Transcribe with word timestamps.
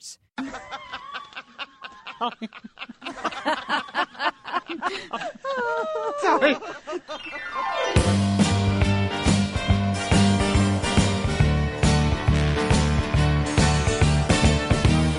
Sorry. 6.22 6.56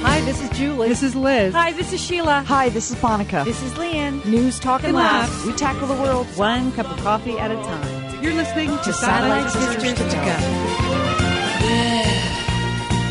Hi, 0.04 0.22
this 0.22 0.42
is 0.42 0.50
Julie. 0.58 0.88
This 0.90 1.04
is 1.04 1.16
Liz. 1.16 1.54
Hi, 1.54 1.72
this 1.74 1.94
is 1.94 2.02
Sheila. 2.02 2.44
Hi, 2.48 2.70
this 2.70 2.90
is 2.92 3.02
Monica. 3.04 3.44
This 3.46 3.62
is 3.62 3.78
Lian. 3.78 4.24
News, 4.26 4.60
talk, 4.60 4.80
and 4.82 4.88
And 4.90 4.98
laughs. 4.98 5.32
laughs. 5.32 5.46
we 5.46 5.54
tackle 5.54 5.88
the 5.88 5.94
world. 6.02 6.26
One 6.38 6.72
cup 6.72 6.90
of 6.90 6.98
coffee 7.04 7.38
at 7.38 7.52
a 7.52 7.56
time. 7.56 8.24
You're 8.24 8.34
listening 8.34 8.70
to, 8.70 8.78
To 8.84 8.94
Satellite, 8.94 9.50
Satellite 9.52 9.82
Sisters, 9.82 9.98
Sisters 9.98 10.14
to 10.14 10.20
to 10.20 10.26
Go. 10.26 10.38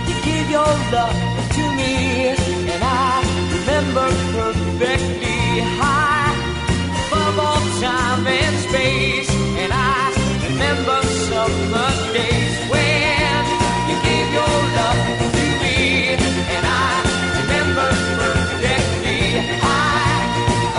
You 0.08 0.14
give 0.24 0.50
your 0.50 0.64
love 0.64 1.12
to 1.12 1.18
me, 1.18 1.20
and 1.20 1.28
I 1.28 1.35
remember 3.86 4.10
perfectly 4.32 5.60
high 5.78 6.34
above 7.06 7.38
all 7.38 7.80
time 7.80 8.26
and 8.26 8.56
space. 8.68 9.30
And 9.30 9.72
I 9.72 10.12
remember 10.48 11.02
summer 11.30 11.90
days 12.12 12.54
when 12.70 13.42
you 13.88 13.96
gave 14.02 14.28
your 14.32 14.56
love 14.78 15.02
to 15.36 15.44
me, 15.62 15.78
and 16.54 16.66
I 16.66 16.90
remember 17.38 17.88
perfectly 18.18 19.22
high 19.62 20.24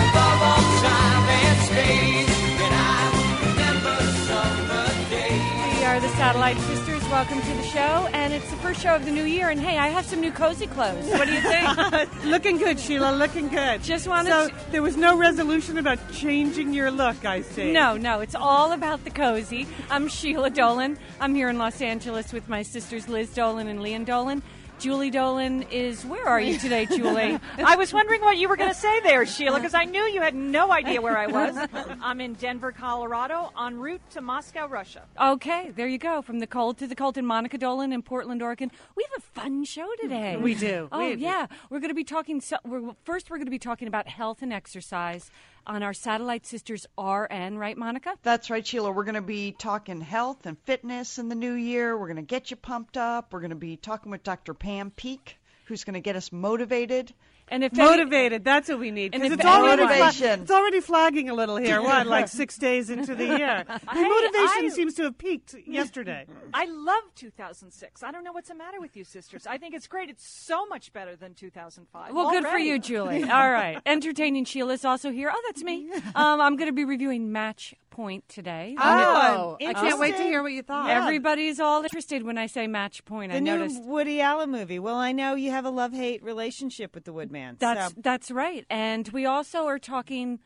above 0.04 0.40
all 0.50 0.66
time 0.84 1.26
and 1.42 1.58
space. 1.70 2.32
And 2.64 2.74
I 2.74 3.00
remember 3.48 3.96
summer 4.28 4.86
days. 5.10 5.78
We 5.78 5.84
are 5.84 6.00
the 6.00 6.08
Satellite 6.10 6.58
Sisters. 6.58 6.97
Welcome 7.10 7.40
to 7.40 7.54
the 7.54 7.62
show, 7.62 8.06
and 8.12 8.34
it's 8.34 8.48
the 8.50 8.56
first 8.58 8.82
show 8.82 8.94
of 8.94 9.04
the 9.06 9.10
new 9.10 9.24
year. 9.24 9.48
And 9.48 9.58
hey, 9.58 9.78
I 9.78 9.88
have 9.88 10.04
some 10.04 10.20
new 10.20 10.30
cozy 10.30 10.66
clothes. 10.66 11.08
What 11.10 11.26
do 11.26 11.32
you 11.32 11.40
think? 11.40 12.24
looking 12.24 12.58
good, 12.58 12.78
Sheila. 12.78 13.12
Looking 13.16 13.48
good. 13.48 13.82
Just 13.82 14.06
wanted 14.06 14.30
So 14.30 14.48
to- 14.48 14.54
there 14.72 14.82
was 14.82 14.96
no 14.96 15.16
resolution 15.16 15.78
about 15.78 15.98
changing 16.12 16.74
your 16.74 16.90
look. 16.90 17.24
I 17.24 17.40
see. 17.40 17.72
no, 17.72 17.96
no, 17.96 18.20
it's 18.20 18.34
all 18.34 18.72
about 18.72 19.04
the 19.04 19.10
cozy. 19.10 19.66
I'm 19.90 20.08
Sheila 20.08 20.50
Dolan. 20.50 20.98
I'm 21.18 21.34
here 21.34 21.48
in 21.48 21.56
Los 21.56 21.80
Angeles 21.80 22.32
with 22.32 22.46
my 22.48 22.62
sisters 22.62 23.08
Liz 23.08 23.32
Dolan 23.32 23.68
and 23.68 23.80
Lian 23.82 24.04
Dolan. 24.04 24.42
Julie 24.78 25.10
Dolan 25.10 25.62
is. 25.70 26.04
Where 26.04 26.26
are 26.28 26.40
you 26.40 26.56
today, 26.56 26.86
Julie? 26.90 27.38
I 27.58 27.74
was 27.76 27.92
wondering 27.92 28.20
what 28.20 28.36
you 28.36 28.48
were 28.48 28.56
going 28.56 28.70
to 28.70 28.78
say 28.78 29.00
there, 29.00 29.26
Sheila, 29.26 29.58
because 29.58 29.74
I 29.74 29.84
knew 29.84 30.02
you 30.02 30.20
had 30.22 30.34
no 30.36 30.70
idea 30.72 31.00
where 31.00 31.18
I 31.18 31.26
was. 31.26 31.56
I'm 32.00 32.20
in 32.20 32.34
Denver, 32.34 32.70
Colorado, 32.70 33.52
en 33.60 33.76
route 33.78 34.00
to 34.10 34.20
Moscow, 34.20 34.68
Russia. 34.68 35.02
Okay, 35.20 35.72
there 35.74 35.88
you 35.88 35.98
go. 35.98 36.22
From 36.22 36.38
the 36.38 36.46
cold 36.46 36.78
to 36.78 36.86
the 36.86 36.94
cold 36.94 37.18
in 37.18 37.26
Monica 37.26 37.58
Dolan 37.58 37.92
in 37.92 38.02
Portland, 38.02 38.40
Oregon. 38.40 38.70
We 38.96 39.04
have 39.10 39.18
a 39.18 39.40
fun 39.40 39.64
show 39.64 39.88
today. 40.00 40.36
We 40.36 40.54
do. 40.54 40.88
Oh 40.92 40.98
We 40.98 41.16
do. 41.16 41.22
yeah, 41.22 41.46
we're 41.70 41.80
going 41.80 41.90
to 41.90 41.94
be 41.94 42.04
talking. 42.04 42.40
So, 42.40 42.56
we're, 42.64 42.94
first, 43.04 43.30
we're 43.30 43.38
going 43.38 43.46
to 43.46 43.50
be 43.50 43.58
talking 43.58 43.88
about 43.88 44.06
health 44.06 44.42
and 44.42 44.52
exercise 44.52 45.30
on 45.66 45.82
our 45.82 45.92
Satellite 45.92 46.46
Sisters 46.46 46.86
RN, 46.98 47.58
right, 47.58 47.76
Monica? 47.76 48.14
That's 48.22 48.50
right, 48.50 48.66
Sheila. 48.66 48.92
We're 48.92 49.04
going 49.04 49.14
to 49.14 49.20
be 49.22 49.52
talking 49.52 50.00
health 50.00 50.46
and 50.46 50.56
fitness 50.64 51.18
in 51.18 51.28
the 51.28 51.34
new 51.34 51.54
year. 51.54 51.96
We're 51.96 52.06
going 52.06 52.16
to 52.16 52.22
get 52.22 52.50
you 52.50 52.56
pumped 52.56 52.96
up. 52.96 53.32
We're 53.32 53.40
going 53.40 53.50
to 53.50 53.56
be 53.56 53.76
talking 53.76 54.10
with 54.10 54.22
Dr. 54.22 54.54
Pam 54.54 54.90
Peeke, 54.90 55.36
who's 55.66 55.84
going 55.84 55.94
to 55.94 56.00
get 56.00 56.16
us 56.16 56.32
motivated. 56.32 57.12
And 57.50 57.64
if 57.64 57.72
any- 57.72 57.82
Motivated. 57.88 58.44
That's 58.44 58.68
what 58.68 58.78
we 58.78 58.90
need. 58.90 59.14
And 59.14 59.22
'Cause 59.22 59.32
if 59.32 59.38
it's 59.40 59.46
already, 59.48 59.82
any- 59.82 60.12
fla- 60.12 60.32
it's 60.42 60.50
already 60.50 60.80
flagging 60.80 61.28
a 61.30 61.34
little 61.34 61.56
here. 61.56 61.80
What, 61.82 62.06
like 62.16 62.28
six 62.28 62.56
days 62.58 62.90
into 62.90 63.14
the 63.14 63.24
year? 63.24 63.64
The 63.98 64.02
motivation 64.02 64.66
I- 64.66 64.70
seems 64.72 64.94
to 64.94 65.04
have 65.04 65.18
peaked 65.18 65.54
yesterday. 65.66 66.26
I 66.54 66.66
love 66.66 67.02
2006. 67.14 68.02
I 68.02 68.10
don't 68.10 68.24
know 68.24 68.32
what's 68.32 68.48
the 68.48 68.54
matter 68.54 68.80
with 68.80 68.96
you, 68.96 69.04
sisters. 69.04 69.46
I 69.46 69.58
think 69.58 69.74
it's 69.74 69.86
great. 69.86 70.08
It's 70.10 70.26
so 70.26 70.66
much 70.66 70.92
better 70.92 71.16
than 71.16 71.34
2005. 71.34 72.12
Well, 72.14 72.30
good 72.30 72.46
for 72.46 72.58
you, 72.58 72.78
Julie. 72.78 73.22
All 73.30 73.50
right. 73.50 73.80
Entertaining 73.86 74.44
Sheila's 74.44 74.84
also 74.84 75.10
here. 75.10 75.30
Oh, 75.32 75.42
that's 75.46 75.62
me. 75.62 75.90
Um, 76.14 76.40
I'm 76.40 76.56
going 76.56 76.68
to 76.68 76.72
be 76.72 76.84
reviewing 76.84 77.32
Match 77.32 77.74
Point 77.90 78.28
today. 78.28 78.76
Oh, 78.78 79.56
I 79.60 79.72
can't 79.72 79.98
wait 79.98 80.16
to 80.16 80.22
hear 80.22 80.40
what 80.42 80.52
you 80.52 80.62
thought. 80.62 80.88
Everybody's 80.88 81.58
all 81.58 81.82
interested 81.82 82.22
when 82.22 82.38
I 82.38 82.46
say 82.46 82.68
Match 82.68 83.04
Point. 83.04 83.32
I 83.32 83.36
The 83.36 83.40
new 83.40 83.56
noticed. 83.58 83.82
Woody 83.82 84.20
Allen 84.20 84.50
movie. 84.52 84.78
Well, 84.78 84.94
I 84.94 85.10
know 85.10 85.34
you 85.34 85.50
have 85.50 85.64
a 85.64 85.70
love 85.70 85.92
hate 85.92 86.22
relationship 86.22 86.94
with 86.94 87.04
the 87.04 87.12
Woodman. 87.12 87.37
That's 87.58 87.94
so. 87.94 88.00
that's 88.00 88.30
right. 88.30 88.64
And 88.70 89.08
we 89.08 89.26
also 89.26 89.66
are 89.66 89.78
talking 89.78 90.40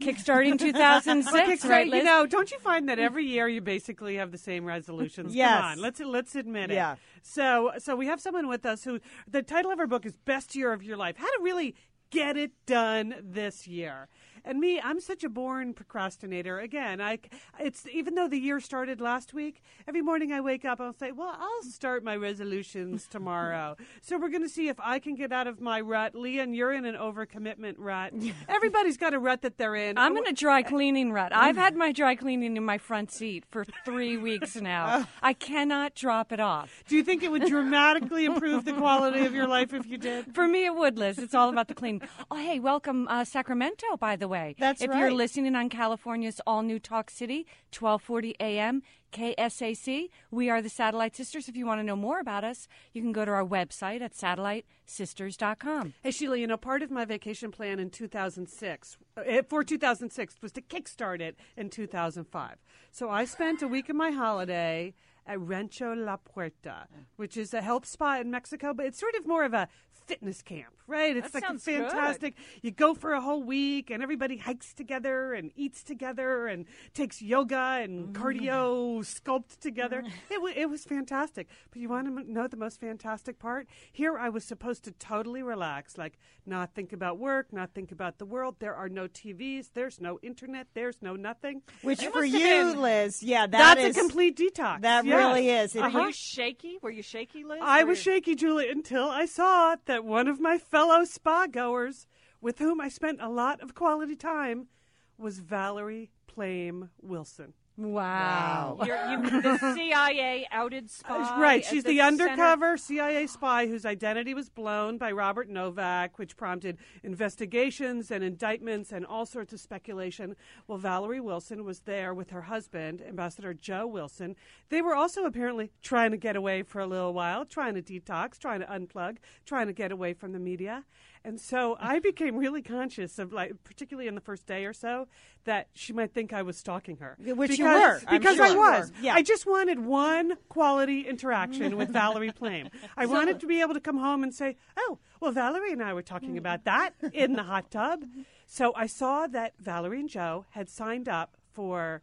kickstarting 0.00 0.58
2006, 0.58 1.64
Kickstarter, 1.64 1.68
right, 1.68 1.86
you 1.86 2.04
know, 2.04 2.26
don't 2.26 2.50
you 2.50 2.58
find 2.58 2.88
that 2.88 2.98
every 2.98 3.26
year 3.26 3.48
you 3.48 3.60
basically 3.60 4.16
have 4.16 4.30
the 4.30 4.38
same 4.38 4.64
resolutions? 4.64 5.34
Yes. 5.34 5.60
Come 5.60 5.64
on, 5.64 5.80
let's 5.80 6.00
let's 6.00 6.34
admit 6.34 6.70
it. 6.70 6.74
Yeah. 6.74 6.96
So 7.22 7.72
so 7.78 7.96
we 7.96 8.06
have 8.06 8.20
someone 8.20 8.48
with 8.48 8.64
us 8.66 8.84
who 8.84 9.00
the 9.28 9.42
title 9.42 9.70
of 9.70 9.78
her 9.78 9.86
book 9.86 10.06
is 10.06 10.16
Best 10.24 10.54
Year 10.54 10.72
of 10.72 10.82
Your 10.82 10.96
Life. 10.96 11.16
How 11.16 11.26
to 11.26 11.42
really 11.42 11.74
get 12.10 12.36
it 12.36 12.52
done 12.66 13.14
this 13.22 13.66
year. 13.66 14.08
And 14.44 14.58
me, 14.58 14.80
I'm 14.80 15.00
such 15.00 15.22
a 15.22 15.28
born 15.28 15.72
procrastinator. 15.72 16.58
Again, 16.58 17.00
I 17.00 17.18
it's 17.60 17.86
even 17.92 18.16
though 18.16 18.26
the 18.26 18.38
year 18.38 18.58
started 18.58 19.00
last 19.00 19.32
week, 19.32 19.62
every 19.86 20.02
morning 20.02 20.32
I 20.32 20.40
wake 20.40 20.64
up 20.64 20.80
I'll 20.80 20.92
say, 20.92 21.12
"Well, 21.12 21.36
I'll 21.38 21.62
start 21.62 22.02
my 22.02 22.16
resolutions 22.16 23.06
tomorrow." 23.06 23.76
so 24.02 24.18
we're 24.18 24.30
going 24.30 24.42
to 24.42 24.48
see 24.48 24.68
if 24.68 24.80
I 24.80 24.98
can 24.98 25.14
get 25.14 25.32
out 25.32 25.46
of 25.46 25.60
my 25.60 25.80
rut. 25.80 26.14
Lian, 26.14 26.54
you're 26.54 26.72
in 26.72 26.84
an 26.84 26.96
overcommitment 26.96 27.76
rut. 27.78 28.12
Everybody's 28.48 28.96
got 28.96 29.14
a 29.14 29.18
rut 29.18 29.42
that 29.42 29.58
they're 29.58 29.76
in. 29.76 29.96
I'm 29.96 30.16
in 30.16 30.26
a 30.26 30.32
dry 30.32 30.62
cleaning 30.62 31.12
rut. 31.12 31.32
I've 31.32 31.56
had 31.56 31.76
my 31.84 31.92
dry 31.92 32.16
cleaning 32.16 32.56
in 32.56 32.64
my 32.64 32.78
front 32.78 33.12
seat 33.12 33.44
for 33.48 33.64
three 33.84 34.16
weeks 34.16 34.56
now. 34.56 35.06
I 35.22 35.34
cannot 35.34 35.94
drop 35.94 36.32
it 36.32 36.40
off. 36.40 36.82
Do 36.88 36.96
you 36.96 37.04
think 37.04 37.22
it 37.22 37.30
would 37.30 37.46
dramatically 37.46 38.24
improve 38.24 38.64
the 38.64 38.72
quality 38.72 39.24
of 39.24 39.34
your 39.34 39.46
life 39.46 39.72
if 39.72 39.86
you 39.86 39.98
did? 39.98 40.34
For 40.34 40.48
me, 40.48 40.64
it 40.64 40.74
would, 40.74 40.98
Liz. 40.98 41.18
It's 41.18 41.34
all 41.34 41.48
about 41.48 41.68
the 41.68 41.74
clean. 41.74 42.00
Oh, 42.30 42.36
hey, 42.36 42.58
welcome 42.58 43.06
uh, 43.06 43.24
Sacramento, 43.24 43.96
by 43.98 44.16
the 44.16 44.26
way. 44.26 44.31
That's 44.58 44.82
if 44.82 44.90
you're 44.90 45.12
listening 45.12 45.54
on 45.54 45.68
California's 45.68 46.40
all 46.46 46.62
new 46.62 46.78
Talk 46.78 47.10
City, 47.10 47.46
1240 47.76 48.36
AM, 48.40 48.82
KSAC, 49.12 50.08
we 50.30 50.48
are 50.48 50.62
the 50.62 50.68
Satellite 50.68 51.14
Sisters. 51.14 51.48
If 51.48 51.56
you 51.56 51.66
want 51.66 51.80
to 51.80 51.84
know 51.84 51.96
more 51.96 52.18
about 52.18 52.44
us, 52.44 52.66
you 52.92 53.02
can 53.02 53.12
go 53.12 53.24
to 53.24 53.30
our 53.30 53.44
website 53.44 54.00
at 54.00 54.14
satellitesisters.com. 54.14 55.94
Hey, 56.02 56.10
Sheila, 56.10 56.38
you 56.38 56.46
know, 56.46 56.56
part 56.56 56.82
of 56.82 56.90
my 56.90 57.04
vacation 57.04 57.50
plan 57.50 57.78
in 57.78 57.90
2006, 57.90 58.96
uh, 59.16 59.42
for 59.48 59.62
2006, 59.62 60.36
was 60.40 60.52
to 60.52 60.62
kickstart 60.62 61.20
it 61.20 61.36
in 61.56 61.68
2005. 61.68 62.56
So 62.90 63.10
I 63.10 63.26
spent 63.26 63.62
a 63.62 63.68
week 63.68 63.88
of 63.90 63.96
my 63.96 64.10
holiday 64.10 64.94
at 65.26 65.38
Rancho 65.40 65.94
La 65.94 66.16
Puerta, 66.16 66.88
which 67.16 67.36
is 67.36 67.54
a 67.54 67.62
health 67.62 67.86
spa 67.86 68.18
in 68.18 68.30
Mexico, 68.30 68.72
but 68.74 68.86
it's 68.86 68.98
sort 68.98 69.14
of 69.14 69.26
more 69.26 69.44
of 69.44 69.54
a 69.54 69.68
fitness 70.12 70.42
camp, 70.42 70.74
right? 70.86 71.16
It's 71.16 71.30
That 71.30 71.34
like 71.42 71.44
sounds 71.46 71.64
good. 71.64 71.82
fantastic. 71.90 72.34
You 72.60 72.70
go 72.70 72.94
for 72.94 73.12
a 73.14 73.20
whole 73.20 73.42
week, 73.42 73.90
and 73.90 74.02
everybody 74.02 74.36
hikes 74.36 74.74
together 74.74 75.32
and 75.32 75.50
eats 75.56 75.82
together 75.82 76.46
and 76.46 76.66
takes 76.94 77.22
yoga 77.22 77.80
and 77.82 78.14
cardio, 78.14 79.00
sculpt 79.00 79.58
together. 79.60 80.02
It, 80.30 80.40
wa 80.42 80.50
it 80.54 80.68
was 80.68 80.84
fantastic. 80.84 81.48
But 81.70 81.80
you 81.80 81.88
want 81.88 82.06
to 82.08 82.30
know 82.32 82.46
the 82.46 82.56
most 82.56 82.80
fantastic 82.80 83.38
part? 83.38 83.66
Here, 83.90 84.18
I 84.18 84.28
was 84.28 84.44
supposed 84.44 84.84
to 84.84 84.92
totally 84.92 85.42
relax, 85.42 85.96
like 85.96 86.18
not 86.44 86.74
think 86.74 86.92
about 86.92 87.18
work, 87.18 87.52
not 87.52 87.72
think 87.72 87.92
about 87.92 88.18
the 88.18 88.26
world. 88.26 88.56
There 88.58 88.74
are 88.74 88.88
no 88.88 89.06
TVs, 89.08 89.70
there's 89.74 90.00
no 90.00 90.18
internet, 90.22 90.66
there's 90.74 91.00
no 91.00 91.16
nothing. 91.16 91.62
Which 91.82 92.02
It 92.02 92.12
for 92.12 92.24
you, 92.24 92.38
been- 92.38 92.80
Liz, 92.82 93.22
yeah, 93.22 93.46
that 93.46 93.76
That's 93.76 93.90
is- 93.90 93.96
a 93.96 94.00
complete 94.00 94.36
detox. 94.36 94.80
That 94.82 95.04
yes. 95.04 95.16
really 95.16 95.48
is. 95.48 95.74
It- 95.76 95.80
Were 95.80 95.86
Uh-huh. 95.86 96.06
you 96.06 96.12
shaky? 96.12 96.78
Were 96.82 96.90
you 96.90 97.02
shaky, 97.02 97.44
Liz? 97.44 97.60
I 97.62 97.82
Or- 97.82 97.86
was 97.86 97.98
shaky, 97.98 98.34
Julie, 98.34 98.68
until 98.68 99.08
I 99.08 99.26
saw 99.26 99.76
that 99.86 100.01
one 100.02 100.28
of 100.28 100.40
my 100.40 100.58
fellow 100.58 101.04
spa 101.04 101.46
goers, 101.46 102.06
with 102.40 102.58
whom 102.58 102.80
I 102.80 102.88
spent 102.88 103.20
a 103.20 103.28
lot 103.28 103.60
of 103.60 103.74
quality 103.74 104.16
time, 104.16 104.68
was 105.16 105.38
Valerie 105.38 106.10
Plame 106.26 106.90
Wilson. 107.00 107.54
Wow. 107.82 108.78
You're, 108.86 108.96
you, 109.10 109.40
the 109.42 109.74
CIA 109.74 110.46
outed 110.50 110.90
spy. 110.90 111.40
right, 111.40 111.64
she's 111.64 111.84
the, 111.84 111.98
center- 111.98 112.24
undercover 112.24 112.76
CIA 112.76 113.26
spy 113.26 113.66
whose 113.66 113.84
identity 113.84 114.34
was 114.34 114.48
blown 114.48 114.98
by 114.98 115.10
Robert 115.12 115.48
Novak, 115.48 116.18
which 116.18 116.36
prompted 116.36 116.78
investigations 117.02 118.10
and 118.10 118.22
indictments 118.22 118.92
and 118.92 119.04
all 119.06 119.26
sorts 119.26 119.52
of 119.52 119.60
speculation. 119.60 120.36
Well, 120.66 120.78
Valerie 120.78 121.20
Wilson 121.20 121.64
was 121.64 121.80
there 121.80 122.14
with 122.14 122.30
her 122.30 122.42
husband, 122.42 123.02
Ambassador 123.02 123.54
Joe 123.54 123.86
Wilson. 123.86 124.36
They 124.68 124.82
were 124.82 124.94
also 124.94 125.24
apparently 125.24 125.70
trying 125.82 126.10
to 126.12 126.16
get 126.16 126.36
away 126.36 126.62
for 126.62 126.80
a 126.80 126.86
little 126.86 127.12
while, 127.12 127.44
trying 127.44 127.74
to 127.74 127.82
detox, 127.82 128.38
trying 128.38 128.60
to 128.60 128.66
unplug, 128.66 129.16
trying 129.46 129.66
to 129.66 129.72
get 129.72 129.92
away 129.92 130.12
from 130.14 130.32
the 130.32 130.38
media. 130.38 130.84
And 131.24 131.40
so 131.40 131.76
I 131.80 131.98
became 131.98 132.36
really 132.36 132.62
conscious 132.62 133.18
of, 133.18 133.32
like, 133.32 133.62
particularly 133.64 134.08
in 134.08 134.14
the 134.14 134.20
first 134.20 134.46
day 134.46 134.64
or 134.64 134.72
so, 134.72 135.06
that 135.44 135.68
she 135.72 135.92
might 135.92 136.12
think 136.12 136.32
I 136.32 136.42
was 136.42 136.56
stalking 136.56 136.96
her. 136.98 137.16
Which 137.18 137.58
you 137.58 137.64
because, 137.64 138.02
were, 138.02 138.08
I'm 138.08 138.20
Because 138.20 138.36
sure. 138.36 138.46
I 138.46 138.54
was. 138.54 138.92
Yeah. 139.00 139.14
I 139.14 139.22
just 139.22 139.46
wanted 139.46 139.80
one 139.80 140.36
quality 140.48 141.06
interaction 141.08 141.76
with 141.76 141.90
Valerie 141.90 142.32
Plame. 142.32 142.70
I 142.96 143.06
wanted 143.06 143.40
to 143.40 143.46
be 143.46 143.60
able 143.60 143.74
to 143.74 143.80
come 143.80 143.98
home 143.98 144.22
and 144.22 144.34
say, 144.34 144.56
oh, 144.76 144.98
well, 145.20 145.32
Valerie 145.32 145.72
and 145.72 145.82
I 145.82 145.94
were 145.94 146.02
talking 146.02 146.36
about 146.38 146.64
that 146.64 146.94
in 147.12 147.34
the 147.34 147.44
hot 147.44 147.70
tub. 147.70 148.02
Mm-hmm. 148.02 148.22
So 148.46 148.72
I 148.76 148.86
saw 148.86 149.26
that 149.28 149.54
Valerie 149.58 150.00
and 150.00 150.08
Joe 150.08 150.44
had 150.50 150.68
signed 150.68 151.08
up 151.08 151.36
for 151.52 152.02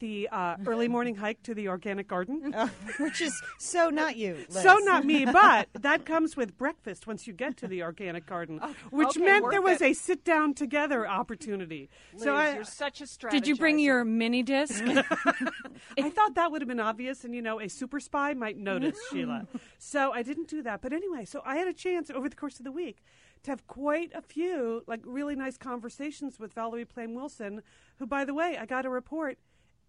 the 0.00 0.28
uh, 0.32 0.56
early 0.66 0.88
morning 0.88 1.14
hike 1.14 1.42
to 1.44 1.54
the 1.54 1.68
organic 1.68 2.08
garden. 2.08 2.52
Oh, 2.56 2.70
which 2.98 3.20
is 3.20 3.40
so 3.58 3.90
not 3.90 4.16
you. 4.16 4.44
Liz. 4.48 4.62
So 4.62 4.76
not 4.78 5.04
me, 5.04 5.24
but 5.24 5.68
that 5.74 6.04
comes 6.04 6.36
with 6.36 6.58
breakfast 6.58 7.06
once 7.06 7.26
you 7.26 7.32
get 7.32 7.56
to 7.58 7.68
the 7.68 7.82
organic 7.82 8.26
garden, 8.26 8.60
which 8.90 9.10
okay, 9.10 9.20
meant 9.20 9.50
there 9.50 9.62
was 9.62 9.80
it. 9.80 9.90
a 9.90 9.94
sit 9.94 10.24
down 10.24 10.54
together 10.54 11.06
opportunity. 11.06 11.88
Liz, 12.14 12.24
so 12.24 12.34
I, 12.34 12.54
you're 12.54 12.64
such 12.64 13.00
a 13.00 13.06
strategist. 13.06 13.44
Did 13.44 13.48
you 13.48 13.56
bring 13.56 13.78
your 13.78 14.04
mini 14.04 14.42
disc? 14.42 14.82
I 14.84 16.10
thought 16.10 16.34
that 16.34 16.50
would 16.50 16.62
have 16.62 16.68
been 16.68 16.80
obvious, 16.80 17.24
and 17.24 17.34
you 17.34 17.42
know, 17.42 17.60
a 17.60 17.68
super 17.68 18.00
spy 18.00 18.34
might 18.34 18.56
notice 18.56 18.98
Sheila. 19.10 19.46
So 19.78 20.12
I 20.12 20.22
didn't 20.22 20.48
do 20.48 20.62
that. 20.62 20.80
But 20.80 20.92
anyway, 20.92 21.24
so 21.24 21.42
I 21.44 21.56
had 21.56 21.68
a 21.68 21.72
chance 21.72 22.10
over 22.10 22.28
the 22.28 22.36
course 22.36 22.58
of 22.58 22.64
the 22.64 22.72
week 22.72 23.04
to 23.42 23.50
have 23.50 23.66
quite 23.66 24.12
a 24.14 24.20
few 24.20 24.82
like 24.86 25.00
really 25.04 25.34
nice 25.34 25.56
conversations 25.56 26.38
with 26.38 26.52
Valerie 26.52 26.84
Plame 26.84 27.14
Wilson, 27.14 27.62
who, 27.98 28.06
by 28.06 28.24
the 28.24 28.34
way, 28.34 28.56
I 28.58 28.66
got 28.66 28.84
a 28.84 28.90
report 28.90 29.38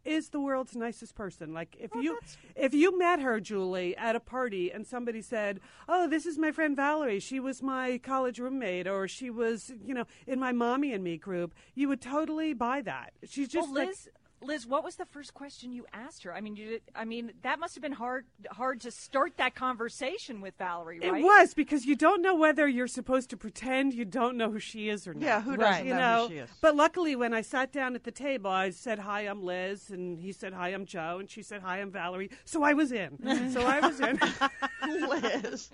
is 0.06 0.30
the 0.30 0.40
world's 0.40 0.76
nicest 0.76 1.16
person. 1.16 1.54
Like 1.54 1.76
if 1.80 1.92
you 1.96 2.20
if 2.56 2.74
you 2.74 2.98
met 2.98 3.20
her, 3.20 3.40
Julie, 3.40 3.96
at 3.98 4.16
a 4.16 4.20
party 4.20 4.72
and 4.72 4.86
somebody 4.86 5.22
said, 5.22 5.60
"Oh, 5.88 6.08
this 6.08 6.26
is 6.26 6.38
my 6.38 6.52
friend 6.52 6.76
Valerie. 6.76 7.20
She 7.20 7.40
was 7.40 7.62
my 7.62 7.98
college 7.98 8.40
roommate, 8.40 8.88
or 8.88 9.08
she 9.08 9.30
was, 9.30 9.72
you 9.86 9.94
know, 9.94 10.06
in 10.28 10.40
my 10.40 10.52
mommy 10.52 10.94
and 10.94 11.04
me 11.04 11.18
group," 11.18 11.54
you 11.76 11.88
would 11.88 12.02
totally 12.02 12.54
buy 12.54 12.82
that. 12.82 13.14
She's 13.26 13.48
just 13.48 13.70
well, 13.72 13.86
like- 13.86 13.96
Liz. 14.42 14.62
Liz, 14.62 14.68
what 14.68 14.84
was 14.84 14.96
the 14.96 15.06
first 15.06 15.34
question 15.34 15.72
you 15.72 15.86
asked 15.94 16.24
her? 16.24 16.34
I 16.34 16.42
mean, 16.42 16.56
you 16.56 16.70
did, 16.70 16.82
I 16.96 17.06
mean, 17.06 17.32
that 17.42 17.60
must 17.60 17.76
have 17.76 17.82
been 17.82 17.92
hard 17.92 18.26
hard 18.50 18.82
to 18.82 18.92
start 18.92 19.38
that 19.38 19.56
conversation 19.56 20.42
with 20.42 20.56
Valerie, 20.58 21.00
right? 21.00 21.20
It 21.20 21.24
was 21.24 21.54
because 21.54 21.86
you 21.86 21.96
don't 21.96 22.22
know 22.22 22.36
whether 22.36 22.68
you're 22.68 22.88
supposed 22.88 23.30
to 23.32 23.38
pretend 23.38 23.94
you 23.94 24.06
don't 24.06 24.38
know 24.38 24.52
who 24.52 24.60
she 24.60 24.90
is 24.90 25.08
or 25.08 25.14
not. 25.14 25.24
Yeah, 25.24 25.42
who 25.42 25.58
doesn't 25.58 25.86
you 25.86 25.94
know, 25.94 26.00
know, 26.00 26.28
who 26.28 26.34
she 26.34 26.40
is? 26.40 26.50
but 26.62 26.76
luckily 26.76 27.16
when 27.16 27.34
I 27.34 27.42
sat 27.42 27.72
down 27.72 27.96
at 27.96 28.04
the 28.04 28.12
table, 28.12 28.52
I 28.52 28.72
said, 28.72 29.00
"Hi, 29.00 29.22
I'm 29.22 29.44
Liz," 29.44 29.90
and 29.90 30.20
he 30.20 30.32
said, 30.32 30.54
"Hi, 30.54 30.70
I'm 30.70 30.86
Joe," 30.86 31.18
and 31.20 31.30
she 31.30 31.42
said, 31.42 31.62
"Hi, 31.62 31.80
I'm 31.80 31.92
Valerie." 31.92 32.30
So 32.46 32.64
I 32.64 32.74
was 32.74 32.92
in. 32.92 33.18
so 33.52 33.62
I 33.62 33.80
was 33.80 34.00
in. 34.00 34.20
Liz. 35.10 35.70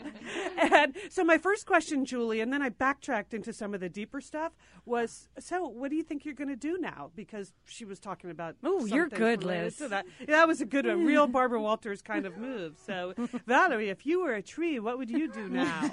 and 0.58 0.96
so 1.10 1.24
my 1.24 1.38
first 1.38 1.66
question, 1.66 2.06
Julie, 2.06 2.42
and 2.42 2.54
then 2.54 2.62
I 2.62 2.70
backtracked 2.70 3.34
into 3.34 3.54
some 3.54 3.74
of 3.74 3.80
the 3.80 3.90
deeper 3.90 4.22
stuff 4.22 4.54
was, 4.86 5.30
"So 5.40 5.68
what 5.68 5.90
do 5.90 5.96
you 5.96 6.04
think 6.04 6.26
you're 6.26 6.36
going 6.36 6.50
to 6.50 6.56
do 6.56 6.78
now?" 6.80 7.12
Because 7.16 7.54
she 7.66 7.86
was 7.86 8.00
talking 8.00 8.30
about. 8.30 8.56
Some 8.62 8.88
you're 8.88 9.08
good, 9.08 9.44
Liz. 9.44 9.78
That. 9.78 10.06
That 10.28 10.48
was 10.48 10.62
a 10.62 10.66
good, 10.66 10.86
a 10.86 10.96
real 10.96 11.28
Barbara 11.38 11.62
Walters 11.62 12.02
kind 12.02 12.26
of 12.26 12.38
move. 12.38 12.78
So, 12.86 13.14
Valerie, 13.46 13.90
if 13.90 14.06
you 14.06 14.22
were 14.22 14.34
a 14.34 14.42
tree, 14.42 14.80
what 14.80 14.98
would 14.98 15.10
you 15.10 15.32
do 15.32 15.50
now? 15.50 15.92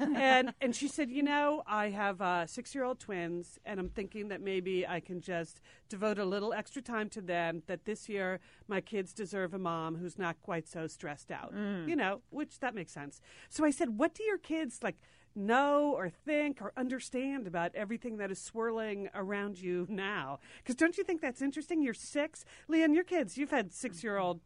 and 0.00 0.52
and 0.60 0.74
she 0.74 0.88
said, 0.88 1.10
you 1.10 1.22
know, 1.22 1.62
I 1.66 1.90
have 1.90 2.20
uh, 2.20 2.46
six 2.46 2.74
year 2.74 2.84
old 2.84 2.98
twins, 2.98 3.58
and 3.64 3.78
I'm 3.78 3.88
thinking 3.88 4.28
that 4.28 4.40
maybe 4.40 4.86
I 4.86 5.00
can 5.00 5.20
just 5.20 5.60
devote 5.88 6.18
a 6.18 6.24
little 6.24 6.52
extra 6.52 6.82
time 6.82 7.08
to 7.10 7.20
them. 7.20 7.62
That 7.66 7.84
this 7.84 8.08
year 8.08 8.40
my 8.68 8.80
kids 8.80 9.12
deserve 9.12 9.54
a 9.54 9.58
mom 9.58 9.96
who's 9.96 10.18
not 10.18 10.36
quite 10.42 10.68
so 10.68 10.86
stressed 10.86 11.30
out. 11.30 11.52
You 11.86 11.96
know, 11.96 12.22
which 12.30 12.60
that 12.60 12.74
makes 12.74 12.92
sense. 12.92 13.20
So 13.48 13.64
I 13.64 13.70
said, 13.70 13.98
what 13.98 14.14
do 14.14 14.22
your 14.22 14.38
kids 14.38 14.80
like? 14.82 14.96
Know 15.38 15.92
or 15.94 16.08
think 16.08 16.62
or 16.62 16.72
understand 16.78 17.46
about 17.46 17.74
everything 17.74 18.16
that 18.16 18.30
is 18.30 18.40
swirling 18.40 19.10
around 19.14 19.58
you 19.58 19.86
now? 19.90 20.40
Because 20.62 20.74
don't 20.74 20.96
you 20.96 21.04
think 21.04 21.20
that's 21.20 21.42
interesting? 21.42 21.82
You're 21.82 21.92
six, 21.92 22.46
Lian. 22.68 22.94
Your 22.94 23.04
kids, 23.04 23.36
you've 23.36 23.50
had 23.50 23.72
six-year-old. 23.72 24.38
Uh, 24.38 24.40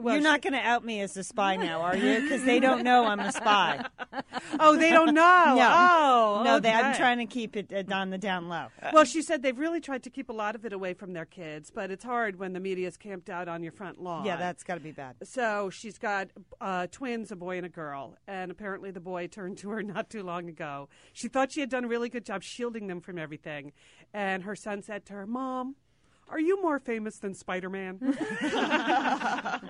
well, 0.00 0.14
You're 0.14 0.22
not 0.22 0.42
going 0.42 0.52
to 0.52 0.60
out 0.60 0.84
me 0.84 1.00
as 1.00 1.16
a 1.16 1.24
spy 1.24 1.56
now, 1.56 1.80
are 1.82 1.96
you? 1.96 2.20
Because 2.22 2.44
they 2.44 2.60
don't 2.60 2.82
know 2.82 3.04
I'm 3.06 3.20
a 3.20 3.32
spy. 3.32 3.84
Oh, 4.58 4.76
they 4.76 4.90
don't 4.90 5.14
know. 5.14 5.22
No. 5.56 5.72
Oh, 5.74 6.42
no, 6.44 6.60
they, 6.60 6.70
I'm 6.72 6.94
trying 6.94 7.18
to 7.18 7.26
keep 7.26 7.56
it 7.56 7.72
uh, 7.72 7.94
on 7.94 8.10
the 8.10 8.18
down 8.18 8.48
low. 8.48 8.66
Well, 8.92 9.04
she 9.04 9.22
said 9.22 9.42
they've 9.42 9.58
really 9.58 9.80
tried 9.80 10.02
to 10.04 10.10
keep 10.10 10.28
a 10.28 10.32
lot 10.32 10.54
of 10.54 10.64
it 10.64 10.72
away 10.72 10.94
from 10.94 11.12
their 11.12 11.24
kids, 11.24 11.70
but 11.74 11.90
it's 11.90 12.04
hard 12.04 12.38
when 12.38 12.52
the 12.52 12.60
media's 12.60 12.96
camped 12.96 13.28
out 13.30 13.48
on 13.48 13.62
your 13.62 13.72
front 13.72 14.00
lawn. 14.00 14.24
yeah, 14.24 14.36
that's 14.36 14.62
got 14.62 14.74
to 14.74 14.80
be 14.80 14.92
bad. 14.92 15.16
So 15.22 15.70
she's 15.70 15.98
got 15.98 16.28
uh, 16.60 16.86
twins, 16.90 17.30
a 17.32 17.36
boy 17.36 17.56
and 17.56 17.66
a 17.66 17.70
girl, 17.70 18.16
and 18.26 18.50
apparently 18.50 18.90
the 18.90 19.00
boy 19.00 19.26
turned 19.30 19.58
to 19.58 19.70
her 19.70 19.82
not 19.82 20.10
too 20.10 20.22
long 20.22 20.48
ago. 20.48 20.88
She 21.12 21.28
thought 21.28 21.52
she 21.52 21.60
had 21.60 21.70
done 21.70 21.84
a 21.84 21.88
really 21.88 22.08
good 22.08 22.24
job 22.24 22.42
shielding 22.42 22.86
them 22.86 23.00
from 23.00 23.18
everything, 23.18 23.72
and 24.14 24.42
her 24.44 24.56
son 24.56 24.82
said 24.82 25.04
to 25.06 25.12
her, 25.14 25.26
"Mom." 25.26 25.76
Are 26.28 26.40
you 26.40 26.60
more 26.60 26.78
famous 26.78 27.18
than 27.18 27.34
Spider 27.34 27.70
Man? 27.70 27.98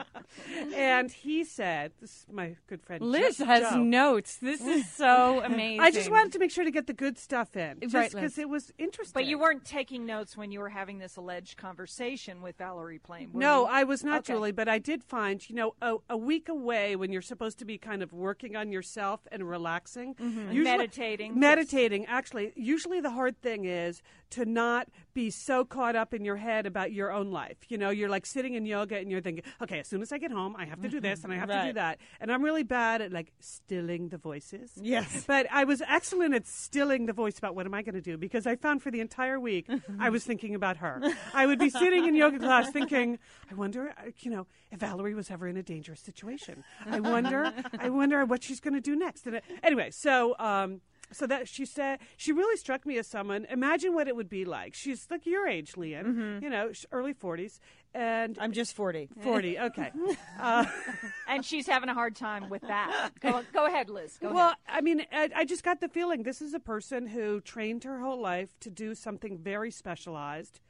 and 0.75 1.11
he 1.11 1.45
said, 1.45 1.93
"This 2.01 2.11
is 2.11 2.27
my 2.33 2.57
good 2.67 2.83
friend 2.83 3.03
Liz 3.05 3.39
Jo- 3.39 3.45
has 3.45 3.71
Joe. 3.71 3.83
notes. 3.83 4.37
This 4.39 4.61
is 4.63 4.91
so 4.91 5.43
amazing. 5.45 5.81
I 5.83 5.91
just 5.91 6.11
wanted 6.11 6.33
to 6.33 6.39
make 6.39 6.51
sure 6.51 6.65
to 6.65 6.71
get 6.71 6.87
the 6.87 6.93
good 6.95 7.19
stuff 7.19 7.57
in, 7.57 7.81
just 7.81 7.95
Right, 7.95 8.11
because 8.11 8.37
Liz. 8.37 8.39
it 8.39 8.49
was 8.49 8.73
interesting. 8.79 9.13
But 9.15 9.27
you 9.27 9.39
weren't 9.39 9.65
taking 9.65 10.07
notes 10.07 10.37
when 10.37 10.51
you 10.51 10.61
were 10.61 10.71
having 10.71 10.99
this 10.99 11.17
alleged 11.17 11.57
conversation 11.59 12.41
with 12.43 12.57
Valerie 12.57 12.99
Plame. 12.99 13.31
No, 13.35 13.63
you? 13.63 13.67
I 13.71 13.85
was 13.85 14.03
not, 14.03 14.21
Okay. 14.21 14.33
Julie, 14.33 14.53
but 14.53 14.69
I 14.69 14.79
did 14.79 15.05
find, 15.05 15.47
you 15.49 15.55
know, 15.57 15.75
a, 15.83 15.97
a 16.11 16.17
week 16.17 16.49
away 16.49 16.97
when 16.97 17.13
you're 17.13 17.23
supposed 17.23 17.59
to 17.59 17.65
be 17.65 17.77
kind 17.79 18.03
of 18.03 18.13
working 18.13 18.57
on 18.57 18.73
yourself 18.73 19.21
and 19.31 19.47
relaxing, 19.49 20.15
mm-hmm. 20.15 20.53
usually- 20.53 20.65
meditating. 20.65 21.39
Meditating, 21.39 22.07
actually, 22.07 22.53
usually 22.57 23.01
the 23.01 23.11
hard 23.11 23.41
thing 23.43 23.65
is 23.67 24.01
to 24.31 24.45
not 24.45 24.89
be 25.15 25.31
so 25.31 25.65
caught 25.65 25.95
up 25.95 26.13
in 26.15 26.25
your 26.25 26.37
head 26.37 26.46
about 26.67 26.93
your 26.93 27.11
own 27.13 27.31
life. 27.31 27.57
You 27.69 27.79
know, 27.79 27.91
you're 27.91 28.09
like 28.09 28.27
sitting 28.27 28.55
in 28.55 28.65
yoga 28.65 28.97
and 28.97 29.11
you're 29.11 29.21
thinking, 29.21 29.45
okay, 29.61 29.81
as 29.81 29.89
soon 29.89 30.03
as 30.03 30.13
I 30.13 30.19
get 30.19 30.31
home, 30.31 30.55
I 30.57 30.65
have 30.65 30.81
to 30.83 30.89
do 30.89 31.01
this 31.01 31.25
and 31.25 31.33
I 31.33 31.37
have 31.37 31.49
to 31.49 31.65
do 31.67 31.73
that. 31.75 31.99
And 32.21 32.31
I'm 32.31 32.43
really 32.43 32.63
bad 32.63 33.03
at 33.03 33.13
like 33.13 33.33
stilling 33.41 34.09
the 34.09 34.19
voices. 34.19 34.71
Yes. 34.77 35.25
But 35.27 35.47
I 35.51 35.65
was 35.65 35.83
excellent 35.87 36.35
at 36.35 36.47
stilling 36.47 37.07
the 37.07 37.13
voice 37.13 37.39
about 37.39 37.55
what 37.55 37.67
am 37.67 37.75
I 37.75 37.83
going 37.83 37.95
to 37.95 38.01
do 38.01 38.17
because 38.17 38.47
I 38.47 38.57
found 38.57 38.83
for 38.83 38.91
the 38.91 39.01
entire 39.01 39.41
week 39.41 39.69
I 39.99 40.11
was 40.11 40.25
thinking 40.25 40.55
about 40.55 40.79
her. 40.79 41.03
I 41.35 41.47
would 41.47 41.59
be 41.59 41.71
sitting 41.71 42.07
in 42.07 42.15
yoga 42.15 42.39
class 42.39 42.71
thinking, 42.71 43.19
I 43.51 43.55
wonder, 43.55 43.91
uh, 43.91 44.11
you 44.21 44.31
know, 44.31 44.47
if 44.71 44.81
Valerie 44.81 45.15
was 45.15 45.31
ever 45.31 45.49
in 45.49 45.57
a 45.57 45.63
dangerous 45.63 46.01
situation. 46.01 46.65
I 46.85 47.01
wonder, 47.01 47.53
I 47.79 47.89
wonder 47.89 48.25
what 48.25 48.43
she's 48.43 48.61
going 48.61 48.75
to 48.75 48.81
do 48.81 48.97
next. 48.97 49.27
And 49.27 49.37
uh, 49.37 49.41
anyway, 49.63 49.91
so. 49.91 50.37
Um, 50.39 50.81
so 51.13 51.27
that 51.27 51.49
she 51.49 51.65
said 51.65 51.99
she 52.17 52.33
really 52.33 52.57
struck 52.57 52.87
me 52.87 52.99
as 52.99 53.07
someone. 53.07 53.47
Imagine 53.51 53.95
what 53.95 54.09
it 54.09 54.17
would 54.17 54.29
be 54.29 54.45
like. 54.45 54.75
She's 54.75 55.07
like 55.11 55.27
your 55.27 55.47
age, 55.47 55.77
Lian. 55.77 56.41
You 56.43 56.51
know, 56.51 56.73
early 56.93 57.13
forties 57.13 57.61
and 57.97 58.37
I'm 58.39 58.53
just 58.53 58.75
40. 58.77 59.09
forty. 59.23 59.59
Okay. 59.67 59.91
Uh, 60.39 60.67
and 61.29 61.45
she's 61.45 61.67
having 61.67 61.89
a 61.89 61.95
hard 61.95 62.15
time 62.15 62.51
with 62.51 62.63
that. 62.63 63.11
Go, 63.21 63.43
go 63.53 63.67
ahead, 63.67 63.89
Liz. 63.89 64.19
Go 64.19 64.33
well, 64.33 64.47
ahead. 64.49 64.57
I 64.69 64.81
mean, 64.83 65.03
I, 65.11 65.31
I 65.35 65.45
just 65.45 65.65
got 65.65 65.81
the 65.81 65.89
feeling 65.89 66.23
this 66.23 66.43
is 66.43 66.53
a 66.53 66.61
person 66.61 67.07
who 67.07 67.41
trained 67.41 67.85
her 67.85 68.01
whole 68.01 68.21
life 68.21 68.51
to 68.61 68.71
do 68.71 68.95
something 68.95 69.39
very 69.39 69.71
specialized, 69.71 70.61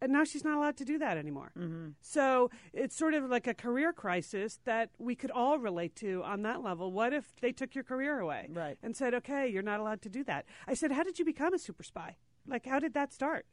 and 0.00 0.12
now 0.12 0.24
she's 0.24 0.44
not 0.44 0.56
allowed 0.56 0.76
to 0.78 0.84
do 0.84 0.98
that 0.98 1.16
anymore. 1.16 1.52
Mm-hmm. 1.58 1.88
So 2.00 2.50
it's 2.72 2.96
sort 2.96 3.14
of 3.14 3.24
like 3.30 3.46
a 3.46 3.54
career 3.54 3.92
crisis 3.92 4.60
that 4.64 4.90
we 4.98 5.14
could 5.14 5.30
all 5.30 5.58
relate 5.58 5.94
to 5.96 6.22
on 6.24 6.42
that 6.42 6.62
level. 6.62 6.92
What 6.92 7.12
if 7.12 7.32
they 7.40 7.52
took 7.52 7.74
your 7.74 7.84
career 7.84 8.18
away 8.20 8.48
Right. 8.52 8.78
and 8.82 8.96
said, 8.96 9.14
"Okay, 9.14 9.48
you're 9.48 9.62
not 9.62 9.80
allowed 9.80 10.02
to 10.02 10.08
do 10.08 10.22
that"? 10.24 10.44
I 10.66 10.74
said, 10.74 10.92
"How 10.92 11.02
did 11.02 11.18
you 11.18 11.24
become 11.24 11.52
a 11.54 11.58
super 11.58 11.82
spy? 11.82 12.16
Like, 12.46 12.64
how 12.66 12.78
did 12.78 12.94
that 12.94 13.12
start?" 13.12 13.46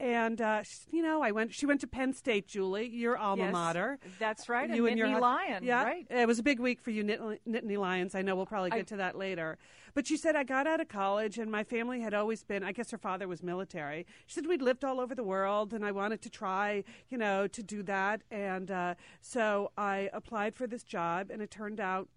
And 0.00 0.40
uh, 0.40 0.62
she 0.62 0.78
you 0.92 1.02
know, 1.02 1.22
I 1.22 1.32
went. 1.32 1.52
She 1.52 1.66
went 1.66 1.80
to 1.80 1.88
Penn 1.88 2.12
State, 2.12 2.46
Julie, 2.46 2.86
your 2.86 3.16
alma 3.18 3.44
Yes, 3.46 3.52
mater. 3.52 3.98
That's 4.20 4.48
right. 4.48 4.70
You 4.70 4.86
and 4.86 4.96
your 4.96 5.08
Nittany 5.08 5.12
hus- 5.14 5.20
Lion. 5.22 5.64
yeah. 5.64 5.82
Right. 5.82 6.06
It 6.08 6.28
was 6.28 6.38
a 6.38 6.44
big 6.44 6.60
week 6.60 6.80
for 6.80 6.90
you, 6.92 7.02
Nittany, 7.02 7.38
Nittany 7.48 7.76
Lions. 7.76 8.14
I 8.14 8.22
know 8.22 8.36
we'll 8.36 8.46
probably 8.46 8.70
get 8.70 8.78
I- 8.78 8.82
to 8.82 8.96
that 8.98 9.18
later. 9.18 9.58
But 9.98 10.06
she 10.06 10.16
said 10.16 10.36
I 10.36 10.44
got 10.44 10.68
out 10.68 10.80
of 10.80 10.86
college, 10.86 11.38
and 11.38 11.50
my 11.50 11.64
family 11.64 11.98
had 11.98 12.14
always 12.14 12.44
been. 12.44 12.62
I 12.62 12.70
guess 12.70 12.92
her 12.92 12.98
father 12.98 13.26
was 13.26 13.42
military. 13.42 14.06
She 14.26 14.34
said 14.34 14.46
we'd 14.46 14.62
lived 14.62 14.84
all 14.84 15.00
over 15.00 15.12
the 15.12 15.24
world, 15.24 15.74
and 15.74 15.84
I 15.84 15.90
wanted 15.90 16.22
to 16.22 16.30
try, 16.30 16.84
you 17.08 17.18
know, 17.18 17.48
to 17.48 17.62
do 17.64 17.82
that. 17.82 18.22
And 18.30 18.70
uh, 18.70 18.94
so 19.20 19.72
I 19.76 20.08
applied 20.12 20.54
for 20.54 20.68
this 20.68 20.84
job, 20.84 21.32
and 21.32 21.42
it 21.42 21.50
turned 21.50 21.80
out 21.80 22.08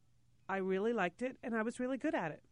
I 0.47 0.57
really 0.57 0.93
liked 0.93 1.23
it, 1.23 1.37
and 1.41 1.55
I 1.55 1.63
was 1.63 1.79
really 1.79 1.97
good 1.97 2.13
at 2.13 2.29
it. 2.29 2.43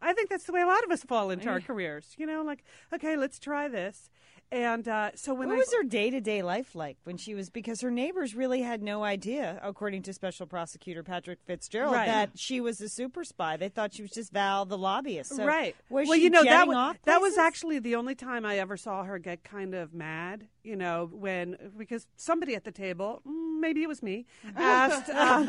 I 0.00 0.14
think 0.14 0.28
that's 0.28 0.46
the 0.46 0.52
way 0.52 0.62
a 0.62 0.66
lot 0.66 0.82
of 0.82 0.90
us 0.90 1.04
fall 1.04 1.30
into 1.30 1.48
our 1.48 1.60
careers. 1.60 2.16
You 2.18 2.26
know, 2.26 2.42
like 2.42 2.64
okay, 2.92 3.16
let's 3.16 3.38
try 3.38 3.68
this. 3.68 4.10
And 4.52 4.86
uh, 4.86 5.12
so 5.14 5.32
when 5.32 5.48
What 5.48 5.54
I 5.54 5.58
was 5.60 5.72
her 5.72 5.82
day 5.82 6.10
to 6.10 6.20
day 6.20 6.42
life 6.42 6.74
like 6.74 6.98
when 7.04 7.16
she 7.16 7.34
was? 7.34 7.48
Because 7.48 7.80
her 7.80 7.90
neighbors 7.90 8.34
really 8.34 8.60
had 8.60 8.82
no 8.82 9.02
idea, 9.02 9.58
according 9.64 10.02
to 10.02 10.12
Special 10.12 10.46
Prosecutor 10.46 11.02
Patrick 11.02 11.38
Fitzgerald, 11.46 11.94
Right. 11.94 12.06
that 12.06 12.30
she 12.38 12.60
was 12.60 12.78
a 12.82 12.90
super 12.90 13.24
spy. 13.24 13.56
They 13.56 13.70
thought 13.70 13.94
she 13.94 14.02
was 14.02 14.10
just 14.10 14.30
Val, 14.30 14.66
the 14.66 14.76
lobbyist. 14.76 15.34
So 15.36 15.46
right. 15.46 15.74
Was 15.88 16.06
well, 16.06 16.18
you 16.18 16.28
know 16.28 16.44
that 16.44 16.68
was, 16.68 16.96
that 17.04 17.22
was 17.22 17.38
actually 17.38 17.78
the 17.78 17.94
only 17.94 18.14
time 18.14 18.44
I 18.44 18.58
ever 18.58 18.76
saw 18.76 19.04
her 19.04 19.18
get 19.18 19.42
kind 19.42 19.74
of 19.74 19.94
mad. 19.94 20.48
You 20.62 20.76
know, 20.76 21.08
when 21.10 21.56
because 21.76 22.06
somebody 22.16 22.54
at 22.54 22.64
the 22.64 22.70
table, 22.70 23.22
mm, 23.26 23.58
maybe 23.58 23.82
it 23.82 23.88
was 23.88 24.02
me, 24.02 24.26
asked, 24.54 25.08
um, 25.10 25.48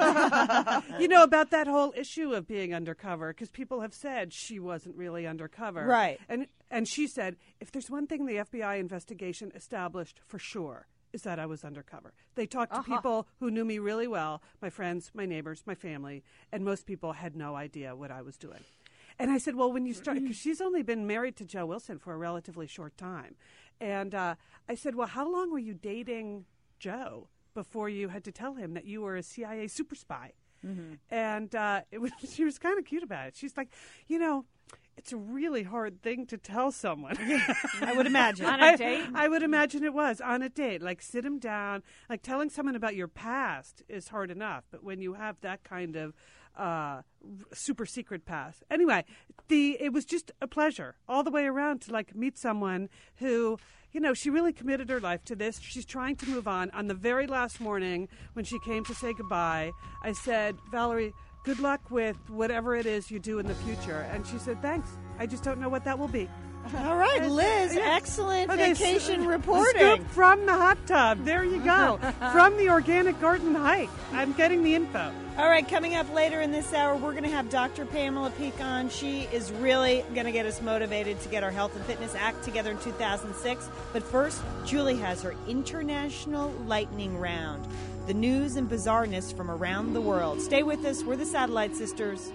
you 1.00 1.10
know, 1.10 1.24
about 1.24 1.52
that 1.52 1.68
whole 1.68 1.94
issue 1.96 2.34
of 2.34 2.48
being 2.48 2.74
undercover 2.74 3.34
because 3.34 3.50
people 3.50 3.82
have 3.82 3.94
said 3.94 4.32
she 4.34 4.60
wasn't 4.60 4.96
really 4.96 5.28
undercover, 5.28 5.86
Right. 5.86 6.20
And 6.30 6.48
and 6.74 6.88
she 6.88 7.08
said, 7.08 7.38
if 7.60 7.72
there's 7.72 7.90
one 7.90 8.08
thing 8.08 8.26
the 8.26 8.38
FBI 8.38 8.80
investigation 8.80 9.52
established 9.56 10.20
for 10.26 10.40
sure. 10.40 10.88
Is 11.14 11.22
that 11.22 11.38
I 11.38 11.46
was 11.46 11.64
undercover. 11.64 12.12
They 12.34 12.48
talked 12.48 12.74
to 12.74 12.82
people 12.82 13.28
who 13.40 13.52
knew 13.52 13.64
me 13.64 13.78
really 13.78 14.08
well 14.08 14.42
my 14.64 14.72
friends, 14.72 15.12
my 15.14 15.28
neighbors, 15.28 15.62
my 15.68 15.76
family, 15.76 16.24
and 16.52 16.66
most 16.66 16.88
people 16.88 17.14
had 17.14 17.36
no 17.36 17.56
idea 17.56 17.96
what 17.96 18.10
I 18.10 18.24
was 18.24 18.36
doing. 18.36 18.62
And 19.20 19.30
I 19.30 19.38
said, 19.38 19.54
well, 19.56 19.72
when 19.72 19.86
you 19.86 19.94
start, 19.94 20.20
because 20.20 20.36
she's 20.38 20.60
only 20.60 20.82
been 20.82 21.06
married 21.06 21.36
to 21.36 21.46
Joe 21.46 21.68
Wilson 21.68 22.00
for 22.00 22.14
a 22.16 22.18
relatively 22.18 22.66
short 22.66 22.98
time. 22.98 23.36
And 23.80 24.16
uh, 24.16 24.34
I 24.68 24.74
said, 24.74 24.96
well, 24.96 25.06
how 25.06 25.32
long 25.32 25.52
were 25.52 25.60
you 25.60 25.76
dating 25.76 26.46
Joe 26.80 27.28
before 27.54 27.90
you 27.90 28.10
had 28.10 28.24
to 28.26 28.32
tell 28.32 28.56
him 28.56 28.74
that 28.74 28.86
you 28.86 29.02
were 29.02 29.16
a 29.16 29.24
CIA 29.24 29.68
super 29.68 29.96
spy. 29.96 30.34
And 31.12 31.54
uh, 31.56 31.82
it 31.92 32.00
was, 32.00 32.12
she 32.34 32.44
was 32.44 32.58
kind 32.58 32.80
of 32.80 32.86
cute 32.86 33.04
about 33.04 33.28
it. 33.28 33.36
She's 33.36 33.56
like, 33.56 33.70
you 34.08 34.20
know, 34.20 34.46
it's 34.98 35.12
a 35.12 35.18
really 35.18 35.64
hard 35.64 36.02
thing 36.02 36.26
to 36.28 36.38
tell 36.38 36.72
someone. 36.72 37.18
I 37.82 37.94
would 37.96 38.06
imagine. 38.14 38.46
On 38.46 38.60
a 38.62 38.66
I- 38.66 38.76
date? 38.76 39.06
I 39.16 39.28
would 39.28 39.44
imagine 39.44 39.84
it 39.84 39.94
was 39.94 40.22
on 40.22 40.42
a 40.42 40.50
date. 40.50 40.82
Like 40.82 41.02
sit 41.02 41.26
him 41.26 41.40
down. 41.40 41.84
Like 42.10 42.22
telling 42.22 42.50
someone 42.50 42.76
about 42.76 42.96
your 42.96 43.08
past 43.08 43.82
is 43.90 44.10
hard 44.10 44.30
enough, 44.32 44.64
but 44.72 44.84
when 44.84 45.02
you 45.02 45.14
have 45.14 45.38
that 45.42 45.64
kind 45.64 45.96
of 45.96 46.14
uh, 46.56 47.02
super 47.52 47.86
secret 47.86 48.26
past. 48.26 48.64
Anyway, 48.70 49.04
the 49.48 49.76
it 49.80 49.92
was 49.92 50.06
just 50.06 50.32
a 50.42 50.48
pleasure 50.48 50.96
all 51.08 51.24
the 51.24 51.32
way 51.32 51.46
around 51.46 51.82
to 51.82 51.92
like 51.92 52.16
meet 52.16 52.38
someone 52.38 52.90
who. 53.16 53.58
You 53.92 54.00
know, 54.00 54.16
she 54.16 54.32
really 54.32 54.54
committed 54.54 54.90
her 54.90 55.00
life 55.00 55.24
to 55.26 55.36
this. 55.36 55.60
She's 55.60 55.86
trying 55.86 56.16
to 56.16 56.28
move 56.28 56.48
on. 56.48 56.72
On 56.72 56.88
the 56.88 56.96
very 56.96 57.28
last 57.28 57.62
morning, 57.62 58.08
when 58.34 58.44
she 58.44 58.58
came 58.66 58.84
to 58.86 58.96
say 58.96 59.14
goodbye, 59.14 59.70
I 60.02 60.14
said, 60.14 60.58
Valerie, 60.72 61.14
good 61.44 61.60
luck 61.60 61.82
with 61.92 62.18
whatever 62.30 62.76
it 62.76 62.86
is 62.86 63.12
you 63.12 63.20
do 63.20 63.40
in 63.40 63.48
the 63.48 63.56
future. 63.56 64.08
And 64.12 64.26
she 64.26 64.38
said, 64.38 64.62
thanks. 64.62 64.90
I 65.20 65.26
just 65.26 65.44
don't 65.44 65.60
know 65.60 65.70
what 65.70 65.84
that 65.86 65.98
will 66.00 66.08
be. 66.08 66.30
All 66.78 66.96
right, 66.96 67.22
uh, 67.24 67.28
Liz, 67.28 67.76
Yeah. 67.76 67.94
excellent 67.96 68.50
Okay, 68.50 68.72
vacation 68.72 69.16
Scoop 69.20 69.28
reporting. 69.28 70.06
from 70.06 70.46
the 70.46 70.54
hot 70.54 70.78
tub. 70.88 71.26
There 71.26 71.44
you 71.44 71.60
go. 71.62 72.00
from 72.32 72.56
the 72.56 72.70
organic 72.70 73.20
garden 73.20 73.54
hike. 73.54 73.90
I'm 74.14 74.32
getting 74.32 74.64
the 74.64 74.74
info. 74.74 75.12
All 75.38 75.50
right, 75.50 75.68
coming 75.68 75.96
up 75.96 76.12
later 76.14 76.40
in 76.40 76.52
this 76.54 76.74
hour, 76.74 76.96
we're 76.96 77.12
going 77.12 77.24
to 77.24 77.30
have 77.30 77.50
Dr. 77.50 77.86
Pamela 77.86 78.30
Peeke 78.40 78.62
on. 78.62 78.88
She 78.90 79.24
is 79.34 79.52
really 79.52 80.06
going 80.14 80.26
to 80.26 80.32
get 80.32 80.46
us 80.46 80.62
motivated 80.62 81.20
to 81.22 81.28
get 81.30 81.44
our 81.44 81.52
health 81.52 81.76
and 81.76 81.84
fitness 81.86 82.16
act 82.16 82.44
together 82.46 82.72
in 82.72 82.78
2006. 82.78 83.68
But 83.92 84.04
first, 84.04 84.42
Julie 84.64 84.96
has 84.98 85.22
her 85.24 85.36
international 85.48 86.52
lightning 86.66 87.18
round. 87.20 87.68
The 88.06 88.14
news 88.14 88.58
and 88.58 88.70
bizarreness 88.70 89.34
from 89.34 89.50
around 89.50 89.94
the 89.94 90.02
world. 90.02 90.42
Stay 90.42 90.62
with 90.62 90.84
us. 90.84 91.06
We're 91.06 91.16
the 91.16 91.26
Satellite 91.26 91.74
Sisters. 91.74 92.34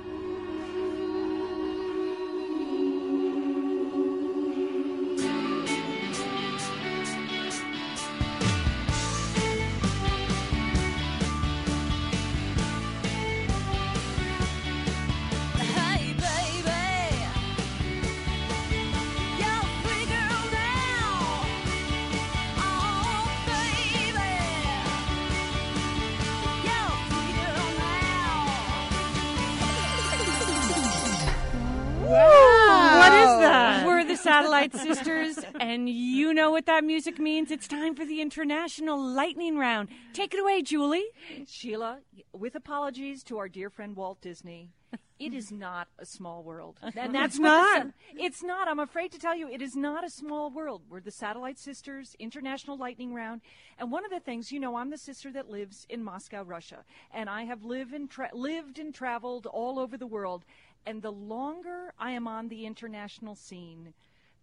Sisters, 34.66 35.38
and 35.60 35.88
you 35.88 36.34
know 36.34 36.50
what 36.50 36.66
that 36.66 36.84
music 36.84 37.18
means. 37.18 37.50
It's 37.50 37.68
time 37.68 37.94
for 37.94 38.04
the 38.04 38.20
International 38.20 39.00
Lightning 39.00 39.56
Round. 39.56 39.88
Take 40.12 40.34
it 40.34 40.40
away, 40.40 40.62
Julie. 40.62 41.04
Sheila, 41.46 41.98
with 42.32 42.54
apologies 42.54 43.22
to 43.24 43.38
our 43.38 43.48
dear 43.48 43.70
friend 43.70 43.94
Walt 43.96 44.20
Disney, 44.20 44.70
it 45.18 45.32
is 45.34 45.50
not 45.52 45.88
a 45.98 46.04
small 46.06 46.42
world. 46.42 46.78
And 46.96 47.14
that's 47.14 47.34
It's 47.36 47.40
what 47.40 47.78
the 47.78 47.84
not. 47.84 47.94
it's 48.24 48.42
not. 48.42 48.68
I'm 48.68 48.78
afraid 48.78 49.12
to 49.12 49.18
tell 49.18 49.36
you, 49.36 49.48
it 49.48 49.62
is 49.62 49.76
not 49.76 50.04
a 50.04 50.10
small 50.10 50.50
world. 50.50 50.82
We're 50.88 51.00
the 51.00 51.10
Satellite 51.10 51.58
Sisters, 51.58 52.14
International 52.18 52.76
Lightning 52.76 53.14
Round. 53.14 53.40
And 53.78 53.90
one 53.92 54.04
of 54.04 54.10
the 54.10 54.20
things, 54.20 54.50
you 54.52 54.58
know, 54.60 54.76
I'm 54.76 54.90
the 54.90 54.98
sister 54.98 55.30
that 55.32 55.48
lives 55.50 55.86
in 55.88 56.02
Moscow, 56.02 56.42
Russia. 56.42 56.84
And 57.12 57.28
I 57.30 57.44
have 57.44 57.62
lived 57.64 57.92
and, 57.94 58.10
tra- 58.10 58.30
lived 58.32 58.78
and 58.78 58.94
traveled 58.94 59.46
all 59.46 59.78
over 59.78 59.96
the 59.96 60.06
world. 60.06 60.44
And 60.86 61.02
the 61.02 61.12
longer 61.12 61.92
I 61.98 62.12
am 62.12 62.26
on 62.28 62.48
the 62.48 62.64
international 62.64 63.34
scene, 63.34 63.92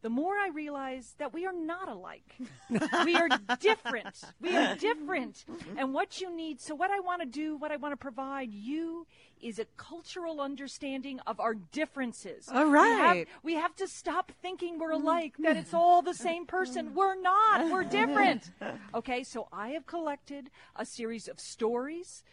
the 0.06 0.10
more 0.12 0.36
I 0.38 0.50
realize 0.50 1.16
that 1.18 1.34
we 1.34 1.48
are 1.48 1.52
not 1.52 1.90
alike. 1.90 2.38
we 2.70 3.16
are 3.16 3.28
different. 3.60 4.24
We 4.40 4.56
are 4.56 4.76
different. 4.76 5.44
And 5.78 5.96
what 5.96 6.22
you 6.22 6.30
need, 6.30 6.62
so 6.62 6.76
what 6.76 6.92
I 6.92 7.00
want 7.00 7.24
to 7.24 7.26
do, 7.26 7.58
what 7.58 7.72
I 7.72 7.78
want 7.78 7.94
to 7.94 7.98
provide 7.98 8.54
you 8.54 9.08
is 9.42 9.58
a 9.58 9.66
cultural 9.78 10.42
understanding 10.42 11.20
of 11.26 11.40
our 11.40 11.56
differences. 11.56 12.48
All 12.54 12.68
right. 12.68 13.14
We 13.14 13.18
have, 13.18 13.28
we 13.42 13.54
have 13.56 13.76
to 13.78 13.88
stop 13.88 14.32
thinking 14.44 14.78
we're 14.78 14.92
mm-hmm. 14.94 15.08
alike, 15.08 15.34
that 15.40 15.58
it's 15.58 15.74
all 15.74 16.04
the 16.04 16.14
same 16.14 16.46
person. 16.46 16.90
Mm-hmm. 16.90 16.96
We're 16.96 17.20
not. 17.20 17.72
We're 17.72 17.84
different. 17.84 18.52
Okay, 18.94 19.24
so 19.24 19.48
I 19.52 19.70
have 19.70 19.88
collected 19.88 20.52
a 20.76 20.86
series 20.86 21.28
of 21.28 21.40
stories, 21.40 22.24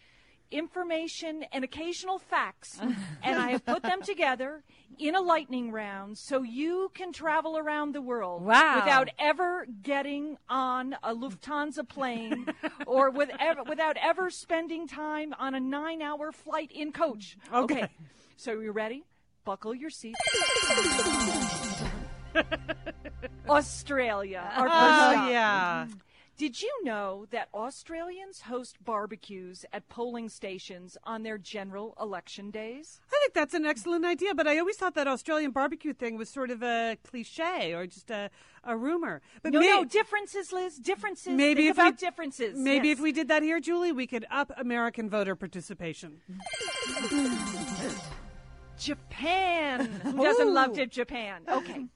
information, 0.53 1.45
and 1.53 1.65
occasional 1.65 2.19
facts, 2.19 2.79
and 3.23 3.39
I 3.39 3.51
have 3.53 3.65
put 3.65 3.83
them 3.83 4.03
together 4.03 4.63
in 4.99 5.15
a 5.15 5.21
lightning 5.21 5.73
round 5.73 6.19
so 6.19 6.43
you 6.43 6.91
can 6.95 7.13
travel 7.13 7.57
around 7.57 7.93
the 7.95 8.03
world 8.03 8.43
Wow. 8.43 8.77
without 8.77 9.09
ever 9.19 9.67
getting 9.83 10.37
on 10.49 10.95
a 11.03 11.15
Lufthansa 11.15 11.89
plane 11.89 12.47
or 12.87 13.11
with 13.11 13.31
ever, 13.41 13.63
without 13.65 13.97
ever 14.01 14.29
spending 14.31 14.87
time 14.87 15.35
on 15.39 15.55
a 15.55 15.61
nine 15.61 16.03
hour 16.03 16.31
flight 16.31 16.71
in 16.73 16.93
coach. 16.93 17.37
Okay. 17.53 17.89
So 18.37 18.61
you 18.61 18.71
ready? 18.73 19.05
Buckle 19.45 19.75
your 19.75 19.91
seat. 19.91 20.15
Australia. 23.49 24.51
Our 24.57 24.67
Oh, 24.69 25.29
yeah. 25.31 25.87
Mm-hmm. 25.87 25.99
Did 26.43 26.61
you 26.61 26.73
know 26.83 27.27
that 27.31 27.47
Australians 27.55 28.41
host 28.41 28.85
barbecues 28.85 29.65
at 29.73 29.89
polling 29.89 30.29
stations 30.29 30.97
on 31.05 31.23
their 31.23 31.39
general 31.39 31.95
election 32.01 32.51
days? 32.51 33.01
I 33.13 33.17
think 33.21 33.33
that's 33.33 33.55
an 33.55 33.65
excellent 33.65 34.05
idea, 34.05 34.35
but 34.35 34.49
I 34.49 34.59
always 34.59 34.75
thought 34.77 34.97
that 34.97 35.07
Australian 35.07 35.53
barbecue 35.53 35.93
thing 35.93 36.17
was 36.17 36.29
sort 36.29 36.51
of 36.51 36.61
a 36.61 36.99
cliche 37.05 37.75
or 37.75 37.87
just 37.87 38.11
a, 38.11 38.29
a 38.65 38.77
rumor. 38.77 39.23
But 39.45 39.53
No, 39.53 39.61
may- 39.61 39.69
no, 39.69 39.85
differences, 39.85 40.53
Liz. 40.53 40.79
Differences. 40.79 41.29
maybe 41.33 41.63
Think 41.63 41.71
if 41.71 41.77
we- 41.77 41.83
about 41.85 41.99
differences. 42.01 42.59
maybe 42.59 42.89
Yes. 42.89 42.99
if 42.99 43.03
we 43.05 43.13
did 43.13 43.29
that 43.29 43.45
here, 43.45 43.61
Julie, 43.61 43.93
we 43.93 44.09
could 44.09 44.27
up 44.29 44.51
American 44.57 45.09
voter 45.09 45.37
participation. 45.37 46.23
Japan. 48.81 49.87
Who 50.03 50.25
doesn't 50.25 50.53
love 50.53 50.75
J- 50.75 50.87
Japan? 50.87 51.43
Okay. 51.49 51.87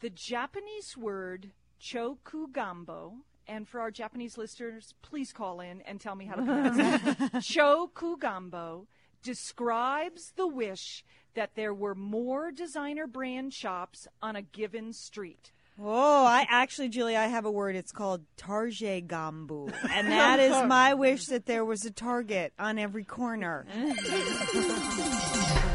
The 0.00 0.10
Japanese 0.10 0.96
word 0.96 1.52
chokugambo, 1.80 3.18
and 3.48 3.66
for 3.66 3.80
our 3.80 3.90
Japanese 3.90 4.38
listeners, 4.38 4.94
please 5.02 5.32
call 5.32 5.60
in 5.60 5.80
and 5.82 6.00
tell 6.00 6.14
me 6.14 6.26
how 6.26 6.36
to 6.36 6.42
pronounce 6.42 6.78
it. 6.78 7.32
chokugambo 7.34 8.86
describes 9.22 10.32
the 10.36 10.46
wish 10.46 11.04
that 11.34 11.54
there 11.54 11.74
were 11.74 11.94
more 11.94 12.50
designer 12.50 13.06
brand 13.06 13.52
shops 13.52 14.06
on 14.22 14.36
a 14.36 14.42
given 14.42 14.92
street. 14.92 15.52
Oh, 15.80 16.26
I 16.26 16.44
actually, 16.50 16.88
Julie, 16.88 17.16
I 17.16 17.28
have 17.28 17.44
a 17.44 17.50
word. 17.50 17.76
It's 17.76 17.92
called 17.92 18.22
Tarje 18.36 19.06
Gambu. 19.06 19.72
And 19.90 20.08
that 20.08 20.40
is 20.40 20.52
my 20.66 20.94
wish 20.94 21.26
that 21.26 21.46
there 21.46 21.64
was 21.64 21.84
a 21.84 21.92
Target 21.92 22.52
on 22.58 22.78
every 22.78 23.04
corner. 23.04 23.64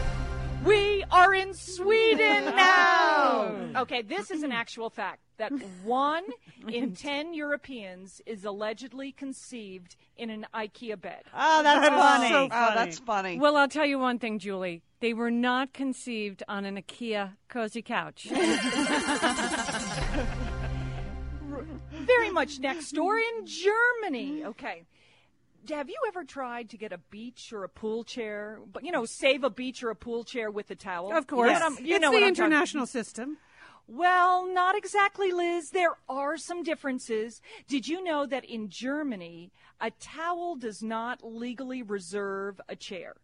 We 1.14 1.20
are 1.20 1.34
in 1.34 1.54
Sweden 1.54 2.46
now. 2.56 3.52
Oh. 3.76 3.82
Okay, 3.82 4.02
this 4.02 4.32
is 4.32 4.42
an 4.44 4.52
actual 4.52 4.90
fact 4.90 5.20
that 5.38 5.52
one 5.84 6.24
in 6.68 6.94
ten 6.96 7.34
Europeans 7.34 8.22
is 8.26 8.46
allegedly 8.46 9.12
conceived 9.12 9.96
in 10.18 10.30
an 10.30 10.46
IKEA 10.54 11.00
bed. 11.00 11.24
Oh, 11.36 11.62
that's 11.64 11.88
funny. 11.88 12.30
so 12.30 12.46
Oh, 12.46 12.50
funny. 12.50 12.76
that's 12.76 13.00
funny. 13.00 13.40
Well, 13.40 13.56
I'll 13.58 13.68
tell 13.68 13.86
you 13.86 14.00
one 14.00 14.18
thing, 14.20 14.40
Julie. 14.40 14.82
They 15.02 15.14
were 15.14 15.32
not 15.32 15.74
conceived 15.74 16.42
on 16.48 16.66
an 16.66 16.78
IKEA 16.78 17.34
cozy 17.48 17.82
couch. 17.82 18.28
Very 21.92 22.32
much 22.32 22.60
next 22.60 22.92
door 22.92 23.18
in 23.18 23.46
Germany. 23.46 24.44
Okay. 24.46 24.84
Have 25.70 25.90
you 25.90 25.96
ever 26.08 26.24
tried 26.24 26.70
to 26.72 26.78
get 26.78 26.92
a 26.92 26.98
beach 26.98 27.54
or 27.54 27.64
a 27.64 27.70
pool 27.70 28.04
chair? 28.04 28.60
But 28.72 28.84
you 28.84 28.92
know, 28.92 29.06
save 29.06 29.44
a 29.44 29.50
beach 29.50 29.84
or 29.84 29.90
a 29.90 29.96
pool 29.96 30.24
chair 30.24 30.52
with 30.52 30.70
a 30.72 30.76
towel. 30.76 31.16
Of 31.16 31.28
course. 31.28 31.48
You 31.48 31.54
know 31.54 31.60
what 31.60 31.64
I'm- 31.64 31.86
you 31.86 31.96
it's 31.96 32.02
know 32.02 32.12
the 32.12 32.26
international 32.28 32.86
system. 32.86 33.38
Well, 33.88 34.46
not 34.48 34.76
exactly, 34.78 35.32
Liz. 35.32 35.72
There 35.72 35.98
are 36.08 36.38
some 36.38 36.64
differences. 36.64 37.42
Did 37.68 37.88
you 37.88 38.02
know 38.04 38.26
that 38.26 38.46
in 38.46 38.70
Germany, 38.70 39.52
a 39.82 39.92
towel 39.92 40.56
does 40.56 40.82
not 40.82 41.22
legally 41.24 41.82
reserve 41.84 42.62
a 42.70 42.76
chair? 42.78 43.16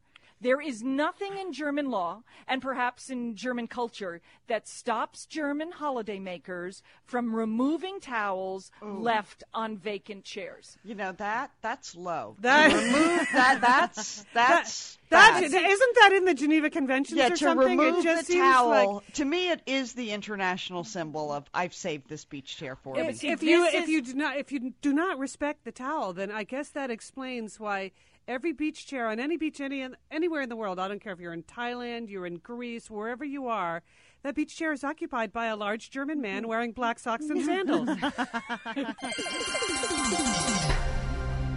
There 0.41 0.61
is 0.61 0.81
nothing 0.81 1.37
in 1.37 1.51
German 1.51 1.89
law 1.91 2.23
and 2.47 2.61
perhaps 2.61 3.09
in 3.09 3.35
German 3.35 3.67
culture 3.67 4.21
that 4.47 4.67
stops 4.67 5.25
German 5.25 5.71
holidaymakers 5.73 6.81
from 7.05 7.35
removing 7.35 7.99
towels 7.99 8.71
left 8.81 9.43
on 9.53 9.77
vacant 9.77 10.23
chairs. 10.23 10.77
You 10.83 10.95
know 10.95 11.11
that 11.13 11.51
that's 11.61 11.95
low. 11.95 12.35
That- 12.41 12.69
to 12.71 12.75
remove 12.77 13.27
that 13.33 13.59
that's 13.61 14.25
that's 14.33 14.97
That, 15.09 15.41
bad. 15.41 15.43
isn't 15.43 15.95
that 15.95 16.13
in 16.13 16.25
the 16.25 16.33
Geneva 16.33 16.69
Conventions 16.69 17.17
yeah, 17.17 17.27
or 17.27 17.29
to 17.31 17.37
something? 17.37 17.77
remove 17.77 17.99
it 17.99 18.03
just 18.03 18.27
the 18.27 18.35
towel. 18.35 18.69
like 18.95 19.13
to 19.13 19.25
me, 19.25 19.49
it 19.49 19.61
is 19.65 19.93
the 19.93 20.11
international 20.11 20.83
symbol 20.83 21.31
of 21.31 21.45
I've 21.53 21.73
saved 21.73 22.07
this 22.09 22.25
beach 22.25 22.57
chair 22.57 22.75
for 22.75 22.95
Yeah, 22.95 23.03
you. 23.03 23.07
but 23.11 23.23
if 23.23 23.43
you 23.43 23.63
this 23.65 23.73
if 23.73 23.89
you 23.89 24.01
do 24.01 24.13
not 24.13 24.37
if 24.37 24.51
you 24.51 24.73
do 24.81 24.93
not 24.93 25.19
respect 25.19 25.65
the 25.65 25.71
towel, 25.71 26.13
then 26.13 26.31
I 26.31 26.43
guess 26.43 26.69
that 26.69 26.89
explains 26.91 27.59
why 27.59 27.91
every 28.29 28.53
beach 28.53 28.85
chair 28.85 29.07
on 29.07 29.19
any 29.19 29.35
beach 29.35 29.59
any 29.59 29.85
anywhere 30.11 30.41
in 30.41 30.49
the 30.49 30.55
world, 30.55 30.79
I 30.79 30.87
don't 30.87 31.01
care 31.01 31.11
if 31.11 31.19
you're 31.19 31.33
in 31.33 31.43
Thailand, 31.43 32.09
you're 32.09 32.27
in 32.27 32.37
Greece, 32.37 32.89
wherever 32.89 33.25
you 33.25 33.47
are, 33.47 33.81
that 34.23 34.35
beach 34.35 34.55
chair 34.55 34.71
is 34.71 34.83
occupied 34.83 35.33
by 35.33 35.47
a 35.47 35.55
large 35.55 35.89
German 35.89 36.21
man 36.21 36.47
wearing 36.47 36.71
black 36.71 36.99
socks 36.99 37.29
and 37.29 37.43
sandals. 37.43 37.89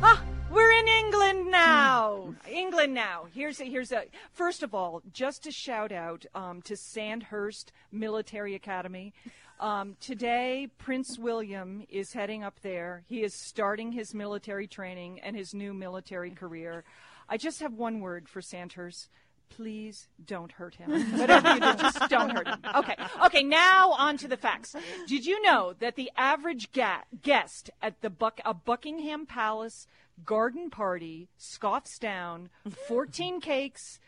Ah, 0.04 0.20
we're 0.50 0.72
in 0.72 0.88
England 0.88 1.48
now. 1.48 2.34
England 2.50 2.92
now. 2.92 3.26
Here's 3.32 3.60
a, 3.60 3.64
here's 3.64 3.92
a. 3.92 4.06
First 4.32 4.64
of 4.64 4.74
all, 4.74 5.00
just 5.12 5.46
a 5.46 5.52
shout 5.52 5.92
out 5.92 6.26
um, 6.34 6.60
to 6.62 6.76
Sandhurst 6.76 7.70
Military 7.92 8.56
Academy. 8.56 9.14
Um, 9.62 9.96
today, 10.00 10.66
Prince 10.78 11.20
William 11.20 11.84
is 11.88 12.12
heading 12.12 12.42
up 12.42 12.58
there. 12.62 13.04
He 13.06 13.22
is 13.22 13.32
starting 13.32 13.92
his 13.92 14.12
military 14.12 14.66
training 14.66 15.20
and 15.20 15.36
his 15.36 15.54
new 15.54 15.72
military 15.72 16.32
career. 16.32 16.82
I 17.28 17.36
just 17.36 17.60
have 17.60 17.72
one 17.72 18.00
word 18.00 18.28
for 18.28 18.42
Sandhurst. 18.42 19.08
Please 19.50 20.08
don't 20.26 20.50
hurt 20.50 20.74
him. 20.74 20.90
Whatever 21.16 21.54
you 21.54 21.60
do, 21.60 21.74
just 21.74 22.08
don't 22.08 22.30
hurt 22.30 22.48
him. 22.48 22.58
Okay. 22.74 22.96
Okay. 23.26 23.42
Now 23.44 23.92
on 23.92 24.16
to 24.16 24.26
the 24.26 24.36
facts. 24.36 24.74
Did 25.06 25.26
you 25.26 25.40
know 25.42 25.74
that 25.78 25.94
the 25.94 26.10
average 26.16 26.72
ga- 26.72 27.04
guest 27.22 27.70
at 27.80 28.00
the 28.00 28.10
Buck- 28.10 28.40
a 28.44 28.54
Buckingham 28.54 29.26
Palace 29.26 29.86
garden 30.24 30.70
party 30.70 31.28
scoffs 31.38 32.00
down 32.00 32.48
14 32.88 33.40
cakes, 33.40 34.00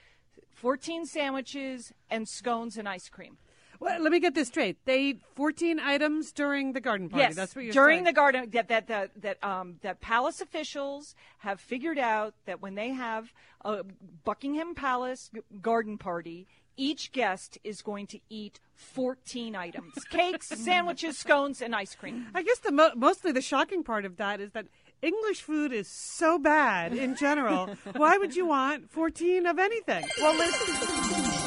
14 0.55 1.07
sandwiches, 1.07 1.93
and 2.11 2.27
scones 2.29 2.77
and 2.77 2.89
ice 2.89 3.09
cream? 3.09 3.37
Well, 3.85 4.00
let 4.03 4.11
me 4.11 4.19
get 4.21 4.35
this 4.35 4.49
straight. 4.49 4.79
They 4.85 5.00
eat 5.03 5.21
14 5.35 5.79
items 5.79 6.33
during 6.33 6.73
the 6.73 6.81
garden 6.81 7.09
party. 7.09 7.23
Yes, 7.23 7.37
That's 7.37 7.55
what 7.55 7.64
you're 7.64 7.73
saying. 7.73 7.83
during 7.85 7.97
saying. 7.99 8.05
the 8.07 8.12
garden 8.12 8.50
that 8.53 8.69
that 8.69 8.87
that 8.88 9.11
that 9.23 9.45
um 9.45 9.76
that 9.83 10.00
palace 10.00 10.41
officials 10.41 11.14
have 11.38 11.61
figured 11.61 11.99
out 11.99 12.35
that 12.47 12.61
when 12.62 12.75
they 12.75 12.91
have 12.91 13.33
a 13.64 13.85
Buckingham 14.25 14.75
Palace 14.75 15.31
garden 15.62 15.99
party, 15.99 16.47
each 16.76 17.12
guest 17.12 17.59
is 17.62 17.83
going 17.83 18.07
to 18.09 18.19
eat 18.29 18.59
14 18.75 19.55
items: 19.55 19.95
cakes, 20.11 20.49
sandwiches, 20.49 21.17
scones, 21.19 21.62
and 21.62 21.75
ice 21.75 21.95
cream. 21.95 22.26
I 22.35 22.43
guess 22.43 22.59
the 22.59 22.73
mo- 22.73 22.93
mostly 22.97 23.33
the 23.33 23.41
shocking 23.43 23.85
part 23.85 24.05
of 24.05 24.17
that 24.17 24.41
is 24.41 24.50
that 24.53 24.67
English 25.03 25.43
food 25.43 25.73
is 25.73 25.87
so 25.88 26.38
bad 26.38 26.95
in 26.95 27.14
general. 27.14 27.67
Why 27.97 28.17
would 28.17 28.35
you 28.35 28.47
want 28.47 28.91
14 28.91 29.47
of 29.47 29.59
anything? 29.59 30.05
Well, 30.21 30.35
listen. 30.37 31.44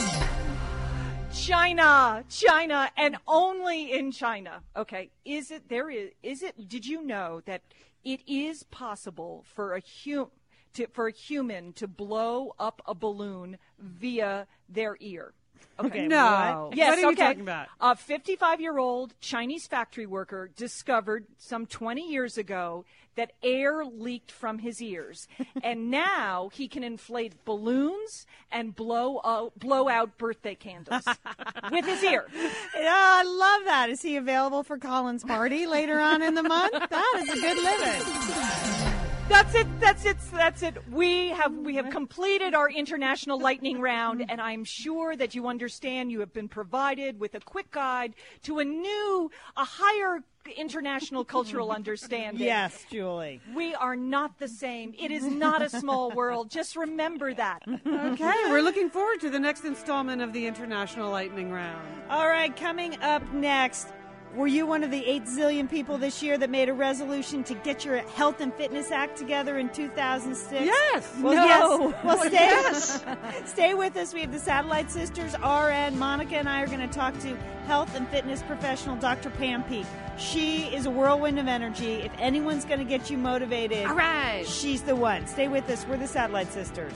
China, 1.47 2.25
China, 2.29 2.91
and 2.97 3.15
only 3.25 3.93
in 3.93 4.11
China. 4.11 4.61
Okay, 4.75 5.11
is 5.23 5.49
it 5.49 5.69
there? 5.69 5.89
Is 5.89 6.11
is 6.21 6.43
it? 6.43 6.67
Did 6.67 6.85
you 6.85 7.01
know 7.01 7.41
that 7.45 7.61
it 8.03 8.19
is 8.27 8.63
possible 8.63 9.45
for 9.55 9.75
a 9.75 9.81
hum 10.03 10.27
to, 10.73 10.87
for 10.87 11.07
a 11.07 11.11
human 11.11 11.71
to 11.73 11.87
blow 11.87 12.53
up 12.59 12.81
a 12.85 12.93
balloon 12.93 13.57
via 13.79 14.45
their 14.67 14.97
ear? 14.99 15.33
Okay. 15.79 16.07
no. 16.07 16.71
Yes, 16.73 16.89
what 16.89 16.97
are 16.97 17.01
you 17.01 17.07
okay. 17.09 17.15
talking 17.15 17.41
about? 17.41 17.67
A 17.79 17.95
55 17.95 18.59
year 18.59 18.77
old 18.77 19.13
Chinese 19.21 19.67
factory 19.67 20.05
worker 20.05 20.49
discovered 20.55 21.27
some 21.37 21.65
20 21.65 22.11
years 22.11 22.37
ago 22.37 22.83
that 23.17 23.33
air 23.43 23.83
leaked 23.83 24.31
from 24.31 24.59
his 24.59 24.81
ears. 24.81 25.27
and 25.61 25.91
now 25.91 26.49
he 26.53 26.67
can 26.67 26.83
inflate 26.83 27.43
balloons 27.43 28.25
and 28.51 28.75
blow 28.75 29.19
out, 29.25 29.59
blow 29.59 29.89
out 29.89 30.17
birthday 30.17 30.55
candles 30.55 31.03
with 31.71 31.85
his 31.85 32.01
ear. 32.03 32.25
Yeah, 32.33 32.93
I 32.93 33.23
love 33.23 33.65
that. 33.65 33.89
Is 33.89 34.01
he 34.01 34.15
available 34.15 34.63
for 34.63 34.77
Colin's 34.77 35.23
party 35.23 35.67
later 35.67 35.99
on 35.99 36.21
in 36.21 36.33
the 36.35 36.43
month? 36.43 36.73
That 36.73 37.13
is 37.19 37.29
a 37.29 37.41
good 37.41 37.57
living. 37.57 39.06
That's 39.29 39.55
it. 39.55 39.67
That's 39.79 40.05
it. 40.05 40.17
That's 40.31 40.63
it. 40.63 40.77
We 40.89 41.29
have 41.29 41.53
we 41.53 41.75
have 41.75 41.85
mm-hmm. 41.85 41.91
completed 41.91 42.53
our 42.53 42.69
international 42.69 43.39
lightning 43.39 43.81
round, 43.81 44.25
and 44.29 44.39
I'm 44.39 44.63
sure 44.63 45.15
that 45.15 45.35
you 45.35 45.47
understand. 45.47 46.11
You 46.11 46.21
have 46.21 46.33
been 46.33 46.47
provided 46.47 47.19
with 47.19 47.35
a 47.35 47.39
quick 47.41 47.69
guide 47.71 48.13
to 48.43 48.59
a 48.59 48.65
new, 48.65 49.29
a 49.57 49.65
higher 49.65 50.23
international 50.55 51.25
cultural 51.25 51.71
understanding. 51.71 52.41
Yes, 52.41 52.85
Julie. 52.89 53.41
We 53.53 53.75
are 53.75 53.97
not 53.97 54.39
the 54.39 54.47
same. 54.47 54.93
It 54.97 55.11
is 55.11 55.25
not 55.25 55.61
a 55.61 55.69
small 55.69 56.11
world. 56.11 56.49
Just 56.49 56.75
remember 56.75 57.33
that. 57.33 57.63
Okay, 57.67 58.33
we're 58.49 58.61
looking 58.61 58.89
forward 58.89 59.19
to 59.21 59.29
the 59.29 59.39
next 59.39 59.65
installment 59.65 60.21
of 60.21 60.31
the 60.31 60.45
International 60.45 61.11
Lightning 61.11 61.51
Round. 61.51 61.85
All 62.09 62.29
right, 62.29 62.55
coming 62.55 62.97
up 63.01 63.21
next. 63.33 63.89
Were 64.37 64.45
you 64.45 64.67
one 64.67 64.83
of 64.83 64.91
the 64.91 65.03
8 65.03 65.23
zillion 65.23 65.67
people 65.67 65.97
this 65.97 66.21
year 66.21 66.37
that 66.37 66.51
made 66.51 66.69
a 66.69 66.73
resolution 66.73 67.43
to 67.45 67.55
get 67.55 67.83
your 67.83 67.97
health 68.09 68.39
and 68.39 68.53
fitness 68.53 68.91
act 68.91 69.17
together 69.17 69.57
in 69.57 69.67
2006? 69.69 70.63
Yes. 70.63 71.11
Well, 71.19 71.33
No. 71.33 71.89
yes. 72.31 73.03
Well, 73.03 73.15
stay, 73.41 73.45
stay 73.47 73.73
with 73.73 73.97
us. 73.97 74.13
We 74.13 74.21
have 74.21 74.31
the 74.31 74.37
Satellite 74.37 74.91
Sisters, 74.91 75.33
RN. 75.39 75.97
Monica 75.97 76.37
and 76.37 76.47
I 76.47 76.61
are 76.61 76.67
going 76.67 76.81
to 76.81 76.87
talk 76.87 77.17
to 77.21 77.35
health 77.65 77.95
and 77.95 78.07
fitness 78.09 78.43
professional 78.43 78.95
Dr. 78.97 79.31
Pam 79.31 79.63
Peeke. 79.63 79.87
She 80.19 80.65
is 80.65 80.85
a 80.85 80.91
whirlwind 80.91 81.39
of 81.39 81.47
energy. 81.47 81.93
If 81.93 82.11
anyone's 82.19 82.63
going 82.63 82.77
to 82.79 82.85
get 82.85 83.09
you 83.09 83.17
motivated, 83.17 83.87
All 83.87 83.95
right. 83.95 84.45
she's 84.47 84.83
the 84.83 84.95
one. 84.95 85.25
Stay 85.25 85.47
with 85.47 85.67
us. 85.71 85.83
We're 85.87 85.97
the 85.97 86.05
Satellite 86.07 86.53
Sisters. 86.53 86.93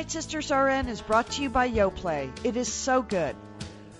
Satellite 0.00 0.12
Sisters 0.12 0.50
RN 0.50 0.88
is 0.88 1.02
brought 1.02 1.30
to 1.32 1.42
you 1.42 1.50
by 1.50 1.68
Yoplait. 1.68 2.32
It 2.42 2.56
is 2.56 2.72
so 2.72 3.02
good. 3.02 3.36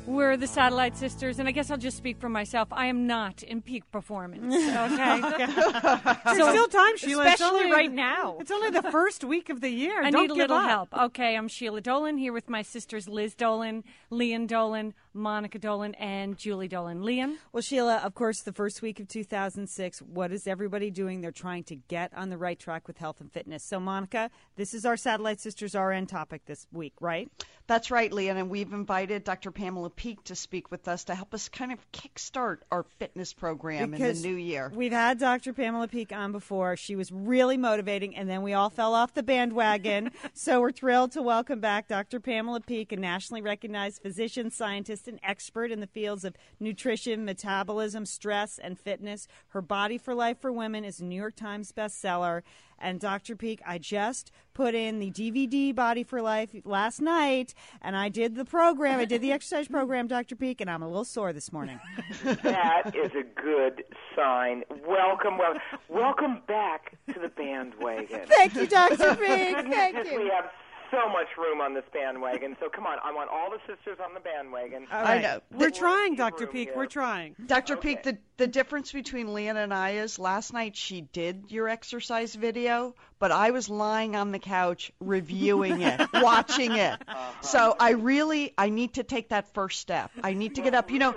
We're 0.07 0.37
the 0.37 0.47
Satellite 0.49 0.97
Sisters, 0.97 1.39
and 1.39 1.47
I 1.49 1.53
guess 1.53 1.71
I'll 1.71 1.77
just 1.77 1.97
speak 1.97 2.19
for 2.19 2.29
myself. 2.29 2.69
I 2.73 2.87
am 2.87 3.07
not 3.07 3.45
in 3.45 3.63
peak 3.63 3.89
performance. 3.93 4.53
Okay. 4.53 5.21
There's 6.25 6.49
still 6.49 6.67
time, 6.67 6.97
Sheila. 6.97 7.27
It's 7.27 7.35
Especially 7.41 7.61
only- 7.61 7.71
right 7.73 7.93
now. 7.93 8.37
It's 8.41 8.51
only 8.51 8.71
the 8.71 8.83
first 8.91 9.23
week 9.23 9.51
of 9.51 9.61
the 9.61 9.69
year. 9.69 10.03
I 10.03 10.11
Don't 10.11 10.23
need 10.23 10.31
a 10.31 10.35
little 10.35 10.57
up. 10.57 10.69
help. 10.69 10.95
Okay, 11.11 11.37
I'm 11.37 11.47
Sheila 11.47 11.81
Dolan 11.81 12.19
here 12.19 12.33
with 12.33 12.49
my 12.49 12.63
sisters 12.63 13.09
Liz 13.09 13.35
Dolan, 13.37 13.85
Lian 14.11 14.49
Dolan, 14.49 14.95
Monica 15.15 15.59
Dolan, 15.61 15.95
and 15.95 16.37
Julie 16.37 16.67
Dolan. 16.69 17.03
Lian? 17.03 17.37
Well, 17.53 17.63
Sheila, 17.63 17.99
of 17.99 18.15
course, 18.15 18.41
the 18.43 18.53
first 18.53 18.83
week 18.83 18.99
of 18.99 19.07
2006, 19.07 20.01
what 20.03 20.33
is 20.33 20.47
everybody 20.49 20.91
doing? 20.91 21.21
They're 21.21 21.31
trying 21.31 21.65
to 21.65 21.77
get 21.77 22.13
on 22.17 22.31
the 22.31 22.39
right 22.39 22.59
track 22.59 22.89
with 22.89 22.99
health 22.99 23.21
and 23.21 23.31
fitness. 23.33 23.63
So, 23.63 23.79
Monica, 23.79 24.31
this 24.57 24.75
is 24.75 24.85
our 24.85 24.97
Satellite 24.97 25.41
Sisters 25.41 25.75
RN 25.77 26.07
topic 26.07 26.47
this 26.47 26.67
week, 26.73 26.95
right? 27.01 27.31
That's 27.71 27.93
right, 27.93 28.13
Lian, 28.13 28.37
and 28.37 28.51
we've 28.51 28.73
invited 28.73 29.23
Dr. 29.23 29.53
Pamela 29.53 29.91
Peeke 29.91 30.25
to 30.25 30.35
speak 30.35 30.73
with 30.73 30.89
us 30.89 31.05
to 31.05 31.15
help 31.15 31.33
us 31.33 31.49
kind 31.49 31.71
of 31.71 31.79
kickstart 31.93 32.57
our 32.73 32.83
fitness 32.99 33.33
program 33.33 33.93
Because 33.93 34.17
in 34.17 34.23
the 34.25 34.29
new 34.29 34.35
year. 34.35 34.73
We've 34.75 34.91
had 34.91 35.21
Dr. 35.21 35.53
Pamela 35.53 35.87
Peeke 35.87 36.11
on 36.11 36.33
before. 36.33 36.77
She 36.77 36.97
was 36.97 37.13
really 37.13 37.57
motivating, 37.57 38.17
and 38.17 38.29
then 38.29 38.43
we 38.43 38.55
all 38.55 38.71
fell 38.71 38.93
off 38.93 39.15
the 39.15 39.23
bandwagon. 39.23 40.11
so 40.35 40.61
we're 40.61 40.73
thrilled 40.73 41.13
to 41.13 41.23
welcome 41.23 41.61
back 41.61 41.87
Dr. 41.87 42.19
Pamela 42.19 42.59
Peeke, 42.59 42.91
a 42.91 42.97
nationally 42.97 43.41
recognized 43.41 44.03
physician, 44.03 44.51
scientist, 44.51 45.07
and 45.07 45.21
expert 45.23 45.71
in 45.71 45.79
the 45.79 45.87
fields 45.87 46.25
of 46.25 46.35
nutrition, 46.59 47.25
metabolism, 47.25 48.05
stress, 48.05 48.59
and 48.59 48.81
fitness. 48.81 49.29
Her 49.51 49.63
Body 49.63 49.97
for 49.97 50.13
Life 50.13 50.41
for 50.41 50.51
Women 50.51 50.85
is 50.85 50.99
a 50.99 51.05
New 51.05 51.15
York 51.15 51.37
Times 51.37 51.71
bestseller. 51.71 52.43
And 52.81 52.99
Dr. 52.99 53.37
Peeke, 53.37 53.61
I 53.66 53.79
just 53.79 54.33
put 54.55 54.75
in 54.75 54.99
the 54.99 55.11
DVD 55.11 55.75
Body 55.75 56.03
for 56.03 56.23
Life 56.23 56.51
last 56.64 57.01
night, 57.01 57.55
and 57.83 57.95
I 57.95 58.09
did 58.09 58.37
the 58.37 58.45
program. 58.45 58.99
I 58.99 59.05
did 59.05 59.21
the 59.21 59.33
exercise 59.33 59.69
program, 59.77 60.07
Dr. 60.07 60.35
Peeke, 60.37 60.61
and 60.61 60.71
I'm 60.71 60.83
a 60.83 60.88
little 60.88 61.05
sore 61.05 61.33
this 61.33 61.53
morning. 61.53 61.79
That 62.25 62.95
is 62.95 63.12
a 63.12 63.40
good 63.40 63.85
sign. 64.16 64.62
Welcome, 64.87 65.38
well, 65.38 65.55
welcome 65.88 66.40
back 66.49 66.97
to 67.12 67.21
the 67.21 67.29
bandwagon. 67.29 68.23
Thank 68.27 68.55
you, 68.55 68.66
Dr. 68.66 68.97
Peeke. 69.16 69.71
Thank 69.71 70.11
you. 70.11 70.19
we 70.19 70.31
have 70.31 70.51
so 70.90 71.09
much 71.09 71.29
room 71.38 71.61
on 71.61 71.74
this 71.74 71.85
bandwagon. 71.92 72.57
So 72.61 72.68
come 72.68 72.87
on, 72.87 72.98
I 73.05 73.12
want 73.12 73.31
all 73.31 73.50
the 73.50 73.59
sisters 73.66 73.98
on 74.05 74.14
the 74.14 74.20
bandwagon. 74.20 74.87
All 74.92 75.07
I 75.07 75.20
know. 75.20 75.40
We're 75.53 75.70
The- 75.70 75.76
trying, 75.76 76.14
Dr. 76.16 76.46
Peeke. 76.46 76.68
here. 76.68 76.76
We're 76.76 76.87
trying. 76.87 77.35
Dr. 77.46 77.74
Okay. 77.74 77.94
Peeke, 77.96 78.03
the, 78.03 78.18
the 78.37 78.46
difference 78.46 78.92
between 78.92 79.33
Leanna 79.35 79.61
and 79.61 79.72
I 79.74 79.90
is 79.92 80.18
last 80.18 80.53
night 80.53 80.76
she 80.76 81.00
did 81.03 81.44
your 81.48 81.68
exercise 81.68 82.35
video, 82.35 82.94
but 83.18 83.33
I 83.33 83.50
was 83.50 83.68
lying 83.68 84.16
on 84.16 84.33
the 84.33 84.38
couch 84.38 84.92
reviewing 85.00 85.83
it, 85.83 86.00
watching 86.14 86.72
it. 86.72 87.00
Uh-huh. 87.07 87.33
So 87.42 87.76
I 87.79 87.90
really 87.92 88.55
I 88.57 88.70
need 88.70 88.94
to 88.94 89.03
take 89.03 89.31
that 89.31 89.53
first 89.55 89.81
step. 89.81 90.11
I 90.22 90.35
need 90.35 90.55
to 90.57 90.62
get 90.62 90.74
up. 90.74 90.90
You 90.90 90.98
know, 90.98 91.14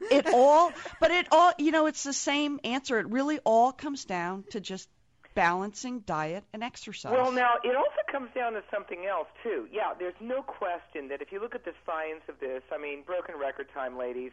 it 0.00 0.26
all, 0.32 0.72
but 1.00 1.10
it 1.10 1.28
all, 1.32 1.52
you 1.58 1.70
know, 1.70 1.86
it's 1.86 2.02
the 2.02 2.12
same 2.12 2.60
answer. 2.64 2.98
It 2.98 3.08
really 3.08 3.38
all 3.44 3.72
comes 3.72 4.04
down 4.04 4.44
to 4.50 4.60
just 4.60 4.88
balancing 5.34 6.00
diet 6.00 6.44
and 6.52 6.62
exercise. 6.62 7.12
Well, 7.12 7.32
now 7.32 7.54
it 7.64 7.74
also 7.74 7.93
comes 8.14 8.30
down 8.32 8.52
to 8.52 8.62
something 8.72 9.06
else 9.10 9.26
too. 9.42 9.66
Yeah, 9.72 9.90
there's 9.98 10.14
no 10.20 10.40
question 10.40 11.08
that 11.08 11.20
if 11.20 11.32
you 11.32 11.40
look 11.40 11.56
at 11.56 11.64
the 11.64 11.72
science 11.84 12.22
of 12.28 12.38
this, 12.38 12.62
I 12.72 12.78
mean, 12.78 13.02
broken 13.04 13.34
record 13.36 13.66
time, 13.74 13.98
ladies. 13.98 14.30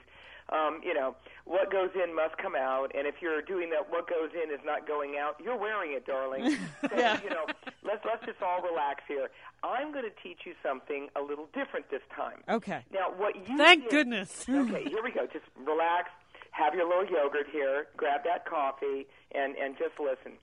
Um, 0.49 0.81
you 0.83 0.93
know, 0.93 1.15
what 1.45 1.71
goes 1.71 1.89
in 1.95 2.13
must 2.13 2.37
come 2.37 2.55
out, 2.55 2.91
and 2.93 3.07
if 3.07 3.15
you're 3.21 3.41
doing 3.41 3.69
that, 3.71 3.89
what 3.89 4.07
goes 4.09 4.29
in 4.35 4.51
is 4.53 4.59
not 4.65 4.87
going 4.87 5.15
out. 5.17 5.35
You're 5.43 5.57
wearing 5.57 5.93
it, 5.93 6.05
darling. 6.05 6.57
So, 6.81 6.97
you 7.23 7.29
know, 7.29 7.45
let's 7.83 8.03
let's 8.05 8.25
just 8.25 8.41
all 8.41 8.61
relax 8.61 9.01
here. 9.07 9.29
I'm 9.63 9.91
going 9.93 10.03
to 10.03 10.11
teach 10.21 10.39
you 10.45 10.53
something 10.61 11.07
a 11.15 11.21
little 11.21 11.47
different 11.53 11.89
this 11.89 12.01
time. 12.15 12.43
Okay. 12.49 12.83
Now, 12.93 13.13
what 13.15 13.35
you 13.47 13.57
Thank 13.57 13.83
did- 13.83 13.91
goodness. 13.91 14.45
Okay, 14.49 14.83
here 14.89 15.01
we 15.03 15.11
go. 15.11 15.25
Just 15.31 15.45
relax. 15.57 16.09
Have 16.51 16.73
your 16.75 16.85
little 16.87 17.05
yogurt 17.05 17.47
here. 17.51 17.87
Grab 17.97 18.21
that 18.25 18.45
coffee 18.45 19.07
and 19.33 19.55
and 19.55 19.77
just 19.77 19.97
listen. 19.99 20.37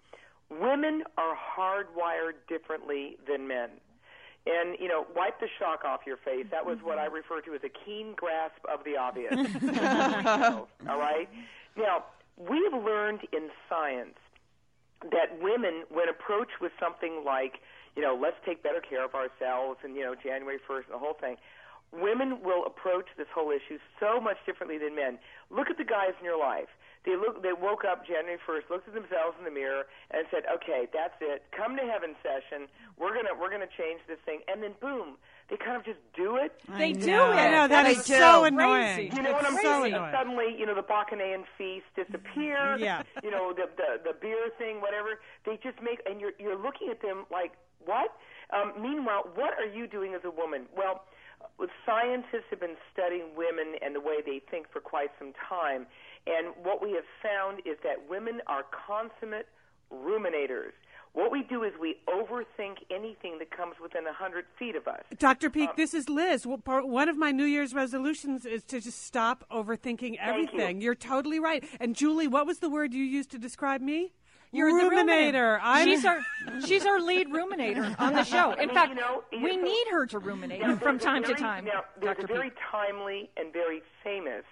Women 0.51 1.05
are 1.17 1.37
hardwired 1.37 2.35
differently 2.49 3.17
than 3.29 3.47
men. 3.49 3.71
And 4.47 4.79
you 4.81 4.89
know, 4.89 5.07
wipe 5.15 5.41
the 5.41 5.49
shock 5.59 5.85
off 5.85 6.01
your 6.07 6.17
face. 6.17 6.47
That 6.51 6.65
was 6.65 6.79
what 6.83 6.99
I 6.99 7.07
refer 7.07 7.41
to 7.43 7.55
as 7.55 7.61
a 7.65 7.69
keen 7.69 8.15
grasp 8.17 8.65
of 8.73 8.85
the 8.85 8.97
obvious. 8.97 9.35
All 10.89 10.99
right. 10.99 11.29
Now, 11.77 12.05
we've 12.37 12.73
learned 12.73 13.21
in 13.33 13.51
science 13.69 14.17
that 15.03 15.41
women, 15.41 15.85
when 15.91 16.09
approached 16.09 16.61
with 16.61 16.73
something 16.81 17.23
like, 17.25 17.61
you 17.95 18.03
know, 18.03 18.19
let's 18.21 18.37
take 18.47 18.63
better 18.63 18.81
care 18.81 19.05
of 19.05 19.15
ourselves, 19.15 19.81
and 19.85 19.95
you 19.95 20.03
know, 20.03 20.15
January 20.15 20.59
first, 20.67 20.89
and 20.89 20.95
the 20.95 20.99
whole 20.99 21.15
thing, 21.15 21.37
women 21.93 22.41
will 22.43 22.65
approach 22.67 23.07
this 23.17 23.29
whole 23.35 23.51
issue 23.51 23.79
so 24.01 24.21
much 24.21 24.37
differently 24.47 24.79
than 24.79 24.95
men. 24.95 25.19
Look 25.51 25.71
at 25.71 25.79
the 25.79 25.85
guys 25.85 26.13
in 26.19 26.25
your 26.25 26.39
life. 26.39 26.69
They 27.09 27.17
look. 27.17 27.41
They 27.43 27.57
woke 27.57 27.89
up 27.89 28.05
January 28.05 28.37
first, 28.45 28.69
looked 28.69 28.87
at 28.87 28.93
themselves 28.93 29.33
in 29.41 29.49
the 29.49 29.51
mirror, 29.51 29.89
and 30.13 30.29
said, 30.31 30.45
"Okay, 30.61 30.85
that's 30.93 31.17
it. 31.25 31.41
Come 31.57 31.75
to 31.81 31.83
heaven 31.89 32.13
session. 32.21 32.69
We're 33.01 33.17
gonna 33.17 33.33
we're 33.33 33.49
gonna 33.51 33.73
change 33.81 34.05
this 34.07 34.21
thing." 34.29 34.41
And 34.47 34.63
then 34.63 34.75
boom, 34.77 35.17
they 35.49 35.57
kind 35.57 35.81
of 35.81 35.85
just 35.89 36.01
do 36.13 36.37
it. 36.37 36.53
They 36.77 36.93
do 36.93 37.07
know. 37.07 37.33
it. 37.33 37.37
I 37.37 37.51
know, 37.51 37.65
that 37.67 37.85
That's 37.85 38.01
is 38.01 38.05
so 38.05 38.45
annoying. 38.45 39.09
Crazy. 39.09 39.17
You 39.17 39.23
know 39.23 39.33
what 39.33 39.47
I'm 39.47 39.55
It's 39.55 39.63
saying? 39.65 39.75
so 39.75 39.85
annoying. 39.85 40.13
Suddenly, 40.13 40.57
you 40.59 40.67
know, 40.67 40.75
the 40.75 40.83
Bacchanalian 40.85 41.45
feast 41.57 41.89
disappears. 41.97 42.83
Yeah. 42.83 43.03
You 43.25 43.31
know, 43.31 43.55
the, 43.57 43.71
the 43.81 44.13
the 44.13 44.15
beer 44.21 44.51
thing, 44.59 44.83
whatever. 44.83 45.19
They 45.47 45.57
just 45.63 45.81
make, 45.81 46.01
and 46.05 46.21
you're 46.21 46.37
you're 46.39 46.61
looking 46.61 46.91
at 46.91 47.01
them 47.01 47.25
like, 47.33 47.53
what? 47.85 48.13
Um, 48.53 48.75
meanwhile, 48.81 49.25
what 49.35 49.55
are 49.59 49.65
you 49.67 49.87
doing 49.87 50.13
as 50.13 50.21
a 50.25 50.31
woman? 50.31 50.67
Well, 50.77 51.05
uh, 51.61 51.67
scientists 51.87 52.49
have 52.51 52.61
been 52.61 52.77
studying 52.93 53.33
women 53.37 53.77
and 53.81 53.95
the 53.95 54.01
way 54.01 54.21
they 54.25 54.41
think 54.51 54.67
for 54.73 54.81
quite 54.81 55.11
some 55.19 55.33
time, 55.49 55.87
and 56.29 56.55
what 56.63 56.83
we 56.83 56.93
have 56.93 57.05
found 57.23 57.61
is 57.65 57.77
that 57.83 58.09
women 58.09 58.41
are 58.47 58.65
consummate 58.87 59.49
ruminators. 59.93 60.73
What 61.15 61.33
we 61.33 61.43
do 61.43 61.63
is 61.65 61.73
we 61.81 61.97
overthink 62.07 62.77
anything 62.91 63.39
that 63.39 63.51
comes 63.51 63.77
within 63.83 64.07
a 64.07 64.13
hundred 64.13 64.45
feet 64.59 64.77
of 64.77 64.87
us. 64.87 65.03
Dr. 65.19 65.49
Peeke, 65.51 65.71
um, 65.71 65.75
this 65.77 65.95
is 65.95 66.09
Liz. 66.09 66.47
Well, 66.47 66.59
part- 66.59 66.87
One 66.87 67.09
of 67.09 67.17
my 67.17 67.33
New 67.33 67.47
Year's 67.47 67.75
resolutions 67.75 68.45
is 68.45 68.63
to 68.65 68.81
just 68.81 69.03
stop 69.03 69.45
overthinking 69.51 70.17
everything. 70.21 70.81
You're 70.81 70.95
totally 70.95 71.41
right. 71.41 71.65
And 71.81 71.97
Julie, 71.97 72.29
what 72.29 72.47
was 72.47 72.59
the 72.59 72.69
word 72.71 72.93
you 72.93 73.03
used 73.03 73.31
to 73.31 73.39
describe 73.39 73.81
me? 73.81 74.13
You're 74.53 74.71
the 74.71 74.89
ruminator. 74.95 75.61
She's 75.85 76.05
our 76.07 76.21
she's 76.65 76.87
our 76.87 77.01
lead 77.01 77.29
ruminator 77.29 77.95
on 77.99 78.15
the 78.15 78.25
show. 78.25 78.53
In 78.53 78.69
mean, 78.69 78.75
fact, 78.75 78.91
you 78.91 78.95
know, 78.97 79.23
we 79.33 79.57
know- 79.57 79.63
need 79.63 79.87
her 79.91 80.07
to 80.07 80.19
ruminate 80.19 80.61
Now, 80.61 80.77
from 80.77 80.99
there's 80.99 81.03
a 81.03 81.05
time 81.07 81.25
to 81.25 81.35
time. 81.35 81.65
Now, 81.65 81.85
there's 82.01 82.17
Dr. 82.17 82.25
a 82.33 82.37
very 82.37 82.51
Peeke. 82.51 82.59
timely 82.71 83.31
and 83.37 83.53
very 83.53 83.83
famous 84.05 84.45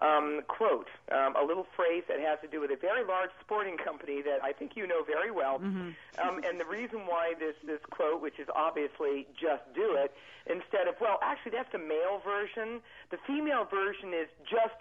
um, 0.00 0.40
quote, 0.48 0.88
um, 1.12 1.36
a 1.36 1.44
little 1.44 1.66
phrase 1.76 2.02
that 2.08 2.20
has 2.20 2.38
to 2.42 2.48
do 2.48 2.60
with 2.60 2.70
a 2.70 2.76
very 2.76 3.04
large 3.04 3.30
sporting 3.40 3.76
company 3.76 4.22
that 4.22 4.42
I 4.42 4.52
think 4.52 4.72
you 4.74 4.86
know 4.86 5.04
very 5.04 5.30
well. 5.30 5.58
Mm-hmm. 5.58 5.92
Um, 6.20 6.40
and 6.44 6.58
the 6.58 6.64
reason 6.64 7.06
why 7.06 7.34
this 7.38 7.54
this 7.66 7.80
quote, 7.90 8.20
which 8.20 8.38
is 8.38 8.48
obviously 8.54 9.26
just 9.36 9.62
do 9.74 9.94
it, 9.94 10.12
instead 10.46 10.88
of 10.88 10.94
well, 11.00 11.18
actually 11.22 11.52
that's 11.52 11.72
the 11.72 11.78
male 11.78 12.20
version. 12.24 12.80
The 13.10 13.18
female 13.26 13.64
version 13.64 14.14
is 14.14 14.28
just 14.48 14.80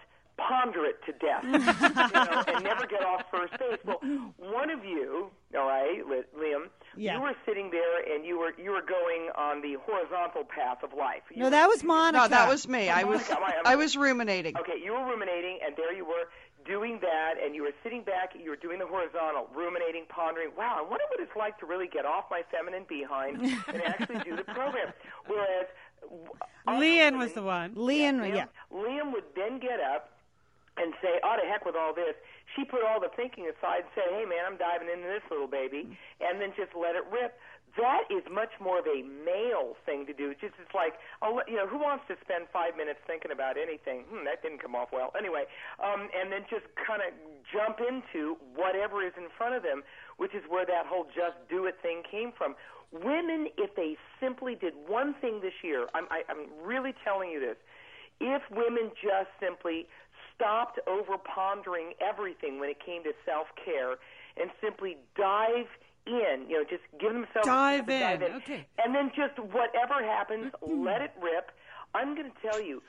ponder 0.50 0.84
it 0.86 0.98
to 1.06 1.12
death, 1.14 1.44
you 1.46 1.52
know, 1.52 2.44
and 2.48 2.64
never 2.64 2.86
get 2.88 3.04
off 3.06 3.24
first 3.32 3.54
base. 3.60 3.78
Well, 3.86 4.00
one 4.38 4.70
of 4.72 4.84
you, 4.84 5.30
all 5.58 5.68
right, 5.68 6.02
Liam, 6.38 6.70
Yeah. 6.98 7.16
you 7.16 7.22
were 7.22 7.36
sitting 7.46 7.70
there 7.72 8.02
and 8.14 8.26
you 8.26 8.40
were 8.40 8.52
you 8.58 8.72
were 8.72 8.82
going 8.82 9.30
on 9.38 9.62
the 9.62 9.76
horizontal 9.86 10.44
path 10.44 10.84
of 10.84 10.92
life. 10.98 11.22
You 11.32 11.38
No, 11.40 11.46
were- 11.46 11.50
that 11.52 11.68
was 11.68 11.84
Monica. 11.84 12.24
no, 12.24 12.28
that 12.30 12.50
was 12.50 12.68
me. 12.68 12.90
Oh, 12.90 12.94
I 12.94 13.04
was 13.04 13.30
I- 13.66 13.76
was 13.76 13.96
ruminating. 13.96 14.58
Okay, 14.58 14.80
you 14.84 14.94
were 14.94 15.06
ruminating, 15.06 15.60
and 15.66 15.76
there 15.78 15.94
you 15.94 16.06
were 16.06 16.26
doing 16.66 17.00
that, 17.02 17.36
and 17.44 17.56
you 17.56 17.64
were 17.64 17.72
sitting 17.84 18.04
back, 18.04 18.34
you 18.38 18.50
were 18.50 18.56
doing 18.56 18.80
the 18.80 18.86
horizontal, 18.86 19.48
ruminating, 19.56 20.04
pondering, 20.10 20.50
wow, 20.58 20.76
I 20.78 20.82
wonder 20.82 21.06
what 21.10 21.20
it's 21.20 21.36
like 21.36 21.58
to 21.60 21.66
really 21.66 21.88
get 21.88 22.06
off 22.06 22.26
my 22.30 22.42
feminine 22.52 22.86
behind 22.88 23.42
and 23.68 23.82
actually 23.82 24.20
do 24.20 24.36
the 24.36 24.44
program. 24.44 24.92
Whereas 25.26 25.68
w- 26.04 26.28
other 26.68 26.80
Lian 26.80 27.18
was 27.18 27.34
the 27.34 27.42
one. 27.42 27.74
Lian, 27.76 28.20
Liam, 28.20 28.36
yeah. 28.36 28.46
Liam 28.72 29.14
would 29.14 29.24
then 29.36 29.60
get 29.60 29.80
up 29.80 30.12
and 30.80 30.96
say, 31.04 31.20
oh, 31.22 31.36
to 31.36 31.44
heck 31.44 31.68
with 31.68 31.76
all 31.76 31.94
this. 31.94 32.16
She 32.56 32.64
put 32.64 32.82
all 32.82 33.04
the 33.04 33.12
thinking 33.20 33.46
aside 33.52 33.86
and 33.86 33.92
said, 33.94 34.10
hey, 34.16 34.24
man, 34.24 34.48
I'm 34.48 34.58
diving 34.58 34.88
into 34.88 35.06
this 35.06 35.22
little 35.28 35.52
baby, 35.52 35.86
and 36.24 36.40
then 36.40 36.56
just 36.56 36.72
let 36.74 36.96
it 36.96 37.04
rip. 37.12 37.36
That 37.78 38.10
is 38.10 38.26
much 38.32 38.50
more 38.58 38.82
of 38.82 38.88
a 38.90 39.06
male 39.06 39.78
thing 39.86 40.10
to 40.10 40.14
do. 40.16 40.34
Just 40.42 40.58
it's 40.58 40.74
like, 40.74 40.98
oh, 41.22 41.46
you 41.46 41.54
know, 41.54 41.70
who 41.70 41.78
wants 41.78 42.08
to 42.10 42.18
spend 42.26 42.50
five 42.50 42.74
minutes 42.74 42.98
thinking 43.06 43.30
about 43.30 43.62
anything? 43.62 44.10
Hmm, 44.10 44.26
that 44.26 44.42
didn't 44.42 44.58
come 44.58 44.74
off 44.74 44.90
well. 44.90 45.14
Anyway, 45.14 45.46
um, 45.78 46.10
and 46.10 46.34
then 46.34 46.50
just 46.50 46.66
kind 46.82 47.06
of 47.06 47.14
jump 47.46 47.78
into 47.78 48.42
whatever 48.58 49.06
is 49.06 49.14
in 49.14 49.30
front 49.38 49.54
of 49.54 49.62
them, 49.62 49.86
which 50.18 50.34
is 50.34 50.42
where 50.50 50.66
that 50.66 50.90
whole 50.90 51.06
just 51.14 51.38
do 51.46 51.70
it 51.70 51.78
thing 51.86 52.02
came 52.10 52.34
from. 52.34 52.58
Women, 52.90 53.54
if 53.54 53.76
they 53.78 54.02
simply 54.18 54.58
did 54.58 54.74
one 54.90 55.14
thing 55.22 55.38
this 55.46 55.54
year, 55.62 55.86
I'm, 55.94 56.10
I, 56.10 56.26
I'm 56.26 56.50
really 56.66 56.98
telling 57.06 57.30
you 57.30 57.40
this, 57.40 57.58
if 58.20 58.42
women 58.50 58.90
just 58.98 59.30
simply 59.40 59.86
stopped 60.40 60.80
over 60.88 61.18
pondering 61.18 61.94
everything 62.00 62.60
when 62.60 62.70
it 62.70 62.78
came 62.84 63.04
to 63.04 63.12
self 63.26 63.48
care 63.64 63.96
and 64.40 64.50
simply 64.62 64.98
dive 65.18 65.68
in, 66.08 66.46
you 66.48 66.58
know, 66.58 66.64
just 66.64 66.84
give 67.00 67.14
themselves 67.14 67.46
Dive 67.46 67.84
step 67.84 68.20
to 68.20 68.26
in, 68.26 68.34
okay. 68.34 68.68
and 68.84 68.96
then 68.96 69.12
just 69.16 69.38
whatever 69.38 70.04
happens, 70.04 70.52
let 70.62 71.02
it 71.02 71.12
rip. 71.22 71.52
I'm 71.94 72.16
going 72.16 72.32
to 72.32 72.50
tell 72.50 72.62
you 72.62 72.82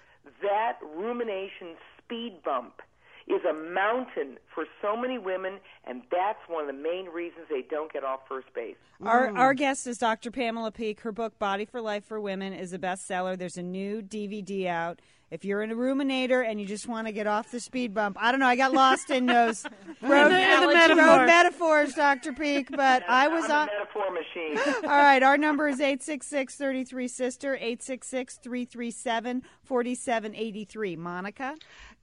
that 0.42 0.78
rumination 0.96 1.76
speed 1.98 2.42
bump 2.44 2.82
is 3.26 3.40
a 3.48 3.52
mountain 3.52 4.38
for 4.54 4.64
so 4.82 4.96
many 4.96 5.18
women, 5.18 5.58
and 5.84 6.02
that's 6.10 6.40
one 6.48 6.68
of 6.68 6.74
the 6.74 6.82
main 6.82 7.06
reasons 7.06 7.46
they 7.48 7.62
don't 7.68 7.92
get 7.92 8.04
off 8.04 8.20
first 8.28 8.52
base. 8.54 8.76
Our, 9.02 9.28
mm. 9.28 9.38
our 9.38 9.54
guest 9.54 9.86
is 9.86 9.98
Dr. 9.98 10.30
Pamela 10.30 10.72
Peeke. 10.72 11.00
Her 11.00 11.12
book, 11.12 11.38
Body 11.38 11.64
for 11.64 11.80
Life 11.80 12.04
for 12.04 12.20
Women, 12.20 12.52
is 12.52 12.72
a 12.72 12.78
bestseller. 12.78 13.38
There's 13.38 13.56
a 13.56 13.62
new 13.62 14.02
DVD 14.02 14.66
out. 14.66 15.00
If 15.30 15.44
you're 15.44 15.62
in 15.62 15.70
a 15.70 15.76
ruminator 15.76 16.44
and 16.44 16.60
you 16.60 16.66
just 16.66 16.88
want 16.88 17.06
to 17.06 17.12
get 17.12 17.28
off 17.28 17.52
the 17.52 17.60
speed 17.60 17.94
bump, 17.94 18.16
I 18.20 18.32
don't 18.32 18.40
know. 18.40 18.46
I 18.48 18.56
got 18.56 18.72
lost 18.72 19.10
in 19.10 19.26
those 19.26 19.64
road, 20.02 20.26
In 20.26 20.32
the- 20.32 20.70
in 20.90 20.96
the 20.96 21.02
road 21.02 21.26
metaphors, 21.26 21.94
Dr. 21.94 22.32
Peeke, 22.32 22.68
but 22.74 23.08
I 23.08 23.28
was 23.28 23.44
on. 23.48 23.66
metaphor 23.66 24.10
metaphor 24.10 24.10
machine. 24.10 24.74
All 24.84 24.90
right, 24.90 25.22
our 25.22 25.38
number 25.38 25.68
is 25.68 25.80
866 25.80 26.56
33 26.56 27.06
Sister, 27.08 27.54
866 27.54 28.38
337 28.42 29.42
4783. 29.64 30.96
Monica? 30.96 31.54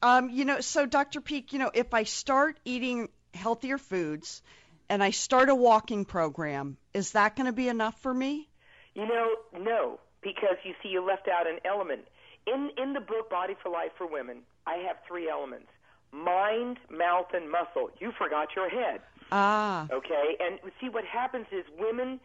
Um, 0.02 0.30
you 0.30 0.46
know, 0.46 0.60
so 0.62 0.86
Dr. 0.86 1.22
Peeke, 1.22 1.52
you 1.54 1.60
know, 1.60 1.72
if 1.74 1.94
I 1.94 2.04
start 2.04 2.58
eating 2.66 3.10
healthier 3.34 3.78
foods 3.78 4.42
and 4.90 5.04
I 5.04 5.10
start 5.12 5.50
a 5.50 5.56
walking 5.56 6.06
program, 6.06 6.78
is 6.94 7.12
that 7.12 7.36
going 7.36 7.48
to 7.48 7.52
be 7.54 7.68
enough 7.68 8.00
for 8.02 8.14
me? 8.14 8.48
You 8.94 9.06
know, 9.08 9.36
no, 9.60 10.00
because 10.22 10.56
you 10.64 10.74
see, 10.82 10.90
you 10.90 11.06
left 11.06 11.28
out 11.28 11.46
an 11.48 11.60
element. 11.66 12.08
In 12.48 12.72
in 12.78 12.94
the 12.94 13.02
book 13.02 13.30
Body 13.30 13.56
for 13.62 13.70
Life 13.70 13.92
for 13.98 14.08
Women, 14.08 14.38
I 14.66 14.76
have 14.88 14.98
three 15.08 15.30
elements: 15.30 15.68
mind, 16.12 16.78
mouth, 16.90 17.28
and 17.34 17.52
muscle. 17.52 17.92
You 18.00 18.12
forgot 18.18 18.56
your 18.56 18.70
head. 18.70 19.02
Ah, 19.32 19.88
Okay, 19.92 20.38
and 20.40 20.60
see 20.80 20.88
what 20.90 21.04
happens 21.04 21.48
is 21.52 21.66
women 21.78 22.20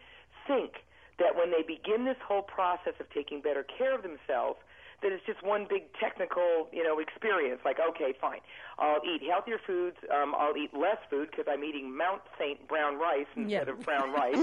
think 0.46 0.84
that 1.18 1.34
when 1.36 1.50
they 1.50 1.62
begin 1.62 2.04
this 2.04 2.16
whole 2.24 2.42
process 2.42 2.94
of 3.00 3.10
taking 3.10 3.40
better 3.40 3.64
care 3.64 3.94
of 3.94 4.02
themselves, 4.02 4.58
that 5.02 5.12
it's 5.12 5.24
just 5.26 5.42
one 5.42 5.66
big 5.68 5.84
technical, 6.00 6.68
you 6.72 6.82
know, 6.82 6.98
experience. 6.98 7.60
Like, 7.64 7.78
okay, 7.80 8.14
fine, 8.20 8.40
I'll 8.78 9.00
eat 9.04 9.22
healthier 9.28 9.58
foods. 9.66 9.96
Um, 10.10 10.34
I'll 10.38 10.56
eat 10.56 10.72
less 10.74 10.98
food 11.10 11.30
because 11.30 11.46
I'm 11.48 11.64
eating 11.64 11.96
Mount 11.96 12.22
Saint 12.38 12.66
brown 12.68 12.98
rice 12.98 13.26
instead 13.36 13.68
of 13.68 13.80
brown 13.84 14.12
rice. 14.22 14.36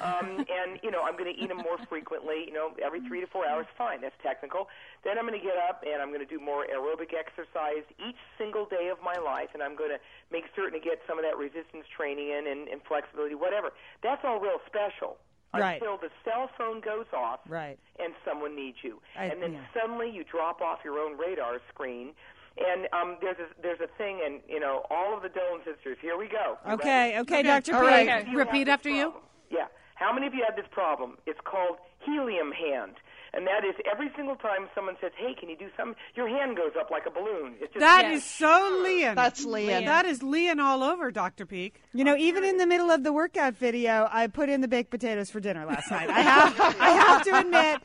um, 0.00 0.44
and 0.48 0.78
you 0.82 0.90
know, 0.90 1.02
I'm 1.02 1.16
going 1.16 1.32
to 1.32 1.38
eat 1.40 1.48
them 1.48 1.58
more 1.58 1.78
frequently. 1.88 2.44
You 2.46 2.52
know, 2.52 2.70
every 2.84 3.00
three 3.08 3.20
to 3.20 3.26
four 3.26 3.46
hours. 3.46 3.66
Fine, 3.76 4.00
that's 4.02 4.16
technical. 4.22 4.68
Then 5.04 5.18
I'm 5.18 5.26
going 5.26 5.38
to 5.38 5.44
get 5.44 5.56
up 5.56 5.82
and 5.82 6.00
I'm 6.00 6.08
going 6.08 6.24
to 6.24 6.30
do 6.30 6.38
more 6.38 6.66
aerobic 6.66 7.10
exercise 7.16 7.82
each 7.98 8.20
single 8.38 8.66
day 8.66 8.88
of 8.92 8.98
my 9.02 9.16
life, 9.18 9.50
and 9.54 9.62
I'm 9.62 9.76
going 9.76 9.90
to 9.90 9.98
make 10.30 10.44
certain 10.54 10.78
to 10.78 10.84
get 10.84 11.00
some 11.08 11.18
of 11.18 11.24
that 11.24 11.36
resistance 11.36 11.84
training 11.94 12.28
in 12.30 12.46
and, 12.46 12.68
and 12.68 12.80
flexibility, 12.86 13.34
whatever. 13.34 13.72
That's 14.02 14.22
all 14.24 14.38
real 14.40 14.60
special. 14.66 15.16
Right. 15.54 15.80
Until 15.82 15.98
the 15.98 16.08
cell 16.24 16.48
phone 16.56 16.80
goes 16.80 17.06
off 17.12 17.40
Right. 17.46 17.78
and 17.98 18.14
someone 18.26 18.56
needs 18.56 18.78
you, 18.82 19.00
I- 19.18 19.26
and 19.26 19.42
then 19.42 19.52
yeah. 19.52 19.60
suddenly 19.78 20.10
you 20.10 20.24
drop 20.24 20.60
off 20.62 20.78
your 20.84 20.98
own 20.98 21.18
radar 21.18 21.60
screen. 21.72 22.12
And 22.58 22.86
um, 22.92 23.16
there's 23.22 23.38
a, 23.38 23.48
there's 23.62 23.80
a 23.80 23.88
thing, 23.96 24.20
and 24.22 24.40
you 24.46 24.60
know, 24.60 24.84
all 24.90 25.16
of 25.16 25.22
the 25.22 25.30
Dolan 25.30 25.62
sisters. 25.64 25.96
Here 26.02 26.18
we 26.18 26.28
go. 26.28 26.58
You 26.66 26.72
Okay, 26.74 27.18
okay, 27.20 27.42
Dr. 27.42 27.74
All 27.74 27.80
Peeke. 27.80 27.90
right. 27.90 28.08
Okay, 28.26 28.34
repeat 28.34 28.68
after 28.68 28.90
this 28.90 28.98
you. 28.98 29.14
Yeah. 29.50 29.68
How 29.94 30.12
many 30.12 30.26
of 30.26 30.34
you 30.34 30.44
have 30.46 30.54
this 30.54 30.66
problem? 30.70 31.16
It's 31.26 31.40
called 31.44 31.78
helium 32.04 32.52
hand. 32.52 32.96
And 33.34 33.46
that 33.46 33.64
is 33.64 33.74
every 33.90 34.10
single 34.14 34.36
time 34.36 34.68
someone 34.74 34.96
says, 35.00 35.10
"Hey, 35.16 35.34
can 35.38 35.48
you 35.48 35.56
do 35.56 35.68
something?" 35.76 35.96
Your 36.14 36.28
hand 36.28 36.56
goes 36.56 36.72
up 36.78 36.90
like 36.90 37.06
a 37.06 37.10
balloon. 37.10 37.54
It's 37.60 37.72
just 37.72 37.80
That 37.80 38.04
is 38.04 38.24
so 38.24 38.82
Lian. 38.84 39.14
that's 39.14 39.44
Lian. 39.46 39.86
That 39.86 40.04
is 40.04 40.22
Lian 40.22 40.60
all 40.60 40.82
over, 40.82 41.10
Dr. 41.10 41.46
Peeke. 41.46 41.74
You 41.94 42.04
know, 42.04 42.14
even 42.16 42.44
in 42.44 42.58
the 42.58 42.66
middle 42.66 42.90
of 42.90 43.04
the 43.04 43.12
workout 43.12 43.54
video, 43.56 44.06
I 44.12 44.26
put 44.26 44.50
in 44.50 44.60
the 44.60 44.68
baked 44.68 44.90
potatoes 44.90 45.30
for 45.30 45.40
dinner 45.40 45.64
last 45.64 45.90
night. 45.90 46.10
I 46.10 46.20
have, 46.20 46.60
I 46.78 46.90
have 46.90 47.22
to 47.22 47.38
admit, 47.40 47.80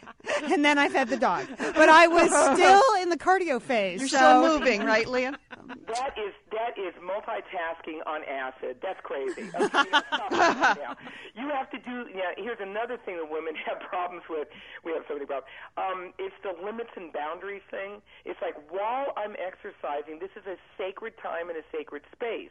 and 0.52 0.66
then 0.66 0.78
I 0.78 0.90
fed 0.90 1.08
the 1.08 1.18
dog. 1.18 1.48
But 1.58 1.88
I 1.90 2.08
was 2.08 2.28
still 2.30 3.02
in 3.02 3.10
the 3.10 3.18
cardio 3.18 3.62
phase. 3.62 4.02
You're 4.02 4.10
so 4.10 4.18
still 4.18 4.42
moving, 4.60 4.84
right, 4.84 5.08
Lian? 5.08 5.38
That 5.88 6.14
is 6.18 6.34
that 6.52 6.78
is 6.78 6.94
multitasking 7.04 8.00
on 8.06 8.24
acid. 8.24 8.78
That's 8.82 9.00
crazy. 9.04 9.50
Okay, 9.54 9.84
you 9.86 9.92
know, 9.92 10.02
stop 10.08 10.30
that 10.32 10.78
now. 10.78 10.96
You 11.36 11.50
have 11.50 11.70
to 11.72 11.78
do. 11.80 12.08
Yeah, 12.14 12.32
here's 12.38 12.60
another 12.62 12.98
thing 13.06 13.18
that 13.18 13.30
women 13.30 13.54
have 13.68 13.80
problems 13.82 14.24
with. 14.30 14.48
We 14.84 14.92
have 14.94 15.04
so 15.08 15.14
many 15.16 15.26
problems. 15.26 15.37
Um, 15.78 16.14
it's 16.18 16.36
the 16.44 16.54
limits 16.64 16.90
and 16.96 17.12
boundaries 17.14 17.62
thing. 17.70 18.02
It's 18.26 18.40
like 18.42 18.56
while 18.72 19.14
I'm 19.18 19.36
exercising, 19.40 20.20
this 20.20 20.32
is 20.36 20.46
a 20.48 20.56
sacred 20.78 21.14
time 21.22 21.50
and 21.50 21.58
a 21.58 21.66
sacred 21.72 22.04
space. 22.12 22.50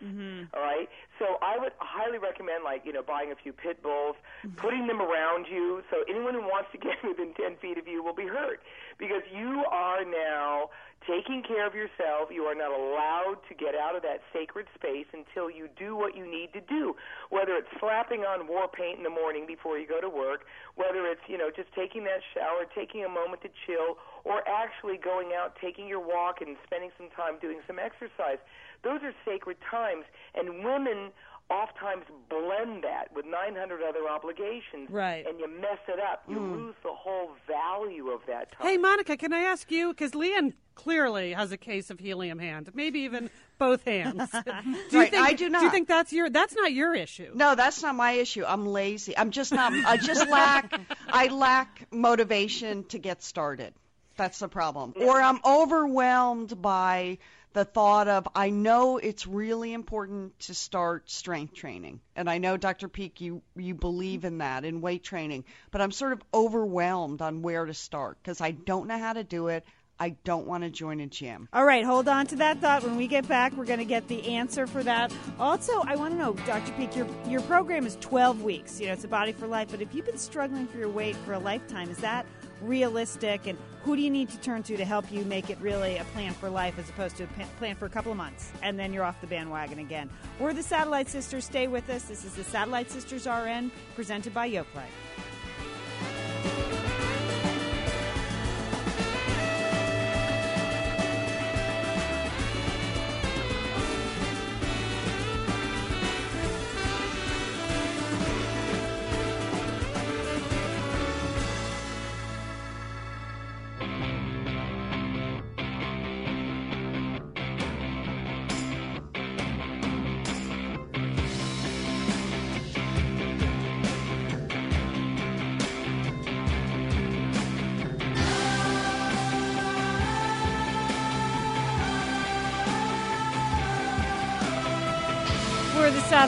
all 0.54 0.60
right. 0.62 0.88
So 1.18 1.38
I 1.42 1.58
would 1.58 1.72
highly 1.78 2.18
recommend, 2.18 2.64
like 2.64 2.82
you 2.84 2.92
know, 2.92 3.02
buying 3.02 3.32
a 3.32 3.36
few 3.36 3.52
pit 3.52 3.82
bulls, 3.82 4.16
putting 4.56 4.86
them 4.86 5.00
around 5.00 5.46
you, 5.50 5.82
so 5.90 6.04
anyone 6.08 6.34
who 6.34 6.42
wants 6.42 6.70
to 6.72 6.78
get 6.86 6.96
within 7.02 7.34
ten 7.34 7.56
feet 7.60 7.78
of 7.78 7.86
you 7.88 8.02
will 8.02 8.14
be 8.14 8.26
hurt, 8.26 8.60
because 8.98 9.22
you 9.34 9.64
are 9.70 10.04
now 10.04 10.70
taking 11.04 11.42
care 11.42 11.66
of 11.66 11.74
yourself. 11.74 12.30
You 12.32 12.44
are 12.48 12.54
not 12.54 12.72
allowed 12.72 13.38
to 13.48 13.54
get 13.54 13.74
out 13.74 13.94
of 13.94 14.02
that 14.02 14.22
sacred 14.32 14.66
space 14.74 15.06
until 15.12 15.50
you 15.50 15.68
do 15.76 15.94
what 15.96 16.16
you 16.16 16.24
need 16.24 16.52
to 16.54 16.60
do. 16.60 16.96
Whether 17.30 17.54
it's 17.54 17.68
slapping 17.78 18.22
on 18.22 18.48
war 18.48 18.68
paint 18.68 18.98
in 18.98 19.04
the 19.04 19.10
morning 19.10 19.46
before 19.46 19.78
you 19.78 19.86
go 19.86 20.00
to 20.00 20.08
work, 20.08 20.46
whether 20.74 21.06
it's, 21.06 21.22
you 21.28 21.38
know, 21.38 21.50
just 21.54 21.68
taking 21.74 22.04
that 22.04 22.24
shower, 22.34 22.64
taking 22.74 23.04
a 23.04 23.08
moment 23.08 23.42
to 23.42 23.50
chill, 23.66 23.98
or 24.24 24.42
actually 24.48 24.96
going 24.96 25.30
out, 25.36 25.56
taking 25.60 25.86
your 25.86 26.00
walk 26.00 26.40
and 26.40 26.56
spending 26.64 26.90
some 26.98 27.08
time 27.14 27.38
doing 27.40 27.60
some 27.66 27.78
exercise. 27.78 28.38
Those 28.82 29.00
are 29.02 29.14
sacred 29.24 29.56
times 29.70 30.04
and 30.34 30.64
women 30.64 31.12
oftentimes 31.48 32.04
blend 32.28 32.82
that 32.84 33.08
with 33.14 33.24
900 33.24 33.80
other 33.82 34.08
obligations 34.08 34.90
Right. 34.90 35.26
and 35.26 35.38
you 35.38 35.48
mess 35.48 35.78
it 35.88 36.00
up. 36.00 36.24
You 36.28 36.38
hmm. 36.38 36.52
lose 36.54 36.74
the 36.82 36.92
whole 36.92 37.30
value 37.46 38.08
of 38.10 38.20
that 38.26 38.52
time. 38.52 38.66
Hey, 38.66 38.76
Monica, 38.76 39.16
can 39.16 39.32
I 39.32 39.40
ask 39.40 39.70
you? 39.70 39.90
Because 39.90 40.14
Lian 40.14 40.54
clearly 40.74 41.32
has 41.32 41.52
a 41.52 41.56
case 41.56 41.90
of 41.90 42.00
helium 42.00 42.38
hand, 42.38 42.70
maybe 42.74 43.00
even 43.00 43.30
both 43.58 43.84
hands. 43.84 44.30
do 44.32 44.38
you 44.38 44.98
Right, 44.98 45.10
think, 45.10 45.14
I 45.14 45.32
do 45.32 45.48
not 45.48 45.60
Do 45.60 45.66
you 45.66 45.70
think 45.70 45.88
that's 45.88 46.12
your? 46.12 46.30
That's 46.30 46.54
not 46.54 46.72
your 46.72 46.94
issue. 46.94 47.30
No, 47.34 47.54
that's 47.54 47.82
not 47.82 47.94
my 47.94 48.12
issue. 48.12 48.44
I'm 48.46 48.66
lazy. 48.66 49.16
I'm 49.16 49.30
just 49.30 49.52
not. 49.52 49.72
I 49.72 49.96
just 49.96 50.28
lack. 50.28 50.78
I 51.08 51.28
lack 51.28 51.86
motivation 51.92 52.84
to 52.84 52.98
get 52.98 53.22
started. 53.22 53.72
That's 54.16 54.38
the 54.38 54.48
problem. 54.48 54.94
Or 54.96 55.20
I'm 55.20 55.40
overwhelmed 55.44 56.60
by 56.60 57.18
the 57.56 57.64
thought 57.64 58.06
of 58.06 58.28
I 58.34 58.50
know 58.50 58.98
it's 58.98 59.26
really 59.26 59.72
important 59.72 60.38
to 60.40 60.54
start 60.54 61.10
strength 61.10 61.54
training, 61.54 62.00
and 62.14 62.28
I 62.28 62.36
know 62.36 62.58
Dr. 62.58 62.86
Peeke, 62.86 63.22
you 63.22 63.40
you 63.56 63.74
believe 63.74 64.26
in 64.26 64.38
that 64.38 64.66
in 64.66 64.82
weight 64.82 65.02
training, 65.02 65.44
but 65.70 65.80
I'm 65.80 65.90
sort 65.90 66.12
of 66.12 66.20
overwhelmed 66.34 67.22
on 67.22 67.40
where 67.40 67.64
to 67.64 67.72
start 67.72 68.18
because 68.22 68.42
I 68.42 68.50
don't 68.50 68.88
know 68.88 68.98
how 68.98 69.14
to 69.14 69.24
do 69.24 69.48
it. 69.48 69.64
I 69.98 70.10
don't 70.10 70.46
want 70.46 70.64
to 70.64 70.70
join 70.70 71.00
a 71.00 71.06
gym. 71.06 71.48
All 71.54 71.64
right, 71.64 71.82
hold 71.82 72.08
on 72.08 72.26
to 72.26 72.36
that 72.36 72.60
thought. 72.60 72.82
When 72.82 72.96
we 72.96 73.06
get 73.06 73.26
back, 73.26 73.56
we're 73.56 73.64
going 73.64 73.78
to 73.78 73.86
get 73.86 74.06
the 74.08 74.34
answer 74.34 74.66
for 74.66 74.82
that. 74.82 75.10
Also, 75.40 75.80
I 75.86 75.96
want 75.96 76.12
to 76.12 76.18
know, 76.18 76.34
Dr. 76.46 76.72
Peeke, 76.72 76.94
your 76.94 77.08
your 77.26 77.40
program 77.40 77.86
is 77.86 77.96
12 78.02 78.42
weeks. 78.42 78.78
You 78.78 78.88
know, 78.88 78.92
it's 78.92 79.04
a 79.04 79.08
body 79.08 79.32
for 79.32 79.46
life. 79.46 79.68
But 79.70 79.80
if 79.80 79.94
you've 79.94 80.04
been 80.04 80.18
struggling 80.18 80.66
for 80.66 80.76
your 80.76 80.90
weight 80.90 81.16
for 81.24 81.32
a 81.32 81.38
lifetime, 81.38 81.88
is 81.88 81.96
that 81.98 82.26
realistic? 82.60 83.46
And 83.46 83.58
who 83.82 83.96
do 83.96 84.02
you 84.02 84.10
need 84.10 84.28
to 84.30 84.38
turn 84.40 84.62
to 84.64 84.76
to 84.76 84.84
help 84.84 85.10
you 85.12 85.24
make 85.24 85.50
it 85.50 85.58
really 85.60 85.96
a 85.96 86.04
plan 86.04 86.32
for 86.32 86.50
life 86.50 86.78
as 86.78 86.88
opposed 86.88 87.16
to 87.16 87.24
a 87.24 87.26
plan 87.58 87.76
for 87.76 87.86
a 87.86 87.90
couple 87.90 88.10
of 88.10 88.18
months 88.18 88.50
and 88.62 88.78
then 88.78 88.92
you're 88.92 89.04
off 89.04 89.20
the 89.20 89.26
bandwagon 89.26 89.78
again? 89.78 90.10
We're 90.38 90.54
the 90.54 90.62
Satellite 90.62 91.08
Sisters. 91.08 91.44
Stay 91.44 91.68
with 91.68 91.88
us. 91.90 92.02
This 92.04 92.24
is 92.24 92.34
the 92.34 92.44
Satellite 92.44 92.90
Sisters 92.90 93.26
RN 93.26 93.70
presented 93.94 94.34
by 94.34 94.50
Yoplait. 94.50 94.90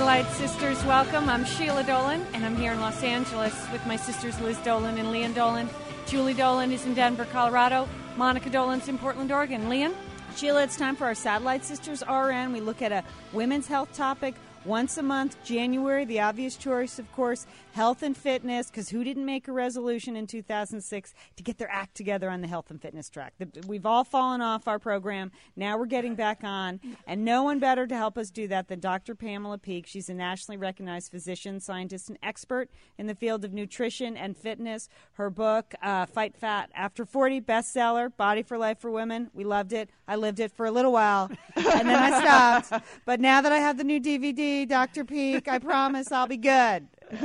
Sisters. 0.09 0.83
Welcome. 0.87 1.29
I'm 1.29 1.45
Sheila 1.45 1.85
Dolan, 1.85 2.27
and 2.33 2.43
I'm 2.43 2.57
here 2.57 2.73
in 2.73 2.81
Los 2.81 3.03
Angeles 3.03 3.55
with 3.71 3.85
my 3.87 3.97
sisters 3.97 4.41
Liz 4.41 4.57
Dolan 4.65 4.97
and 4.97 5.09
Lian 5.13 5.35
Dolan. 5.35 5.69
Julie 6.07 6.33
Dolan 6.33 6.73
is 6.73 6.87
in 6.87 6.95
Denver, 6.95 7.27
Colorado. 7.27 7.87
Monica 8.17 8.49
Dolan's 8.49 8.89
in 8.89 8.97
Portland, 8.97 9.31
Oregon. 9.31 9.69
Lian? 9.69 9.95
Sheila, 10.35 10.63
it's 10.63 10.79
time 10.79 10.97
for 10.97 11.05
our 11.05 11.15
Satellite 11.15 11.63
Sisters 11.63 12.03
RN. 12.09 12.55
We 12.55 12.61
look 12.61 12.81
at 12.81 12.91
a 12.91 13.05
women's 13.35 13.67
health 13.67 13.93
topic 13.93 14.35
once 14.65 14.99
a 14.99 15.03
month. 15.03 15.43
January, 15.45 16.05
the 16.05 16.21
obvious 16.21 16.57
choice, 16.57 16.99
of 16.99 17.11
course, 17.13 17.47
health 17.73 18.03
and 18.03 18.17
fitness, 18.17 18.69
because 18.71 18.89
who 18.89 19.05
didn't 19.05 19.25
make 19.25 19.47
a 19.49 19.53
resolution 19.53 20.17
in 20.17 20.27
2006 20.27 21.15
to 21.37 21.43
get 21.43 21.59
their 21.59 21.71
act 21.71 21.95
together 21.95 22.29
on 22.29 22.41
the 22.41 22.49
health 22.49 22.71
and 22.71 22.81
fitness 22.83 23.09
track? 23.09 23.35
The- 23.39 23.49
We've 23.67 23.87
all 23.87 24.05
fallen 24.05 24.41
off 24.41 24.67
our 24.69 24.79
program. 24.79 25.31
Now 25.57 25.79
we're 25.79 25.87
getting 25.87 26.15
back 26.15 26.41
on, 26.43 26.81
and 27.07 27.25
no 27.25 27.43
one 27.43 27.59
better 27.59 27.87
to 27.87 27.97
help 27.97 28.19
us 28.19 28.31
do 28.31 28.49
that 28.49 28.69
than 28.69 28.81
Dr. 28.81 29.15
Pamela 29.15 29.59
Peeke. 29.59 29.87
She's 29.87 30.09
a 30.09 30.15
nationally 30.15 30.57
recognized 30.57 31.11
physician, 31.11 31.61
scientist, 31.61 32.09
and 32.09 32.19
expert 32.23 32.71
in 32.99 33.07
the 33.07 33.15
field 33.15 33.45
of 33.45 33.53
nutrition 33.53 34.17
and 34.17 34.37
fitness. 34.37 34.89
Her 35.13 35.31
book, 35.31 35.75
uh, 35.83 36.07
Fight 36.07 36.37
Fat 36.37 36.71
After 36.75 37.05
40, 37.05 37.41
bestseller, 37.43 38.15
Body 38.17 38.43
for 38.43 38.57
Life 38.59 38.79
for 38.79 38.91
Women. 38.91 39.31
We 39.35 39.45
loved 39.45 39.73
it. 39.73 39.91
I 40.07 40.17
lived 40.17 40.41
it 40.41 40.51
for 40.53 40.67
a 40.67 40.71
little 40.71 40.93
while, 40.93 41.31
and 41.55 41.89
then 41.89 42.03
I 42.03 42.21
stopped. 42.21 42.85
But 43.05 43.21
now 43.21 43.41
that 43.41 43.53
I 43.53 43.59
have 43.59 43.77
the 43.79 43.85
new 43.85 44.01
DVD, 44.01 44.58
Dr. 44.67 45.05
Peeke, 45.05 45.49
I 45.49 45.59
promise 45.59 46.13
I'll 46.13 46.27
be 46.27 46.37
good. 46.37 46.89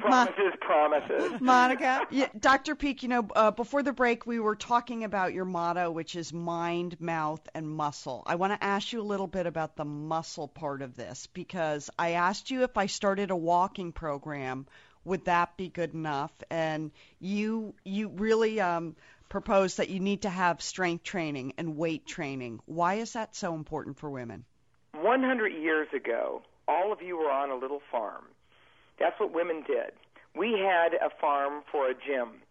promises, 0.00 0.52
promises. 0.60 1.40
Monica, 1.40 2.06
yeah, 2.10 2.28
Dr. 2.38 2.76
Peeke, 2.76 3.02
you 3.02 3.08
know, 3.08 3.28
uh, 3.34 3.50
before 3.50 3.82
the 3.82 3.92
break, 3.92 4.26
we 4.26 4.38
were 4.38 4.54
talking 4.54 5.02
about 5.04 5.32
your 5.32 5.44
motto, 5.44 5.90
which 5.90 6.14
is 6.14 6.32
mind, 6.32 7.00
mouth, 7.00 7.40
and 7.54 7.68
muscle. 7.68 8.22
I 8.26 8.36
want 8.36 8.52
to 8.52 8.64
ask 8.64 8.92
you 8.92 9.00
a 9.00 9.02
little 9.02 9.26
bit 9.26 9.46
about 9.46 9.76
the 9.76 9.84
muscle 9.84 10.46
part 10.48 10.82
of 10.82 10.94
this 10.94 11.26
because 11.32 11.90
I 11.98 12.12
asked 12.12 12.50
you 12.50 12.62
if 12.62 12.76
I 12.76 12.86
started 12.86 13.30
a 13.30 13.36
walking 13.36 13.92
program, 13.92 14.66
would 15.04 15.24
that 15.24 15.56
be 15.56 15.68
good 15.68 15.94
enough? 15.94 16.32
And 16.50 16.92
you, 17.18 17.74
you 17.84 18.08
really 18.08 18.60
um, 18.60 18.94
proposed 19.28 19.78
that 19.78 19.88
you 19.88 19.98
need 19.98 20.22
to 20.22 20.30
have 20.30 20.62
strength 20.62 21.02
training 21.02 21.54
and 21.58 21.76
weight 21.76 22.06
training. 22.06 22.60
Why 22.66 22.94
is 22.94 23.14
that 23.14 23.34
so 23.34 23.54
important 23.54 23.98
for 23.98 24.10
women? 24.10 24.44
100 25.00 25.48
years 25.48 25.88
ago, 25.94 26.42
all 26.68 26.92
of 26.92 27.02
you 27.02 27.16
were 27.16 27.30
on 27.30 27.50
a 27.50 27.56
little 27.56 27.80
farm. 27.90 28.24
That's 28.98 29.18
what 29.18 29.32
women 29.32 29.64
did. 29.66 29.92
We 30.36 30.52
had 30.52 30.94
a 30.94 31.10
farm 31.20 31.62
for 31.70 31.88
a 31.90 31.94
gym, 31.94 32.42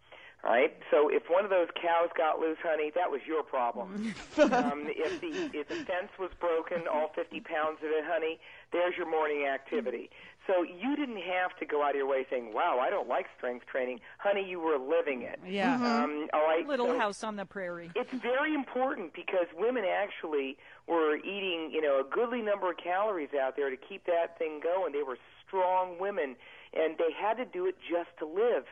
right? 0.43 0.73
So 0.91 1.09
if 1.09 1.23
one 1.29 1.43
of 1.43 1.49
those 1.49 1.69
cows 1.75 2.09
got 2.15 2.39
loose, 2.39 2.57
honey, 2.61 2.91
that 2.95 3.09
was 3.09 3.21
your 3.25 3.43
problem. 3.43 4.13
um, 4.37 4.85
if 4.89 5.21
the 5.21 5.49
if 5.57 5.67
the 5.67 5.75
fence 5.85 6.11
was 6.19 6.31
broken, 6.39 6.87
all 6.91 7.11
50 7.15 7.39
pounds 7.41 7.77
of 7.83 7.89
it, 7.89 8.03
honey, 8.05 8.39
there's 8.71 8.95
your 8.97 9.09
morning 9.09 9.45
activity. 9.47 10.09
So 10.47 10.63
you 10.63 10.95
didn't 10.95 11.21
have 11.21 11.55
to 11.59 11.65
go 11.65 11.83
out 11.83 11.91
of 11.91 11.95
your 11.97 12.07
way 12.07 12.25
saying, 12.29 12.51
"Wow, 12.53 12.79
I 12.79 12.89
don't 12.89 13.07
like 13.07 13.27
strength 13.37 13.67
training," 13.67 14.01
honey. 14.17 14.43
You 14.43 14.59
were 14.59 14.77
living 14.77 15.21
it. 15.21 15.39
Yeah. 15.45 15.75
Um, 15.75 16.27
all 16.33 16.41
right. 16.43 16.65
Little 16.67 16.87
so- 16.87 16.99
house 16.99 17.23
on 17.23 17.35
the 17.35 17.45
prairie. 17.45 17.91
it's 17.95 18.11
very 18.11 18.53
important 18.53 19.13
because 19.13 19.45
women 19.55 19.85
actually 19.85 20.57
were 20.87 21.17
eating, 21.17 21.69
you 21.71 21.81
know, 21.81 21.99
a 21.99 22.03
goodly 22.03 22.41
number 22.41 22.71
of 22.71 22.77
calories 22.77 23.33
out 23.39 23.55
there 23.55 23.69
to 23.69 23.77
keep 23.77 24.05
that 24.05 24.37
thing 24.39 24.59
going. 24.59 24.93
They 24.93 25.03
were 25.03 25.17
strong 25.47 25.99
women, 25.99 26.35
and 26.73 26.97
they 26.97 27.11
had 27.11 27.37
to 27.37 27.45
do 27.45 27.67
it 27.67 27.75
just 27.87 28.09
to 28.19 28.25
live. 28.25 28.65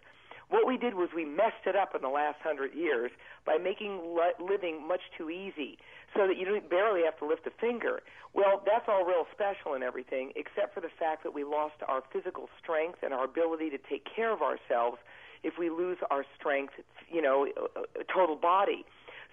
What 0.49 0.65
we 0.65 0.77
did 0.77 0.95
was 0.95 1.09
we 1.15 1.25
messed 1.25 1.67
it 1.67 1.75
up 1.75 1.93
in 1.93 2.01
the 2.01 2.09
last 2.09 2.39
hundred 2.41 2.73
years 2.73 3.11
by 3.45 3.57
making 3.57 4.15
li- 4.15 4.33
living 4.39 4.87
much 4.87 5.01
too 5.15 5.29
easy, 5.29 5.77
so 6.15 6.27
that 6.27 6.37
you 6.37 6.61
barely 6.69 7.03
have 7.03 7.17
to 7.19 7.25
lift 7.25 7.45
a 7.47 7.51
finger. 7.51 8.01
Well, 8.33 8.61
that's 8.65 8.85
all 8.87 9.05
real 9.05 9.25
special 9.31 9.73
and 9.73 9.83
everything, 9.83 10.33
except 10.35 10.73
for 10.73 10.81
the 10.81 10.89
fact 10.99 11.23
that 11.23 11.33
we 11.33 11.43
lost 11.43 11.75
our 11.87 12.03
physical 12.11 12.49
strength 12.61 12.99
and 13.01 13.13
our 13.13 13.25
ability 13.25 13.69
to 13.71 13.77
take 13.77 14.05
care 14.05 14.31
of 14.31 14.41
ourselves 14.41 14.97
if 15.43 15.57
we 15.57 15.69
lose 15.69 15.97
our 16.11 16.25
strength, 16.37 16.73
you 17.11 17.21
know, 17.21 17.47
uh, 17.57 17.79
uh, 17.79 18.03
total 18.13 18.35
body. 18.35 18.85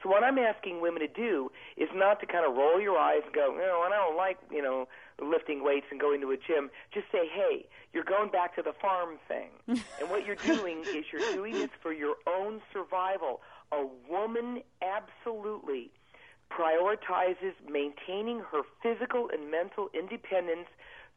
So 0.03 0.11
what 0.11 0.23
I'm 0.23 0.39
asking 0.39 0.81
women 0.81 1.01
to 1.01 1.09
do 1.09 1.51
is 1.77 1.89
not 1.95 2.21
to 2.21 2.27
kind 2.27 2.47
of 2.47 2.55
roll 2.55 2.81
your 2.81 2.99
eyes 2.99 3.23
and 3.25 3.35
go, 3.35 3.55
no, 3.57 3.83
I 3.85 3.89
don't 3.89 4.17
like, 4.17 4.39
you 4.51 4.63
know, 4.63 4.89
lifting 5.21 5.65
weights 5.65 5.87
and 5.91 5.99
going 5.99 6.21
to 6.21 6.31
a 6.31 6.37
gym. 6.37 6.71
Just 6.93 7.07
say, 7.11 7.29
hey, 7.33 7.67
you're 7.93 8.05
going 8.05 8.31
back 8.31 8.55
to 8.57 8.63
the 8.63 8.75
farm 8.81 9.19
thing. 9.27 9.49
and 9.67 10.11
what 10.11 10.27
you're 10.27 10.37
doing 10.37 10.85
is 10.87 11.07
you're 11.13 11.33
doing 11.33 11.55
this 11.55 11.71
for 11.83 11.93
your 11.93 12.17
own 12.27 12.61
survival. 12.73 13.41
A 13.73 13.85
woman 14.09 14.63
absolutely 14.83 15.91
prioritizes 16.51 17.55
maintaining 17.69 18.41
her 18.41 18.63
physical 18.83 19.29
and 19.33 19.51
mental 19.51 19.89
independence 19.95 20.69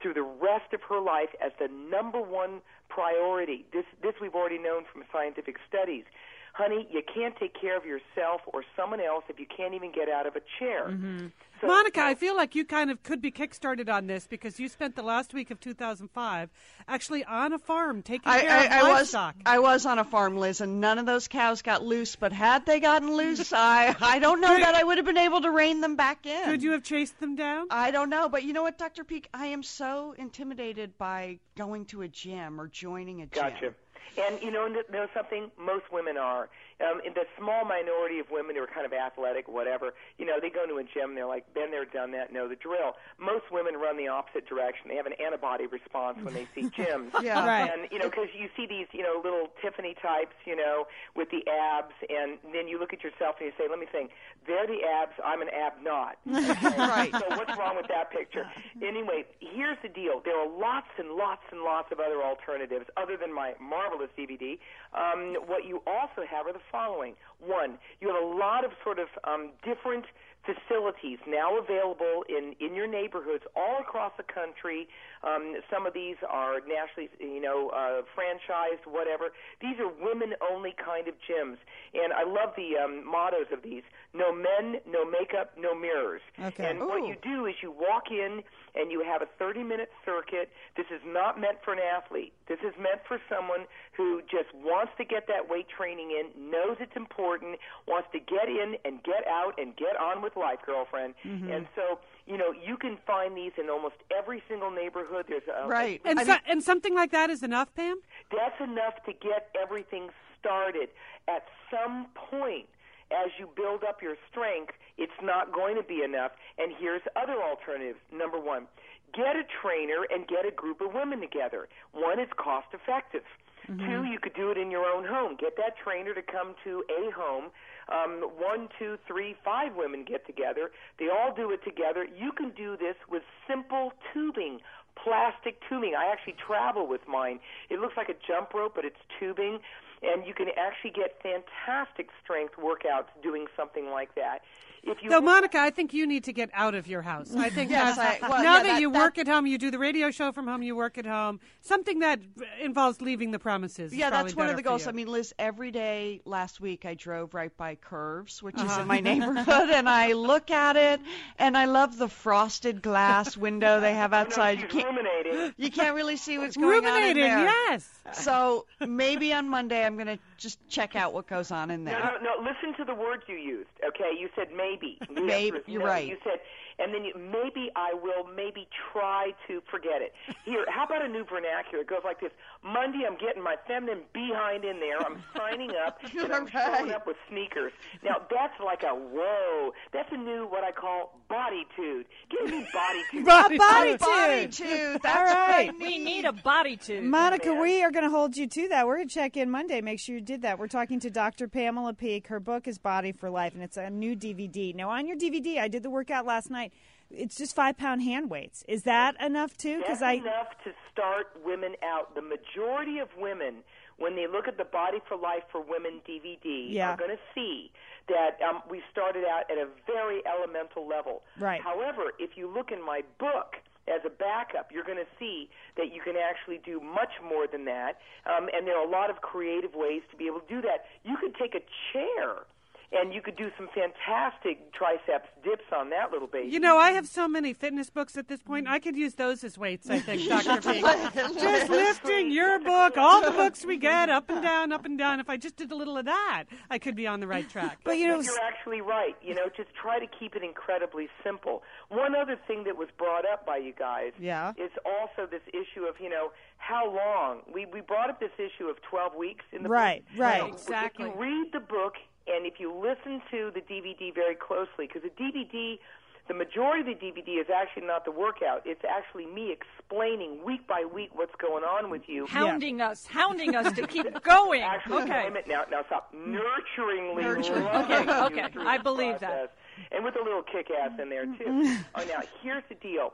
through 0.01 0.13
the 0.13 0.23
rest 0.23 0.73
of 0.73 0.81
her 0.89 0.99
life 0.99 1.29
as 1.43 1.51
the 1.59 1.67
number 1.67 2.21
one 2.21 2.61
priority. 2.89 3.65
This 3.71 3.85
this 4.01 4.13
we've 4.21 4.35
already 4.35 4.57
known 4.57 4.83
from 4.91 5.03
scientific 5.11 5.57
studies. 5.67 6.05
Honey, 6.53 6.87
you 6.91 7.01
can't 7.13 7.35
take 7.37 7.59
care 7.59 7.77
of 7.77 7.85
yourself 7.85 8.41
or 8.47 8.63
someone 8.75 8.99
else 8.99 9.23
if 9.29 9.39
you 9.39 9.45
can't 9.45 9.73
even 9.73 9.91
get 9.91 10.09
out 10.09 10.27
of 10.27 10.35
a 10.35 10.41
chair. 10.59 10.89
Mm-hmm. 10.89 11.27
So, 11.61 11.67
Monica, 11.67 12.01
I 12.01 12.15
feel 12.15 12.35
like 12.35 12.55
you 12.55 12.63
kind 12.63 12.89
of 12.89 13.03
could 13.03 13.21
be 13.21 13.31
kickstarted 13.31 13.93
on 13.93 14.07
this 14.07 14.27
because 14.27 14.59
you 14.59 14.69
spent 14.69 14.95
the 14.95 15.03
last 15.03 15.33
week 15.33 15.51
of 15.51 15.59
2005 15.59 16.49
actually 16.87 17.25
on 17.25 17.51
a 17.51 17.59
farm 17.59 18.01
taking 18.01 18.31
I, 18.31 18.39
care 18.39 18.49
I, 18.49 18.65
of 18.65 18.71
I 18.71 18.83
was 18.83 18.91
livestock. 18.91 19.35
I 19.45 19.59
was 19.59 19.85
on 19.85 19.99
a 19.99 20.05
farm, 20.05 20.37
Liz, 20.37 20.61
and 20.61 20.79
none 20.79 20.99
of 20.99 21.05
those 21.05 21.27
cows 21.27 21.61
got 21.61 21.83
loose. 21.83 22.15
But 22.15 22.31
had 22.31 22.65
they 22.65 22.79
gotten 22.79 23.13
loose, 23.15 23.51
I 23.51 23.95
I 23.99 24.19
don't 24.19 24.39
know 24.39 24.57
that 24.57 24.75
I 24.75 24.83
would 24.83 24.97
have 24.97 25.05
been 25.05 25.17
able 25.17 25.41
to 25.41 25.51
rein 25.51 25.81
them 25.81 25.95
back 25.95 26.25
in. 26.25 26.45
Could 26.45 26.63
you 26.63 26.71
have 26.71 26.83
chased 26.83 27.19
them 27.19 27.35
down? 27.35 27.67
I 27.69 27.91
don't 27.91 28.09
know, 28.09 28.29
but 28.29 28.43
you 28.43 28.53
know 28.53 28.63
what, 28.63 28.77
Dr. 28.77 29.03
Peeke, 29.03 29.27
I 29.33 29.47
am 29.47 29.63
so 29.63 30.15
intimidated 30.17 30.97
by 30.97 31.39
going 31.57 31.85
to 31.85 32.03
a 32.03 32.07
gym 32.07 32.59
or 32.59 32.67
joining 32.67 33.21
a 33.21 33.25
gym. 33.25 33.43
Gotcha. 33.43 33.73
And 34.17 34.41
you 34.41 34.51
know, 34.51 34.67
know 34.67 35.07
something? 35.13 35.51
Most 35.57 35.91
women 35.91 36.17
are. 36.17 36.49
Um, 36.79 37.01
in 37.05 37.13
the 37.13 37.25
small 37.37 37.65
minority 37.65 38.19
of 38.19 38.31
women 38.31 38.55
who 38.55 38.63
are 38.63 38.67
kind 38.67 38.85
of 38.85 38.93
athletic, 38.93 39.47
whatever, 39.47 39.93
you 40.17 40.25
know, 40.25 40.39
they 40.39 40.49
go 40.49 40.63
into 40.63 40.77
a 40.77 40.83
gym. 40.83 41.13
They're 41.13 41.27
like, 41.27 41.53
been 41.53 41.71
there, 41.71 41.83
done 41.83 42.11
that, 42.11 42.31
know 42.31 42.47
the 42.47 42.55
drill. 42.55 42.95
Most 43.19 43.51
women 43.51 43.75
run 43.75 43.97
the 43.97 44.07
opposite 44.07 44.47
direction. 44.47 44.87
They 44.87 44.95
have 44.95 45.05
an 45.05 45.19
antibody 45.19 45.67
response 45.67 46.19
when 46.23 46.33
they 46.33 46.47
see 46.55 46.69
gyms. 46.77 47.11
Yeah. 47.21 47.45
Right. 47.45 47.69
And 47.69 47.91
you 47.91 47.99
know, 47.99 48.09
because 48.09 48.29
you 48.33 48.47
see 48.55 48.65
these, 48.65 48.87
you 48.93 49.03
know, 49.03 49.19
little 49.21 49.47
Tiffany 49.61 49.95
types, 50.01 50.35
you 50.45 50.55
know, 50.55 50.87
with 51.15 51.29
the 51.31 51.43
abs, 51.51 51.93
and 52.07 52.39
then 52.53 52.67
you 52.67 52.79
look 52.79 52.93
at 52.93 53.03
yourself 53.03 53.35
and 53.39 53.51
you 53.51 53.53
say, 53.57 53.67
"Let 53.69 53.79
me 53.79 53.85
think. 53.91 54.11
They're 54.47 54.65
the 54.67 54.79
abs. 54.87 55.13
I'm 55.23 55.41
an 55.41 55.49
ab 55.49 55.73
not." 55.83 56.17
Right. 56.79 57.11
So 57.11 57.23
what's 57.35 57.55
wrong 57.57 57.75
with 57.75 57.87
that 57.89 58.11
picture? 58.11 58.45
Anyway, 58.81 59.25
here's 59.39 59.77
the 59.83 59.89
deal. 59.89 60.21
There 60.23 60.37
are 60.39 60.47
lots 60.47 60.87
and 60.97 61.11
lots 61.11 61.43
and 61.51 61.61
lots 61.61 61.91
of 61.91 61.99
other 61.99 62.21
alternatives 62.23 62.85
other 62.97 63.17
than 63.17 63.33
my 63.33 63.53
marvelous 63.59 64.09
DVD. 64.17 64.57
Um, 64.93 65.35
what 65.45 65.65
you 65.65 65.81
also 65.85 66.23
have 66.29 66.47
are 66.47 66.53
the 66.53 66.65
following. 66.71 67.15
One, 67.39 67.77
you 68.01 68.07
have 68.07 68.21
a 68.21 68.25
lot 68.25 68.65
of 68.65 68.71
sort 68.83 68.99
of 68.99 69.07
um, 69.23 69.51
different 69.63 70.05
facilities 70.45 71.19
now 71.27 71.57
available 71.57 72.23
in, 72.29 72.55
in 72.59 72.73
your 72.73 72.87
neighborhoods 72.87 73.43
all 73.55 73.77
across 73.79 74.11
the 74.17 74.23
country. 74.23 74.87
Um, 75.23 75.55
some 75.69 75.85
of 75.85 75.93
these 75.93 76.15
are 76.27 76.59
nationally, 76.61 77.09
you 77.19 77.41
know, 77.41 77.69
uh, 77.69 78.01
franchised, 78.15 78.87
whatever. 78.87 79.29
These 79.61 79.79
are 79.79 79.87
women-only 79.87 80.75
kind 80.83 81.07
of 81.07 81.15
gyms, 81.27 81.57
and 81.93 82.13
I 82.13 82.23
love 82.23 82.53
the 82.55 82.77
um, 82.77 83.05
mottos 83.05 83.51
of 83.51 83.61
these: 83.63 83.83
"No 84.13 84.33
men, 84.33 84.79
no 84.87 85.03
makeup, 85.05 85.53
no 85.57 85.75
mirrors." 85.75 86.21
Okay. 86.41 86.65
And 86.65 86.79
what 86.79 87.05
you 87.05 87.15
do 87.21 87.45
is 87.45 87.55
you 87.61 87.71
walk 87.71 88.09
in 88.09 88.41
and 88.79 88.91
you 88.91 89.03
have 89.03 89.21
a 89.21 89.27
30-minute 89.43 89.89
circuit. 90.05 90.49
This 90.77 90.85
is 90.93 91.01
not 91.05 91.39
meant 91.39 91.57
for 91.63 91.73
an 91.73 91.79
athlete. 91.79 92.31
This 92.47 92.59
is 92.59 92.73
meant 92.77 93.01
for 93.07 93.19
someone 93.29 93.65
who 93.97 94.21
just 94.21 94.47
wants 94.55 94.93
to 94.97 95.03
get 95.05 95.27
that 95.27 95.49
weight 95.49 95.67
training 95.67 96.11
in, 96.11 96.49
knows 96.49 96.77
it's 96.79 96.95
important, 96.95 97.59
wants 97.87 98.07
to 98.13 98.19
get 98.19 98.47
in 98.47 98.75
and 98.85 99.03
get 99.03 99.27
out 99.27 99.59
and 99.59 99.75
get 99.75 99.97
on 99.99 100.21
with 100.21 100.35
life, 100.37 100.59
girlfriend. 100.65 101.13
Mm-hmm. 101.25 101.51
And 101.51 101.67
so, 101.75 101.99
you 102.25 102.37
know, 102.37 102.51
you 102.53 102.77
can 102.77 102.97
find 103.05 103.35
these 103.35 103.51
in 103.57 103.69
almost 103.69 103.95
every 104.17 104.41
single 104.47 104.71
neighborhood. 104.71 105.25
There's 105.27 105.43
a, 105.53 105.67
Right. 105.67 106.01
and, 106.05 106.19
so, 106.19 106.25
mean- 106.25 106.39
and 106.47 106.63
something 106.63 106.95
like 106.95 107.11
that 107.11 107.29
is 107.29 107.43
enough, 107.43 107.73
Pam? 107.75 107.99
that's 108.31 108.59
enough 108.61 109.03
to 109.05 109.13
get 109.13 109.49
everything 109.59 110.09
started. 110.39 110.89
At 111.27 111.43
some 111.69 112.07
point, 112.15 112.67
as 113.11 113.31
you 113.39 113.49
build 113.55 113.83
up 113.83 114.01
your 114.01 114.15
strength, 114.29 114.73
it's 114.97 115.19
not 115.21 115.53
going 115.53 115.75
to 115.75 115.83
be 115.83 116.03
enough. 116.03 116.31
And 116.57 116.73
here's 116.79 117.01
other 117.15 117.41
alternatives. 117.41 117.99
Number 118.13 118.39
one, 118.39 118.67
get 119.13 119.35
a 119.35 119.43
trainer 119.61 120.05
and 120.09 120.27
get 120.27 120.45
a 120.45 120.51
group 120.51 120.81
of 120.81 120.93
women 120.93 121.19
together. 121.19 121.67
One, 121.93 122.19
it's 122.19 122.33
cost 122.37 122.67
effective. 122.73 123.23
Two, 123.67 124.03
you 124.03 124.17
could 124.19 124.33
do 124.33 124.49
it 124.49 124.57
in 124.57 124.71
your 124.71 124.85
own 124.85 125.05
home. 125.05 125.37
Get 125.39 125.55
that 125.57 125.77
trainer 125.83 126.15
to 126.15 126.23
come 126.23 126.55
to 126.63 126.83
a 126.89 127.11
home. 127.11 127.51
Um, 127.87 128.31
one, 128.37 128.67
two, 128.79 128.97
three, 129.07 129.35
five 129.45 129.75
women 129.75 130.05
get 130.07 130.25
together. 130.25 130.71
They 130.97 131.09
all 131.09 131.35
do 131.35 131.51
it 131.51 131.63
together. 131.63 132.05
You 132.05 132.31
can 132.31 132.49
do 132.51 132.77
this 132.77 132.95
with 133.09 133.21
simple 133.47 133.93
tubing, 134.11 134.59
plastic 135.03 135.61
tubing. 135.69 135.93
I 135.93 136.11
actually 136.11 136.35
travel 136.45 136.87
with 136.87 137.01
mine. 137.07 137.39
It 137.69 137.79
looks 137.79 137.93
like 137.95 138.09
a 138.09 138.15
jump 138.27 138.53
rope, 138.55 138.73
but 138.75 138.85
it's 138.85 139.01
tubing, 139.19 139.59
and 140.01 140.25
you 140.25 140.33
can 140.33 140.47
actually 140.57 140.91
get 140.91 141.21
fantastic 141.21 142.09
strength 142.23 142.55
workouts 142.55 143.09
doing 143.21 143.47
something 143.55 143.89
like 143.89 144.15
that. 144.15 144.41
If 144.89 145.03
you 145.03 145.09
So, 145.11 145.21
Monica, 145.21 145.59
I 145.59 145.69
think 145.69 145.93
you 145.93 146.07
need 146.07 146.23
to 146.25 146.33
get 146.33 146.49
out 146.53 146.73
of 146.75 146.87
your 146.87 147.01
house. 147.01 147.35
I 147.35 147.49
think 147.49 147.69
Yes, 147.69 147.97
I- 147.97 148.17
well, 148.21 148.31
now 148.43 148.55
yeah, 148.57 148.63
that, 148.63 148.63
that- 148.63 148.81
you 148.81 148.91
that- 148.91 148.99
work 148.99 149.17
at 149.17 149.27
home, 149.27 149.45
you 149.45 149.57
do 149.57 149.69
the 149.71 149.77
radio 149.79 150.09
show 150.11 150.31
from 150.31 150.47
home, 150.47 150.61
you 150.63 150.75
work 150.75 150.97
at 150.97 151.05
home, 151.05 151.39
something 151.61 151.99
that 151.99 152.19
involves 152.61 153.01
leaving 153.01 153.31
the 153.31 153.39
premises. 153.39 153.93
Yeah, 153.95 154.09
probably 154.09 154.23
that's 154.31 154.35
one 154.35 154.49
of 154.49 154.55
the 154.55 154.63
goals. 154.63 154.83
you. 154.85 154.89
I 154.89 154.93
mean, 154.93 155.07
Liz, 155.07 155.33
every 155.37 155.71
day 155.71 156.21
last 156.25 156.59
week 156.59 156.85
I 156.85 156.95
drove 156.95 157.33
right 157.33 157.55
by 157.55 157.75
Curves, 157.75 158.41
which 158.41 158.55
is 158.55 158.61
Uh-huh. 158.63 158.81
in 158.81 158.87
my 158.87 158.99
neighborhood, 158.99 159.69
and 159.69 159.87
I 159.87 160.13
look 160.13 160.49
at 160.51 160.75
it, 160.75 160.99
and 161.37 161.55
I 161.57 161.65
love 161.65 161.97
the 161.97 162.07
frosted 162.09 162.81
glass 162.81 163.37
window 163.37 163.79
they 163.79 163.93
have 163.93 164.11
no, 164.11 164.17
outside. 164.17 164.59
she's 164.61 164.73
You 164.73 164.81
can't, 164.81 165.53
you 165.57 165.71
can't 165.71 165.95
really 165.95 166.15
see 166.17 166.37
what's 166.37 166.57
going 166.57 166.85
on 166.85 167.03
in 167.03 167.15
there. 167.17 167.43
yes. 167.43 167.89
So 168.13 168.65
maybe 168.85 169.33
on 169.33 169.49
Monday 169.49 169.85
I'm 169.85 169.95
going 169.95 170.07
to 170.07 170.19
just 170.37 170.57
check 170.69 170.95
out 170.95 171.13
what 171.13 171.27
goes 171.27 171.51
on 171.51 171.69
in 171.69 171.83
there. 171.83 171.99
no, 171.99 172.05
no. 172.17 172.41
no, 172.41 172.49
Listen 172.49 172.73
to 172.77 172.83
the 172.85 172.95
words 172.95 173.23
you 173.27 173.35
used. 173.35 173.69
Okay, 173.87 174.11
you 174.17 174.29
said 174.35 174.47
maybe. 174.81 174.97
The 175.15 175.21
Maybe, 175.21 175.57
answer 175.57 175.71
you're 175.71 175.81
no. 175.81 175.87
right. 175.87 176.07
You 176.07 176.17
said, 176.23 176.39
and 176.79 176.93
then 176.93 177.03
you, 177.05 177.13
maybe 177.17 177.69
I 177.75 177.93
will 177.93 178.25
maybe 178.35 178.67
try 178.91 179.31
to 179.47 179.61
forget 179.69 180.01
it. 180.01 180.13
Here, 180.45 180.65
how 180.69 180.85
about 180.85 181.03
a 181.03 181.07
new 181.07 181.23
vernacular? 181.25 181.81
It 181.83 181.87
goes 181.87 182.01
like 182.03 182.19
this: 182.19 182.31
Monday, 182.63 183.03
I'm 183.07 183.17
getting 183.17 183.43
my 183.43 183.55
feminine 183.67 184.01
behind 184.13 184.63
in 184.65 184.79
there. 184.79 184.99
I'm 184.99 185.21
signing 185.35 185.71
up, 185.85 185.99
and 186.17 186.31
I'm 186.33 186.47
showing 186.47 186.91
up 186.91 187.05
with 187.07 187.17
sneakers. 187.29 187.71
Now 188.03 188.17
that's 188.29 188.59
like 188.63 188.83
a 188.83 188.93
whoa. 188.95 189.71
That's 189.93 190.11
a 190.11 190.17
new 190.17 190.45
what 190.47 190.63
I 190.63 190.71
call 190.71 191.19
bodytude. 191.29 192.05
Give 192.29 192.49
me 192.51 192.67
bodytude. 192.73 193.25
Body 193.25 193.57
body 193.57 193.91
tube. 193.91 193.99
Body 193.99 194.47
tube. 194.47 194.67
tube. 194.67 195.01
That's 195.03 195.31
All 195.31 195.65
what 195.65 195.79
We 195.79 195.97
need. 195.97 196.03
need 196.03 196.25
a 196.25 196.31
body 196.33 196.77
tube. 196.77 197.03
Monica, 197.03 197.49
man. 197.49 197.61
we 197.61 197.83
are 197.83 197.91
going 197.91 198.03
to 198.05 198.09
hold 198.09 198.35
you 198.35 198.47
to 198.47 198.67
that. 198.69 198.87
We're 198.87 198.97
going 198.97 199.07
to 199.07 199.13
check 199.13 199.37
in 199.37 199.49
Monday. 199.49 199.81
Make 199.81 199.99
sure 199.99 200.15
you 200.15 200.21
did 200.21 200.41
that. 200.43 200.57
We're 200.59 200.67
talking 200.67 200.99
to 201.01 201.09
Dr. 201.09 201.47
Pamela 201.47 201.93
Peeke. 201.93 202.27
Her 202.27 202.39
book 202.39 202.67
is 202.67 202.77
Body 202.77 203.11
for 203.11 203.29
Life, 203.29 203.53
and 203.53 203.63
it's 203.63 203.77
a 203.77 203.89
new 203.89 204.15
DVD. 204.15 204.73
Now, 204.75 204.89
on 204.89 205.05
your 205.07 205.17
DVD, 205.17 205.59
I 205.59 205.67
did 205.67 205.83
the 205.83 205.89
workout 205.89 206.25
last 206.25 206.49
night. 206.49 206.68
It's 207.11 207.35
just 207.35 207.55
five 207.55 207.77
pound 207.77 208.03
hand 208.03 208.29
weights. 208.29 208.63
Is 208.67 208.83
that 208.83 209.19
enough 209.21 209.57
too? 209.57 209.83
That's 209.87 210.01
I 210.01 210.13
enough 210.13 210.49
to 210.63 210.71
start 210.91 211.27
women 211.43 211.73
out. 211.83 212.13
The 212.15 212.21
majority 212.21 212.99
of 212.99 213.09
women, 213.17 213.63
when 213.97 214.15
they 214.15 214.27
look 214.27 214.47
at 214.47 214.57
the 214.57 214.63
Body 214.65 214.99
for 215.07 215.17
Life 215.17 215.43
for 215.51 215.61
Women 215.61 216.01
DVD, 216.07 216.67
Yeah. 216.69 216.93
are 216.93 216.97
going 216.97 217.09
to 217.11 217.21
see 217.33 217.71
that 218.07 218.37
um, 218.47 218.61
we 218.69 218.81
started 218.91 219.23
out 219.25 219.49
at 219.51 219.57
a 219.57 219.67
very 219.87 220.21
elemental 220.25 220.87
level. 220.87 221.23
Right. 221.39 221.61
However, 221.61 222.11
if 222.19 222.31
you 222.37 222.47
look 222.47 222.71
in 222.71 222.83
my 222.83 223.01
book 223.19 223.55
as 223.87 224.01
a 224.05 224.09
backup, 224.09 224.71
you're 224.71 224.83
going 224.83 224.97
to 224.99 225.09
see 225.17 225.49
that 225.77 225.91
you 225.93 226.01
can 226.01 226.15
actually 226.15 226.59
do 226.63 226.79
much 226.79 227.13
more 227.23 227.47
than 227.47 227.65
that. 227.65 227.97
Um, 228.25 228.49
and 228.53 228.67
there 228.67 228.77
are 228.77 228.85
a 228.85 228.89
lot 228.89 229.09
of 229.09 229.21
creative 229.21 229.73
ways 229.73 230.01
to 230.11 230.17
be 230.17 230.27
able 230.27 230.41
to 230.41 230.47
do 230.47 230.61
that. 230.61 230.85
You 231.03 231.17
could 231.17 231.33
take 231.35 231.55
a 231.55 231.61
chair. 231.91 232.45
And 232.91 233.13
you 233.13 233.21
could 233.21 233.35
do 233.35 233.51
some 233.55 233.69
fantastic 233.75 234.73
triceps 234.73 235.29
dips 235.43 235.65
on 235.75 235.91
that 235.91 236.11
little 236.11 236.27
baby. 236.27 236.49
You 236.51 236.59
know, 236.59 236.77
I 236.77 236.91
have 236.91 237.05
so 237.07 237.27
many 237.27 237.53
fitness 237.53 237.91
books 237.91 238.17
at 238.17 238.27
this 238.27 238.41
point. 238.41 238.67
I 238.67 238.79
could 238.79 238.95
use 238.95 239.13
those 239.13 239.43
as 239.43 239.59
weights, 239.59 239.89
I 239.91 239.99
think, 239.99 240.27
Dr. 240.29 240.59
Peeke. 240.59 241.39
just 241.39 241.69
lifting 241.69 242.31
your 242.31 242.57
book, 242.59 242.97
all 242.97 243.21
the 243.21 243.29
books 243.29 243.63
we 243.63 243.77
get, 243.77 244.09
up 244.09 244.27
and 244.31 244.41
down, 244.41 244.71
up 244.71 244.85
and 244.85 244.97
down. 244.97 245.19
If 245.19 245.29
I 245.29 245.37
just 245.37 245.55
did 245.55 245.71
a 245.71 245.75
little 245.75 245.97
of 245.97 246.05
that, 246.05 246.45
I 246.71 246.79
could 246.79 246.95
be 246.95 247.05
on 247.05 247.19
the 247.19 247.27
right 247.27 247.47
track. 247.47 247.77
but 247.83 247.97
you 247.99 248.07
know, 248.07 248.17
But 248.17 248.25
you're 248.25 248.39
actually 248.41 248.81
right. 248.81 249.15
You 249.21 249.35
know, 249.35 249.49
just 249.55 249.69
try 249.79 249.99
to 249.99 250.07
keep 250.07 250.35
it 250.35 250.43
incredibly 250.43 251.09
simple. 251.23 251.61
One 251.89 252.15
other 252.15 252.37
thing 252.47 252.63
that 252.63 252.75
was 252.75 252.87
brought 252.97 253.25
up 253.31 253.45
by 253.45 253.57
you 253.57 253.73
guys 253.77 254.13
Yeah. 254.19 254.53
is 254.57 254.71
also 254.83 255.27
this 255.29 255.43
issue 255.49 255.85
of, 255.85 255.95
you 256.01 256.09
know, 256.09 256.31
how 256.57 256.89
long. 256.91 257.41
We 257.53 257.65
we 257.67 257.81
brought 257.81 258.09
up 258.09 258.19
this 258.19 258.31
issue 258.39 258.65
of 258.67 258.81
12 258.81 259.13
weeks 259.15 259.45
in 259.51 259.61
the 259.63 259.69
Right, 259.69 260.03
book. 260.11 260.19
right. 260.21 260.41
Now, 260.41 260.47
Exactly. 260.47 261.05
If 261.07 261.13
you 261.15 261.21
read 261.21 261.51
the 261.53 261.59
book 261.59 261.93
and 262.33 262.45
if 262.45 262.59
you 262.59 262.73
listen 262.73 263.21
to 263.31 263.51
the 263.53 263.61
DVD 263.61 264.13
very 264.13 264.35
closely, 264.35 264.87
because 264.87 265.01
the 265.03 265.09
DVD, 265.23 265.79
the 266.27 266.33
majority 266.33 266.91
of 266.91 266.99
the 266.99 267.05
DVD 267.05 267.41
is 267.41 267.47
actually 267.53 267.87
not 267.87 268.05
the 268.05 268.11
workout. 268.11 268.61
It's 268.65 268.83
actually 268.87 269.25
me 269.25 269.51
explaining 269.51 270.43
week 270.45 270.67
by 270.67 270.85
week 270.85 271.09
what's 271.13 271.33
going 271.41 271.63
on 271.63 271.89
with 271.89 272.03
you. 272.07 272.27
hounding 272.27 272.81
us, 272.81 273.07
hounding 273.07 273.55
us 273.55 273.73
to 273.73 273.87
keep 273.87 274.21
going. 274.23 274.61
Actually, 274.61 275.03
okay. 275.03 275.11
wait 275.23 275.27
a 275.27 275.31
minute. 275.31 275.45
Now, 275.47 275.63
now 275.71 275.83
stop. 275.87 276.13
Nurturingly 276.13 277.21
Nurturing. 277.21 277.63
loving 277.63 277.91
Okay, 277.97 278.03
you 278.05 278.23
okay. 278.41 278.51
through 278.53 278.67
I 278.67 278.77
the 278.77 278.83
believe 278.83 279.19
that. 279.19 279.29
process. 279.29 279.49
And 279.91 280.03
with 280.03 280.15
a 280.19 280.23
little 280.23 280.43
kick-ass 280.43 280.99
in 281.01 281.09
there 281.09 281.25
too. 281.25 281.77
oh, 281.95 282.03
now 282.05 282.21
here's 282.41 282.63
the 282.69 282.75
deal. 282.75 283.13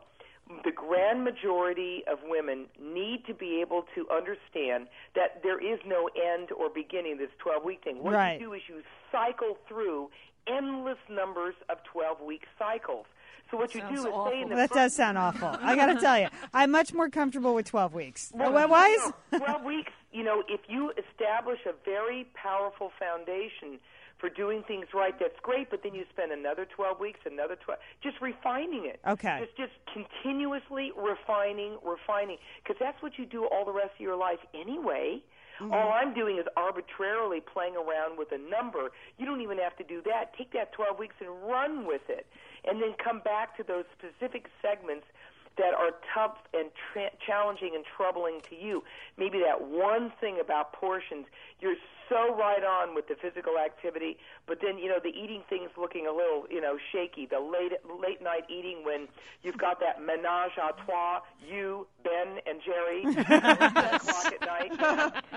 The 0.64 0.72
grand 0.72 1.24
majority 1.24 2.04
of 2.12 2.20
women 2.24 2.66
need 2.80 3.26
to 3.26 3.34
be 3.34 3.62
able 3.62 3.86
to 3.96 4.08
understand 4.12 4.88
that 5.16 5.42
there 5.42 5.60
is 5.60 5.80
no 5.88 6.08
end 6.16 6.52
or 6.52 6.70
beginning 6.70 7.18
to 7.18 7.26
this 7.26 7.34
12-week 7.44 7.84
thing. 7.84 8.04
What 8.04 8.14
Right. 8.14 8.40
you 8.40 8.48
do 8.48 8.54
is 8.54 8.62
you 8.70 8.84
cycle 9.12 9.58
through 9.68 10.10
endless 10.48 11.00
numbers 11.10 11.56
of 11.70 11.78
12-week 11.94 12.44
cycles. 12.60 13.08
So 13.50 13.58
what 13.58 13.74
you 13.74 13.82
do 13.90 13.94
is 13.96 14.06
awful. 14.06 14.32
say 14.32 14.42
in 14.42 14.50
the 14.50 14.56
that 14.56 14.70
first 14.70 14.74
does 14.78 14.96
sound 14.96 15.18
awful. 15.18 15.48
I 15.62 15.76
got 15.76 15.88
to 15.88 15.96
tell 16.00 16.20
you, 16.20 16.28
I'm 16.54 16.70
much 16.72 16.94
more 16.94 17.10
comfortable 17.10 17.56
with 17.56 17.66
12 17.68 17.94
weeks. 17.94 18.32
Well, 18.34 18.52
Why- 18.54 18.66
Why 18.66 18.88
is? 18.90 19.40
12 19.40 19.64
weeks, 19.64 19.92
you 20.12 20.24
know, 20.24 20.44
if 20.48 20.62
you 20.68 20.92
establish 20.92 21.60
a 21.68 21.74
very 21.84 22.28
powerful 22.36 22.92
foundation 23.00 23.80
for 24.18 24.30
doing 24.30 24.64
things 24.64 24.88
right, 24.94 25.14
that's 25.20 25.40
great, 25.42 25.70
but 25.70 25.84
then 25.84 25.94
you 25.94 26.06
spend 26.10 26.32
another 26.32 26.66
12 26.66 27.00
weeks, 27.00 27.20
another 27.26 27.56
12, 27.56 27.80
just 28.02 28.22
refining 28.22 28.86
it. 28.86 29.00
Okay. 29.08 29.46
Just, 29.46 29.58
just 29.58 29.74
continuously 29.92 30.92
refining, 30.96 31.78
refining, 31.84 32.38
because 32.64 32.78
that's 32.80 33.02
what 33.02 33.18
you 33.18 33.26
do 33.26 33.46
all 33.46 33.66
the 33.66 33.74
rest 33.74 33.92
of 33.96 34.00
your 34.00 34.16
life 34.16 34.40
anyway. 34.54 35.22
Mm-hmm. 35.60 35.74
All 35.74 35.92
I'm 35.92 36.14
doing 36.14 36.38
is 36.38 36.46
arbitrarily 36.58 37.40
playing 37.42 37.76
around 37.76 38.18
with 38.18 38.32
a 38.32 38.38
number. 38.38 38.92
You 39.18 39.26
don't 39.26 39.42
even 39.42 39.58
have 39.58 39.76
to 39.78 39.84
do 39.84 40.02
that. 40.06 40.36
Take 40.38 40.52
that 40.54 40.74
12 40.74 41.00
weeks 41.00 41.16
and 41.20 41.30
run 41.50 41.86
with 41.86 42.10
it. 42.10 42.26
And 42.66 42.82
then 42.82 42.96
come 43.02 43.20
back 43.20 43.56
to 43.58 43.64
those 43.64 43.86
specific 43.98 44.48
segments 44.62 45.06
that 45.58 45.74
are 45.74 45.92
tough 46.14 46.36
and 46.54 46.70
tra- 46.92 47.16
challenging 47.26 47.72
and 47.76 47.86
troubling 47.86 48.42
to 48.50 48.56
you. 48.56 48.84
Maybe 49.18 49.40
that 49.40 49.62
one 49.62 50.12
thing 50.20 50.40
about 50.42 50.74
portions, 50.74 51.26
you're 51.60 51.76
so 52.10 52.36
right 52.36 52.64
on 52.64 52.96
with 52.96 53.08
the 53.08 53.16
physical 53.16 53.58
activity, 53.58 54.18
but 54.48 54.60
then 54.62 54.78
you 54.78 54.90
know 54.90 55.00
the 55.02 55.10
eating 55.10 55.44
thing's 55.50 55.72
looking 55.78 56.08
a 56.08 56.12
little 56.12 56.46
you 56.50 56.62
know 56.62 56.78
shaky. 56.92 57.26
The 57.26 57.40
late 57.40 57.72
late 58.02 58.22
night 58.22 58.44
eating 58.50 58.84
when 58.84 59.08
you've 59.44 59.58
got 59.58 59.80
that 59.80 60.02
menage 60.02 60.58
a 60.58 60.74
trois, 60.84 61.22
you, 61.48 61.88
Ben, 62.04 62.40
and 62.46 62.60
Jerry, 62.64 63.02
ten 63.14 63.96
o'clock 63.96 64.34
at 64.34 64.42
night, 64.42 64.72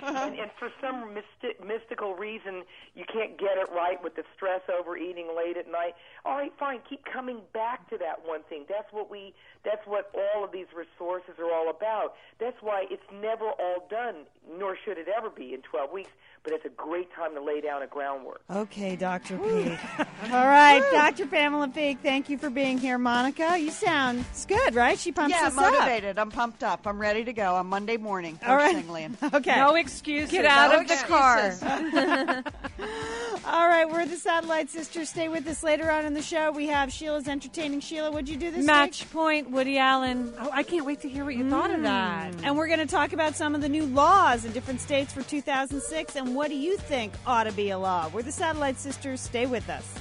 and, 0.02 0.38
and 0.38 0.50
for 0.58 0.70
some 0.80 1.14
mysti- 1.14 1.64
mystical 1.64 2.14
reason 2.14 2.62
you 2.94 3.04
can't 3.12 3.38
get 3.38 3.56
it 3.56 3.68
right 3.74 4.02
with 4.02 4.16
the 4.16 4.24
stress 4.36 4.62
over 4.68 4.96
eating 4.96 5.28
late 5.36 5.56
at 5.56 5.70
night. 5.70 5.94
All 6.24 6.36
right, 6.36 6.52
fine, 6.58 6.80
keep 6.88 7.04
coming 7.04 7.40
back 7.52 7.88
to 7.90 7.98
that 7.98 8.24
one 8.24 8.42
thing. 8.48 8.64
That's 8.68 8.92
what 8.92 9.10
we. 9.10 9.34
That's 9.64 9.86
what 9.86 10.10
all 10.14 10.44
of 10.44 10.52
these 10.52 10.66
resources 10.74 11.34
are 11.38 11.52
all 11.52 11.68
about. 11.70 12.14
That's 12.38 12.56
why 12.60 12.84
it's 12.90 13.02
never 13.12 13.50
all 13.50 13.86
done, 13.90 14.26
nor 14.58 14.76
should 14.84 14.98
it 14.98 15.08
ever 15.08 15.30
be 15.30 15.52
in 15.54 15.62
12 15.62 15.92
weeks. 15.92 16.10
But 16.44 16.52
it's 16.58 16.66
a 16.66 16.76
great 16.76 17.12
time 17.12 17.34
to 17.34 17.40
lay 17.40 17.60
down 17.60 17.82
a 17.82 17.86
groundwork. 17.86 18.40
Okay, 18.50 18.96
Dr. 18.96 19.38
Peeke. 19.38 19.78
All 20.32 20.46
right, 20.46 20.82
Dr. 20.90 21.26
Pamela 21.26 21.68
Peeke, 21.68 22.00
thank 22.02 22.28
you 22.28 22.36
for 22.36 22.50
being 22.50 22.78
here. 22.78 22.98
Monica, 22.98 23.56
you 23.56 23.70
sound 23.70 24.24
it's 24.30 24.44
good, 24.44 24.74
right? 24.74 24.98
She 24.98 25.12
pumps 25.12 25.36
up. 25.36 25.40
Yeah, 25.40 25.46
us 25.46 25.58
up. 25.58 25.72
motivated. 25.72 26.18
I'm 26.18 26.32
pumped 26.32 26.64
up. 26.64 26.86
I'm 26.86 27.00
ready 27.00 27.22
to 27.24 27.32
go 27.32 27.54
on 27.54 27.66
Monday 27.68 27.96
morning. 27.96 28.40
All 28.44 28.56
right. 28.56 28.74
thing, 28.74 28.88
Lian. 28.88 29.16
Okay. 29.38 29.56
No 29.56 29.76
excuses. 29.76 30.32
Get 30.32 30.46
out 30.46 30.72
No 30.72 30.80
of 30.80 30.88
the 30.88 30.96
car. 31.06 32.42
All 33.46 33.68
right, 33.68 33.88
we're 33.88 34.04
the 34.06 34.16
Satellite 34.16 34.68
Sisters. 34.68 35.08
Stay 35.10 35.28
with 35.28 35.46
us 35.46 35.62
later 35.62 35.90
on 35.90 36.04
in 36.06 36.14
the 36.14 36.22
show. 36.22 36.50
We 36.50 36.66
have 36.66 36.92
Sheila's 36.92 37.28
entertaining. 37.28 37.80
Sheila, 37.80 38.10
what'd 38.10 38.28
you 38.28 38.36
do 38.36 38.50
this 38.50 38.64
Match 38.64 39.02
week? 39.02 39.12
point, 39.12 39.50
Woody 39.50 39.78
Allen. 39.78 40.32
Oh, 40.40 40.50
I 40.52 40.62
can't 40.64 40.84
wait 40.84 41.00
to 41.02 41.08
hear 41.08 41.24
what 41.24 41.36
you 41.36 41.48
thought 41.48 41.70
of 41.70 41.80
mm. 41.80 41.84
that. 41.84 42.34
And 42.42 42.56
we're 42.56 42.66
going 42.66 42.80
to 42.80 42.86
talk 42.86 43.12
about 43.12 43.36
some 43.36 43.54
of 43.54 43.60
the 43.60 43.68
new 43.68 43.86
laws 43.86 44.44
in 44.44 44.52
different 44.52 44.80
states 44.80 45.12
for 45.12 45.22
2006 45.22 46.16
and 46.16 46.34
what 46.34 46.47
do 46.48 46.56
you 46.56 46.76
think 46.76 47.12
ought 47.26 47.44
to 47.44 47.52
be 47.52 47.70
a 47.70 47.78
law? 47.78 48.08
We're 48.08 48.22
the 48.22 48.32
Satellite 48.32 48.78
Sisters. 48.78 49.20
Stay 49.20 49.46
with 49.46 49.68
us. 49.68 49.94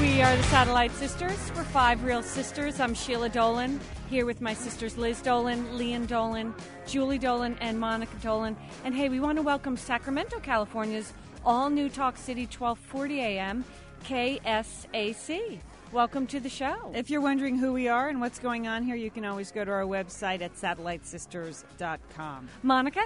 We 0.00 0.22
are 0.22 0.36
the 0.36 0.42
Satellite 0.44 0.92
Sisters. 0.92 1.52
We're 1.54 1.64
five 1.64 2.02
real 2.02 2.22
sisters. 2.22 2.80
I'm 2.80 2.94
Sheila 2.94 3.28
Dolan, 3.28 3.80
here 4.08 4.24
with 4.24 4.40
my 4.40 4.54
sisters 4.54 4.96
Liz 4.96 5.20
Dolan, 5.20 5.76
Lian 5.76 6.06
Dolan, 6.06 6.54
Julie 6.86 7.18
Dolan, 7.18 7.56
and 7.60 7.78
Monica 7.78 8.16
Dolan. 8.22 8.56
And 8.84 8.94
hey, 8.94 9.10
we 9.10 9.20
want 9.20 9.36
to 9.36 9.42
welcome 9.42 9.76
Sacramento, 9.76 10.40
California's 10.40 11.12
all 11.44 11.70
new 11.70 11.88
Talk 11.88 12.16
City 12.16 12.42
1240 12.42 13.20
AM 13.20 13.64
KSAC. 14.04 15.58
Welcome 15.92 16.26
to 16.28 16.38
the 16.40 16.48
show. 16.48 16.92
If 16.94 17.10
you're 17.10 17.20
wondering 17.20 17.58
who 17.58 17.72
we 17.72 17.88
are 17.88 18.08
and 18.08 18.20
what's 18.20 18.38
going 18.38 18.68
on 18.68 18.84
here, 18.84 18.94
you 18.94 19.10
can 19.10 19.24
always 19.24 19.50
go 19.50 19.64
to 19.64 19.70
our 19.70 19.82
website 19.82 20.40
at 20.40 20.54
satellitesisters.com. 20.54 22.48
Monica? 22.62 23.02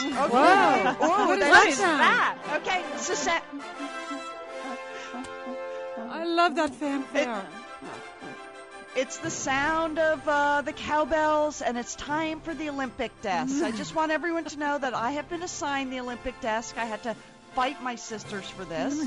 Whoa. 0.00 0.94
What 0.98 1.38
is 1.38 1.78
that 1.78 2.36
sound? 2.44 2.62
Okay, 2.62 2.84
so 2.98 3.14
sa- 3.14 3.40
I 6.10 6.24
love 6.24 6.56
that 6.56 6.74
fanfare. 6.74 7.42
it's 8.94 9.16
the 9.18 9.30
sound 9.30 9.98
of 9.98 10.26
uh, 10.28 10.60
the 10.62 10.72
cowbells, 10.74 11.62
and 11.62 11.78
it's 11.78 11.94
time 11.94 12.40
for 12.40 12.52
the 12.54 12.68
Olympic 12.68 13.18
desk. 13.22 13.62
I 13.62 13.70
just 13.70 13.94
want 13.94 14.12
everyone 14.12 14.44
to 14.44 14.58
know 14.58 14.76
that 14.78 14.92
I 14.94 15.12
have 15.12 15.28
been 15.30 15.42
assigned 15.42 15.90
the 15.92 16.00
Olympic 16.00 16.38
desk. 16.42 16.76
I 16.76 16.84
had 16.84 17.02
to 17.04 17.16
fight 17.54 17.82
my 17.82 17.94
sisters 17.94 18.48
for 18.50 18.66
this. 18.66 19.02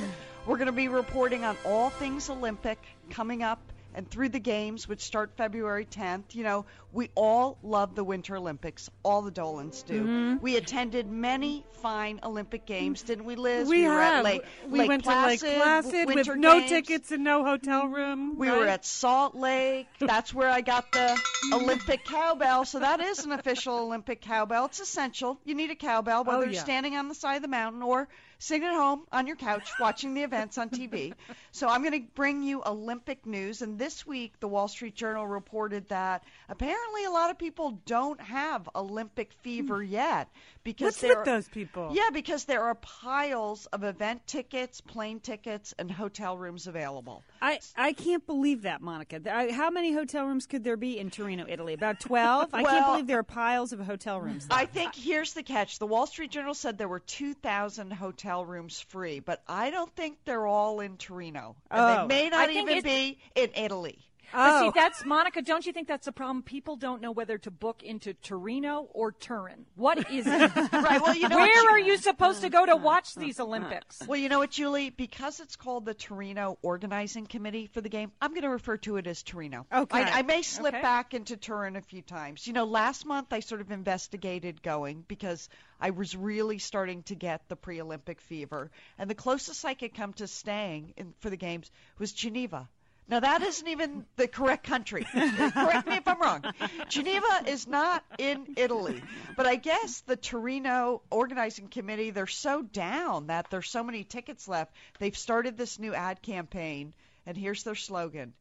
We're 0.50 0.58
going 0.58 0.66
to 0.66 0.72
be 0.72 0.88
reporting 0.88 1.43
on 1.45 1.56
all 1.64 1.91
things 1.91 2.28
Olympic 2.28 2.80
coming 3.12 3.43
up 3.43 3.60
and 3.93 4.10
through 4.10 4.30
the 4.30 4.39
games, 4.39 4.88
which 4.88 5.02
start 5.02 5.30
February 5.38 5.86
10th. 5.86 6.34
You 6.34 6.43
know, 6.43 6.66
we 6.91 7.12
all 7.14 7.60
love 7.62 7.93
the 7.93 8.04
Winter 8.04 8.36
Olympics. 8.36 8.89
All 9.04 9.22
the 9.22 9.30
Dolans 9.30 9.84
do. 9.84 10.02
Mm-hmm. 10.02 10.38
We 10.41 10.58
attended 10.58 11.06
many 11.08 11.64
fine 11.84 12.20
Olympic 12.24 12.66
games, 12.66 13.04
didn't 13.04 13.26
we, 13.26 13.36
Liz? 13.36 13.70
We, 13.70 13.84
were 13.88 14.02
at 14.02 14.16
have. 14.16 14.26
Lake, 14.26 14.41
we 14.68 14.80
Lake 14.80 14.89
went 14.89 15.04
Placid, 15.04 15.39
to 15.39 15.45
Lake 15.45 15.62
Placid 15.62 16.08
with 16.08 16.16
Winter 16.16 16.36
no 16.36 16.60
Games. 16.60 16.72
tickets 16.72 17.12
and 17.12 17.24
no 17.24 17.43
hotel 17.43 17.86
room. 17.88 18.36
We 18.36 18.50
right? 18.50 18.58
were 18.58 18.68
at 18.68 18.86
Salt 18.86 19.36
Lake. 19.36 19.86
That's 20.00 20.34
where 20.34 20.50
I 20.50 20.62
got 20.62 20.91
the 20.91 21.16
Olympic 21.54 22.06
cowbell. 22.06 22.66
So 22.66 22.80
that 22.80 23.02
is 23.02 23.24
an 23.24 23.34
official 23.34 23.78
Olympic 23.78 24.22
cowbell. 24.22 24.66
It's 24.66 24.80
essential. 24.80 25.39
You 25.45 25.54
need 25.54 25.70
a 25.70 25.76
cowbell, 25.76 26.24
whether 26.24 26.39
Oh, 26.39 26.45
you're 26.45 26.60
standing 26.60 26.95
on 26.95 27.08
the 27.08 27.14
side 27.14 27.36
of 27.36 27.43
the 27.43 27.47
mountain 27.47 27.84
or 27.84 28.08
sitting 28.40 28.66
at 28.66 28.74
home 28.74 29.06
on 29.12 29.28
your 29.28 29.36
couch 29.36 29.70
watching 29.80 30.14
the 30.14 30.24
events 30.24 30.58
on 30.58 30.70
TV. 30.70 31.14
So 31.52 31.68
I'm 31.68 31.82
going 31.84 32.02
to 32.02 32.08
bring 32.16 32.42
you 32.42 32.64
Olympic 32.66 33.26
news. 33.26 33.62
And 33.62 33.78
this 33.78 34.08
week, 34.08 34.40
the 34.40 34.48
Wall 34.48 34.68
Street 34.68 34.96
Journal 34.96 35.28
reported 35.28 35.90
that 35.90 36.24
apparently 36.48 37.04
a 37.06 37.12
lot 37.12 37.32
of 37.32 37.38
people 37.38 37.80
don't 37.86 38.20
have 38.22 38.68
Olympic 38.76 39.34
fever 39.44 39.84
yet 39.84 40.30
because 40.74 40.86
What's 40.86 41.01
there 41.01 41.15
with 41.17 41.26
those 41.26 41.47
people? 41.47 41.89
yeah, 41.93 42.09
because 42.13 42.45
there 42.45 42.63
are 42.63 42.76
piles 42.76 43.65
of 43.67 43.84
event 43.84 44.26
tickets, 44.28 44.82
plane 44.82 45.20
tickets, 45.20 45.74
and 45.80 45.89
hotel 45.91 46.38
rooms 46.38 46.67
available. 46.67 47.24
I, 47.41 47.59
I 47.76 47.93
can't 47.93 48.26
believe 48.28 48.63
that, 48.63 48.82
Monica. 48.82 49.20
I, 49.34 49.51
how 49.51 49.70
many 49.72 49.91
hotel 49.93 50.26
rooms 50.26 50.45
could 50.45 50.63
there 50.63 50.78
be 50.78 50.99
in 50.99 51.09
Torino, 51.09 51.45
Italy? 51.47 51.74
About 51.74 51.99
12? 51.99 52.49
I 52.53 52.63
can't 52.63 52.86
believe 52.86 53.07
there 53.07 53.20
are 53.20 53.24
piles 53.24 53.74
of 53.74 53.80
hotel 53.80 54.20
rooms. 54.22 54.47
there. 54.47 54.57
I 54.57 54.65
think 54.65 54.93
here's 54.95 55.34
the 55.34 55.43
catch. 55.43 55.80
The 55.80 55.88
Wall 55.88 56.05
Street 56.05 56.32
Journal 56.32 56.53
said 56.53 56.78
there 56.78 56.88
were 56.88 56.99
2,000 56.99 57.91
hotel 57.91 58.45
rooms 58.45 58.80
free, 58.80 59.20
but 59.20 59.41
I 59.47 59.72
don't 59.72 59.93
think 59.95 60.17
they're 60.26 60.45
all 60.47 60.80
in 60.82 60.97
Torino. 60.97 61.55
And 61.72 61.82
Oh. 61.82 62.07
they 62.07 62.15
may 62.24 62.30
not 62.30 62.49
even 62.51 62.84
be 62.84 63.17
in 63.36 63.49
Italy. 63.55 63.97
But 64.32 64.59
see, 64.59 64.67
Oh. 64.67 64.71
that's 64.73 65.05
Monica. 65.05 65.41
Don't 65.41 65.65
you 65.65 65.73
think 65.73 65.88
that's 65.88 66.07
a 66.07 66.11
problem? 66.11 66.43
People 66.43 66.75
don't 66.75 67.01
know 67.01 67.11
whether 67.11 67.38
to 67.39 67.51
book 67.51 67.84
into 67.84 68.13
Torino 68.13 68.88
or 68.93 69.11
Turin. 69.11 69.65
What 69.75 70.11
is 70.11 70.25
it? 70.27 70.55
Right. 70.73 71.01
Well, 71.01 71.15
you 71.15 71.27
know 71.30 71.38
Where 71.38 71.71
are 71.71 71.80
you 71.80 71.97
supposed 71.97 72.41
to 72.41 72.49
go 72.49 72.65
to 72.65 72.75
watch 72.75 73.15
these 73.15 73.39
Olympics? 73.39 74.01
Well, 74.07 74.19
you 74.19 74.30
know 74.30 74.39
what, 74.39 74.51
Julie? 74.51 74.89
Because 74.89 75.39
it's 75.39 75.55
called 75.55 75.86
the 75.86 75.93
Torino 75.93 76.57
Organizing 76.61 77.25
Committee 77.25 77.67
for 77.67 77.82
the 77.82 77.89
game, 77.89 78.11
I'm 78.21 78.32
going 78.32 78.43
to 78.43 78.49
refer 78.49 78.77
to 78.77 78.97
it 78.97 79.07
as 79.07 79.23
Torino. 79.23 79.65
Okay. 79.73 80.01
I, 80.03 80.19
I 80.19 80.21
may 80.21 80.41
slip 80.41 80.73
Okay. 80.73 80.82
back 80.82 81.13
into 81.13 81.36
Turin 81.38 81.75
a 81.75 81.82
few 81.82 82.01
times. 82.01 82.45
You 82.47 82.53
know, 82.53 82.65
last 82.65 83.05
month 83.05 83.34
I 83.34 83.39
sort 83.39 83.61
of 83.61 83.71
investigated 83.71 84.61
going 84.61 85.03
because 85.07 85.49
I 85.82 85.89
was 85.91 86.15
really 86.15 86.59
starting 86.59 87.03
to 87.03 87.15
get 87.15 87.47
the 87.49 87.55
pre-Olympic 87.55 88.21
fever, 88.21 88.69
and 88.97 89.09
the 89.09 89.15
closest 89.15 89.63
I 89.65 89.73
could 89.73 89.93
come 89.93 90.13
to 90.13 90.27
staying 90.27 90.93
in, 90.97 91.13
for 91.19 91.30
the 91.30 91.38
games 91.38 91.71
was 91.97 92.11
Geneva. 92.11 92.67
Now 93.10 93.20
that 93.22 93.41
isn't 93.41 93.68
even 93.68 94.05
the 94.18 94.28
correct 94.28 94.64
country. 94.64 95.03
Correct 95.03 95.88
me 95.88 95.95
if 95.95 96.07
I'm 96.07 96.22
wrong. 96.22 96.45
Geneva 96.89 97.43
is 97.47 97.68
not 97.68 98.03
in 98.20 98.53
Italy, 98.55 99.01
but 99.36 99.47
I 99.47 99.55
guess 99.55 100.01
the 100.01 100.16
Torino 100.16 101.01
organizing 101.10 101.70
committee 101.70 102.12
they're 102.12 102.28
so 102.28 102.62
down 102.62 103.28
that 103.28 103.49
there's 103.49 103.70
so 103.70 103.84
many 103.84 104.03
tickets 104.03 104.47
left. 104.47 104.74
They've 104.99 105.18
started 105.18 105.57
this 105.57 105.80
new 105.80 105.93
ad 105.93 106.22
campaign, 106.22 106.93
and 107.26 107.36
here's 107.36 107.64
their 107.64 107.76
slogan: 107.76 108.34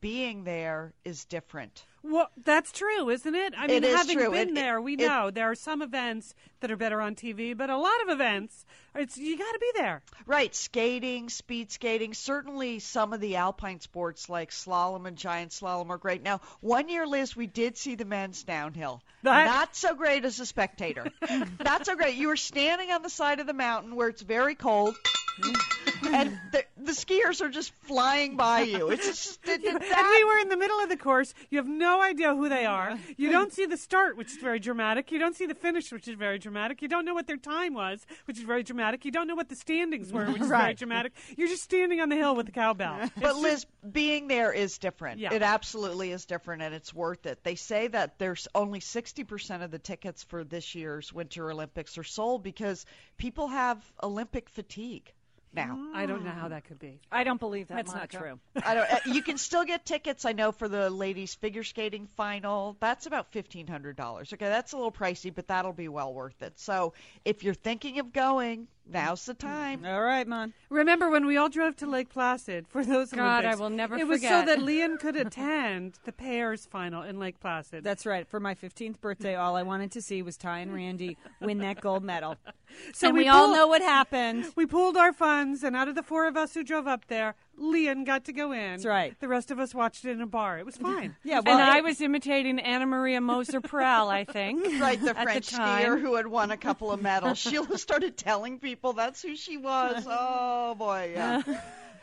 "Being 0.00 0.44
there 0.44 0.92
is 1.04 1.24
different." 1.24 1.84
Well, 2.06 2.28
that's 2.44 2.70
true, 2.70 3.08
isn't 3.08 3.34
it? 3.34 3.54
I 3.56 3.66
mean, 3.66 3.82
It 3.82 3.96
having 3.96 4.18
true. 4.18 4.30
been 4.30 4.50
It- 4.50 4.54
there, 4.54 4.78
we 4.78 4.92
it- 4.92 4.98
know 5.00 5.30
there 5.30 5.50
are 5.50 5.54
some 5.54 5.80
events 5.80 6.34
that 6.60 6.70
are 6.70 6.76
better 6.76 7.00
on 7.00 7.14
TV, 7.14 7.54
but 7.56 7.70
a 7.70 7.78
lot 7.78 8.02
of 8.02 8.10
events, 8.10 8.66
it's 8.94 9.16
you 9.16 9.38
got 9.38 9.52
to 9.52 9.58
be 9.58 9.70
there. 9.74 10.02
Right, 10.26 10.54
skating, 10.54 11.30
speed 11.30 11.72
skating, 11.72 12.12
certainly 12.12 12.78
some 12.78 13.14
of 13.14 13.20
the 13.20 13.36
alpine 13.36 13.80
sports 13.80 14.28
like 14.28 14.50
slalom 14.50 15.06
and 15.08 15.16
giant 15.16 15.52
slalom 15.52 15.88
are 15.88 15.96
great. 15.96 16.22
Now, 16.22 16.42
one 16.60 16.90
year, 16.90 17.06
Liz, 17.06 17.34
we 17.34 17.46
did 17.46 17.78
see 17.78 17.94
the 17.94 18.04
men's 18.04 18.42
downhill. 18.42 19.02
That- 19.22 19.46
Not 19.46 19.74
so 19.74 19.94
great 19.94 20.26
as 20.26 20.38
a 20.40 20.46
spectator. 20.46 21.06
Not 21.64 21.86
so 21.86 21.96
great. 21.96 22.16
You 22.16 22.28
were 22.28 22.36
standing 22.36 22.90
on 22.90 23.00
the 23.00 23.08
side 23.10 23.40
of 23.40 23.46
the 23.46 23.54
mountain 23.54 23.96
where 23.96 24.08
it's 24.08 24.20
very 24.22 24.54
cold. 24.54 24.94
and 26.12 26.38
the, 26.52 26.64
the 26.76 26.92
skiers 26.92 27.40
are 27.40 27.48
just 27.48 27.72
flying 27.86 28.36
by 28.36 28.62
you. 28.62 28.90
It's 28.90 29.06
just 29.06 29.48
it, 29.48 29.60
it- 29.64 29.68
and 29.72 29.80
that- 29.80 30.10
we 30.18 30.24
were 30.24 30.38
in 30.38 30.48
the 30.48 30.56
middle 30.56 30.78
of 30.80 30.88
the 30.88 30.96
course. 30.96 31.34
You 31.50 31.58
have 31.58 31.68
no 31.68 32.02
idea 32.02 32.34
who 32.34 32.48
they 32.48 32.66
are. 32.66 32.98
You 33.16 33.30
don't 33.30 33.52
see 33.52 33.66
the 33.66 33.76
start, 33.76 34.16
which 34.16 34.28
is 34.32 34.36
very 34.38 34.58
dramatic. 34.60 35.10
You 35.10 35.18
don't 35.18 35.34
see 35.36 35.46
the 35.46 35.54
finish, 35.54 35.92
which 35.92 36.06
is 36.08 36.14
very 36.16 36.38
dramatic. 36.38 36.82
You 36.82 36.88
don't 36.88 37.04
know 37.04 37.14
what 37.14 37.26
their 37.26 37.36
time 37.36 37.74
was, 37.74 38.06
which 38.26 38.38
is 38.38 38.44
very 38.44 38.62
dramatic. 38.62 39.04
You 39.04 39.10
don't 39.10 39.26
know 39.26 39.34
what 39.34 39.48
the 39.48 39.56
standings 39.56 40.12
were, 40.12 40.26
which 40.26 40.42
is 40.42 40.48
very 40.48 40.74
dramatic. 40.74 41.12
You're 41.36 41.48
just 41.48 41.62
standing 41.62 42.00
on 42.00 42.08
the 42.08 42.16
hill 42.16 42.36
with 42.36 42.46
the 42.46 42.52
cowbell. 42.52 43.10
But 43.20 43.36
Liz, 43.36 43.66
being 43.90 44.28
there 44.28 44.52
is 44.52 44.78
different. 44.78 45.18
Yeah. 45.20 45.32
It 45.32 45.42
absolutely 45.42 46.12
is 46.12 46.24
different, 46.26 46.62
and 46.62 46.74
it's 46.74 46.92
worth 46.94 47.26
it. 47.26 47.42
They 47.42 47.54
say 47.54 47.88
that 47.88 48.18
there's 48.18 48.46
only 48.54 48.80
60% 48.80 49.62
of 49.64 49.70
the 49.70 49.78
tickets 49.78 50.22
for 50.22 50.44
this 50.44 50.74
year's 50.74 51.12
Winter 51.12 51.50
Olympics 51.50 51.98
are 51.98 52.04
sold 52.04 52.42
because 52.42 52.84
people 53.16 53.48
have 53.48 53.82
Olympic 54.02 54.48
fatigue 54.48 55.12
now. 55.54 55.78
I 55.94 56.06
don't 56.06 56.24
know 56.24 56.30
how 56.30 56.48
that 56.48 56.64
could 56.64 56.78
be. 56.78 57.00
I 57.10 57.24
don't 57.24 57.40
believe 57.40 57.68
that. 57.68 57.76
That's 57.76 57.94
Monica. 57.94 58.16
not 58.16 58.22
true. 58.22 58.40
I 58.64 58.74
don't. 58.74 58.90
uh, 58.92 58.98
You 59.06 59.22
can 59.22 59.38
still 59.38 59.64
get 59.64 59.84
tickets. 59.84 60.24
I 60.24 60.32
know 60.32 60.52
for 60.52 60.68
the 60.68 60.90
ladies 60.90 61.34
figure 61.34 61.64
skating 61.64 62.06
final. 62.16 62.76
That's 62.80 63.06
about 63.06 63.32
fifteen 63.32 63.66
hundred 63.66 63.96
dollars. 63.96 64.32
Okay, 64.32 64.46
that's 64.48 64.72
a 64.72 64.76
little 64.76 64.92
pricey, 64.92 65.34
but 65.34 65.48
that'll 65.48 65.72
be 65.72 65.88
well 65.88 66.12
worth 66.12 66.42
it. 66.42 66.58
So 66.58 66.94
if 67.24 67.42
you're 67.44 67.54
thinking 67.54 67.98
of 68.00 68.12
going, 68.12 68.68
now's 68.90 69.24
the 69.26 69.34
time. 69.34 69.84
All 69.84 70.02
right, 70.02 70.26
Mon. 70.26 70.52
Remember 70.70 71.10
when 71.10 71.26
we 71.26 71.36
all 71.36 71.48
drove 71.48 71.76
to 71.76 71.86
Lake 71.86 72.08
Placid 72.08 72.66
for 72.68 72.84
those 72.84 73.10
God, 73.10 73.44
Olympics? 73.44 73.56
I 73.56 73.62
will 73.62 73.70
never 73.70 73.94
forget. 73.94 74.06
It 74.06 74.10
was 74.10 74.22
so 74.22 74.40
forget. 74.40 74.46
that 74.46 74.62
Lian 74.62 74.98
could 74.98 75.16
attend 75.16 75.98
the 76.04 76.12
pairs 76.12 76.66
final 76.66 77.02
in 77.02 77.18
Lake 77.18 77.40
Placid. 77.40 77.84
That's 77.84 78.06
right. 78.06 78.26
For 78.26 78.40
my 78.40 78.54
15th 78.54 79.00
birthday, 79.00 79.34
all 79.34 79.56
I 79.56 79.62
wanted 79.62 79.92
to 79.92 80.02
see 80.02 80.22
was 80.22 80.36
Tai 80.36 80.58
and 80.60 80.74
Randy 80.74 81.16
win 81.40 81.58
that 81.58 81.80
gold 81.80 82.04
medal. 82.04 82.36
so 82.92 83.08
and 83.08 83.16
we, 83.16 83.24
we, 83.24 83.28
all 83.28 83.46
pulled- 83.46 83.56
know 83.56 83.66
what 83.66 83.82
happened. 83.82 84.46
We 84.56 84.66
pooled 84.66 84.96
our 84.96 85.12
funds, 85.12 85.62
and 85.62 85.74
out 85.76 85.88
of 85.88 85.94
the 85.94 86.02
four 86.02 86.26
of 86.26 86.36
us 86.36 86.54
who 86.54 86.62
drove 86.62 86.86
up 86.86 87.06
there, 87.08 87.34
Lian 87.56 88.04
got 88.04 88.24
to 88.26 88.32
go 88.32 88.52
in. 88.52 88.72
That's 88.72 88.84
right. 88.84 89.18
The 89.20 89.28
rest 89.28 89.50
of 89.50 89.58
us 89.58 89.74
watched 89.74 90.04
it 90.04 90.10
in 90.10 90.20
a 90.20 90.26
bar. 90.26 90.58
It 90.58 90.66
was 90.66 90.76
fine. 90.76 91.16
Yeah, 91.24 91.40
well, 91.44 91.58
and 91.58 91.62
I 91.70 91.80
was 91.80 92.00
imitating 92.00 92.58
Annemarie 92.58 93.20
Moser-Pröll, 93.22 94.08
I 94.08 94.24
think. 94.24 94.64
Right, 94.80 95.00
the 95.00 95.16
at 95.16 95.22
French 95.24 95.50
the 95.50 95.56
skier 95.58 96.00
who 96.00 96.14
had 96.16 96.26
won 96.26 96.50
a 96.50 96.56
couple 96.56 96.90
of 96.92 97.00
medals. 97.00 97.38
Sheila 97.38 97.78
started 97.78 98.16
telling 98.16 98.58
people 98.58 98.92
that's 98.92 99.22
who 99.22 99.36
she 99.36 99.56
was. 99.56 100.04
Oh 100.08 100.74
boy, 100.76 101.12
yeah. 101.14 101.42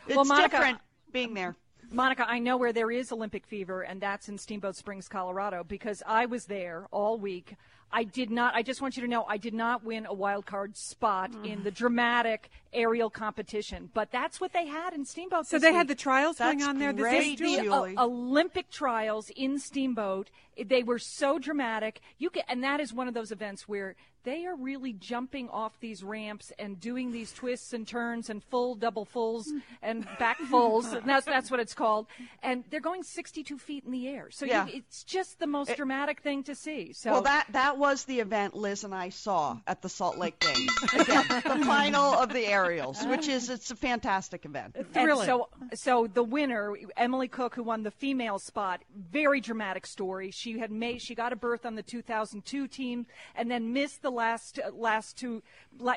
It's 0.06 0.16
Well, 0.16 0.24
Monica- 0.24 0.48
different 0.50 0.78
being 1.12 1.34
there. 1.34 1.54
Monica, 1.90 2.24
I 2.26 2.38
know 2.38 2.56
where 2.56 2.72
there 2.72 2.90
is 2.90 3.12
Olympic 3.12 3.46
fever, 3.46 3.82
and 3.82 4.00
that's 4.00 4.28
in 4.28 4.38
Steamboat 4.38 4.76
Springs, 4.76 5.08
Colorado, 5.08 5.62
because 5.62 6.02
I 6.06 6.24
was 6.26 6.46
there 6.46 6.86
all 6.90 7.18
week. 7.18 7.54
I 7.92 8.04
did 8.04 8.30
not, 8.30 8.54
I 8.54 8.62
just 8.62 8.80
want 8.80 8.96
you 8.96 9.02
to 9.02 9.08
know, 9.08 9.24
I 9.28 9.36
did 9.36 9.54
not 9.54 9.84
win 9.84 10.06
a 10.06 10.14
wild 10.14 10.46
card 10.46 10.76
spot 10.76 11.32
mm. 11.32 11.46
in 11.46 11.62
the 11.62 11.70
dramatic 11.70 12.50
aerial 12.72 13.10
competition, 13.10 13.90
but 13.92 14.10
that's 14.10 14.40
what 14.40 14.52
they 14.52 14.66
had 14.66 14.94
in 14.94 15.04
Steamboat. 15.04 15.46
So 15.46 15.58
they 15.58 15.68
week. 15.68 15.76
had 15.76 15.88
the 15.88 15.94
trials 15.94 16.38
going 16.38 16.62
on 16.62 16.78
there 16.78 16.92
this 16.92 17.02
great, 17.02 17.38
the. 17.38 17.68
Uh, 17.68 17.74
o- 17.74 18.04
Olympic 18.04 18.70
trials 18.70 19.30
in 19.36 19.58
Steamboat. 19.58 20.30
They 20.62 20.82
were 20.82 20.98
so 20.98 21.38
dramatic. 21.38 22.00
You 22.18 22.30
can, 22.30 22.44
and 22.48 22.64
that 22.64 22.80
is 22.80 22.92
one 22.92 23.08
of 23.08 23.14
those 23.14 23.30
events 23.30 23.68
where 23.68 23.94
they 24.24 24.46
are 24.46 24.54
really 24.56 24.92
jumping 24.92 25.48
off 25.48 25.72
these 25.80 26.02
ramps 26.02 26.52
and 26.58 26.78
doing 26.80 27.12
these 27.12 27.32
twists 27.32 27.72
and 27.72 27.86
turns 27.86 28.30
and 28.30 28.42
full 28.44 28.74
double 28.74 29.04
fulls 29.04 29.52
and 29.82 30.06
back 30.18 30.38
fulls. 30.50 30.92
and 30.92 31.04
that's 31.08 31.26
that's 31.26 31.50
what 31.50 31.60
it's 31.60 31.74
called. 31.74 32.06
And 32.42 32.64
they're 32.70 32.80
going 32.80 33.02
62 33.02 33.58
feet 33.58 33.84
in 33.84 33.92
the 33.92 34.08
air. 34.08 34.28
So 34.30 34.46
Yeah. 34.46 34.66
you, 34.66 34.74
it's 34.76 35.02
just 35.04 35.38
the 35.38 35.46
most 35.46 35.76
dramatic 35.76 36.20
thing 36.20 36.42
to 36.44 36.54
see. 36.54 36.92
So 36.92 37.12
Well, 37.12 37.22
that 37.22 37.46
that 37.50 37.78
was 37.78 38.04
the 38.04 38.20
event 38.20 38.54
Liz 38.54 38.84
and 38.84 38.94
I 38.94 39.08
saw 39.08 39.58
at 39.66 39.82
the 39.82 39.88
Salt 39.88 40.18
Lake 40.18 40.38
Games. 40.38 40.70
Again, 40.94 41.24
the 41.28 41.64
final 41.66 42.12
of 42.14 42.32
the 42.32 42.46
aerials, 42.46 43.04
which 43.06 43.28
is 43.28 43.50
it's 43.50 43.70
a 43.70 43.76
fantastic 43.76 44.44
event. 44.44 44.76
Thrilling. 44.92 45.26
so, 45.26 45.48
so 45.74 46.06
the 46.06 46.22
winner, 46.22 46.76
Emily 46.96 47.28
Cook, 47.28 47.54
who 47.54 47.62
won 47.64 47.82
the 47.82 47.90
female 47.90 48.38
spot, 48.38 48.82
very 49.10 49.40
dramatic 49.40 49.86
story. 49.86 50.30
She 50.30 50.58
had 50.58 50.70
made, 50.70 51.02
she 51.02 51.14
got 51.14 51.32
a 51.32 51.36
berth 51.36 51.66
on 51.66 51.74
the 51.74 51.82
2002 51.82 52.68
team, 52.68 53.06
and 53.34 53.50
then 53.50 53.72
missed 53.72 54.02
the 54.02 54.11
last 54.12 54.58
uh, 54.58 54.70
last 54.74 55.16
two, 55.16 55.42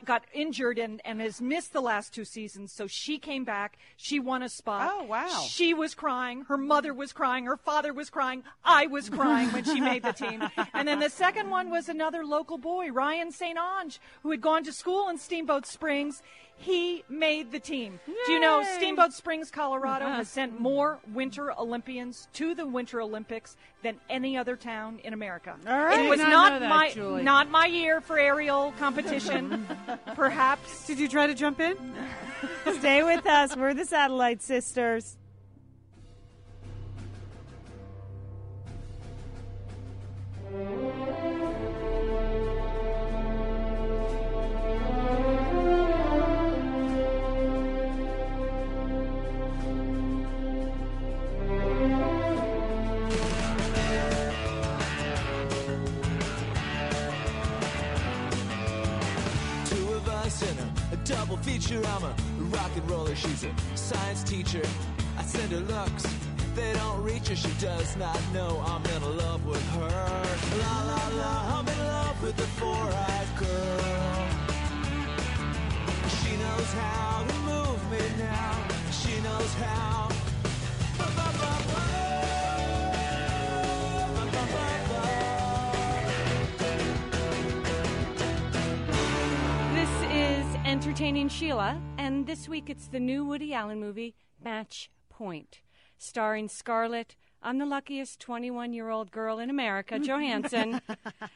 got 0.06 0.24
injured 0.34 0.80
and 0.80 1.02
and 1.06 1.22
has 1.22 1.42
missed 1.42 1.74
the 1.74 1.82
last 1.82 2.14
two 2.14 2.26
seasons. 2.26 2.72
So 2.72 2.88
she 2.88 3.18
came 3.18 3.44
back. 3.44 3.78
She 3.98 4.20
won 4.20 4.44
a 4.44 4.50
spot. 4.50 4.90
Oh, 4.92 5.04
wow. 5.04 5.46
She 5.48 5.74
was 5.74 5.94
crying. 5.94 6.46
Her 6.48 6.58
mother 6.58 6.94
was 6.94 7.14
crying. 7.14 7.46
Her 7.46 7.58
father 7.58 7.94
was 7.94 8.10
crying. 8.10 8.44
I 8.64 8.88
was 8.88 9.10
crying 9.10 9.50
when 9.50 9.64
she 9.64 9.80
made 9.80 10.04
the 10.04 10.14
team. 10.14 10.44
And 10.74 10.88
then 10.88 11.00
the 11.00 11.10
second 11.10 11.50
one 11.50 11.70
was 11.70 11.90
another 11.90 12.26
local 12.26 12.58
boy, 12.58 12.92
Ryan 12.92 13.32
St. 13.32 13.58
Onge, 13.58 14.00
who 14.24 14.32
had 14.32 14.42
gone 14.42 14.64
to 14.64 14.74
school 14.74 15.10
in 15.10 15.18
Steamboat 15.18 15.66
Springs. 15.66 16.22
He 16.58 17.04
made 17.10 17.52
the 17.52 17.60
team. 17.60 18.00
Yay. 18.08 18.14
Do 18.26 18.32
you 18.32 18.40
know 18.40 18.64
Steamboat 18.78 19.14
Springs, 19.14 19.52
Colorado 19.52 20.06
has 20.06 20.30
sent 20.30 20.60
more 20.60 21.00
Winter 21.14 21.52
Olympians 21.60 22.28
to 22.34 22.56
the 22.56 22.66
Winter 22.66 23.02
Olympics 23.02 23.58
than 23.84 24.00
any 24.10 24.38
other 24.38 24.56
town 24.56 25.00
in 25.04 25.14
America. 25.14 25.56
It 25.62 26.10
was 26.10 26.20
not, 26.20 26.30
not 26.30 26.60
that, 26.62 26.70
my 26.70 26.90
Julie. 26.92 27.24
not 27.24 27.52
my 27.52 27.66
year 27.68 28.02
for 28.02 28.18
aerial 28.18 28.74
competition. 28.80 29.68
perhaps. 30.16 30.88
Did 30.88 31.00
you 31.00 31.08
try 31.08 31.28
to 31.28 31.36
jump 31.36 31.60
in? 31.60 31.78
Stay 32.80 33.04
with 33.04 33.26
us. 33.28 33.56
We're 33.56 33.74
the 33.74 33.86
Satellite 33.86 34.42
Sisters. 34.42 35.18
Double 61.36 61.52
feature. 61.52 61.82
I'm 61.86 62.04
a 62.04 62.16
rock 62.56 62.72
and 62.76 62.90
roller. 62.90 63.16
She's 63.16 63.44
a 63.44 63.52
science 63.76 64.24
teacher. 64.24 64.62
I 65.18 65.24
send 65.24 65.52
her 65.52 65.60
looks. 65.60 66.06
They 66.56 66.74
don't 66.74 67.04
reach 67.04 67.28
her. 67.28 67.36
She 67.36 67.52
does 67.60 67.96
not 67.98 68.20
know 68.34 68.64
I'm 68.66 68.84
in 68.86 69.18
love 69.18 69.46
with 69.46 69.68
her. 69.72 70.24
La 70.60 70.84
la 70.84 71.08
la. 71.18 71.60
I'm 71.60 71.68
in 71.68 71.80
love 71.80 72.24
with 72.24 72.38
the 72.38 72.48
four-eyed 72.60 73.28
girl. 73.38 74.28
She 76.20 76.38
knows 76.38 76.74
how 76.74 77.26
to 77.28 77.36
move 77.40 77.92
me 77.92 78.00
now. 78.18 78.68
She 78.92 79.20
knows 79.22 79.54
how. 79.56 80.16
This 80.98 82.15
Entertaining 90.96 91.28
Sheila, 91.28 91.82
and 91.98 92.26
this 92.26 92.48
week 92.48 92.70
it's 92.70 92.88
the 92.88 93.02
new 93.02 93.26
Woody 93.26 93.54
Allen 93.54 93.82
movie, 93.82 94.16
Match 94.42 94.90
Point, 95.10 95.60
starring 95.98 96.48
Scarlett. 96.48 97.18
I'm 97.44 97.58
the 97.58 97.66
luckiest 97.66 98.22
21 98.22 98.72
year 98.72 98.88
old 98.88 99.12
girl 99.12 99.38
in 99.38 99.50
America, 99.50 100.00
Johansson, 100.02 100.80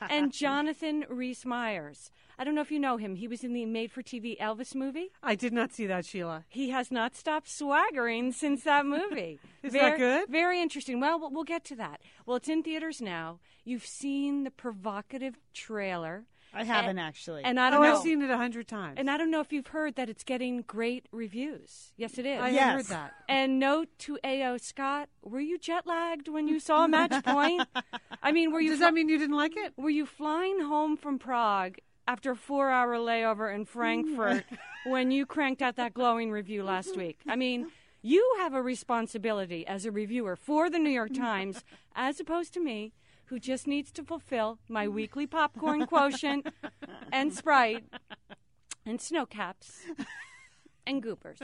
and 0.10 0.32
Jonathan 0.32 1.04
Rhys 1.10 1.46
Meyers. 1.46 2.10
I 2.38 2.46
don't 2.46 2.56
know 2.56 2.62
if 2.62 2.72
you 2.72 2.80
know 2.80 2.96
him. 2.96 3.16
He 3.16 3.28
was 3.28 3.44
in 3.44 3.52
the 3.52 3.66
made 3.66 3.92
for 3.92 4.02
TV 4.02 4.40
Elvis 4.40 4.76
movie. 4.76 5.12
I 5.22 5.36
did 5.36 5.52
not 5.52 5.74
see 5.74 5.86
that, 5.88 6.06
Sheila. 6.06 6.46
He 6.48 6.70
has 6.70 6.90
not 6.90 7.14
stopped 7.14 7.50
swaggering 7.50 8.32
since 8.32 8.64
that 8.64 8.86
movie. 8.86 9.42
Is 9.62 9.74
that 9.74 9.98
good? 9.98 10.30
Very 10.30 10.62
interesting. 10.62 11.02
Well, 11.02 11.20
we'll 11.20 11.32
we'll 11.32 11.44
get 11.44 11.66
to 11.66 11.76
that. 11.76 12.00
Well, 12.26 12.38
it's 12.38 12.48
in 12.48 12.64
theaters 12.64 13.02
now. 13.02 13.40
You've 13.66 13.86
seen 13.86 14.46
the 14.46 14.52
provocative 14.52 15.38
trailer. 15.54 16.28
I 16.54 16.64
haven't 16.64 16.92
And- 16.92 17.00
actually. 17.00 17.44
And 17.44 17.60
I 17.60 17.68
Oh, 17.68 17.72
don't 17.72 17.82
know. 17.84 17.96
I've 17.96 18.02
seen 18.02 18.22
it 18.22 18.30
a 18.30 18.38
hundred 18.38 18.68
times. 18.68 18.96
And 18.98 19.10
I 19.10 19.18
don't 19.18 19.30
know 19.30 19.40
if 19.40 19.54
you've 19.54 19.68
heard 19.68 19.96
that 19.96 20.10
it's 20.10 20.24
getting 20.24 20.62
great 20.64 21.06
reviews. 21.12 21.94
Yes, 21.98 22.18
it 22.18 22.26
is. 22.26 22.42
I 22.42 22.50
Yes. 22.50 22.60
have 22.64 22.74
heard 22.76 22.86
that. 22.88 23.14
And 23.28 23.60
note 23.60 23.90
to 24.00 24.18
A.O. 24.24 24.58
Scott, 24.58 25.10
were 25.24 25.40
you 25.40 25.58
jet 25.60 25.86
lagged 25.86 26.28
when 26.28 26.48
you 26.48 26.60
saw 26.60 26.88
Match 26.88 27.24
Point? 27.24 27.68
I 28.24 28.32
mean, 28.32 28.52
were 28.52 28.62
you 28.62 28.70
Does 28.72 28.80
fl- 28.80 28.86
that 28.86 28.94
mean 28.94 29.10
you 29.10 29.18
didn't 29.18 29.36
like 29.38 29.56
it? 29.56 29.74
were 29.78 29.90
you 29.90 30.06
flying 30.06 30.62
home 30.62 30.98
from 30.98 31.20
Prague 31.20 31.78
after 32.08 32.32
a 32.32 32.36
four-hour 32.36 32.96
layover 32.96 33.54
in 33.54 33.66
Frankfurt 33.66 34.44
mm. 34.50 34.58
when 34.92 35.12
you 35.12 35.26
cranked 35.28 35.62
out 35.62 35.76
that 35.76 35.94
glowing 35.94 36.32
review 36.32 36.64
last 36.64 36.98
week? 36.98 37.20
I 37.28 37.36
mean, 37.36 37.68
you 38.02 38.36
have 38.40 38.54
a 38.56 38.62
responsibility 38.64 39.68
as 39.68 39.86
a 39.86 39.92
reviewer 39.92 40.36
for 40.36 40.70
the 40.70 40.80
New 40.80 40.90
York 40.90 41.14
Times, 41.14 41.64
as 41.96 42.20
opposed 42.20 42.54
to 42.56 42.60
me, 42.60 42.94
who 43.30 43.40
just 43.40 43.68
needs 43.68 43.92
to 43.92 44.04
fulfill 44.04 44.60
my 44.68 44.88
weekly 44.88 45.28
popcorn 45.28 45.86
quotient 45.86 46.48
and 47.12 47.34
Sprite 47.34 47.86
and 48.86 49.00
Sno-Caps 49.00 49.86
and 50.88 51.02
Goobers. 51.04 51.40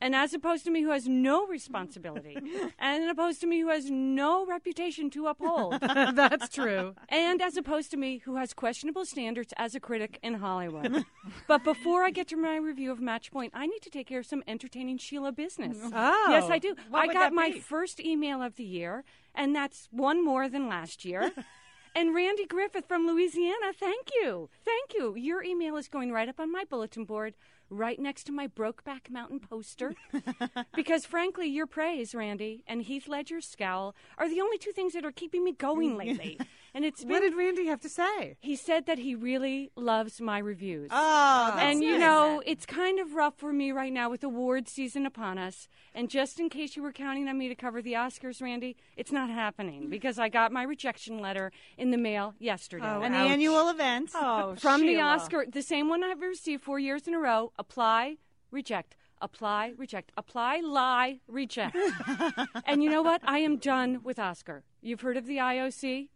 And 0.00 0.14
as 0.14 0.34
opposed 0.34 0.64
to 0.64 0.70
me, 0.70 0.82
who 0.82 0.90
has 0.90 1.08
no 1.08 1.46
responsibility, 1.46 2.36
and 2.78 3.08
opposed 3.10 3.40
to 3.42 3.46
me, 3.46 3.60
who 3.60 3.68
has 3.68 3.90
no 3.90 4.44
reputation 4.44 5.10
to 5.10 5.28
uphold, 5.28 5.80
That's 5.80 6.48
true. 6.48 6.94
and 7.08 7.40
as 7.40 7.56
opposed 7.56 7.90
to 7.92 7.96
me, 7.96 8.18
who 8.18 8.36
has 8.36 8.52
questionable 8.52 9.04
standards 9.04 9.52
as 9.56 9.74
a 9.74 9.80
critic 9.80 10.18
in 10.22 10.34
Hollywood. 10.34 11.04
but 11.48 11.64
before 11.64 12.04
I 12.04 12.10
get 12.10 12.28
to 12.28 12.36
my 12.36 12.56
review 12.56 12.90
of 12.90 13.00
Match 13.00 13.30
Point, 13.30 13.52
I 13.54 13.66
need 13.66 13.82
to 13.82 13.90
take 13.90 14.06
care 14.08 14.20
of 14.20 14.26
some 14.26 14.42
entertaining 14.46 14.98
Sheila 14.98 15.32
business. 15.32 15.78
Oh. 15.82 16.26
Yes, 16.30 16.50
I 16.50 16.58
do. 16.58 16.74
I 16.92 17.12
got 17.12 17.32
my 17.32 17.52
first 17.52 18.00
email 18.00 18.42
of 18.42 18.56
the 18.56 18.64
year, 18.64 19.04
and 19.34 19.54
that's 19.54 19.88
one 19.90 20.24
more 20.24 20.48
than 20.48 20.68
last 20.68 21.04
year. 21.04 21.32
and 21.94 22.14
Randy 22.14 22.46
Griffith 22.46 22.86
from 22.86 23.06
Louisiana, 23.06 23.72
thank 23.78 24.08
you. 24.14 24.48
Thank 24.64 24.94
you. 24.94 25.14
Your 25.14 25.42
email 25.42 25.76
is 25.76 25.88
going 25.88 26.12
right 26.12 26.28
up 26.28 26.40
on 26.40 26.50
my 26.50 26.64
bulletin 26.64 27.04
board, 27.04 27.34
right 27.72 27.98
next 27.98 28.24
to 28.24 28.32
my 28.32 28.46
Brokeback 28.46 29.10
Mountain 29.10 29.40
poster. 29.40 29.94
because 30.74 31.06
frankly, 31.06 31.48
your 31.48 31.66
praise, 31.66 32.14
Randy, 32.14 32.62
and 32.66 32.82
Heath 32.82 33.08
Ledger's 33.08 33.46
scowl 33.46 33.94
are 34.18 34.28
the 34.28 34.40
only 34.40 34.58
two 34.58 34.72
things 34.72 34.92
that 34.92 35.04
are 35.04 35.12
keeping 35.12 35.42
me 35.44 35.52
going 35.52 35.96
lately. 35.96 36.38
And 36.74 36.84
it's 36.84 37.02
been 37.02 37.10
What 37.10 37.20
did 37.20 37.34
Randy 37.36 37.66
have 37.66 37.80
to 37.80 37.88
say? 37.88 38.36
he 38.40 38.56
said 38.56 38.86
that 38.86 38.98
he 38.98 39.14
really 39.14 39.70
loves 39.76 40.20
my 40.20 40.38
reviews. 40.38 40.88
oh, 40.92 41.52
that's 41.54 41.62
and 41.62 41.82
you 41.82 41.98
know, 41.98 42.42
it's 42.46 42.66
kind 42.66 42.98
of 42.98 43.14
rough 43.14 43.34
for 43.36 43.52
me 43.52 43.72
right 43.72 43.92
now 43.92 44.10
with 44.10 44.24
award 44.24 44.68
season 44.68 45.06
upon 45.06 45.38
us. 45.38 45.68
And 45.94 46.08
just 46.08 46.40
in 46.40 46.48
case 46.48 46.76
you 46.76 46.82
were 46.82 46.92
counting 46.92 47.28
on 47.28 47.38
me 47.38 47.48
to 47.48 47.54
cover 47.54 47.82
the 47.82 47.92
Oscars, 47.92 48.40
Randy, 48.40 48.76
it's 48.96 49.12
not 49.12 49.28
happening 49.30 49.88
because 49.90 50.18
I 50.18 50.28
got 50.28 50.52
my 50.52 50.62
rejection 50.62 51.18
letter 51.18 51.52
in 51.76 51.90
the 51.90 51.98
mail 51.98 52.34
yesterday. 52.38 52.86
Oh, 52.86 53.02
an 53.02 53.12
ouch. 53.14 53.30
annual 53.30 53.68
event. 53.68 54.10
Oh, 54.14 54.54
From 54.58 54.80
the 54.82 55.00
Oscar, 55.00 55.44
the 55.46 55.62
same 55.62 55.88
one 55.88 56.02
I've 56.02 56.20
received 56.20 56.62
four 56.62 56.78
years 56.78 57.06
in 57.06 57.14
a 57.14 57.18
row. 57.18 57.52
Apply, 57.58 58.16
reject. 58.50 58.96
Apply, 59.20 59.72
reject. 59.76 60.10
Apply, 60.16 60.60
lie, 60.60 61.20
reject. 61.28 61.76
and 62.66 62.82
you 62.82 62.90
know 62.90 63.02
what? 63.02 63.20
I 63.24 63.38
am 63.38 63.56
done 63.56 64.00
with 64.02 64.18
Oscar. 64.18 64.64
You've 64.80 65.02
heard 65.02 65.16
of 65.16 65.26
the 65.26 65.36
IOC? 65.36 66.08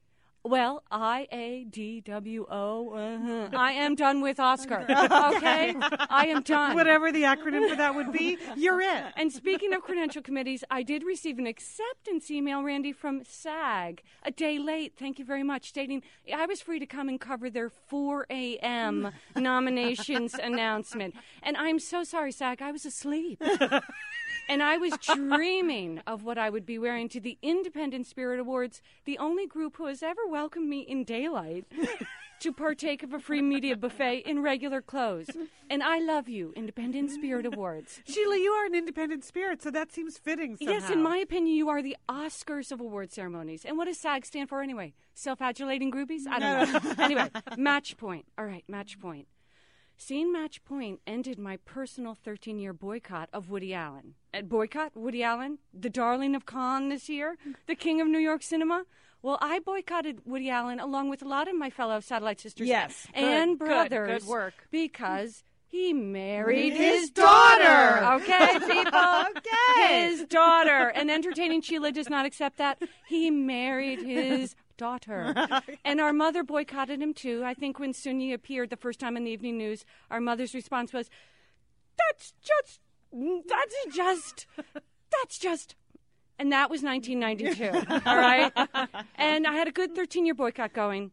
Well, 0.47 0.85
I 0.93 1.27
A 1.33 1.65
D 1.65 2.01
W 2.03 2.47
O. 2.49 2.91
uh-huh. 2.95 3.49
I 3.57 3.73
am 3.73 3.97
done 3.97 4.21
with 4.21 4.39
Oscar. 4.39 4.87
Okay? 4.89 5.75
I 6.09 6.27
am 6.29 6.43
done. 6.43 6.75
Whatever 6.75 7.11
the 7.11 7.23
acronym 7.23 7.69
for 7.69 7.77
that 7.77 7.95
would 7.95 8.13
be, 8.13 8.39
you're 8.57 8.81
it. 8.81 9.05
And 9.17 9.33
speaking 9.33 9.73
of 9.75 9.83
credential 9.83 10.23
committees, 10.23 10.63
I 10.71 10.83
did 10.83 11.03
receive 11.03 11.39
an 11.39 11.47
acceptance 11.47 12.31
email, 12.31 12.63
Randy, 12.63 12.93
from 12.93 13.23
SAG 13.25 14.03
a 14.23 14.31
day 14.31 14.59
late. 14.59 14.95
Thank 14.97 15.19
you 15.19 15.25
very 15.25 15.43
much, 15.43 15.69
stating 15.69 16.03
I 16.33 16.47
was 16.47 16.61
free 16.61 16.79
to 16.79 16.87
come 16.87 17.09
and 17.09 17.21
cover 17.21 17.51
their 17.51 17.69
4 17.69 18.27
a.m. 18.31 19.11
nominations 19.37 20.35
announcement. 20.35 21.15
And 21.43 21.57
I'm 21.57 21.79
so 21.79 22.05
sorry, 22.05 22.31
SAG, 22.33 22.63
I 22.63 22.71
was 22.71 22.87
asleep. 22.87 23.43
And 24.49 24.63
I 24.63 24.77
was 24.77 24.93
dreaming 25.15 26.01
of 26.07 26.25
what 26.25 26.39
I 26.39 26.51
would 26.51 26.67
be 26.67 26.79
wearing 26.79 27.09
to 27.11 27.21
the 27.21 27.39
Independent 27.43 28.07
Spirit 28.07 28.41
Awards, 28.41 28.83
the 29.05 29.19
only 29.19 29.47
group 29.47 29.77
who 29.77 29.87
has 29.87 30.03
ever 30.03 30.27
welcomed 30.27 30.69
me 30.69 30.81
in 30.81 31.05
daylight 31.05 31.65
to 32.41 32.53
partake 32.53 33.03
of 33.03 33.13
a 33.13 33.19
free 33.19 33.43
media 33.43 33.77
buffet 33.77 34.19
in 34.21 34.43
regular 34.43 34.81
clothes. 34.83 35.31
And 35.69 35.83
I 35.83 35.99
love 35.99 36.29
you, 36.29 36.53
Independent 36.57 37.11
Spirit 37.11 37.47
Awards. 37.47 38.01
Sheila, 38.07 38.37
you 38.37 38.51
are 38.53 38.67
an 38.67 38.75
independent 38.75 39.25
spirit, 39.25 39.63
so 39.63 39.71
that 39.71 39.93
seems 39.93 40.19
fitting. 40.19 40.57
Somehow. 40.57 40.73
Yes, 40.73 40.91
in 40.91 41.03
my 41.03 41.17
opinion, 41.19 41.57
you 41.57 41.69
are 41.69 41.83
the 41.83 41.97
Oscars 42.09 42.71
of 42.71 42.81
award 42.81 43.13
ceremonies. 43.13 43.65
And 43.65 43.77
what 43.77 43.87
does 43.87 43.99
SAG 43.99 44.27
stand 44.27 44.49
for 44.49 44.63
anyway? 44.63 44.95
Self 45.15 45.41
adulating 45.41 45.91
groupies? 45.91 46.23
I 46.31 46.39
don't 46.39 46.73
know. 46.99 47.05
anyway, 47.05 47.31
match 47.57 47.97
point. 47.97 48.27
All 48.39 48.45
right, 48.45 48.65
match 48.69 49.01
point. 49.01 49.27
Seeing 49.99 50.31
Match 50.31 50.63
Point 50.65 51.01
ended 51.07 51.39
my 51.39 51.57
personal 51.59 52.15
13 52.15 52.59
year 52.59 52.73
boycott 52.73 53.29
of 53.33 53.49
Woody 53.51 53.73
Allen. 53.75 54.15
At 54.35 54.49
boycott? 54.49 54.93
Woody 54.95 55.23
Allen? 55.23 55.59
The 55.73 55.89
darling 55.91 56.35
of 56.35 56.45
Cannes 56.47 56.91
this 56.91 57.09
year? 57.09 57.37
The 57.67 57.75
king 57.75 58.01
of 58.01 58.07
New 58.07 58.19
York 58.19 58.43
cinema? 58.43 58.85
Well, 59.23 59.39
I 59.41 59.59
boycotted 59.59 60.21
Woody 60.27 60.51
Allen 60.51 60.79
along 60.81 61.09
with 61.09 61.23
a 61.23 61.29
lot 61.29 61.49
of 61.49 61.57
my 61.57 61.71
fellow 61.71 61.99
satellite 62.01 62.41
sisters 62.41 62.69
Yes, 62.69 63.09
and 63.15 63.59
good, 63.59 63.67
good, 63.67 63.89
brothers. 63.89 64.23
good 64.23 64.29
work. 64.31 64.55
Because 64.71 65.43
he 65.67 65.93
married 65.93 66.75
His 66.75 67.01
his, 67.01 67.11
daughter. 67.11 68.05
Okay, 68.23 68.59
people. 68.69 69.25
Okay. 69.39 70.09
His 70.11 70.25
daughter. 70.27 70.93
And 70.95 71.11
entertaining 71.11 71.63
Sheila 71.63 71.91
does 71.91 72.09
not 72.11 72.27
accept 72.27 72.59
that. 72.59 72.81
He 73.09 73.31
married 73.31 74.01
his 74.03 74.55
daughter. 74.77 75.35
and 75.85 76.01
our 76.01 76.12
mother 76.12 76.43
boycotted 76.43 77.01
him 77.01 77.14
too. 77.14 77.43
I 77.45 77.55
think 77.55 77.79
when 77.79 77.93
Soon-Yi 77.93 78.33
appeared 78.33 78.70
the 78.70 78.77
first 78.77 79.01
time 79.01 79.16
in 79.16 79.24
the 79.24 79.31
evening 79.31 79.59
news, 79.59 79.85
our 80.11 80.20
mother's 80.20 80.55
response 80.55 80.93
was, 80.93 81.11
That's 81.99 82.35
just, 82.43 82.81
that's 83.12 83.97
just, 83.97 84.47
that's 85.11 85.39
just. 85.39 85.74
And 86.39 86.53
that 86.53 86.68
was 86.70 86.83
1992. 86.83 88.01
all 88.07 88.16
right? 88.16 88.53
And 89.16 89.47
I 89.47 89.55
had 89.55 89.68
a 89.68 89.72
good 89.72 89.95
13 89.95 90.27
year 90.27 90.35
boycott 90.35 90.74
going. 90.74 91.12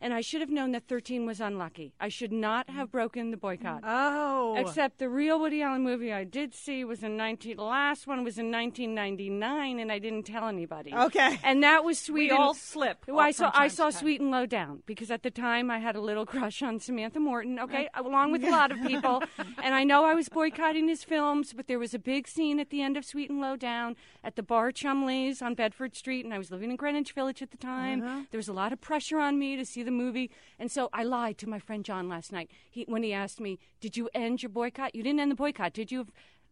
And 0.00 0.14
I 0.14 0.22
should 0.22 0.40
have 0.40 0.48
known 0.50 0.72
that 0.72 0.88
13 0.88 1.26
was 1.26 1.40
unlucky. 1.40 1.92
I 2.00 2.08
should 2.08 2.32
not 2.32 2.70
have 2.70 2.90
broken 2.90 3.30
the 3.30 3.36
boycott. 3.36 3.82
Oh. 3.84 4.56
Except 4.56 4.98
the 4.98 5.08
real 5.10 5.38
Woody 5.38 5.60
Allen 5.62 5.82
movie 5.82 6.12
I 6.12 6.24
did 6.24 6.54
see 6.54 6.84
was 6.84 7.02
in 7.02 7.16
19. 7.18 7.56
The 7.56 7.62
last 7.62 8.06
one 8.06 8.24
was 8.24 8.38
in 8.38 8.50
1999, 8.50 9.78
and 9.78 9.92
I 9.92 9.98
didn't 9.98 10.24
tell 10.24 10.48
anybody. 10.48 10.94
Okay. 10.94 11.38
And 11.42 11.62
that 11.62 11.84
was 11.84 11.98
Sweet. 11.98 12.14
We 12.14 12.30
and- 12.30 12.38
all 12.38 12.54
slip 12.54 13.04
Well, 13.06 13.20
I 13.20 13.30
saw 13.30 13.50
I 13.54 13.68
saw 13.68 13.84
time. 13.84 13.92
Sweet 13.92 14.20
and 14.20 14.30
Lowdown 14.30 14.82
because 14.86 15.10
at 15.10 15.22
the 15.22 15.30
time 15.30 15.70
I 15.70 15.78
had 15.78 15.96
a 15.96 16.00
little 16.00 16.26
crush 16.34 16.62
on 16.62 16.80
Samantha 16.80 17.20
Morton. 17.20 17.58
Okay, 17.58 17.88
uh, 17.94 18.02
along 18.02 18.32
with 18.32 18.42
a 18.44 18.50
lot 18.58 18.70
of 18.72 18.80
people, 18.86 19.22
and 19.62 19.74
I 19.74 19.84
know 19.84 20.04
I 20.04 20.14
was 20.14 20.28
boycotting 20.28 20.88
his 20.88 21.04
films, 21.04 21.52
but 21.52 21.66
there 21.66 21.78
was 21.78 21.94
a 21.94 21.98
big 21.98 22.26
scene 22.26 22.58
at 22.58 22.70
the 22.70 22.82
end 22.82 22.96
of 22.96 23.04
Sweet 23.04 23.30
and 23.30 23.40
Lowdown 23.40 23.96
at 24.24 24.36
the 24.36 24.42
bar 24.42 24.72
Chumley's 24.72 25.42
on 25.42 25.54
Bedford 25.54 25.94
Street, 25.94 26.24
and 26.24 26.32
I 26.32 26.38
was 26.38 26.50
living 26.50 26.70
in 26.70 26.76
Greenwich 26.76 27.12
Village 27.12 27.42
at 27.42 27.50
the 27.50 27.56
time. 27.56 28.02
Uh-huh. 28.02 28.22
There 28.30 28.38
was 28.38 28.48
a 28.48 28.52
lot 28.52 28.72
of 28.72 28.80
pressure 28.80 29.18
on 29.18 29.38
me 29.38 29.56
to 29.56 29.64
see 29.64 29.82
the 29.82 29.89
movie, 29.90 30.30
and 30.58 30.70
so 30.70 30.88
I 30.92 31.02
lied 31.02 31.38
to 31.38 31.48
my 31.48 31.58
friend 31.58 31.84
John 31.84 32.08
last 32.08 32.32
night. 32.32 32.50
He 32.70 32.84
when 32.88 33.02
he 33.02 33.12
asked 33.12 33.40
me, 33.40 33.58
"Did 33.80 33.96
you 33.96 34.08
end 34.14 34.42
your 34.42 34.50
boycott? 34.50 34.94
You 34.94 35.02
didn't 35.02 35.20
end 35.20 35.30
the 35.30 35.36
boycott, 35.36 35.72
did 35.72 35.90
you?" 35.92 36.06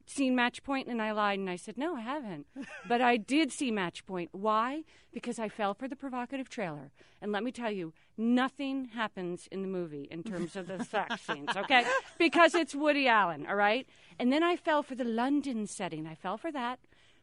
Seen 0.07 0.35
Match 0.35 0.63
Point, 0.63 0.89
and 0.89 1.03
I 1.03 1.13
lied, 1.13 1.39
and 1.39 1.51
I 1.51 1.57
said 1.57 1.77
no, 1.77 1.95
I 1.95 2.01
haven't. 2.01 2.47
but 2.89 3.03
I 3.03 3.19
did 3.19 3.53
see 3.53 3.71
Match 3.71 4.07
Point. 4.07 4.31
Why? 4.33 4.85
Because 5.13 5.39
I 5.39 5.51
fell 5.51 5.75
for 5.75 5.87
the 5.87 5.97
provocative 5.97 6.49
trailer, 6.49 6.91
and 7.21 7.31
let 7.31 7.45
me 7.45 7.53
tell 7.53 7.71
you, 7.71 7.93
nothing 8.17 8.87
happens 8.87 9.49
in 9.53 9.61
the 9.61 9.69
movie 9.69 10.09
in 10.11 10.23
terms 10.23 10.57
of 10.57 10.67
the 10.67 10.83
sex 10.91 11.21
scenes. 11.27 11.55
Okay, 11.55 11.85
because 12.19 12.55
it's 12.55 12.75
Woody 12.75 13.07
Allen. 13.07 13.47
All 13.47 13.57
right, 13.57 13.87
and 14.19 14.33
then 14.33 14.43
I 14.43 14.57
fell 14.57 14.83
for 14.83 14.95
the 14.95 15.05
London 15.05 15.67
setting. 15.67 16.07
I 16.07 16.15
fell 16.15 16.39
for 16.39 16.51
that. 16.53 16.79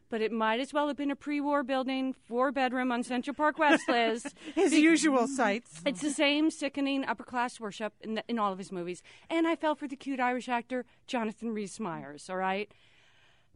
But 0.08 0.20
it 0.20 0.30
might 0.30 0.60
as 0.60 0.72
well 0.72 0.86
have 0.86 0.96
been 0.96 1.10
a 1.10 1.16
pre-war 1.16 1.64
building, 1.64 2.14
four-bedroom 2.28 2.92
on 2.92 3.02
Central 3.02 3.34
Park 3.34 3.58
West, 3.58 3.82
Liz. 3.88 4.24
His 4.54 4.72
usual 4.72 5.26
sights. 5.26 5.80
It's 5.84 6.00
the 6.00 6.12
same 6.12 6.50
sickening 6.50 7.04
upper 7.04 7.24
class 7.24 7.58
worship 7.58 7.92
in, 8.00 8.14
the, 8.14 8.24
in 8.28 8.38
all 8.38 8.52
of 8.52 8.58
his 8.58 8.70
movies. 8.70 9.02
And 9.28 9.46
I 9.48 9.56
fell 9.56 9.74
for 9.74 9.88
the 9.88 9.96
cute 9.96 10.20
Irish 10.20 10.48
actor 10.48 10.84
Jonathan 11.06 11.52
Rhys 11.52 11.80
Meyers, 11.80 12.30
all 12.30 12.36
right? 12.36 12.70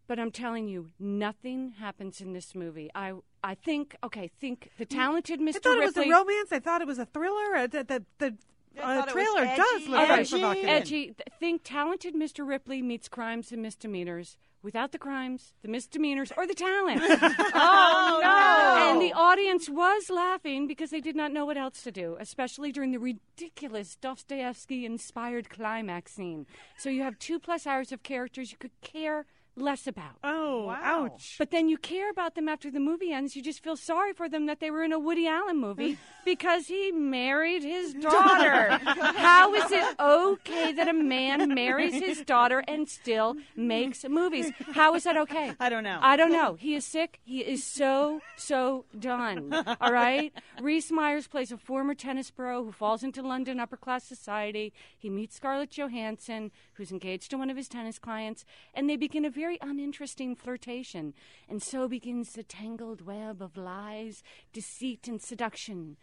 But 0.08 0.18
I'm 0.18 0.32
telling 0.32 0.66
you, 0.66 0.90
nothing 0.98 1.74
happens 1.78 2.20
in 2.20 2.32
this 2.32 2.56
movie. 2.56 2.90
I 2.96 3.12
I 3.44 3.54
think, 3.54 3.94
okay, 4.02 4.28
think 4.40 4.70
the 4.76 4.84
talented 4.84 5.38
Mr. 5.38 5.56
I 5.56 5.58
thought 5.60 5.78
it 5.78 5.84
was 5.84 5.96
a 5.96 6.10
romance. 6.10 6.52
I 6.52 6.58
thought 6.58 6.80
it 6.80 6.86
was 6.88 6.98
a 6.98 7.06
thriller. 7.06 7.54
Uh, 7.56 7.66
the 7.68 7.84
the, 7.84 8.04
the 8.18 8.34
uh, 8.82 9.02
thought 9.02 9.08
trailer 9.10 9.44
does 9.44 9.86
look 9.86 10.00
All 10.00 10.06
very 10.06 10.18
right, 10.20 10.28
provocative. 10.28 10.68
edgy. 10.68 11.14
Think 11.38 11.62
talented 11.62 12.16
Mr. 12.16 12.46
Ripley 12.46 12.82
meets 12.82 13.08
crimes 13.08 13.52
and 13.52 13.62
misdemeanors 13.62 14.36
without 14.62 14.92
the 14.92 14.98
crimes, 14.98 15.54
the 15.62 15.68
misdemeanors, 15.68 16.32
or 16.36 16.46
the 16.46 16.54
talent. 16.54 17.00
oh, 17.04 17.30
oh 17.54 18.20
no. 18.22 18.90
And 18.90 19.00
the 19.00 19.12
audience 19.12 19.68
was 19.68 20.10
laughing 20.10 20.66
because 20.66 20.90
they 20.90 21.00
did 21.00 21.16
not 21.16 21.32
know 21.32 21.44
what 21.44 21.56
else 21.56 21.82
to 21.82 21.92
do, 21.92 22.16
especially 22.20 22.72
during 22.72 22.92
the 22.92 22.98
ridiculous 22.98 23.96
Dostoevsky 23.96 24.84
inspired 24.84 25.48
climax 25.50 26.12
scene. 26.12 26.46
So 26.76 26.90
you 26.90 27.02
have 27.02 27.18
two 27.18 27.38
plus 27.38 27.66
hours 27.66 27.92
of 27.92 28.02
characters 28.02 28.52
you 28.52 28.58
could 28.58 28.78
care 28.80 29.26
less 29.60 29.86
about. 29.86 30.16
Oh, 30.24 30.70
ouch. 30.70 31.36
But 31.38 31.50
then 31.50 31.68
you 31.68 31.76
care 31.76 32.10
about 32.10 32.34
them 32.34 32.48
after 32.48 32.70
the 32.70 32.80
movie 32.80 33.12
ends. 33.12 33.36
You 33.36 33.42
just 33.42 33.62
feel 33.62 33.76
sorry 33.76 34.12
for 34.12 34.28
them 34.28 34.46
that 34.46 34.60
they 34.60 34.70
were 34.70 34.82
in 34.82 34.92
a 34.92 34.98
Woody 34.98 35.26
Allen 35.26 35.58
movie 35.58 35.98
because 36.24 36.66
he 36.66 36.92
married 36.92 37.62
his 37.62 37.94
daughter. 38.00 38.70
How 38.84 39.54
is 39.54 39.70
it 39.70 40.00
okay 40.00 40.72
that 40.72 40.88
a 40.88 40.92
man 40.92 41.54
marries 41.54 41.94
his 41.94 42.22
daughter 42.22 42.62
and 42.66 42.88
still 42.88 43.36
makes 43.56 44.04
movies? 44.08 44.50
How 44.72 44.94
is 44.94 45.04
that 45.04 45.16
okay? 45.16 45.52
I 45.60 45.68
don't 45.68 45.84
know. 45.84 45.98
I 46.00 46.16
don't 46.16 46.32
know. 46.32 46.54
He 46.54 46.74
is 46.74 46.84
sick. 46.84 47.20
He 47.24 47.40
is 47.40 47.64
so, 47.64 48.20
so 48.36 48.84
done. 48.98 49.52
All 49.80 49.92
right? 49.92 50.32
Rhys 50.60 50.90
Meyers 50.90 51.26
plays 51.26 51.52
a 51.52 51.56
former 51.56 51.94
tennis 51.94 52.30
pro 52.30 52.64
who 52.64 52.72
falls 52.72 53.02
into 53.02 53.22
London 53.22 53.60
upper 53.60 53.76
class 53.76 54.04
society. 54.04 54.72
He 54.96 55.10
meets 55.10 55.36
Scarlett 55.36 55.70
Johansson, 55.70 56.50
who's 56.74 56.92
engaged 56.92 57.30
to 57.30 57.38
one 57.38 57.50
of 57.50 57.56
his 57.56 57.68
tennis 57.68 57.98
clients, 57.98 58.44
and 58.74 58.88
they 58.88 58.96
begin 58.96 59.24
a 59.24 59.30
very 59.30 59.49
uninteresting 59.60 60.36
flirtation. 60.36 61.14
And 61.48 61.62
so 61.62 61.88
begins 61.88 62.32
the 62.32 62.42
tangled 62.42 63.02
web 63.02 63.42
of 63.42 63.56
lies, 63.56 64.22
deceit, 64.52 65.08
and 65.08 65.20
seduction. 65.20 65.96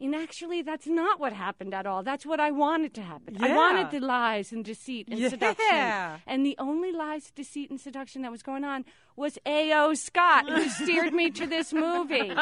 And 0.00 0.16
actually, 0.16 0.62
that's 0.62 0.88
not 0.88 1.20
what 1.20 1.32
happened 1.32 1.72
at 1.72 1.86
all. 1.86 2.02
That's 2.02 2.26
what 2.26 2.40
I 2.40 2.50
wanted 2.50 2.92
to 2.94 3.02
happen. 3.02 3.36
I 3.40 3.54
wanted 3.54 3.92
the 3.92 4.04
lies 4.04 4.50
and 4.50 4.64
deceit 4.64 5.06
and 5.08 5.20
Yeah. 5.20 5.28
seduction. 5.28 6.20
And 6.26 6.44
the 6.44 6.56
only 6.58 6.90
lies, 6.90 7.30
deceit, 7.30 7.70
and 7.70 7.80
seduction 7.80 8.22
that 8.22 8.32
was 8.32 8.42
going 8.42 8.64
on 8.64 8.84
was 9.16 9.38
A.O. 9.46 9.94
Scott, 9.94 10.48
who 10.48 10.68
steered 10.68 11.12
me 11.12 11.30
to 11.30 11.46
this 11.46 11.72
movie. 11.72 12.32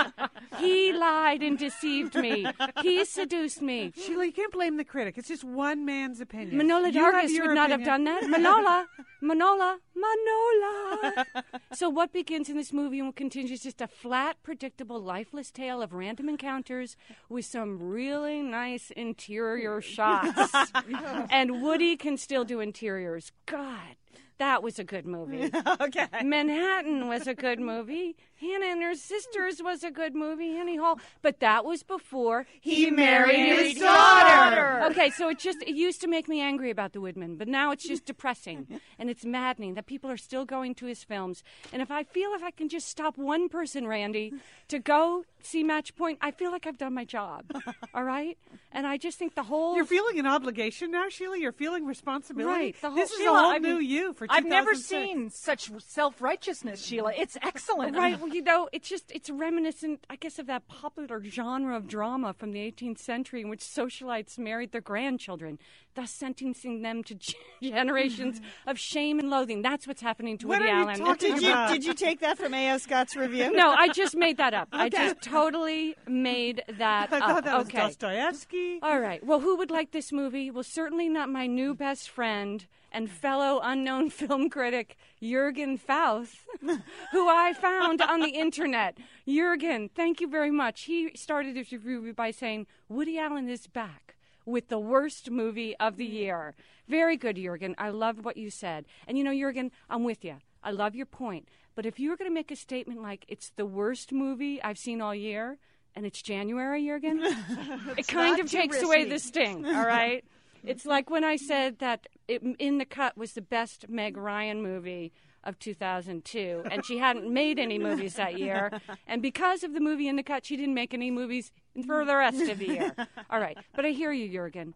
He 0.59 0.93
lied 0.93 1.43
and 1.43 1.59
deceived 1.59 2.15
me. 2.15 2.47
He 2.83 3.05
seduced 3.05 3.63
me. 3.63 3.93
Sheila, 3.97 4.27
you 4.27 4.33
can't 4.33 4.53
blame 4.53 4.77
the 4.77 4.85
critic. 4.85 5.19
It's 5.19 5.29
just 5.29 5.45
one 5.45 5.85
man's 5.85 6.21
opinion. 6.21 6.61
Manohla 6.61 6.93
You 6.93 7.01
Dargis 7.01 7.41
would 7.47 7.55
not 7.55 7.71
have 7.71 7.85
done 7.85 8.05
that. 8.05 8.23
Manohla, 8.25 8.87
Manohla, 9.23 9.79
Manohla. 9.97 11.25
so 11.73 11.89
what 11.89 12.13
begins 12.13 12.49
in 12.49 12.57
this 12.57 12.73
movie 12.73 12.99
and 12.99 13.09
what 13.09 13.17
continues 13.17 13.51
is 13.51 13.63
just 13.63 13.81
a 13.81 13.89
flat, 13.89 14.37
predictable, 14.43 15.01
lifeless 15.01 15.51
tale 15.51 15.83
of 15.83 15.93
random 15.93 16.29
encounters 16.29 16.97
with 17.29 17.45
some 17.45 17.79
really 17.79 18.41
nice 18.43 18.91
interior 18.93 19.81
shots. 19.81 20.53
and 21.31 21.63
Woody 21.63 21.97
can 21.97 22.17
still 22.17 22.45
do 22.45 22.61
interiors. 22.61 23.33
God, 23.47 23.97
that 24.41 24.63
was 24.63 24.79
a 24.79 24.85
good 24.85 25.07
movie. 25.07 25.51
okay. 25.81 26.09
Manhattan 26.25 27.09
was 27.09 27.27
a 27.27 27.35
good 27.35 27.61
movie. 27.61 28.17
Hannah 28.41 28.67
and 28.67 28.83
her 28.83 28.95
sisters 28.95 29.63
was 29.63 29.85
a 29.85 29.91
good 29.91 30.15
movie. 30.15 30.57
Annie 30.57 30.77
Hall, 30.77 30.99
but 31.23 31.41
that 31.41 31.65
was 31.65 31.83
before 31.83 32.47
he, 32.61 32.91
married 32.91 33.37
his 33.39 33.73
his 33.75 33.83
daughter. 33.83 34.57
daughter. 34.57 34.91
Okay, 34.91 35.11
so 35.11 35.29
it 35.29 35.39
just 35.39 35.63
it 35.63 35.75
used 35.75 36.01
to 36.01 36.09
make 36.09 36.29
me 36.29 36.41
angry 36.41 36.71
about 36.71 36.93
the 36.93 37.01
Woodman, 37.01 37.37
but 37.37 37.49
now 37.49 37.71
it's 37.71 37.87
just 37.87 38.05
depressing 38.07 38.81
and 38.99 39.11
it's 39.11 39.25
maddening 39.25 39.75
that 39.75 39.87
people 39.87 40.11
are 40.11 40.17
still 40.17 40.45
going 40.45 40.75
to 40.77 40.87
his 40.87 41.05
films. 41.05 41.43
And 41.73 41.83
if 41.83 41.91
I 41.91 42.03
feel 42.05 42.31
if 42.35 42.43
I 42.43 42.51
can 42.51 42.69
just 42.69 42.89
stop 42.89 43.19
one 43.19 43.49
person, 43.49 43.87
Randy, 43.87 44.33
to 44.69 44.79
go 44.79 45.25
see 45.43 45.63
Match 45.63 45.95
Point, 45.97 46.19
I 46.21 46.31
feel 46.31 46.51
like 46.51 46.67
I've 46.67 46.79
done 46.79 46.95
my 46.95 47.05
job. 47.05 47.45
All 47.95 48.05
right, 48.05 48.39
and 48.73 48.87
I 48.87 48.97
just 48.97 49.19
think 49.19 49.35
the 49.35 49.43
whole 49.43 49.77
You're 49.77 49.85
feeling 49.85 50.19
an 50.19 50.27
obligation 50.27 50.91
now, 50.91 51.09
Sheila. 51.09 51.39
You're 51.39 51.53
feeling 51.53 51.87
responsibility. 51.87 52.59
Right, 52.59 52.77
the 52.81 52.89
whole- 52.89 52.97
this 52.97 53.11
is 53.11 53.19
Sheila, 53.19 53.31
a 53.39 53.39
whole 53.43 53.51
I've- 53.53 53.67
new 53.69 53.79
you 53.79 54.13
for 54.15 54.27
I've 54.31 54.47
never 54.47 54.75
seen 54.75 55.31
such 55.31 55.71
self 55.87 56.21
righteousness, 56.23 56.85
Sheila. 56.85 57.13
It's 57.17 57.37
excellent. 57.43 57.97
Right. 57.97 58.19
Well, 58.31 58.37
you 58.37 58.43
know, 58.43 58.69
it's 58.73 58.89
just 58.89 59.11
it's 59.13 59.29
reminiscent, 59.29 60.07
I 60.09 60.15
guess, 60.17 60.39
of 60.39 60.47
that 60.47 60.69
popular 60.69 61.21
genre 61.25 61.77
of 61.77 61.89
drama 61.89 62.33
from 62.33 62.53
the 62.53 62.61
18th 62.61 62.99
century 62.99 63.41
in 63.41 63.49
which 63.49 63.61
socialites 63.61 64.39
married 64.39 64.71
their 64.71 64.81
grandchildren, 64.81 65.59
thus 65.97 66.13
sentencing 66.13 66.83
them 66.83 67.03
to 67.05 67.17
generations 67.63 68.41
of 68.69 68.79
shame 68.79 69.19
and 69.19 69.31
loathing. 69.31 69.63
That's 69.63 69.87
what's 69.89 70.01
happening 70.01 70.39
to 70.39 70.47
What 70.47 70.61
Woody 70.61 70.71
are 70.71 70.77
you 70.77 70.83
Allen. 70.85 70.99
talking 71.01 71.35
Did 71.35 71.43
you 71.43 71.49
about? 71.51 71.73
did 71.73 71.85
you 71.85 71.95
take 71.95 72.21
that 72.21 72.39
from 72.39 72.55
A.O. 72.55 72.79
Scott's 72.79 73.17
review? 73.17 73.51
no, 73.53 73.71
I 73.73 73.89
just 73.89 74.15
made 74.17 74.37
that 74.37 74.55
up. 74.55 74.69
I 74.73 74.89
just 74.89 75.21
totally 75.23 75.97
made 76.07 76.63
that 76.79 77.09
I 77.13 77.17
up. 77.17 77.21
thought 77.23 77.45
that 77.45 77.59
was 77.59 77.67
okay. 77.67 77.79
Dostoevsky. 77.79 78.79
All 78.83 79.01
right. 79.01 79.25
Well, 79.27 79.41
who 79.41 79.57
would 79.57 79.71
like 79.73 79.91
this 79.91 80.13
movie? 80.13 80.51
Well, 80.53 80.63
certainly 80.63 81.09
not 81.09 81.29
my 81.29 81.47
new 81.49 81.75
best 81.75 82.09
friend 82.09 82.65
and 82.93 83.11
fellow 83.11 83.61
unknown 83.63 84.11
film 84.21 84.51
critic, 84.51 84.97
Jurgen 85.23 85.79
Faust, 85.79 86.37
who 86.61 87.29
I 87.29 87.53
found 87.53 88.01
on 88.01 88.21
the 88.21 88.31
internet. 88.31 88.99
Jurgen, 89.27 89.89
thank 89.95 90.21
you 90.21 90.29
very 90.29 90.51
much. 90.51 90.83
He 90.83 91.11
started 91.15 91.57
his 91.57 91.73
review 91.73 92.13
by 92.15 92.31
saying, 92.31 92.67
Woody 92.89 93.19
Allen 93.19 93.49
is 93.49 93.67
back 93.67 94.17
with 94.45 94.69
the 94.69 94.79
worst 94.79 95.31
movie 95.31 95.77
of 95.77 95.97
the 95.97 96.07
year. 96.07 96.55
Very 96.89 97.17
good, 97.17 97.37
Jurgen. 97.37 97.75
I 97.79 97.91
loved 97.91 98.25
what 98.25 98.37
you 98.37 98.51
said. 98.51 98.85
And 99.07 99.17
you 99.17 99.25
know, 99.25 99.35
Jurgen, 99.35 99.71
I'm 99.89 100.05
with 100.05 100.25
you. 100.25 100.37
I 100.63 100.71
love 100.73 100.95
your 100.95 101.07
point. 101.07 101.49
But 101.75 101.87
if 101.87 101.99
you 102.01 102.11
were 102.11 102.17
going 102.17 102.31
to 102.31 102.35
make 102.35 102.51
a 102.51 102.57
statement 102.57 103.01
like, 103.01 103.25
it's 103.29 103.51
the 103.57 103.65
worst 103.65 104.13
movie 104.13 104.63
I've 104.63 104.79
seen 104.79 105.01
all 105.01 105.15
year, 105.15 105.59
and 105.95 106.05
it's 106.05 106.21
January, 106.21 106.85
Jurgen, 106.85 107.21
it 107.97 108.07
kind 108.09 108.41
of 108.41 108.51
takes 108.51 108.83
away 108.83 109.05
the 109.05 109.19
sting, 109.19 109.65
all 109.65 109.87
right? 109.87 110.25
It's 110.65 110.87
like 110.87 111.11
when 111.11 111.25
I 111.25 111.37
said 111.37 111.79
that 111.79 112.09
it, 112.29 112.43
In 112.59 112.79
the 112.79 112.85
Cut 112.85 113.17
was 113.17 113.33
the 113.33 113.43
best 113.43 113.89
Meg 113.89 114.17
Ryan 114.17 114.63
movie 114.63 115.13
of 115.43 115.59
2002, 115.59 116.65
and 116.71 116.85
she 116.85 116.99
hadn't 116.99 117.33
made 117.33 117.59
any 117.59 117.79
movies 117.79 118.15
that 118.15 118.39
year. 118.39 118.81
And 119.07 119.23
because 119.23 119.63
of 119.65 119.73
the 119.73 119.81
movie 119.81 120.07
In 120.07 120.17
the 120.17 120.23
Cut, 120.23 120.45
she 120.45 120.57
didn't 120.57 120.75
make 120.75 120.93
any 120.93 121.11
movies 121.11 121.51
for 121.87 122.05
the 122.05 122.15
rest 122.17 122.43
of 122.43 122.59
the 122.59 122.67
year. 122.67 122.95
All 123.31 123.41
right. 123.41 123.57
But 123.75 123.87
I 123.87 123.91
hear 123.91 124.13
you, 124.13 124.29
Jurgen. 124.29 124.75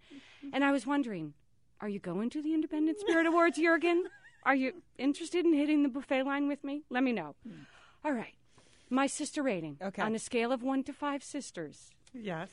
And 0.52 0.64
I 0.64 0.72
was 0.72 0.86
wondering, 0.86 1.34
are 1.80 1.88
you 1.88 1.98
going 1.98 2.30
to 2.30 2.40
the 2.40 2.54
Independent 2.54 2.98
Spirit 3.00 3.26
Awards, 3.26 3.58
Jurgen? 3.58 4.04
Are 4.44 4.54
you 4.54 4.72
interested 4.98 5.44
in 5.44 5.52
hitting 5.52 5.82
the 5.82 5.88
buffet 5.88 6.22
line 6.22 6.48
with 6.48 6.64
me? 6.64 6.82
Let 6.90 7.02
me 7.02 7.12
know. 7.12 7.34
Hmm. 7.46 7.64
All 8.04 8.12
right. 8.12 8.34
My 8.90 9.06
sister 9.06 9.42
rating. 9.42 9.78
Okay. 9.82 10.02
On 10.02 10.14
a 10.14 10.18
scale 10.18 10.52
of 10.52 10.62
one 10.62 10.82
to 10.84 10.92
five 10.92 11.22
sisters. 11.22 11.90
Yes. 12.12 12.48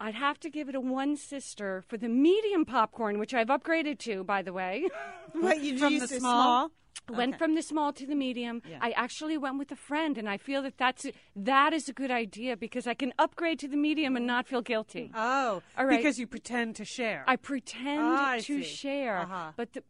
I'd 0.00 0.14
have 0.14 0.38
to 0.40 0.50
give 0.50 0.68
it 0.68 0.76
a 0.76 0.80
one 0.80 1.16
sister 1.16 1.82
for 1.86 1.96
the 1.96 2.08
medium 2.08 2.64
popcorn, 2.64 3.18
which 3.18 3.34
I've 3.34 3.48
upgraded 3.48 3.98
to, 4.00 4.22
by 4.22 4.42
the 4.42 4.52
way. 4.52 4.88
What 5.32 5.60
you 5.60 5.76
From 5.78 5.98
the 5.98 6.06
to 6.06 6.18
small? 6.20 6.70
Went 7.08 7.38
from 7.38 7.54
the 7.54 7.62
small 7.62 7.92
to 7.94 8.06
the 8.06 8.14
medium. 8.14 8.60
I 8.82 8.90
actually 8.90 9.38
went 9.38 9.58
with 9.58 9.72
a 9.72 9.76
friend, 9.76 10.18
and 10.18 10.28
I 10.28 10.36
feel 10.36 10.60
that 10.62 10.76
that's 10.76 11.06
that 11.34 11.72
is 11.72 11.88
a 11.88 11.92
good 11.94 12.10
idea 12.10 12.54
because 12.56 12.86
I 12.86 12.92
can 12.94 13.14
upgrade 13.18 13.58
to 13.60 13.68
the 13.68 13.78
medium 13.78 14.14
and 14.14 14.26
not 14.26 14.46
feel 14.46 14.60
guilty. 14.60 15.10
Oh, 15.14 15.62
All 15.78 15.86
right. 15.86 15.96
because 15.96 16.18
you 16.18 16.26
pretend 16.26 16.76
to 16.76 16.84
share. 16.84 17.24
I 17.26 17.36
pretend 17.36 18.02
Ah, 18.02 18.30
I 18.32 18.38
to 18.40 18.62
see. 18.62 18.62
share, 18.62 19.20
Uh-huh. 19.20 19.52
but 19.56 19.72
the, 19.72 19.82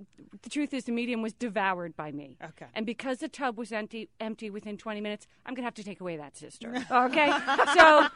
the 0.42 0.48
truth 0.50 0.72
is, 0.72 0.84
the 0.84 0.92
medium 0.92 1.20
was 1.20 1.32
devoured 1.32 1.96
by 1.96 2.12
me. 2.12 2.36
Okay. 2.50 2.66
And 2.74 2.86
because 2.86 3.18
the 3.18 3.28
tub 3.28 3.58
was 3.58 3.72
empty, 3.72 4.08
empty 4.20 4.48
within 4.48 4.76
20 4.78 5.00
minutes, 5.00 5.26
I'm 5.44 5.54
gonna 5.54 5.66
have 5.66 5.74
to 5.74 5.84
take 5.84 6.00
away 6.00 6.16
that 6.18 6.36
sister. 6.36 6.72
Okay. 6.90 7.32
so, 7.74 8.06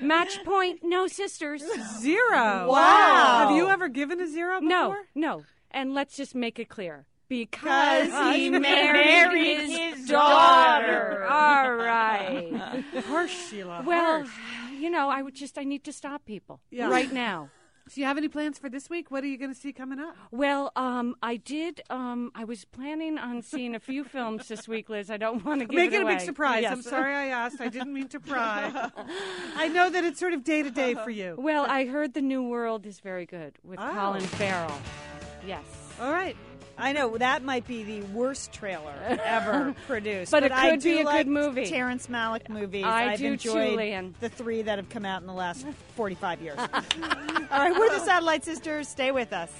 match 0.00 0.38
point, 0.44 0.80
no 0.84 1.08
sisters. 1.08 1.62
zero. 1.98 2.68
Wow. 2.68 3.46
Have 3.48 3.56
you 3.56 3.68
ever 3.68 3.88
given 3.88 4.20
a 4.20 4.26
zero 4.28 4.60
before? 4.60 4.68
No, 4.68 4.96
no. 5.16 5.44
And 5.70 5.94
let's 5.94 6.16
just 6.16 6.34
make 6.34 6.58
it 6.58 6.68
clear. 6.68 7.06
Because 7.32 8.08
he 8.34 8.44
he 8.44 8.50
married, 8.50 8.62
married 9.32 9.58
his, 9.70 9.78
his 10.00 10.08
daughter. 10.08 10.86
daughter. 10.86 11.24
All 11.24 11.74
right. 11.74 12.84
Harsh, 13.08 13.34
Sheila. 13.48 13.82
Well, 13.86 14.24
harsh. 14.26 14.30
you 14.78 14.90
know, 14.90 15.08
I 15.08 15.22
would 15.22 15.34
just 15.34 15.56
I 15.56 15.64
need 15.64 15.82
to 15.84 15.92
stop 15.92 16.26
people 16.26 16.60
Yeah. 16.70 16.88
right 16.90 17.10
now. 17.12 17.48
So 17.88 18.00
you 18.00 18.06
have 18.06 18.16
any 18.16 18.28
plans 18.28 18.58
for 18.60 18.68
this 18.68 18.88
week? 18.88 19.10
What 19.10 19.24
are 19.24 19.26
you 19.26 19.36
going 19.36 19.52
to 19.52 19.58
see 19.58 19.72
coming 19.72 19.98
up? 19.98 20.14
Well, 20.30 20.70
um, 20.76 21.16
I 21.20 21.34
did. 21.36 21.80
Um, 21.90 22.30
I 22.32 22.44
was 22.44 22.64
planning 22.64 23.18
on 23.18 23.42
seeing 23.42 23.74
a 23.74 23.80
few 23.80 24.04
films 24.14 24.46
this 24.46 24.68
week, 24.68 24.88
Liz. 24.88 25.10
I 25.10 25.16
don't 25.16 25.44
want 25.44 25.60
to 25.62 25.66
give 25.66 25.74
Make 25.74 25.90
it 25.92 25.96
it 26.00 26.02
a 26.04 26.06
big 26.06 26.20
surprise. 26.20 26.62
Yes. 26.62 26.72
I'm 26.72 26.82
sorry 26.82 27.12
I 27.12 27.26
asked. 27.26 27.60
I 27.60 27.68
didn't 27.68 27.92
mean 27.92 28.06
to 28.10 28.20
pry. 28.20 28.88
I 29.56 29.66
know 29.66 29.90
that 29.90 30.04
it's 30.04 30.20
sort 30.20 30.32
of 30.32 30.44
day 30.44 30.62
to 30.62 30.70
day 30.70 30.94
for 30.94 31.10
you. 31.10 31.34
Well, 31.36 31.66
I 31.68 31.84
heard 31.86 32.14
The 32.14 32.22
New 32.22 32.44
World 32.44 32.86
is 32.86 33.00
very 33.00 33.26
good 33.26 33.58
with 33.64 33.80
Oh. 33.80 33.92
Colin 33.92 34.22
Farrell. 34.22 34.78
Yes. 35.44 35.64
All 36.00 36.12
right. 36.12 36.36
I 36.78 36.92
know 36.92 37.16
that 37.18 37.42
might 37.44 37.66
be 37.66 37.82
the 37.82 38.02
worst 38.08 38.52
trailer 38.52 38.94
ever 39.24 39.74
produced, 39.86 40.32
But 40.32 40.42
it 40.44 40.52
I 40.52 40.70
could 40.70 40.82
be 40.82 40.90
do 40.94 40.94
a 41.00 41.02
good 41.02 41.06
like 41.06 41.26
movie. 41.26 41.66
Terrence 41.66 42.06
Malick 42.08 42.48
movies. 42.48 42.84
I 42.84 43.02
have 43.10 43.18
do 43.18 43.32
enjoyed 43.32 43.70
too, 43.70 43.76
Lian. 43.76 44.14
the 44.20 44.28
three 44.28 44.62
that 44.62 44.78
have 44.78 44.88
come 44.88 45.04
out 45.04 45.20
in 45.20 45.26
the 45.26 45.32
last 45.34 45.66
45 45.96 46.40
years. 46.42 46.58
All 46.58 46.66
right, 46.68 47.72
we're 47.78 47.90
the 47.90 48.00
Satellite 48.04 48.44
Sisters. 48.44 48.88
Stay 48.88 49.12
with 49.12 49.32
us. 49.32 49.50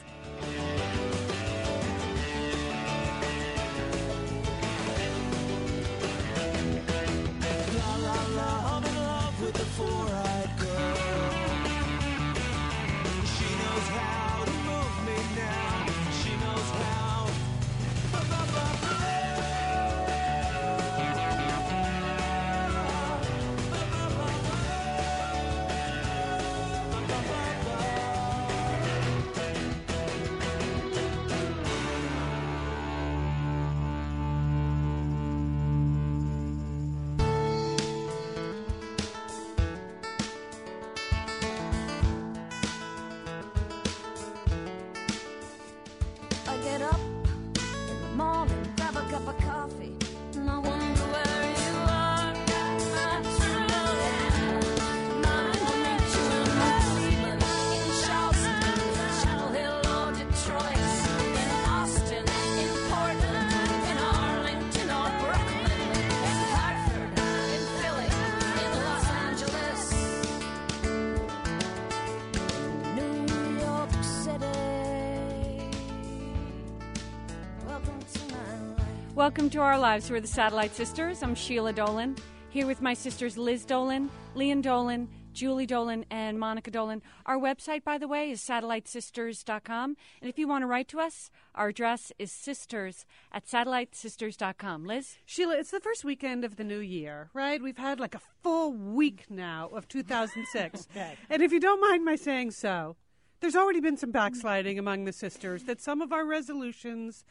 Welcome 79.32 79.48
to 79.48 79.60
our 79.60 79.78
lives. 79.78 80.10
We're 80.10 80.20
the 80.20 80.26
Satellite 80.26 80.74
Sisters. 80.74 81.22
I'm 81.22 81.34
Sheila 81.34 81.72
Dolan, 81.72 82.16
here 82.50 82.66
with 82.66 82.82
my 82.82 82.92
sisters 82.92 83.38
Liz 83.38 83.64
Dolan, 83.64 84.10
Lian 84.36 84.60
Dolan, 84.60 85.08
Julie 85.32 85.64
Dolan, 85.64 86.04
and 86.10 86.38
Monica 86.38 86.70
Dolan. 86.70 87.00
Our 87.24 87.38
website, 87.38 87.82
by 87.82 87.96
the 87.96 88.06
way, 88.06 88.30
is 88.30 88.42
satellitesisters.com. 88.42 89.96
And 90.20 90.28
if 90.28 90.38
you 90.38 90.46
want 90.46 90.64
to 90.64 90.66
write 90.66 90.86
to 90.88 91.00
us, 91.00 91.30
our 91.54 91.68
address 91.68 92.12
is 92.18 92.30
sisters 92.30 93.06
at 93.32 93.46
satellitesisters.com. 93.46 94.84
Liz? 94.84 95.16
Sheila, 95.24 95.56
it's 95.56 95.70
the 95.70 95.80
first 95.80 96.04
weekend 96.04 96.44
of 96.44 96.56
the 96.56 96.64
new 96.64 96.80
year, 96.80 97.30
right? 97.32 97.62
We've 97.62 97.78
had 97.78 97.98
like 97.98 98.14
a 98.14 98.20
full 98.42 98.74
week 98.74 99.30
now 99.30 99.70
of 99.72 99.88
2006. 99.88 100.88
And 101.30 101.42
if 101.42 101.52
you 101.52 101.58
don't 101.58 101.80
mind 101.80 102.04
my 102.04 102.16
saying 102.16 102.50
so, 102.50 102.96
there's 103.40 103.56
already 103.56 103.80
been 103.80 103.96
some 103.96 104.10
backsliding 104.10 104.78
among 104.78 105.06
the 105.06 105.12
sisters 105.12 105.62
that 105.62 105.80
some 105.80 106.02
of 106.02 106.12
our 106.12 106.26
resolutions 106.26 107.24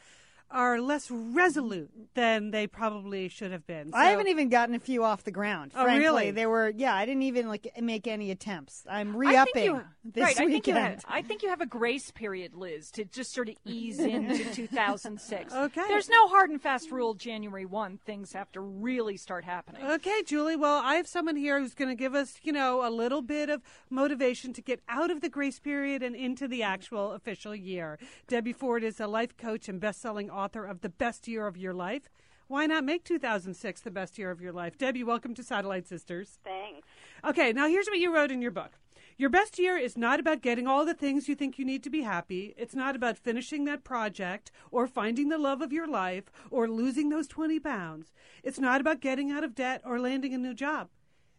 are 0.52 0.80
less 0.80 1.10
resolute 1.10 1.90
than 2.14 2.50
they 2.50 2.66
probably 2.66 3.28
should 3.28 3.50
have 3.50 3.66
been. 3.66 3.90
I 3.94 4.06
haven't 4.06 4.28
even 4.28 4.48
gotten 4.48 4.74
a 4.74 4.78
few 4.78 5.02
off 5.02 5.24
the 5.24 5.30
ground. 5.30 5.72
Oh, 5.74 5.84
frankly. 5.84 6.00
really? 6.00 6.30
They 6.30 6.46
were, 6.46 6.72
yeah. 6.76 6.94
I 6.94 7.06
didn't 7.06 7.22
even 7.22 7.48
like 7.48 7.72
make 7.80 8.06
any 8.06 8.30
attempts. 8.30 8.84
I'm 8.88 9.14
I 9.16 9.18
re-upping 9.18 9.64
you, 9.64 9.82
this 10.04 10.22
right, 10.22 10.40
I 10.40 10.46
think 10.46 10.66
you, 10.66 10.74
weekend. 10.74 10.78
have, 10.78 11.04
I 11.08 11.22
think 11.22 11.42
you 11.42 11.48
have 11.48 11.60
a 11.60 11.66
grace 11.66 12.10
period, 12.10 12.54
Liz, 12.54 12.90
to 12.92 13.04
just 13.04 13.32
sort 13.32 13.48
of 13.48 13.56
ease 13.64 13.98
into 13.98 14.44
2006. 14.52 15.54
Okay. 15.54 15.84
There's 15.88 16.08
no 16.08 16.28
hard 16.28 16.50
and 16.50 16.60
fast 16.60 16.90
rule 16.90 17.14
January 17.14 17.64
1. 17.66 17.98
Things 18.04 18.32
have 18.34 18.52
to 18.52 18.60
really 18.60 19.16
start 19.16 19.44
happening. 19.44 19.84
Okay, 19.84 20.22
Julie. 20.26 20.56
Well, 20.56 20.82
I 20.84 20.96
have 20.96 21.06
someone 21.08 21.36
here 21.36 21.58
who's 21.58 21.74
going 21.74 21.90
to 21.90 21.96
give 21.96 22.14
us, 22.14 22.34
you 22.42 22.52
know, 22.52 22.86
a 22.86 22.90
little 22.90 23.22
bit 23.22 23.48
of 23.48 23.62
motivation 23.88 24.52
to 24.52 24.60
get 24.60 24.80
out 24.88 25.10
of 25.10 25.22
the 25.22 25.28
grace 25.28 25.58
period 25.58 26.02
and 26.02 26.14
into 26.14 26.46
the 26.46 26.62
actual 26.62 27.12
official 27.12 27.54
year. 27.54 27.98
Debbie 28.28 28.52
Ford 28.52 28.84
is 28.84 29.00
a 29.00 29.06
life 29.06 29.36
coach 29.36 29.68
and 29.68 29.80
best-selling 29.80 30.28
author 30.28 30.41
of 30.42 30.80
The 30.80 30.88
Best 30.88 31.28
Year 31.28 31.46
of 31.46 31.56
Your 31.56 31.72
Life. 31.72 32.08
Why 32.48 32.66
not 32.66 32.84
make 32.84 33.04
2006 33.04 33.80
the 33.80 33.90
best 33.92 34.18
year 34.18 34.32
of 34.32 34.40
your 34.40 34.52
life? 34.52 34.76
Debbie, 34.76 35.04
welcome 35.04 35.34
to 35.36 35.42
Satellite 35.44 35.86
Sisters. 35.86 36.40
Thanks. 36.44 36.88
Okay, 37.24 37.52
now 37.52 37.68
here's 37.68 37.86
what 37.86 38.00
you 38.00 38.12
wrote 38.12 38.32
in 38.32 38.42
your 38.42 38.50
book. 38.50 38.72
Your 39.16 39.30
best 39.30 39.58
year 39.58 39.76
is 39.76 39.96
not 39.96 40.18
about 40.18 40.42
getting 40.42 40.66
all 40.66 40.84
the 40.84 40.94
things 40.94 41.28
you 41.28 41.36
think 41.36 41.58
you 41.58 41.64
need 41.64 41.84
to 41.84 41.90
be 41.90 42.02
happy. 42.02 42.54
It's 42.58 42.74
not 42.74 42.96
about 42.96 43.16
finishing 43.16 43.66
that 43.66 43.84
project 43.84 44.50
or 44.72 44.88
finding 44.88 45.28
the 45.28 45.38
love 45.38 45.62
of 45.62 45.72
your 45.72 45.86
life 45.86 46.24
or 46.50 46.68
losing 46.68 47.08
those 47.08 47.28
20 47.28 47.60
pounds. 47.60 48.12
It's 48.42 48.58
not 48.58 48.80
about 48.80 49.00
getting 49.00 49.30
out 49.30 49.44
of 49.44 49.54
debt 49.54 49.80
or 49.84 50.00
landing 50.00 50.34
a 50.34 50.38
new 50.38 50.54
job. 50.54 50.88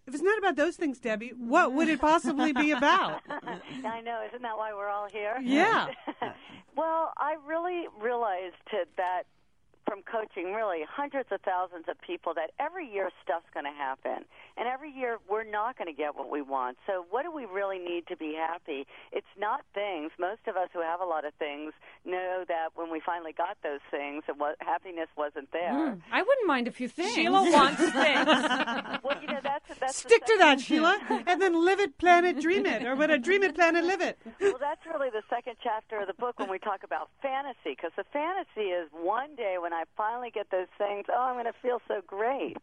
If 0.06 0.14
it's 0.14 0.24
not 0.24 0.38
about 0.38 0.56
those 0.58 0.76
things, 0.76 1.00
Debbie, 1.00 1.32
what 1.38 1.74
would 1.74 1.88
it 1.88 2.02
possibly 2.02 2.52
be 2.52 2.72
about? 2.72 3.22
I 3.30 4.02
know, 4.02 4.22
isn't 4.28 4.42
that 4.42 4.58
why 4.58 4.74
we're 4.74 4.90
all 4.90 5.08
here? 5.10 5.40
Yeah. 5.42 5.88
well, 6.76 7.14
I 7.18 7.36
really 7.48 7.86
realized 8.02 8.56
that 8.98 9.24
from 9.86 10.02
coaching 10.04 10.54
really 10.54 10.82
hundreds 10.90 11.30
of 11.32 11.42
thousands 11.42 11.86
of 11.90 12.00
people 12.02 12.34
that 12.36 12.52
every 12.60 12.88
year 12.88 13.10
stuff's 13.24 13.48
going 13.54 13.66
to 13.66 13.78
happen. 13.78 14.26
And 14.58 14.68
every 14.68 14.92
year 14.92 15.18
we're 15.30 15.44
not 15.44 15.78
going 15.78 15.88
to 15.88 15.98
get 15.98 16.16
what 16.16 16.30
we 16.30 16.42
want. 16.42 16.78
So 16.88 17.06
what 17.10 17.24
do 17.24 17.32
we 17.32 17.46
really 17.46 17.80
need 17.80 18.08
to 18.08 18.18
be 18.18 18.36
happy? 18.38 18.86
It's 19.12 19.28
not 19.38 19.62
things. 19.74 20.12
Most 20.20 20.42
of 20.48 20.56
us 20.56 20.70
who 20.74 20.82
have 20.82 21.02
a 21.02 21.06
lot 21.06 21.26
of 21.26 21.34
things 21.36 21.74
know 22.06 22.44
that 22.48 22.70
when 22.76 22.92
we 22.92 23.02
finally 23.06 23.34
got 23.34 23.58
those 23.64 23.82
things, 23.92 24.24
it 24.28 24.38
was, 24.38 24.56
happiness 24.60 25.08
wasn't 25.18 25.52
there. 25.52 25.74
Hmm. 25.74 26.00
I 26.12 26.22
wouldn't 26.22 26.48
mind 26.48 26.68
a 26.68 26.72
few 26.72 26.88
things. 26.88 27.14
Sheila 27.14 27.44
wants 27.52 27.82
things. 27.92 28.28
Well, 29.04 29.18
you 29.22 29.28
know, 29.28 29.40
that's, 29.44 29.80
that's 29.80 29.98
Stick 29.98 30.26
to 30.26 30.38
that, 30.40 30.60
Sheila, 30.60 30.98
and 31.28 31.42
then 31.42 31.66
live 31.66 31.80
it, 31.80 31.98
plan 31.98 32.26
it, 32.26 32.40
dream 32.40 32.66
it, 32.66 32.86
or 32.86 32.96
what 32.96 33.10
a 33.10 33.18
dream 33.18 33.44
it, 33.44 33.56
plan 33.56 33.76
it, 33.76 33.84
live 33.84 34.02
it. 34.02 34.18
well, 34.40 34.58
that's 34.60 34.86
really 34.86 35.10
the 35.10 35.24
second 35.30 35.56
chapter 35.64 36.00
of 36.00 36.08
the 36.08 36.14
book 36.14 36.40
when 36.40 36.50
we 36.50 36.60
talk 36.60 36.84
about 36.84 37.10
fantasy, 37.22 37.76
because 37.76 37.92
the 37.98 38.06
fantasy 38.12 38.70
is 38.70 38.90
one 38.92 39.36
day 39.36 39.58
when 39.60 39.73
I 39.74 39.84
finally 39.98 40.32
get 40.32 40.50
those 40.52 40.72
things, 40.78 41.06
oh, 41.10 41.22
I'm 41.22 41.36
going 41.36 41.46
to 41.46 41.60
feel 41.62 41.82
so 41.88 42.02
great. 42.06 42.58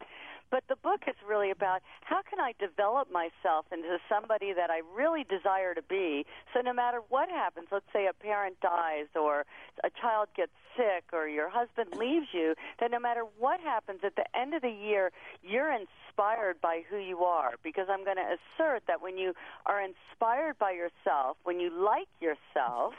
But 0.51 0.65
the 0.67 0.75
book 0.75 1.03
is 1.07 1.15
really 1.27 1.49
about 1.49 1.81
how 2.01 2.21
can 2.29 2.41
I 2.41 2.53
develop 2.59 3.07
myself 3.09 3.65
into 3.71 3.97
somebody 4.09 4.51
that 4.51 4.69
I 4.69 4.81
really 4.93 5.23
desire 5.23 5.73
to 5.73 5.81
be. 5.81 6.25
So 6.53 6.59
no 6.59 6.73
matter 6.73 6.99
what 7.07 7.29
happens, 7.29 7.67
let's 7.71 7.85
say 7.93 8.07
a 8.07 8.13
parent 8.13 8.59
dies 8.59 9.07
or 9.15 9.45
a 9.83 9.89
child 9.89 10.27
gets 10.35 10.51
sick 10.75 11.05
or 11.13 11.27
your 11.27 11.49
husband 11.49 11.95
leaves 11.97 12.27
you, 12.33 12.55
that 12.81 12.91
no 12.91 12.99
matter 12.99 13.23
what 13.39 13.61
happens 13.61 14.01
at 14.03 14.17
the 14.17 14.25
end 14.37 14.53
of 14.53 14.61
the 14.61 14.69
year, 14.69 15.11
you're 15.41 15.71
inspired 15.71 16.59
by 16.61 16.81
who 16.89 16.97
you 16.97 17.19
are. 17.19 17.53
Because 17.63 17.87
I'm 17.89 18.03
going 18.03 18.17
to 18.17 18.35
assert 18.35 18.83
that 18.87 19.01
when 19.01 19.17
you 19.17 19.33
are 19.65 19.81
inspired 19.81 20.59
by 20.59 20.71
yourself, 20.71 21.37
when 21.43 21.61
you 21.61 21.69
like 21.71 22.09
yourself, 22.19 22.93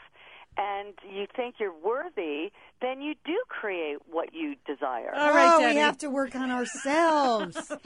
and 0.57 0.95
you 1.11 1.27
think 1.35 1.57
you're 1.59 1.75
worthy, 1.85 2.51
then 2.81 3.01
you 3.01 3.15
do 3.25 3.37
create 3.49 3.99
what 4.11 4.35
you 4.35 4.55
desire. 4.67 5.13
All 5.15 5.31
right, 5.33 5.55
oh, 5.61 5.69
we 5.69 5.77
have 5.77 5.99
to 5.99 6.11
work 6.11 6.35
on 6.35 6.51
ourselves. 6.51 7.57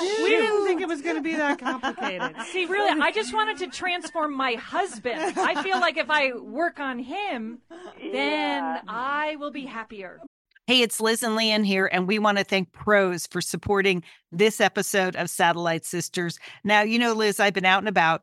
We 0.00 0.28
didn't 0.30 0.66
think 0.66 0.80
it 0.80 0.88
was 0.88 1.02
going 1.02 1.16
to 1.16 1.22
be 1.22 1.34
that 1.36 1.58
complicated. 1.58 2.34
See, 2.52 2.66
really, 2.66 3.00
I 3.00 3.10
just 3.12 3.32
wanted 3.32 3.58
to 3.58 3.66
transform 3.68 4.34
my 4.34 4.54
husband. 4.54 5.38
I 5.38 5.62
feel 5.62 5.80
like 5.80 5.96
if 5.96 6.10
I 6.10 6.32
work 6.34 6.80
on 6.80 6.98
him, 6.98 7.58
then 8.00 8.12
Yeah. 8.12 8.80
I 8.88 9.36
will 9.36 9.50
be 9.50 9.66
happier. 9.66 10.20
Hey, 10.66 10.80
it's 10.80 11.00
Liz 11.00 11.22
and 11.22 11.36
Lian 11.36 11.62
here, 11.64 11.86
and 11.92 12.08
we 12.08 12.18
want 12.18 12.38
to 12.38 12.44
thank 12.44 12.72
Prose 12.72 13.26
for 13.26 13.40
supporting 13.42 14.02
this 14.32 14.60
episode 14.60 15.14
of 15.14 15.28
Satellite 15.28 15.84
Sisters. 15.84 16.38
Now, 16.64 16.80
you 16.82 16.98
know, 16.98 17.12
Liz, 17.12 17.38
I've 17.38 17.52
been 17.52 17.66
out 17.66 17.80
and 17.80 17.88
about 17.88 18.22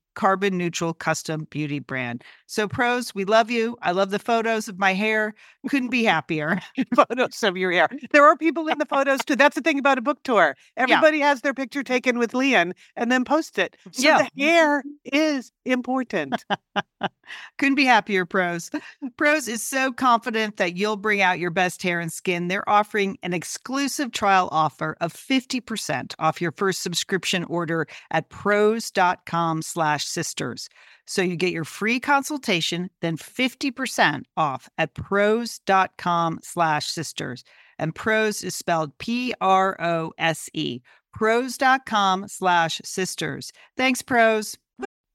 carbon 0.15 0.57
neutral 0.57 0.93
custom 0.93 1.47
beauty 1.49 1.79
brand. 1.79 2.23
So, 2.45 2.67
Prose, 2.67 3.13
we 3.15 3.25
love 3.25 3.49
you. 3.49 3.77
I 3.81 3.91
love 3.91 4.09
the 4.11 4.19
photos 4.19 4.67
of 4.67 4.77
my 4.79 4.93
hair. 4.93 5.33
Couldn't 5.69 5.89
be 5.89 6.03
happier. 6.05 6.59
photos 6.95 7.41
of 7.43 7.57
your 7.57 7.71
hair. 7.71 7.87
There 8.11 8.25
are 8.25 8.35
people 8.37 8.67
in 8.67 8.77
the 8.77 8.85
photos 8.85 9.23
too. 9.25 9.35
That's 9.35 9.55
the 9.55 9.61
thing 9.61 9.79
about 9.79 9.97
a 9.97 10.01
book 10.01 10.23
tour. 10.23 10.55
Everybody 10.77 11.19
has 11.19 11.41
their 11.41 11.53
picture 11.53 11.83
taken 11.83 12.17
with 12.19 12.33
Lian 12.33 12.73
and 12.95 13.11
then 13.11 13.23
post 13.25 13.57
it. 13.57 13.77
So 13.91 14.03
Yeah. 14.03 14.27
the 14.35 14.43
hair 14.43 14.83
is 15.05 15.51
important. 15.65 16.43
Couldn't 17.57 17.75
be 17.75 17.85
happier, 17.85 18.25
Prose. 18.25 18.69
Prose 19.17 19.47
is 19.47 19.63
so 19.63 19.91
confident 19.91 20.57
that 20.57 20.75
you'll 20.75 20.97
bring 20.97 21.21
out 21.21 21.39
your 21.39 21.51
best 21.51 21.81
hair 21.83 21.99
and 21.99 22.11
skin. 22.11 22.47
They're 22.47 22.67
offering 22.69 23.17
an 23.23 23.33
exclusive 23.33 24.11
trial 24.11 24.49
offer 24.51 24.97
of 25.01 25.13
50% 25.13 26.13
off 26.19 26.41
your 26.41 26.51
first 26.51 26.81
subscription 26.81 27.43
order 27.45 27.87
at 28.11 28.29
prose.com 28.29 29.61
slash 29.61 30.05
sisters. 30.05 30.69
So 31.07 31.21
you 31.21 31.35
get 31.35 31.51
your 31.51 31.65
free 31.65 31.99
consultation, 31.99 32.89
then 33.01 33.17
50% 33.17 34.23
off 34.37 34.69
at 34.77 34.93
prose.com 34.93 36.39
slash 36.41 36.87
sisters. 36.87 37.43
And 37.77 37.95
Prose 37.95 38.43
is 38.43 38.55
spelled 38.55 38.97
P-R-O-S-E. 38.99 40.81
Prose.com 41.13 42.27
slash 42.27 42.81
sisters. 42.85 43.51
Thanks, 43.75 44.01
Prose. 44.01 44.57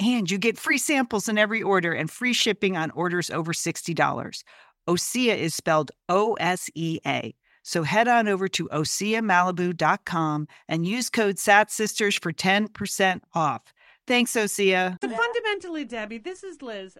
And 0.00 0.30
you 0.30 0.38
get 0.38 0.56
free 0.56 0.78
samples 0.78 1.28
in 1.28 1.36
every 1.36 1.62
order 1.62 1.92
and 1.92 2.10
free 2.10 2.32
shipping 2.32 2.74
on 2.74 2.90
orders 2.92 3.30
over 3.30 3.52
$60. 3.52 4.42
Osea 4.88 5.36
is 5.36 5.54
spelled 5.54 5.90
O 6.08 6.34
S 6.34 6.70
E 6.74 6.98
A. 7.06 7.34
So 7.62 7.82
head 7.82 8.08
on 8.08 8.26
over 8.26 8.48
to 8.48 8.66
OseaMalibu.com 8.68 10.48
and 10.66 10.86
use 10.86 11.10
code 11.10 11.36
SATSisters 11.36 12.18
for 12.18 12.32
10% 12.32 13.20
off. 13.34 13.62
Thanks, 14.06 14.32
Osea. 14.32 14.96
But 15.02 15.10
fundamentally, 15.10 15.84
Debbie, 15.84 16.16
this 16.16 16.42
is 16.42 16.62
Liz. 16.62 16.96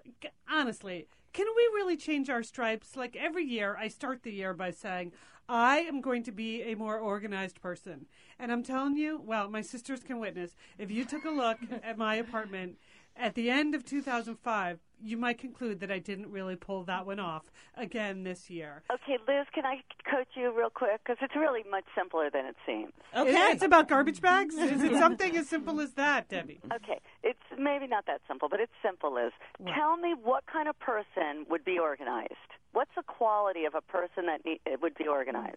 Honestly, 0.48 1.08
can 1.32 1.46
we 1.56 1.62
really 1.74 1.96
change 1.96 2.28
our 2.28 2.42
stripes? 2.42 2.96
Like 2.96 3.16
every 3.16 3.44
year, 3.44 3.76
I 3.80 3.88
start 3.88 4.22
the 4.22 4.32
year 4.32 4.52
by 4.52 4.72
saying, 4.72 5.12
I 5.48 5.78
am 5.78 6.00
going 6.00 6.22
to 6.24 6.32
be 6.32 6.62
a 6.62 6.76
more 6.76 6.98
organized 6.98 7.60
person. 7.60 8.06
And 8.38 8.52
I'm 8.52 8.62
telling 8.62 8.96
you, 8.96 9.20
well, 9.24 9.48
my 9.50 9.62
sisters 9.62 10.04
can 10.04 10.20
witness. 10.20 10.54
If 10.78 10.92
you 10.92 11.04
took 11.04 11.24
a 11.24 11.30
look 11.30 11.58
at 11.82 11.98
my 11.98 12.14
apartment 12.14 12.78
at 13.20 13.34
the 13.34 13.50
end 13.50 13.74
of 13.74 13.84
2005, 13.84 14.78
you 15.02 15.16
might 15.16 15.38
conclude 15.38 15.80
that 15.80 15.90
I 15.90 15.98
didn't 15.98 16.30
really 16.30 16.56
pull 16.56 16.84
that 16.84 17.06
one 17.06 17.18
off 17.20 17.44
again 17.76 18.22
this 18.22 18.50
year. 18.50 18.82
Okay, 18.92 19.18
Liz, 19.26 19.46
can 19.54 19.64
I 19.64 19.82
coach 20.10 20.28
you 20.34 20.52
real 20.56 20.68
quick? 20.70 21.00
Because 21.04 21.16
it's 21.22 21.34
really 21.36 21.62
much 21.70 21.84
simpler 21.96 22.28
than 22.30 22.46
it 22.46 22.56
seems. 22.66 22.92
It- 23.14 23.28
It's 23.54 23.62
about 23.62 23.88
garbage 23.88 24.20
bags? 24.20 24.54
Is 24.56 24.82
it 24.82 24.96
something 24.98 25.36
as 25.36 25.48
simple 25.48 25.80
as 25.80 25.92
that, 25.94 26.28
Debbie? 26.28 26.60
Okay, 26.72 27.00
it's 27.22 27.38
maybe 27.58 27.86
not 27.86 28.06
that 28.06 28.20
simple, 28.28 28.48
but 28.48 28.60
it's 28.60 28.72
simple, 28.82 29.14
Liz. 29.14 29.32
Tell 29.74 29.96
me 29.96 30.14
what 30.14 30.44
kind 30.46 30.68
of 30.68 30.78
person 30.78 31.44
would 31.48 31.64
be 31.64 31.78
organized. 31.78 32.34
What's 32.72 32.94
the 32.96 33.02
quality 33.02 33.64
of 33.64 33.74
a 33.74 33.80
person 33.80 34.26
that 34.26 34.44
need, 34.44 34.60
would 34.80 34.94
be 34.96 35.06
organized? 35.06 35.56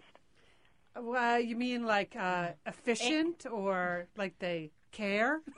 Well, 0.95 1.39
you 1.39 1.55
mean 1.55 1.85
like 1.85 2.15
uh, 2.15 2.49
efficient 2.65 3.45
or 3.49 4.07
like 4.17 4.37
they 4.39 4.71
care? 4.91 5.41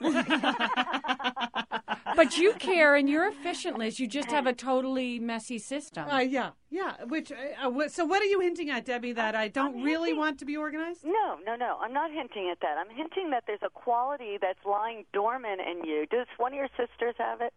But 2.16 2.38
you 2.38 2.54
care 2.54 2.94
and 2.96 3.08
you're 3.08 3.28
efficient, 3.28 3.78
Liz. 3.78 4.00
You 4.00 4.08
just 4.08 4.30
have 4.30 4.46
a 4.46 4.52
totally 4.52 5.18
messy 5.18 5.58
system. 5.58 6.08
Uh, 6.08 6.20
yeah, 6.20 6.50
yeah. 6.70 7.04
Which 7.04 7.30
uh, 7.30 7.68
uh, 7.68 7.88
so 7.88 8.04
what 8.04 8.22
are 8.22 8.26
you 8.26 8.40
hinting 8.40 8.70
at, 8.70 8.84
Debbie? 8.84 9.12
That 9.12 9.34
I 9.34 9.48
don't 9.48 9.82
really 9.82 10.12
want 10.12 10.38
to 10.40 10.44
be 10.44 10.56
organized? 10.56 11.04
No, 11.04 11.38
no, 11.44 11.56
no. 11.56 11.78
I'm 11.80 11.92
not 11.92 12.10
hinting 12.10 12.48
at 12.50 12.60
that. 12.60 12.76
I'm 12.78 12.94
hinting 12.94 13.30
that 13.30 13.44
there's 13.46 13.60
a 13.62 13.70
quality 13.70 14.38
that's 14.40 14.64
lying 14.64 15.04
dormant 15.12 15.60
in 15.60 15.84
you. 15.84 16.06
Does 16.06 16.26
one 16.38 16.52
of 16.52 16.56
your 16.56 16.68
sisters 16.76 17.14
have 17.18 17.40
it? 17.40 17.52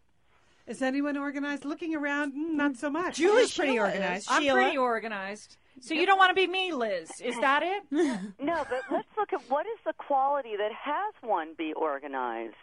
Is 0.67 0.83
anyone 0.83 1.17
organized? 1.17 1.65
Looking 1.65 1.95
around, 1.95 2.33
mm, 2.33 2.51
not 2.51 2.75
so 2.75 2.91
much. 2.91 3.15
Julie's 3.15 3.55
pretty 3.55 3.79
organized. 3.79 4.27
I'm 4.29 4.43
Sheila? 4.43 4.61
pretty 4.61 4.77
organized. 4.77 5.57
So 5.81 5.95
you 5.95 6.05
don't 6.05 6.19
want 6.19 6.29
to 6.29 6.35
be 6.35 6.45
me, 6.45 6.73
Liz. 6.73 7.09
Is 7.21 7.39
that 7.39 7.63
it? 7.63 7.83
No, 8.39 8.65
but 8.69 8.81
let's 8.91 9.07
look 9.17 9.33
at 9.33 9.41
what 9.49 9.65
is 9.65 9.79
the 9.85 9.93
quality 9.93 10.55
that 10.57 10.71
has 10.71 11.13
one 11.21 11.55
be 11.57 11.73
organized. 11.73 12.55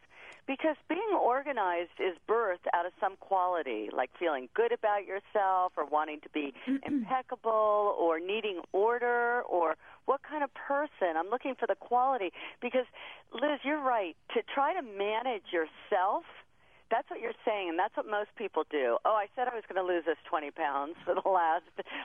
Because 0.47 0.77
being 0.89 1.19
organized 1.21 1.99
is 1.99 2.17
birthed 2.29 2.67
out 2.73 2.87
of 2.87 2.93
some 3.01 3.17
quality, 3.19 3.89
like 3.93 4.11
feeling 4.19 4.49
good 4.55 4.71
about 4.71 5.05
yourself 5.05 5.73
or 5.77 5.85
wanting 5.85 6.21
to 6.21 6.29
be 6.29 6.55
impeccable 6.87 7.97
or 7.99 8.21
needing 8.21 8.61
order 8.73 9.43
or 9.43 9.77
what 10.05 10.21
kind 10.23 10.45
of 10.45 10.51
person. 10.55 11.17
I'm 11.17 11.31
looking 11.31 11.55
for 11.59 11.67
the 11.67 11.75
quality. 11.75 12.31
Because, 12.63 12.87
Liz, 13.33 13.59
you're 13.65 13.83
right. 13.83 14.17
To 14.35 14.43
try 14.55 14.73
to 14.73 14.83
manage 14.83 15.53
yourself, 15.53 16.25
that's 16.91 17.11
what 17.11 17.21
you're 17.21 17.37
saying, 17.45 17.69
and 17.69 17.79
that's 17.79 17.97
what 17.97 18.07
most 18.07 18.31
people 18.37 18.65
do. 18.71 18.99
Oh, 19.05 19.15
I 19.15 19.27
said 19.35 19.49
I 19.49 19.55
was 19.55 19.65
going 19.69 19.81
to 19.81 19.87
lose 19.87 20.05
this 20.07 20.19
20 20.29 20.51
pounds 20.53 20.95
for 21.05 21.15
the 21.15 21.29
last 21.29 21.65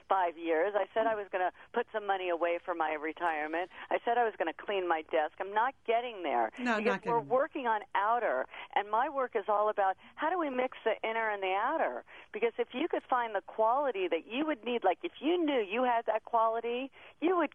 five 0.09 0.37
years. 0.37 0.73
I 0.75 0.85
said 0.93 1.07
I 1.07 1.15
was 1.15 1.27
going 1.31 1.43
to 1.43 1.51
put 1.73 1.85
some 1.93 2.07
money 2.07 2.29
away 2.29 2.59
for 2.63 2.73
my 2.73 2.93
retirement. 2.93 3.69
I 3.89 3.97
said 4.03 4.17
I 4.17 4.23
was 4.23 4.33
going 4.37 4.51
to 4.51 4.57
clean 4.57 4.87
my 4.87 5.03
desk. 5.11 5.33
I'm 5.39 5.53
not 5.53 5.73
getting 5.85 6.23
there. 6.23 6.51
No, 6.57 6.77
because 6.77 6.99
not 7.03 7.05
we're 7.05 7.19
working 7.19 7.67
on 7.67 7.81
outer, 7.95 8.45
and 8.75 8.89
my 8.89 9.09
work 9.09 9.35
is 9.35 9.45
all 9.47 9.69
about 9.69 9.95
how 10.15 10.29
do 10.29 10.39
we 10.39 10.49
mix 10.49 10.77
the 10.83 10.97
inner 11.07 11.29
and 11.29 11.41
the 11.43 11.53
outer. 11.53 12.03
Because 12.33 12.53
if 12.57 12.69
you 12.73 12.87
could 12.87 13.03
find 13.09 13.35
the 13.35 13.41
quality 13.45 14.07
that 14.07 14.25
you 14.29 14.45
would 14.45 14.63
need, 14.65 14.83
like 14.83 14.99
if 15.03 15.13
you 15.19 15.43
knew 15.43 15.61
you 15.61 15.83
had 15.83 16.05
that 16.07 16.25
quality, 16.25 16.89
you 17.21 17.37
would, 17.37 17.49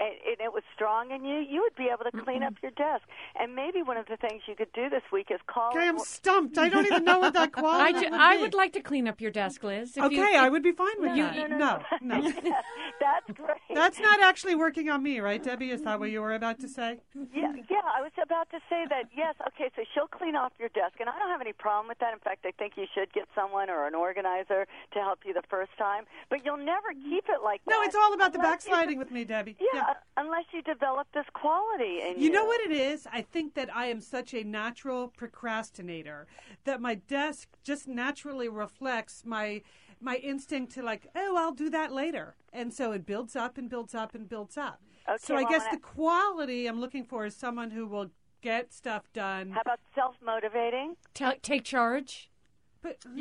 and 0.00 0.40
it 0.40 0.52
was 0.52 0.62
strong 0.74 1.10
in 1.10 1.24
you, 1.24 1.38
you 1.38 1.60
would 1.62 1.76
be 1.76 1.90
able 1.92 2.10
to 2.10 2.24
clean 2.24 2.42
up 2.42 2.54
your 2.62 2.72
desk. 2.72 3.04
And 3.38 3.54
maybe 3.54 3.82
one 3.82 3.96
of 3.96 4.06
the 4.06 4.16
things 4.16 4.42
you 4.46 4.56
could 4.56 4.72
do 4.72 4.88
this 4.88 5.02
week 5.12 5.28
is 5.30 5.38
call. 5.46 5.70
Okay, 5.70 5.86
I'm 5.86 5.98
stumped. 5.98 6.58
I 6.58 6.71
don't 6.72 6.86
even 6.86 7.04
know 7.04 7.20
what 7.20 7.34
that 7.34 7.50
I, 7.56 7.92
ju- 7.92 7.98
would 8.10 8.12
I 8.12 8.36
would 8.40 8.54
like 8.54 8.72
to 8.74 8.80
clean 8.80 9.06
up 9.06 9.20
your 9.20 9.30
desk, 9.30 9.62
Liz. 9.62 9.96
if 9.96 10.02
Okay, 10.04 10.16
you, 10.16 10.36
I 10.36 10.48
would 10.48 10.62
be 10.62 10.72
fine 10.72 10.98
with 10.98 11.16
You- 11.16 11.24
that. 11.24 11.50
no, 11.50 11.80
No, 12.00 12.18
no. 12.20 12.30
That's 13.00 13.30
great. 13.38 13.58
That's 13.74 13.98
not 14.00 14.20
actually 14.22 14.54
working 14.54 14.88
on 14.88 15.02
me, 15.02 15.20
right, 15.20 15.42
Debbie? 15.42 15.70
Is 15.70 15.82
that 15.82 15.98
what 16.00 16.10
you 16.10 16.20
were 16.22 16.34
about 16.34 16.60
to 16.60 16.68
say? 16.68 16.98
Yeah, 17.34 17.52
yeah. 17.70 17.78
I 17.96 18.00
was 18.00 18.12
about 18.22 18.48
to 18.50 18.58
say 18.70 18.84
that. 18.88 19.04
Yes. 19.16 19.34
Okay. 19.48 19.70
So 19.76 19.82
she'll 19.94 20.06
clean 20.08 20.36
off 20.36 20.52
your 20.58 20.68
desk, 20.70 20.94
and 21.00 21.08
I 21.08 21.18
don't 21.18 21.28
have 21.28 21.40
any 21.40 21.52
problem 21.52 21.88
with 21.88 21.98
that. 21.98 22.12
In 22.12 22.18
fact, 22.20 22.44
I 22.46 22.52
think 22.52 22.74
you 22.76 22.86
should 22.94 23.12
get 23.12 23.28
someone 23.34 23.70
or 23.70 23.86
an 23.86 23.94
organizer 23.94 24.66
to 24.94 24.98
help 25.00 25.20
you 25.24 25.32
the 25.32 25.42
first 25.48 25.70
time. 25.78 26.04
But 26.30 26.44
you'll 26.44 26.56
never 26.56 26.88
keep 26.92 27.24
it 27.28 27.42
like 27.42 27.60
that. 27.64 27.70
No, 27.70 27.82
it's 27.82 27.94
all 27.96 28.12
about 28.14 28.32
the 28.32 28.38
unless 28.38 28.64
you 28.64 28.70
backsliding 28.70 28.98
with 28.98 29.10
me, 29.10 29.24
Debbie. 29.24 29.56
Yeah, 29.74 29.94
unless 30.16 30.44
you 30.52 30.62
develop 30.62 31.08
this 31.14 31.26
quality 31.34 32.00
in 32.02 32.18
you. 32.18 32.24
You 32.26 32.30
know 32.30 32.44
what 32.44 32.60
it 32.60 32.72
is? 32.72 33.06
I 33.12 33.22
think 33.22 33.54
that 33.54 33.74
I 33.74 33.86
am 33.86 34.00
such 34.00 34.34
a 34.34 34.44
natural 34.44 35.08
procrastinator 35.08 36.26
that 36.64 36.80
my 36.80 36.94
desk 36.94 37.48
just 37.62 37.88
naturally 37.88 38.48
reflects 38.48 39.24
my 39.24 39.62
my 40.00 40.16
instinct 40.16 40.72
to 40.74 40.82
like, 40.82 41.06
oh, 41.14 41.36
I'll 41.36 41.52
do 41.52 41.70
that 41.70 41.92
later. 41.92 42.34
And 42.52 42.74
so 42.74 42.90
it 42.90 43.06
builds 43.06 43.36
up 43.36 43.56
and 43.56 43.70
builds 43.70 43.94
up 43.94 44.14
and 44.14 44.28
builds 44.28 44.56
up. 44.56 44.80
Okay, 45.08 45.18
so 45.20 45.36
I 45.36 45.42
well, 45.42 45.50
guess 45.50 45.62
I'm 45.70 45.76
the 45.76 45.80
quality 45.80 46.66
I'm 46.66 46.80
looking 46.80 47.04
for 47.04 47.24
is 47.24 47.36
someone 47.36 47.70
who 47.70 47.86
will 47.86 48.10
get 48.40 48.72
stuff 48.72 49.12
done. 49.12 49.52
How 49.52 49.60
about 49.60 49.78
self-motivating? 49.94 50.96
Ta- 51.14 51.34
take 51.40 51.64
charge. 51.64 52.28
But 52.82 52.96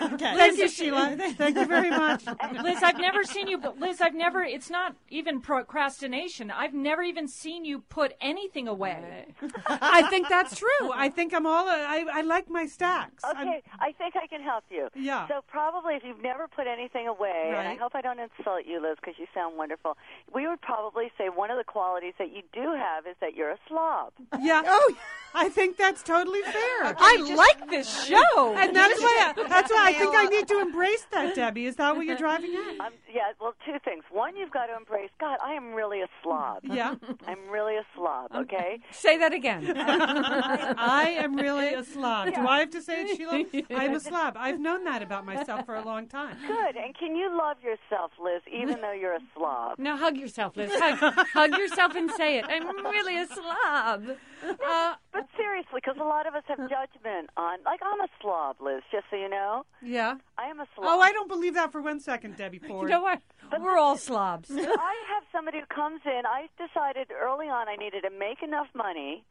Okay. 0.00 0.36
Thank 0.36 0.58
you, 0.58 0.68
Sheila. 0.68 1.16
Thank 1.36 1.56
you 1.56 1.66
very 1.66 1.90
much. 1.90 2.24
Liz, 2.62 2.78
I've 2.82 2.98
never 2.98 3.24
seen 3.24 3.48
you, 3.48 3.58
but 3.58 3.78
Liz, 3.80 4.00
I've 4.00 4.14
never, 4.14 4.42
it's 4.42 4.70
not 4.70 4.94
even 5.10 5.40
procrastination. 5.40 6.50
I've 6.52 6.74
never 6.74 7.02
even 7.02 7.26
seen 7.26 7.64
you 7.64 7.80
put 7.80 8.14
anything 8.20 8.68
away. 8.68 9.26
I 9.66 10.02
think 10.10 10.28
that's 10.28 10.56
true. 10.56 10.92
I 10.94 11.08
think 11.08 11.34
I'm 11.34 11.46
all. 11.46 11.68
I, 11.68 12.04
I 12.12 12.20
like 12.22 12.48
my 12.48 12.66
stacks. 12.66 13.24
I'm- 13.24 13.48
Okay, 13.48 13.62
I 13.80 13.92
think 13.92 14.14
I 14.16 14.26
can 14.26 14.42
help 14.42 14.64
you. 14.70 14.88
Yeah. 14.94 15.26
So 15.28 15.40
probably 15.48 15.94
if 15.94 16.02
you've 16.04 16.22
never 16.22 16.46
put 16.48 16.66
anything 16.66 17.06
away, 17.08 17.52
and 17.56 17.66
I 17.68 17.74
hope 17.76 17.92
I 17.94 18.00
don't 18.00 18.18
insult 18.20 18.66
you, 18.66 18.80
Liz, 18.82 18.96
because 19.00 19.14
you 19.18 19.26
sound 19.34 19.56
wonderful. 19.56 19.96
We 20.34 20.46
would 20.46 20.60
probably 20.60 21.10
say 21.18 21.28
one 21.28 21.50
of 21.50 21.56
the 21.58 21.64
qualities 21.64 22.14
that 22.18 22.32
you 22.34 22.42
do 22.52 22.72
have 22.74 23.06
is 23.06 23.16
that 23.20 23.34
you're 23.34 23.50
a 23.50 23.58
slob. 23.68 24.12
Yeah. 24.40 24.62
Oh, 24.66 24.94
I 25.34 25.48
think 25.48 25.76
that's 25.76 26.02
totally 26.02 26.42
fair. 26.42 26.94
I 26.98 27.34
like 27.36 27.70
this 27.70 28.06
show. 28.06 28.54
And 28.56 28.74
that's 28.74 29.00
why 29.00 29.32
I, 29.36 29.48
that's 29.48 29.70
why 29.70 29.86
I 29.88 29.92
think 29.92 30.14
I 30.16 30.24
need 30.24 30.48
to 30.48 30.60
embrace 30.60 31.06
that, 31.12 31.34
Debbie. 31.34 31.66
Is 31.66 31.76
that 31.76 31.96
what 31.96 32.06
you're 32.06 32.16
driving 32.16 32.54
at? 32.54 32.86
Um, 32.86 32.92
yeah, 33.12 33.32
well, 33.40 33.54
two 33.64 33.78
things. 33.84 34.04
One, 34.10 34.36
you've 34.36 34.50
got 34.50 34.66
to 34.66 34.76
embrace 34.76 35.10
God. 35.20 35.38
I 35.44 35.52
am 35.54 35.72
really 35.74 36.00
a 36.00 36.08
slob. 36.22 36.60
Yeah. 36.64 36.94
I'm 37.26 37.48
really 37.50 37.76
a 37.76 37.84
slob. 37.94 38.30
Okay. 38.34 38.80
Say 38.90 39.18
that 39.18 39.32
again. 39.32 39.76
I 39.76 41.16
am 41.18 41.36
really 41.36 41.74
a 41.74 41.84
slob. 41.84 42.34
Do 42.34 42.46
I 42.46 42.60
have 42.60 42.70
to 42.70 42.82
say 42.82 43.02
it, 43.02 43.16
Sheila? 43.16 43.44
I'm 43.74 43.94
a 43.94 44.00
slob. 44.00 44.36
I've 44.38 44.60
known 44.60 44.84
that 44.84 45.02
about 45.02 45.24
myself 45.24 45.66
for 45.66 45.74
a 45.76 45.84
long 45.84 46.06
time. 46.06 46.36
Good. 46.46 46.76
And 46.76 46.96
can 46.96 47.16
you 47.16 47.36
love 47.36 47.56
yourself, 47.62 48.12
Liz, 48.22 48.42
even 48.52 48.80
though 48.80 48.92
you're 48.92 49.14
a 49.14 49.20
slob? 49.36 49.78
now 49.78 49.96
hug 49.96 50.16
yourself, 50.16 50.56
Liz. 50.56 50.70
Hug, 50.74 51.26
hug 51.32 51.50
yourself 51.56 51.94
and 51.94 52.10
say 52.12 52.38
it. 52.38 52.44
I'm 52.48 52.66
really 52.84 53.18
a 53.18 53.26
slob. 53.26 54.04
Uh, 54.40 54.94
But 55.18 55.28
seriously, 55.36 55.80
because 55.82 55.96
a 56.00 56.04
lot 56.04 56.26
of 56.26 56.34
us 56.34 56.44
have 56.46 56.58
judgment 56.58 57.30
on, 57.36 57.58
like, 57.64 57.80
I'm 57.82 58.00
a 58.00 58.08
slob, 58.20 58.56
Liz. 58.60 58.82
Just 58.92 59.06
so 59.10 59.16
you 59.16 59.28
know, 59.28 59.66
yeah. 59.82 60.14
I 60.38 60.46
am 60.46 60.60
a 60.60 60.66
slob. 60.74 60.86
Oh, 60.86 61.00
I 61.00 61.12
don't 61.12 61.28
believe 61.28 61.54
that 61.54 61.72
for 61.72 61.82
one 61.82 61.98
second, 61.98 62.36
Debbie 62.36 62.58
Ford. 62.68 62.88
You 62.88 62.94
know 62.94 63.02
what? 63.02 63.20
We're 63.60 63.78
all 63.78 63.96
slobs. 63.96 64.50
I 64.52 64.94
have 65.10 65.24
somebody 65.32 65.58
who 65.58 65.66
comes 65.66 66.00
in. 66.04 66.22
I 66.24 66.48
decided 66.56 67.08
early 67.10 67.46
on 67.46 67.68
I 67.68 67.76
needed 67.76 68.02
to 68.02 68.10
make 68.10 68.42
enough 68.42 68.68
money 68.74 69.24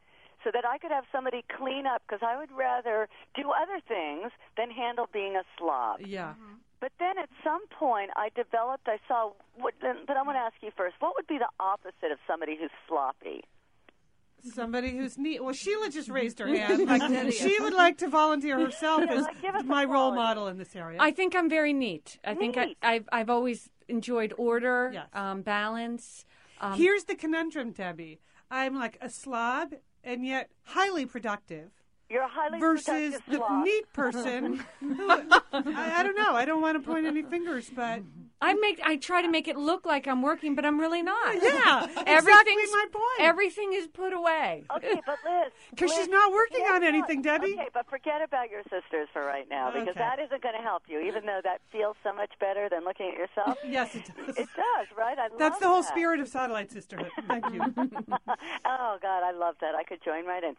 so 0.43 0.51
that 0.53 0.65
I 0.65 0.77
could 0.77 0.91
have 0.91 1.05
somebody 1.11 1.43
clean 1.57 1.85
up 1.85 2.01
because 2.07 2.21
I 2.21 2.37
would 2.37 2.51
rather 2.51 3.07
do 3.35 3.51
other 3.51 3.79
things 3.87 4.31
than 4.57 4.71
handle 4.71 5.07
being 5.11 5.35
a 5.35 5.43
slob. 5.57 6.01
Yeah. 6.01 6.33
Mm-hmm. 6.33 6.63
But 6.79 6.91
then 6.99 7.17
at 7.17 7.29
some 7.43 7.65
point 7.67 8.11
I 8.15 8.29
developed, 8.35 8.87
I 8.87 8.97
saw, 9.07 9.31
what, 9.55 9.73
but 9.81 10.17
I 10.17 10.21
want 10.21 10.35
to 10.35 10.41
ask 10.41 10.55
you 10.61 10.71
first, 10.77 10.95
what 10.99 11.13
would 11.15 11.27
be 11.27 11.37
the 11.37 11.49
opposite 11.59 12.11
of 12.11 12.19
somebody 12.27 12.55
who's 12.59 12.71
sloppy? 12.87 13.43
Somebody 14.53 14.91
who's 14.95 15.17
neat. 15.17 15.43
Well, 15.43 15.53
Sheila 15.53 15.89
just 15.89 16.09
raised 16.09 16.39
her 16.39 16.47
hand. 16.55 16.85
Like 16.85 17.31
she 17.33 17.59
would 17.59 17.73
like 17.73 17.97
to 17.99 18.07
volunteer 18.07 18.59
herself 18.59 19.03
as 19.09 19.23
like, 19.23 19.41
give 19.41 19.55
us 19.55 19.63
a 19.63 19.65
my 19.65 19.83
role 19.85 20.13
model 20.13 20.47
in 20.47 20.57
this 20.57 20.75
area. 20.75 20.97
I 21.01 21.11
think 21.11 21.35
I'm 21.35 21.49
very 21.49 21.73
neat. 21.73 22.19
I 22.23 22.33
think 22.35 22.57
I, 22.57 22.75
I've, 22.81 23.09
I've 23.11 23.29
always 23.29 23.69
enjoyed 23.87 24.33
order, 24.37 24.91
Yes. 24.93 25.07
um, 25.13 25.41
balance. 25.41 26.25
Um, 26.61 26.73
Here's 26.73 27.05
the 27.05 27.15
conundrum, 27.15 27.71
Debbie. 27.71 28.19
I'm 28.49 28.75
like 28.79 28.97
a 29.01 29.09
slob 29.09 29.73
and 30.03 30.25
yet 30.25 30.49
highly 30.63 31.05
productive. 31.05 31.71
You're 32.09 32.23
a 32.23 32.27
highly 32.29 32.59
versus 32.59 32.85
productive 32.85 33.23
the 33.27 33.37
slob. 33.37 33.63
neat 33.65 33.93
person. 33.93 34.65
who, 34.79 35.09
I, 35.09 35.41
I 35.99 36.03
don't 36.03 36.15
know. 36.15 36.33
I 36.35 36.45
don't 36.45 36.61
want 36.61 36.81
to 36.81 36.89
point 36.89 37.05
any 37.05 37.21
fingers, 37.21 37.69
but 37.75 38.01
I 38.39 38.53
make 38.53 38.79
I 38.83 38.97
try 38.97 39.21
to 39.23 39.27
make 39.29 39.47
it 39.47 39.57
look 39.57 39.85
like 39.85 40.07
I'm 40.07 40.21
working, 40.21 40.53
but 40.53 40.63
I'm 40.63 40.79
really 40.79 41.01
not. 41.01 41.35
yeah, 41.41 41.83
exactly 42.07 42.53
my 42.71 42.85
point. 42.91 43.19
Everything 43.21 43.73
is 43.73 43.87
put 43.87 44.13
away. 44.13 44.63
Okay, 44.75 45.01
but 45.07 45.17
Liz, 45.25 45.51
Because 45.71 45.91
she's 45.95 46.07
not 46.07 46.31
working 46.31 46.57
forget 46.59 46.69
on 46.71 46.77
about- 46.83 46.87
anything, 46.93 47.21
Debbie. 47.23 47.53
Okay, 47.53 47.69
but 47.73 47.89
forget 47.89 48.21
about 48.21 48.51
your 48.51 48.61
sisters 48.63 49.07
for 49.11 49.23
right 49.25 49.47
now 49.49 49.71
because 49.71 49.89
Okay. 49.89 49.99
that 49.99 50.19
isn't 50.19 50.41
going 50.43 50.55
to 50.55 50.61
help 50.61 50.83
you. 50.87 50.99
Even 50.99 51.25
though 51.25 51.41
that 51.43 51.61
feels 51.71 51.95
so 52.03 52.13
much 52.13 52.31
better 52.39 52.69
than 52.69 52.85
looking 52.85 53.09
at 53.09 53.17
yourself. 53.17 53.57
Yes, 53.67 53.95
it 53.95 54.05
does. 54.05 54.37
It 54.37 54.49
does, 54.55 54.87
right? 54.97 55.17
I 55.17 55.27
love 55.29 55.39
That's 55.39 55.53
love 55.53 55.59
the 55.61 55.67
whole 55.67 55.81
that. 55.81 55.89
spirit 55.89 56.19
of 56.19 56.27
satellite 56.27 56.71
sisterhood. 56.71 57.09
Thank 57.27 57.45
you. 57.53 57.61
oh 58.65 58.97
God, 59.01 59.23
I 59.23 59.31
love 59.31 59.55
that. 59.61 59.73
I 59.75 59.83
could 59.83 59.99
join 60.03 60.25
right 60.25 60.43
in. 60.43 60.55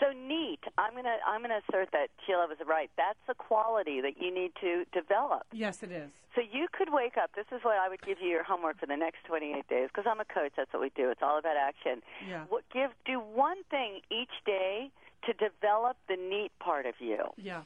So 0.00 0.12
neat. 0.12 0.60
I'm 0.78 0.94
gonna 0.94 1.16
I'm 1.26 1.42
gonna 1.42 1.60
assert 1.68 1.88
that 1.92 2.08
Sheila 2.26 2.46
was 2.48 2.58
right. 2.66 2.90
That's 2.96 3.18
the 3.26 3.34
quality 3.34 4.00
that 4.00 4.20
you 4.20 4.32
need 4.32 4.52
to 4.60 4.84
develop. 4.92 5.42
yes, 5.52 5.82
it 5.82 5.90
is. 5.92 6.10
So 6.34 6.40
you 6.40 6.68
could 6.72 6.92
wake 6.92 7.16
up. 7.22 7.30
This 7.34 7.46
is 7.52 7.62
what 7.64 7.76
I 7.76 7.88
would 7.88 8.00
give 8.02 8.18
you 8.20 8.28
your 8.28 8.44
homework 8.44 8.78
for 8.78 8.86
the 8.86 8.96
next 8.96 9.24
28 9.26 9.68
days 9.68 9.88
because 9.92 10.08
I'm 10.10 10.20
a 10.20 10.24
coach. 10.24 10.52
That's 10.56 10.72
what 10.72 10.80
we 10.82 10.90
do. 10.96 11.10
It's 11.10 11.20
all 11.22 11.38
about 11.38 11.56
action. 11.56 12.02
Yeah. 12.28 12.44
What, 12.48 12.64
give 12.72 12.90
do 13.04 13.18
one 13.20 13.58
thing 13.70 14.00
each 14.10 14.30
day 14.46 14.90
to 15.26 15.32
develop 15.32 15.96
the 16.08 16.16
neat 16.16 16.52
part 16.60 16.86
of 16.86 16.94
you. 17.00 17.18
Yeah. 17.36 17.62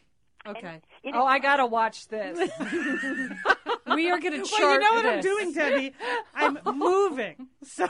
Okay. 0.46 0.80
You 1.04 1.12
know, 1.12 1.22
Oh, 1.22 1.26
I 1.26 1.38
gotta 1.38 1.66
watch 1.66 2.08
this. 2.08 2.36
we 3.94 4.10
are 4.10 4.18
gonna 4.20 4.42
chart 4.44 4.50
Well, 4.60 4.72
you 4.74 4.80
know 4.80 4.94
what 4.94 5.06
I'm 5.06 5.20
doing, 5.20 5.52
Debbie? 5.52 5.92
I'm 6.34 6.58
moving. 6.74 7.48
So 7.64 7.88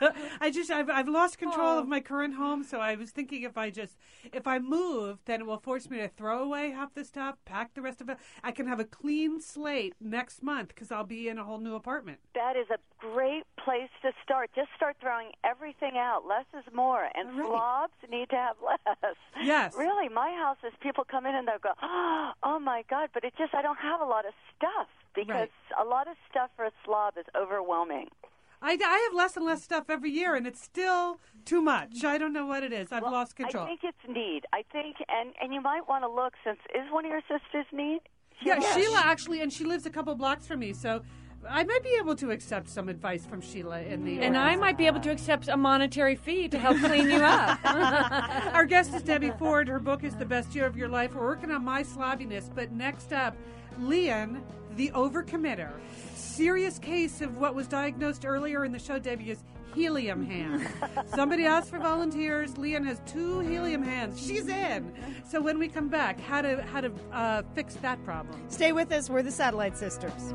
I 0.40 0.50
just 0.50 0.70
I've, 0.70 0.90
I've 0.90 1.08
lost 1.08 1.38
control 1.38 1.76
Oh. 1.76 1.78
of 1.80 1.88
my 1.88 2.00
current 2.00 2.34
home. 2.34 2.64
So 2.64 2.80
I 2.80 2.94
was 2.96 3.10
thinking 3.10 3.42
if 3.42 3.56
I 3.56 3.70
just 3.70 3.96
if 4.32 4.46
I 4.46 4.58
move, 4.58 5.18
then 5.24 5.40
it 5.40 5.46
will 5.46 5.58
force 5.60 5.88
me 5.88 5.98
to 5.98 6.08
throw 6.08 6.42
away 6.42 6.70
half 6.70 6.94
the 6.94 7.04
stuff, 7.04 7.36
pack 7.44 7.74
the 7.74 7.82
rest 7.82 8.00
of 8.00 8.08
it. 8.08 8.18
I 8.42 8.50
can 8.52 8.66
have 8.66 8.80
a 8.80 8.84
clean 8.84 9.40
slate 9.40 9.94
next 10.00 10.42
month 10.42 10.68
because 10.68 10.90
I'll 10.90 11.04
be 11.04 11.28
in 11.28 11.38
a 11.38 11.44
whole 11.44 11.58
new 11.58 11.74
apartment. 11.74 12.18
that 12.34 12.56
is 12.56 12.66
a 12.70 12.78
great 12.98 13.44
place 13.64 13.90
to 14.02 14.12
start. 14.24 14.50
Just 14.54 14.68
start 14.76 14.96
throwing 15.00 15.30
everything 15.44 15.92
out. 15.96 16.24
Less 16.26 16.46
is 16.56 16.72
more, 16.74 17.08
and 17.14 17.36
Right. 17.38 17.46
slobs 17.48 17.92
need 18.10 18.28
to 18.30 18.36
have 18.36 18.56
less. 18.64 19.16
Yes. 19.42 19.74
Really, 19.76 20.08
my 20.08 20.30
house 20.32 20.58
is 20.66 20.72
people 20.80 21.04
come 21.08 21.26
in 21.26 21.34
and 21.34 21.46
they'll 21.48 21.58
go, 21.58 21.72
"Oh 22.42 22.58
my 22.60 22.82
God!" 22.90 23.10
But 23.14 23.24
it 23.24 23.34
just 23.38 23.54
I 23.54 23.62
don't 23.62 23.78
have 23.78 24.00
a 24.00 24.04
lot 24.04 24.24
of 24.26 24.32
stuff 24.56 24.88
because 25.14 25.48
a 25.80 25.84
lot 25.84 26.08
of 26.08 26.16
stuff 26.30 26.50
for 26.56 26.64
a 26.64 26.72
slob 26.84 27.14
is 27.18 27.26
overwhelming. 27.36 28.08
I, 28.64 28.78
I 28.84 29.08
have 29.08 29.16
less 29.16 29.36
and 29.36 29.44
less 29.44 29.62
stuff 29.62 29.84
every 29.88 30.10
year, 30.10 30.36
and 30.36 30.46
it's 30.46 30.62
still 30.62 31.18
too 31.44 31.60
much. 31.60 32.04
I 32.04 32.16
don't 32.16 32.32
know 32.32 32.46
what 32.46 32.62
it 32.62 32.72
is. 32.72 32.92
I've 32.92 33.02
lost 33.02 33.34
control. 33.34 33.64
I 33.64 33.66
think 33.66 33.80
it's 33.82 34.08
neat. 34.08 34.44
I 34.52 34.62
think, 34.70 34.96
and 35.08 35.32
and 35.40 35.52
you 35.52 35.60
might 35.60 35.88
want 35.88 36.04
to 36.04 36.08
look 36.08 36.34
since 36.44 36.58
is 36.74 36.90
one 36.92 37.04
of 37.04 37.10
your 37.10 37.22
sisters 37.22 37.66
neat? 37.72 38.02
yeah, 38.44 38.60
Sheila 38.74 39.00
actually, 39.04 39.40
and 39.40 39.52
she 39.52 39.64
lives 39.64 39.86
a 39.86 39.90
couple 39.90 40.14
blocks 40.14 40.46
from 40.46 40.60
me, 40.60 40.72
so 40.72 41.02
I 41.48 41.64
might 41.64 41.82
be 41.82 41.96
able 41.98 42.14
to 42.16 42.30
accept 42.30 42.68
some 42.68 42.88
advice 42.88 43.26
from 43.26 43.40
Sheila 43.40 43.80
in 43.80 44.04
the. 44.04 44.20
And 44.20 44.36
I 44.36 44.56
might 44.56 44.78
be 44.78 44.86
able 44.86 45.00
to 45.00 45.10
accept 45.10 45.48
a 45.48 45.56
monetary 45.56 46.14
fee 46.14 46.48
to 46.48 46.58
help 46.58 46.78
clean 46.78 47.10
you 47.10 47.16
up. 47.16 47.58
Our 48.54 48.64
guest 48.64 48.94
is 48.94 49.02
Debbie 49.02 49.32
Ford. 49.38 49.68
Her 49.68 49.80
book 49.80 50.04
is 50.04 50.14
The 50.14 50.24
Best 50.24 50.54
Year 50.54 50.66
of 50.66 50.76
Your 50.76 50.88
Life. 50.88 51.14
We're 51.14 51.26
working 51.26 51.50
on 51.50 51.64
my 51.64 51.82
slobbiness, 51.82 52.48
but 52.54 52.70
next 52.70 53.12
up, 53.12 53.36
Lian, 53.80 54.42
the 54.76 54.90
overcommitter. 54.94 55.72
Serious 56.14 56.78
case 56.78 57.20
of 57.20 57.36
what 57.36 57.54
was 57.54 57.66
diagnosed 57.66 58.24
earlier 58.24 58.64
in 58.64 58.72
the 58.72 58.78
show, 58.78 58.98
Debbie, 58.98 59.30
is 59.30 59.44
helium 59.74 60.24
hand. 60.24 60.68
Somebody 61.14 61.44
asked 61.44 61.70
for 61.70 61.78
volunteers. 61.78 62.56
Lian 62.56 62.84
has 62.84 63.00
two 63.06 63.40
helium 63.40 63.82
hands. 63.82 64.24
She's 64.24 64.48
in. 64.48 64.92
So 65.28 65.40
when 65.40 65.58
we 65.58 65.68
come 65.68 65.88
back, 65.88 66.20
how 66.20 66.42
to 66.42 66.62
how 66.62 66.80
to 66.80 66.92
uh, 67.12 67.42
fix 67.54 67.74
that 67.76 68.02
problem? 68.04 68.40
Stay 68.48 68.72
with 68.72 68.92
us. 68.92 69.10
We're 69.10 69.22
the 69.22 69.30
Satellite 69.30 69.76
Sisters. 69.76 70.34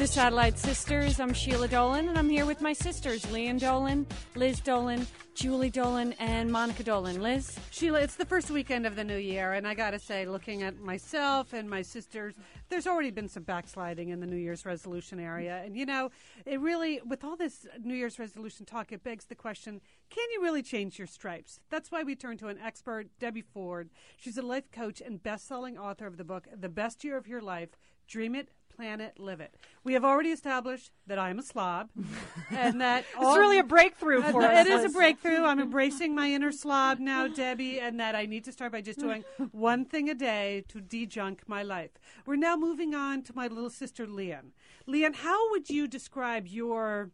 The 0.00 0.06
Satellite 0.06 0.58
Sisters. 0.58 1.20
I'm 1.20 1.34
Sheila 1.34 1.68
Dolan, 1.68 2.08
and 2.08 2.16
I'm 2.16 2.30
here 2.30 2.46
with 2.46 2.62
my 2.62 2.72
sisters, 2.72 3.30
Lian 3.30 3.58
Dolan, 3.58 4.06
Liz 4.34 4.58
Dolan, 4.60 5.06
Julie 5.34 5.68
Dolan, 5.68 6.14
and 6.14 6.50
Monica 6.50 6.82
Dolan. 6.82 7.20
Liz? 7.20 7.58
Sheila, 7.70 8.00
it's 8.00 8.14
the 8.14 8.24
first 8.24 8.50
weekend 8.50 8.86
of 8.86 8.96
the 8.96 9.04
new 9.04 9.18
year, 9.18 9.52
and 9.52 9.68
I 9.68 9.74
got 9.74 9.90
to 9.90 9.98
say, 9.98 10.24
looking 10.24 10.62
at 10.62 10.80
myself 10.80 11.52
and 11.52 11.68
my 11.68 11.82
sisters, 11.82 12.34
there's 12.70 12.86
already 12.86 13.10
been 13.10 13.28
some 13.28 13.42
backsliding 13.42 14.08
in 14.08 14.20
the 14.20 14.26
New 14.26 14.38
Year's 14.38 14.64
resolution 14.64 15.20
area. 15.20 15.60
And, 15.62 15.76
you 15.76 15.84
know, 15.84 16.10
it 16.46 16.60
really, 16.60 17.02
with 17.04 17.22
all 17.22 17.36
this 17.36 17.66
New 17.82 17.94
Year's 17.94 18.18
resolution 18.18 18.64
talk, 18.64 18.92
it 18.92 19.04
begs 19.04 19.26
the 19.26 19.34
question 19.34 19.82
can 20.08 20.24
you 20.32 20.42
really 20.42 20.62
change 20.62 20.96
your 20.96 21.08
stripes? 21.08 21.60
That's 21.68 21.92
why 21.92 22.04
we 22.04 22.16
turn 22.16 22.38
to 22.38 22.48
an 22.48 22.58
expert, 22.58 23.08
Debbie 23.18 23.42
Ford. 23.42 23.90
She's 24.16 24.38
a 24.38 24.42
life 24.42 24.70
coach 24.72 25.02
and 25.02 25.22
best 25.22 25.46
selling 25.46 25.76
author 25.76 26.06
of 26.06 26.16
the 26.16 26.24
book, 26.24 26.48
The 26.58 26.70
Best 26.70 27.04
Year 27.04 27.18
of 27.18 27.28
Your 27.28 27.42
Life 27.42 27.76
Dream 28.08 28.34
It, 28.34 28.48
Plan 28.80 29.02
It, 29.02 29.18
Live 29.18 29.42
It. 29.42 29.54
We 29.84 29.92
have 29.92 30.06
already 30.06 30.30
established 30.30 30.90
that 31.06 31.18
I'm 31.18 31.38
a 31.38 31.42
slob, 31.42 31.90
and 32.50 32.80
that 32.80 33.04
It's 33.14 33.36
really 33.36 33.58
a 33.58 33.62
breakthrough 33.62 34.22
for 34.22 34.40
it 34.40 34.50
us. 34.50 34.66
is 34.68 34.84
a 34.86 34.88
breakthrough. 34.88 35.44
I'm 35.44 35.60
embracing 35.60 36.14
my 36.14 36.32
inner 36.32 36.50
slob 36.50 36.98
now, 36.98 37.28
Debbie, 37.28 37.78
and 37.78 38.00
that 38.00 38.14
I 38.14 38.24
need 38.24 38.42
to 38.44 38.52
start 38.52 38.72
by 38.72 38.80
just 38.80 38.98
doing 38.98 39.22
one 39.52 39.84
thing 39.84 40.08
a 40.08 40.14
day 40.14 40.64
to 40.68 40.80
de-junk 40.80 41.42
my 41.46 41.62
life. 41.62 41.90
We're 42.24 42.36
now 42.36 42.56
moving 42.56 42.94
on 42.94 43.20
to 43.24 43.36
my 43.36 43.48
little 43.48 43.68
sister, 43.68 44.06
Lian. 44.06 44.52
Lian, 44.86 45.12
how 45.12 45.50
would 45.50 45.68
you 45.68 45.86
describe 45.86 46.46
your 46.46 47.10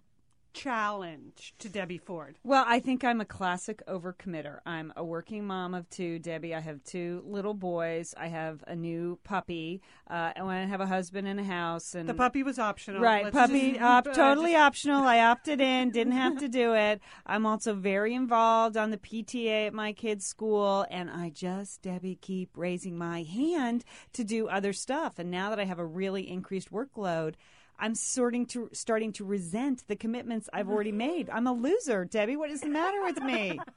challenge 0.57 1.55
to 1.59 1.69
Debbie 1.69 1.99
Ford? 1.99 2.39
Well, 2.43 2.65
I 2.67 2.81
think 2.81 3.05
I'm 3.05 3.21
a 3.21 3.25
classic 3.25 3.83
overcommitter. 3.87 4.59
I'm 4.65 4.93
a 4.97 5.05
working 5.05 5.47
mom 5.47 5.75
of 5.75 5.89
two, 5.91 6.19
Debbie. 6.19 6.55
I 6.55 6.61
have 6.61 6.83
two 6.83 7.23
little 7.27 7.55
boys. 7.55 8.15
I 8.17 8.29
have 8.29 8.65
a 8.67 8.75
new 8.75 9.19
puppy, 9.23 9.83
uh, 10.11 10.33
and 10.35 10.49
I 10.51 10.65
have 10.65 10.81
a 10.81 10.87
husband 10.87 11.29
and 11.29 11.39
a 11.39 11.45
house. 11.45 11.95
And 11.95 12.09
The 12.09 12.15
puppy 12.15 12.43
was 12.43 12.59
optional. 12.59 13.01
Right, 13.01 13.25
Let's 13.25 13.35
puppy, 13.37 13.73
just- 13.73 13.83
op- 13.83 14.05
totally 14.15 14.53
just- 14.53 14.63
optional. 14.63 15.05
I 15.05 15.21
opted 15.21 15.61
in, 15.61 15.91
didn't 15.91 16.15
have 16.15 16.39
to 16.39 16.49
do 16.49 16.75
it. 16.75 17.01
I'm 17.27 17.45
also 17.47 17.75
very 17.75 18.15
involved 18.15 18.77
on 18.77 18.91
the 18.91 18.99
PTA 18.99 19.67
at 19.69 19.75
my 19.75 19.93
kids' 19.93 20.27
school, 20.27 20.87
and 20.91 21.11
I 21.11 21.31
just, 21.31 21.83
Debbie, 21.83 22.19
keep 22.21 22.51
raising 22.57 22.97
my 22.97 23.23
hand 23.23 23.85
to 24.15 24.25
do 24.25 24.49
other 24.49 24.73
stuff. 24.73 25.19
And 25.19 25.31
now 25.31 25.51
that 25.51 25.61
I 25.61 25.65
have 25.65 25.79
a 25.79 25.87
really 25.87 26.29
increased 26.29 26.73
workload, 26.73 27.35
I'm 27.79 27.95
sorting 27.95 28.47
to 28.47 28.69
starting 28.73 29.13
to 29.15 29.25
resent 29.25 29.85
the 29.89 29.97
commitments 29.97 30.49
I've 30.53 30.69
already 30.69 30.93
made. 31.07 31.29
I'm 31.31 31.47
a 31.47 31.53
loser, 31.53 32.05
Debbie. 32.05 32.37
What 32.37 32.51
is 32.51 32.61
the 32.61 32.69
matter 32.69 33.03
with 33.03 33.21
me? 33.23 33.61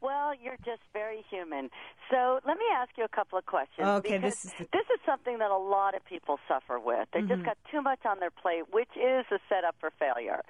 Well, 0.00 0.32
you're 0.42 0.56
just 0.64 0.80
very 0.92 1.22
human. 1.30 1.70
So 2.10 2.40
let 2.44 2.56
me 2.56 2.64
ask 2.74 2.90
you 2.96 3.04
a 3.04 3.08
couple 3.08 3.38
of 3.38 3.46
questions. 3.46 3.86
Okay, 3.86 4.18
this 4.18 4.44
is 4.44 4.52
the- 4.54 4.66
this 4.72 4.86
is 4.92 4.98
something 5.06 5.38
that 5.38 5.52
a 5.52 5.56
lot 5.56 5.94
of 5.94 6.04
people 6.04 6.40
suffer 6.48 6.80
with. 6.80 7.08
They 7.12 7.20
just 7.20 7.42
Mhm. 7.42 7.44
got 7.44 7.58
too 7.70 7.82
much 7.82 8.04
on 8.04 8.18
their 8.18 8.32
plate, 8.32 8.64
which 8.72 8.88
is 8.96 9.24
a 9.30 9.38
setup 9.48 9.76
for 9.78 9.90
failure. 9.90 10.42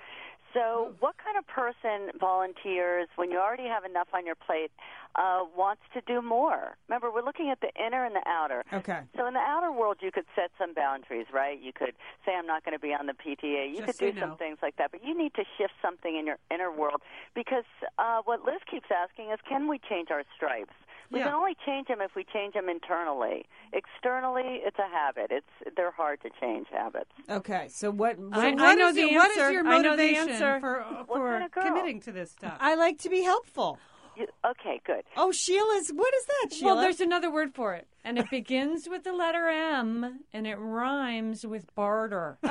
So, 0.54 0.92
what 1.00 1.16
kind 1.22 1.36
of 1.38 1.46
person 1.46 2.18
volunteers 2.18 3.08
when 3.16 3.30
you 3.30 3.38
already 3.38 3.68
have 3.68 3.84
enough 3.84 4.08
on 4.12 4.26
your 4.26 4.34
plate 4.34 4.70
uh, 5.16 5.44
wants 5.56 5.82
to 5.94 6.00
do 6.06 6.20
more? 6.20 6.76
Remember, 6.88 7.10
we're 7.10 7.24
looking 7.24 7.50
at 7.50 7.60
the 7.60 7.70
inner 7.74 8.04
and 8.04 8.14
the 8.14 8.22
outer. 8.26 8.64
Okay. 8.72 9.00
So, 9.16 9.26
in 9.26 9.34
the 9.34 9.40
outer 9.40 9.72
world, 9.72 9.98
you 10.00 10.12
could 10.12 10.26
set 10.36 10.50
some 10.58 10.74
boundaries, 10.74 11.26
right? 11.32 11.60
You 11.60 11.72
could 11.72 11.94
say, 12.26 12.32
I'm 12.36 12.46
not 12.46 12.64
going 12.64 12.74
to 12.76 12.80
be 12.80 12.92
on 12.92 13.06
the 13.06 13.14
PTA. 13.14 13.70
You 13.70 13.84
Just 13.84 13.98
could 13.98 14.14
do 14.14 14.20
no. 14.20 14.28
some 14.28 14.36
things 14.36 14.58
like 14.62 14.76
that. 14.76 14.90
But 14.92 15.04
you 15.04 15.16
need 15.16 15.34
to 15.34 15.44
shift 15.56 15.74
something 15.80 16.16
in 16.16 16.26
your 16.26 16.38
inner 16.50 16.70
world 16.70 17.00
because 17.34 17.64
uh, 17.98 18.20
what 18.24 18.44
Liz 18.44 18.60
keeps 18.70 18.88
asking 18.92 19.30
is, 19.30 19.38
can 19.48 19.68
we 19.68 19.80
change 19.88 20.10
our 20.10 20.22
stripes? 20.36 20.74
We 21.12 21.18
Yeah. 21.18 21.26
can 21.26 21.34
only 21.34 21.56
change 21.66 21.88
them 21.88 22.00
if 22.00 22.14
we 22.16 22.24
change 22.24 22.54
them 22.54 22.68
internally. 22.68 23.44
Externally, 23.72 24.60
it's 24.64 24.78
a 24.78 24.88
habit. 24.88 25.26
It's 25.30 25.76
they're 25.76 25.90
hard 25.90 26.20
to 26.22 26.30
change 26.40 26.68
habits. 26.72 27.10
Okay, 27.28 27.68
so 27.68 27.90
what? 27.90 28.16
So 28.16 28.22
what- 28.22 28.32
what 28.56 28.78
is 28.78 28.96
your- 28.96 29.14
What 29.18 29.30
is 29.30 29.36
your 29.36 29.66
I 29.66 29.78
know 29.78 29.96
the 29.96 30.12
motivation 30.12 30.28
answer. 30.30 30.60
for, 30.60 30.80
What 30.80 31.06
for 31.18 31.28
kind 31.28 31.44
of 31.44 31.52
committing 31.52 32.00
to 32.00 32.12
this 32.12 32.30
stuff? 32.32 32.56
I 32.60 32.74
like 32.74 32.98
to 33.00 33.08
be 33.10 33.22
helpful. 33.22 33.78
You, 34.16 34.26
okay, 34.44 34.80
good. 34.84 35.04
Oh, 35.16 35.32
Sheila's. 35.32 35.90
What 35.90 36.12
is 36.14 36.26
that, 36.26 36.52
Sheila? 36.52 36.74
Well, 36.74 36.82
there's 36.82 37.00
another 37.00 37.30
word 37.30 37.54
for 37.54 37.74
it, 37.74 37.86
and 38.04 38.18
it 38.18 38.30
begins 38.30 38.88
with 38.88 39.04
the 39.04 39.12
letter 39.12 39.48
M, 39.48 40.20
and 40.32 40.46
it 40.46 40.56
rhymes 40.56 41.46
with 41.46 41.74
barter. 41.74 42.38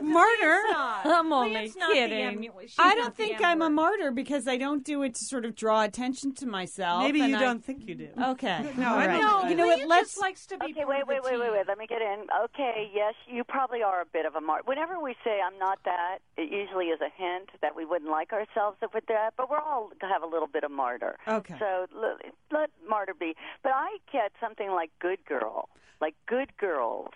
Martyr. 0.00 0.60
I'm 1.04 1.32
only 1.32 1.54
Lian's 1.54 1.76
not 1.76 1.88
the 1.90 1.94
kidding. 1.94 2.50
I 2.78 2.94
don't 2.94 3.14
think 3.14 3.42
I'm 3.42 3.62
a 3.62 3.70
martyr 3.70 4.10
because 4.10 4.48
I 4.48 4.56
don't 4.56 4.84
do 4.84 5.02
it 5.02 5.14
to 5.14 5.24
sort 5.24 5.44
of 5.44 5.54
draw 5.54 5.82
attention 5.82 6.34
to 6.36 6.46
myself. 6.46 7.02
Maybe 7.02 7.20
you 7.20 7.38
don't 7.38 7.64
think 7.64 7.86
you 7.86 7.94
do. 7.94 8.08
Okay. 8.18 8.72
No, 8.76 8.94
I 8.94 9.06
right. 9.06 9.20
don't. 9.20 9.50
You 9.50 9.56
know 9.56 9.66
what? 9.66 9.78
Lian 9.78 9.88
Let's. 9.88 10.18
likes 10.18 10.46
to 10.46 10.58
be 10.58 10.66
Okay, 10.72 10.84
wait, 10.84 11.06
wait, 11.06 11.22
wait, 11.22 11.38
wait, 11.38 11.52
wait. 11.52 11.64
Let 11.66 11.78
me 11.78 11.86
get 11.86 12.02
in. 12.02 12.26
Okay, 12.44 12.90
yes, 12.94 13.14
you 13.26 13.44
probably 13.44 13.82
are 13.82 14.00
a 14.00 14.06
bit 14.06 14.26
of 14.26 14.34
a 14.34 14.40
martyr. 14.40 14.64
Whenever 14.66 15.00
we 15.00 15.14
say 15.24 15.38
I'm 15.44 15.58
not 15.58 15.78
that, 15.84 16.18
it 16.36 16.50
usually 16.50 16.86
is 16.86 17.00
a 17.00 17.10
hint 17.14 17.50
that 17.60 17.76
we 17.76 17.84
wouldn't 17.84 18.10
like 18.10 18.32
ourselves 18.32 18.78
if 18.82 18.92
we're 18.94 19.00
that. 19.08 19.34
But 19.36 19.50
we're 19.50 19.60
all 19.60 19.90
have 20.00 20.22
a 20.22 20.26
little 20.26 20.48
bit 20.48 20.64
of 20.64 20.70
martyr. 20.70 21.18
Okay. 21.26 21.54
So 21.58 21.86
let, 22.50 22.70
let 22.88 22.90
martyr 22.90 23.14
be. 23.18 23.34
But 23.62 23.72
I 23.74 23.98
get 24.12 24.32
something 24.40 24.70
like 24.70 24.90
good 25.00 25.24
girl, 25.24 25.68
like 26.00 26.14
good 26.26 26.56
girls. 26.56 27.10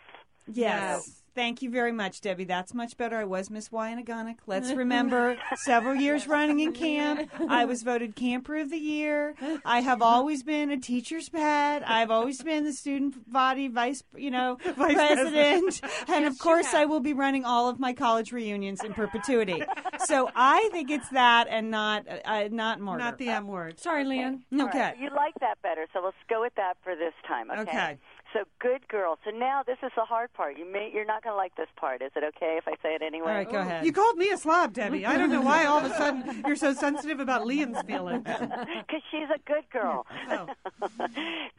Yes. 0.47 1.22
Thank 1.35 1.63
you 1.63 1.71
very 1.71 1.93
much, 1.93 2.21
Debbie. 2.21 2.45
That's 2.45 2.75
much 2.75 2.97
better. 2.99 3.17
I 3.17 3.25
was 3.25 3.49
Miss 3.49 3.71
Wyonegonic. 3.71 4.37
Let's 4.47 4.71
remember 4.75 5.39
several 5.57 5.95
years 5.95 6.27
running 6.29 6.61
in 6.61 6.73
camp. 6.75 7.31
I 7.49 7.65
was 7.65 7.83
voted 7.83 8.15
camper 8.17 8.57
of 8.57 8.69
the 8.71 8.77
year. 8.77 9.35
I 9.65 9.81
have 9.81 10.03
always 10.03 10.43
been 10.43 10.71
a 10.71 10.77
teacher's 10.79 11.31
pet. 11.31 11.83
I've 11.89 12.11
always 12.11 12.43
been 12.43 12.65
the 12.65 12.73
student 12.75 13.33
body 13.33 13.69
vice, 13.69 14.03
you 14.15 14.31
know, 14.31 14.59
Vice 14.77 14.95
president. 14.95 15.81
And 16.09 16.27
of 16.27 16.39
course, 16.39 16.75
I 16.75 16.85
will 16.85 17.01
be 17.01 17.15
running 17.15 17.45
all 17.47 17.69
of 17.69 17.81
my 17.81 17.95
college 17.95 18.31
reunions 18.33 18.85
in 18.85 18.93
perpetuity. 18.93 19.63
So 20.07 20.31
I 20.37 20.69
think 20.73 20.91
it's 20.91 21.09
that 21.11 21.47
and 21.49 21.71
not 21.71 22.05
uh, 22.25 22.49
not 22.51 22.79
martyr. 22.81 23.05
Not 23.05 23.19
the 23.19 23.31
M 23.31 23.47
word. 23.49 23.79
Sorry, 23.81 24.05
Lian. 24.05 24.43
All 24.53 24.63
Okay. 24.69 24.79
right, 24.79 24.99
You 24.99 25.09
like 25.15 25.35
that 25.41 25.61
better, 25.63 25.87
so 25.95 26.01
let's 26.05 26.17
go 26.29 26.43
with 26.43 26.55
that 26.57 26.77
for 26.85 26.95
this 26.95 27.15
time. 27.27 27.51
Okay. 27.51 27.63
Okay. 27.63 27.99
So 28.33 28.45
good 28.61 28.87
girl. 28.89 29.19
So 29.25 29.31
now 29.31 29.63
this 29.67 29.79
is 29.83 29.91
the 29.95 30.05
hard 30.05 30.33
part. 30.33 30.57
You 30.57 30.71
may 30.71 30.91
you're 30.93 31.05
not 31.05 31.23
going 31.23 31.35
to 31.35 31.37
like 31.37 31.55
this 31.57 31.69
part. 31.77 32.03
Is 32.03 32.11
it 32.17 32.25
okay 32.37 32.59
if 32.59 32.67
I 32.67 32.73
say 32.83 32.95
it 32.95 33.03
anyway? 33.03 33.29
All 33.29 33.35
right, 33.35 33.51
go 33.51 33.59
ahead. 33.59 33.85
You 33.85 33.93
called 33.93 34.17
me 34.17 34.31
a 34.31 34.39
slob, 34.39 34.73
Debbie. 34.73 35.05
I 35.05 35.19
don't 35.19 35.31
know 35.31 35.43
why 35.43 35.67
all 35.67 35.79
of 35.79 35.91
a 35.91 35.95
sudden 35.95 36.43
you're 36.47 36.57
so 36.57 36.73
sensitive 36.73 37.21
about 37.21 37.47
Lian's 37.47 37.81
feelings. 37.83 38.27
Because 38.83 39.03
she's 39.11 39.29
a 39.35 39.39
good 39.47 39.65
girl. 39.71 40.07
Oh. 40.31 40.47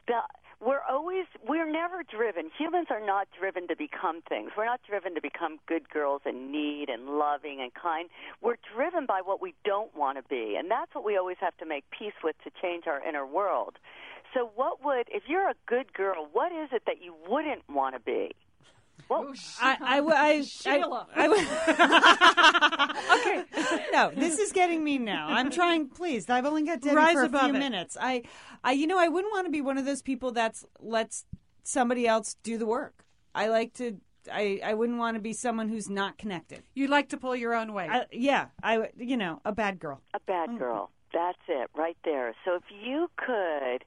the, 0.06 0.20
we're 0.64 0.80
always 0.88 1.26
we're 1.46 1.70
never 1.70 2.02
driven. 2.02 2.50
Humans 2.58 2.88
are 2.90 3.04
not 3.04 3.28
driven 3.38 3.68
to 3.68 3.76
become 3.76 4.22
things. 4.28 4.50
We're 4.56 4.64
not 4.64 4.80
driven 4.88 5.14
to 5.14 5.20
become 5.20 5.58
good 5.66 5.88
girls 5.90 6.22
and 6.24 6.50
neat 6.50 6.88
and 6.88 7.18
loving 7.18 7.60
and 7.60 7.72
kind. 7.74 8.08
We're 8.40 8.56
driven 8.74 9.06
by 9.06 9.20
what 9.22 9.42
we 9.42 9.54
don't 9.64 9.94
want 9.94 10.18
to 10.18 10.24
be, 10.28 10.56
and 10.58 10.70
that's 10.70 10.94
what 10.94 11.04
we 11.04 11.16
always 11.16 11.36
have 11.40 11.56
to 11.58 11.66
make 11.66 11.84
peace 11.90 12.14
with 12.22 12.36
to 12.44 12.50
change 12.62 12.86
our 12.86 13.06
inner 13.06 13.26
world. 13.26 13.74
So, 14.34 14.50
what 14.56 14.84
would 14.84 15.06
if 15.08 15.22
you're 15.28 15.48
a 15.48 15.54
good 15.66 15.92
girl? 15.92 16.28
What 16.32 16.52
is 16.52 16.68
it 16.72 16.82
that 16.86 17.00
you 17.00 17.14
wouldn't 17.28 17.62
want 17.68 17.94
to 17.94 18.00
be? 18.00 18.34
Well, 19.08 19.26
oh, 19.28 19.34
I, 19.60 19.76
I, 19.80 19.96
w- 19.96 20.16
I, 20.16 20.42
Sheila. 20.42 21.06
I, 21.16 21.26
okay. 23.20 23.44
No, 23.92 24.10
this 24.14 24.38
is 24.38 24.52
getting 24.52 24.82
me 24.82 24.98
now. 24.98 25.28
I'm 25.28 25.50
trying. 25.50 25.88
Please, 25.88 26.28
I've 26.30 26.46
only 26.46 26.64
got 26.64 26.80
Debbie 26.80 26.96
Rise 26.96 27.14
for 27.14 27.24
a 27.24 27.28
few 27.28 27.48
it. 27.50 27.52
minutes. 27.52 27.96
I, 28.00 28.22
I, 28.62 28.72
you 28.72 28.86
know, 28.86 28.98
I 28.98 29.08
wouldn't 29.08 29.32
want 29.32 29.46
to 29.46 29.50
be 29.50 29.60
one 29.60 29.78
of 29.78 29.84
those 29.84 30.02
people 30.02 30.32
that's 30.32 30.64
lets 30.80 31.26
somebody 31.62 32.06
else 32.06 32.36
do 32.42 32.56
the 32.58 32.66
work. 32.66 33.04
I 33.34 33.48
like 33.48 33.74
to. 33.74 33.98
I, 34.32 34.60
I 34.64 34.72
wouldn't 34.72 34.98
want 34.98 35.16
to 35.16 35.20
be 35.20 35.34
someone 35.34 35.68
who's 35.68 35.90
not 35.90 36.16
connected. 36.16 36.62
You 36.74 36.86
like 36.86 37.10
to 37.10 37.18
pull 37.18 37.36
your 37.36 37.54
own 37.54 37.74
weight. 37.74 37.90
I, 37.90 38.06
yeah, 38.10 38.46
I, 38.62 38.88
you 38.96 39.18
know, 39.18 39.42
a 39.44 39.52
bad 39.52 39.78
girl. 39.78 40.00
a 40.14 40.20
bad 40.20 40.48
mm. 40.48 40.58
girl. 40.58 40.90
That's 41.12 41.38
it, 41.46 41.70
right 41.76 41.96
there. 42.04 42.34
So, 42.44 42.54
if 42.56 42.64
you 42.70 43.10
could 43.16 43.84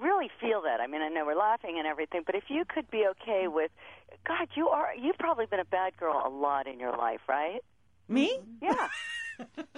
really 0.00 0.30
feel 0.40 0.62
that, 0.62 0.80
I 0.80 0.86
mean, 0.86 1.02
I 1.02 1.08
know 1.08 1.24
we're 1.24 1.36
laughing 1.36 1.76
and 1.78 1.86
everything, 1.86 2.22
but 2.24 2.34
if 2.34 2.44
you 2.48 2.64
could 2.64 2.90
be 2.90 3.06
okay 3.12 3.48
with, 3.48 3.70
God, 4.26 4.48
you 4.54 4.68
are. 4.68 4.94
You've 4.94 5.18
probably 5.18 5.46
been 5.46 5.60
a 5.60 5.64
bad 5.64 5.96
girl 5.96 6.22
a 6.24 6.28
lot 6.28 6.66
in 6.66 6.80
your 6.80 6.96
life, 6.96 7.20
right? 7.28 7.60
Me? 8.08 8.38
Yeah. 8.60 8.88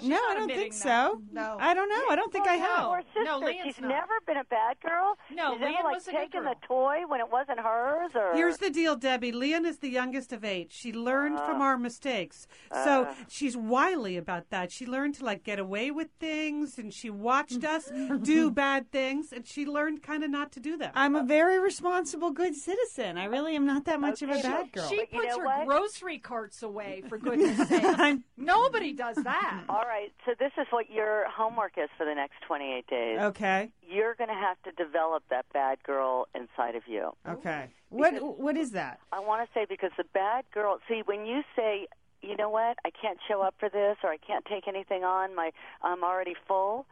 no, 0.02 0.16
I 0.16 0.34
don't 0.34 0.48
think 0.48 0.72
that. 0.72 0.78
so. 0.82 1.20
No. 1.32 1.56
I 1.60 1.74
don't 1.74 1.88
know. 1.88 2.04
I 2.10 2.16
don't 2.16 2.32
think 2.32 2.46
I 2.46 2.54
have. 2.54 2.86
Or 2.88 3.02
sister, 3.02 3.24
No, 3.24 3.38
Lian's 3.38 3.62
she's 3.64 3.80
not. 3.80 3.88
never 3.88 4.12
been 4.26 4.36
a 4.38 4.44
bad 4.44 4.76
girl. 4.80 5.16
No, 5.30 5.52
she's 5.52 5.60
never 5.60 5.72
Lian 5.72 5.84
like 5.84 5.94
was 5.94 6.08
a 6.08 6.10
good 6.10 6.16
taken 6.18 6.42
girl. 6.42 6.54
the 6.60 6.66
toy 6.66 7.02
when 7.06 7.20
it 7.20 7.30
wasn't 7.30 7.60
hers. 7.60 8.10
Or 8.14 8.32
Here's 8.34 8.58
the 8.58 8.70
deal, 8.70 8.96
Debbie. 8.96 9.32
Lian 9.32 9.64
is 9.66 9.78
the 9.78 9.88
youngest 9.88 10.32
of 10.32 10.44
eight. 10.44 10.72
She 10.72 10.92
learned 10.92 11.38
from 11.40 11.60
uh, 11.60 11.64
our 11.64 11.78
mistakes. 11.78 12.46
So 12.72 13.04
uh. 13.04 13.14
she's 13.28 13.56
wily 13.56 14.16
about 14.16 14.50
that. 14.50 14.72
She 14.72 14.86
learned 14.86 15.14
to 15.16 15.24
like 15.24 15.44
get 15.44 15.58
away 15.58 15.90
with 15.90 16.08
things 16.20 16.78
and 16.78 16.92
she 16.92 17.10
watched 17.10 17.64
us 17.64 17.90
do 18.22 18.50
bad 18.50 18.90
things 18.90 19.32
and 19.32 19.46
she 19.46 19.66
learned 19.66 20.02
kind 20.02 20.24
of 20.24 20.30
not 20.30 20.52
to 20.52 20.60
do 20.60 20.76
them. 20.76 20.92
I'm 20.94 21.16
a 21.16 21.22
very 21.22 21.58
responsible, 21.60 22.30
good 22.30 22.54
citizen. 22.54 23.18
I 23.18 23.24
really 23.26 23.54
am 23.56 23.66
not 23.66 23.84
that 23.86 24.00
much 24.00 24.22
of 24.22 24.30
a 24.30 24.40
bad 24.40 24.72
girl. 24.72 24.88
She 24.88 24.96
But 24.96 25.12
you 25.12 25.20
puts 25.20 25.36
know 25.36 25.38
her 25.40 25.44
what? 25.44 25.66
grocery 25.66 26.18
carts 26.18 26.62
away, 26.62 27.02
for 27.08 27.18
goodness 27.18 27.68
sake. 27.68 28.18
Nobody 28.36 28.92
does 28.92 29.16
that. 29.16 29.51
Mm-hmm. 29.52 29.70
All 29.70 29.84
right. 29.84 30.12
So 30.24 30.32
this 30.38 30.52
is 30.58 30.66
what 30.70 30.90
your 30.90 31.28
homework 31.28 31.72
is 31.76 31.88
for 31.96 32.04
the 32.06 32.14
next 32.14 32.34
28 32.46 32.86
days. 32.86 33.18
okay. 33.20 33.70
You're 33.86 34.14
going 34.14 34.28
to 34.28 34.34
have 34.34 34.56
to 34.62 34.72
develop 34.72 35.22
that 35.30 35.46
bad 35.52 35.82
girl 35.84 36.26
inside 36.34 36.74
of 36.74 36.82
you. 36.86 37.12
Okay. 37.28 37.68
What 37.90 38.38
What 38.38 38.56
is 38.56 38.70
that? 38.72 39.00
I 39.12 39.20
want 39.20 39.46
to 39.46 39.52
say 39.52 39.66
because 39.68 39.90
the 39.96 40.04
bad 40.14 40.44
girl. 40.52 40.78
See, 40.88 41.02
when 41.04 41.26
you 41.26 41.42
say, 41.54 41.86
you 42.22 42.36
know 42.36 42.48
what, 42.48 42.78
I 42.84 42.90
can't 42.90 43.18
show 43.28 43.42
up 43.42 43.54
for 43.58 43.68
this, 43.68 43.96
or 44.02 44.10
I 44.10 44.16
can't 44.16 44.44
take 44.46 44.66
anything 44.68 45.04
on, 45.04 45.34
my 45.34 45.50
I'm 45.82 46.02
already 46.04 46.34
full. 46.48 46.86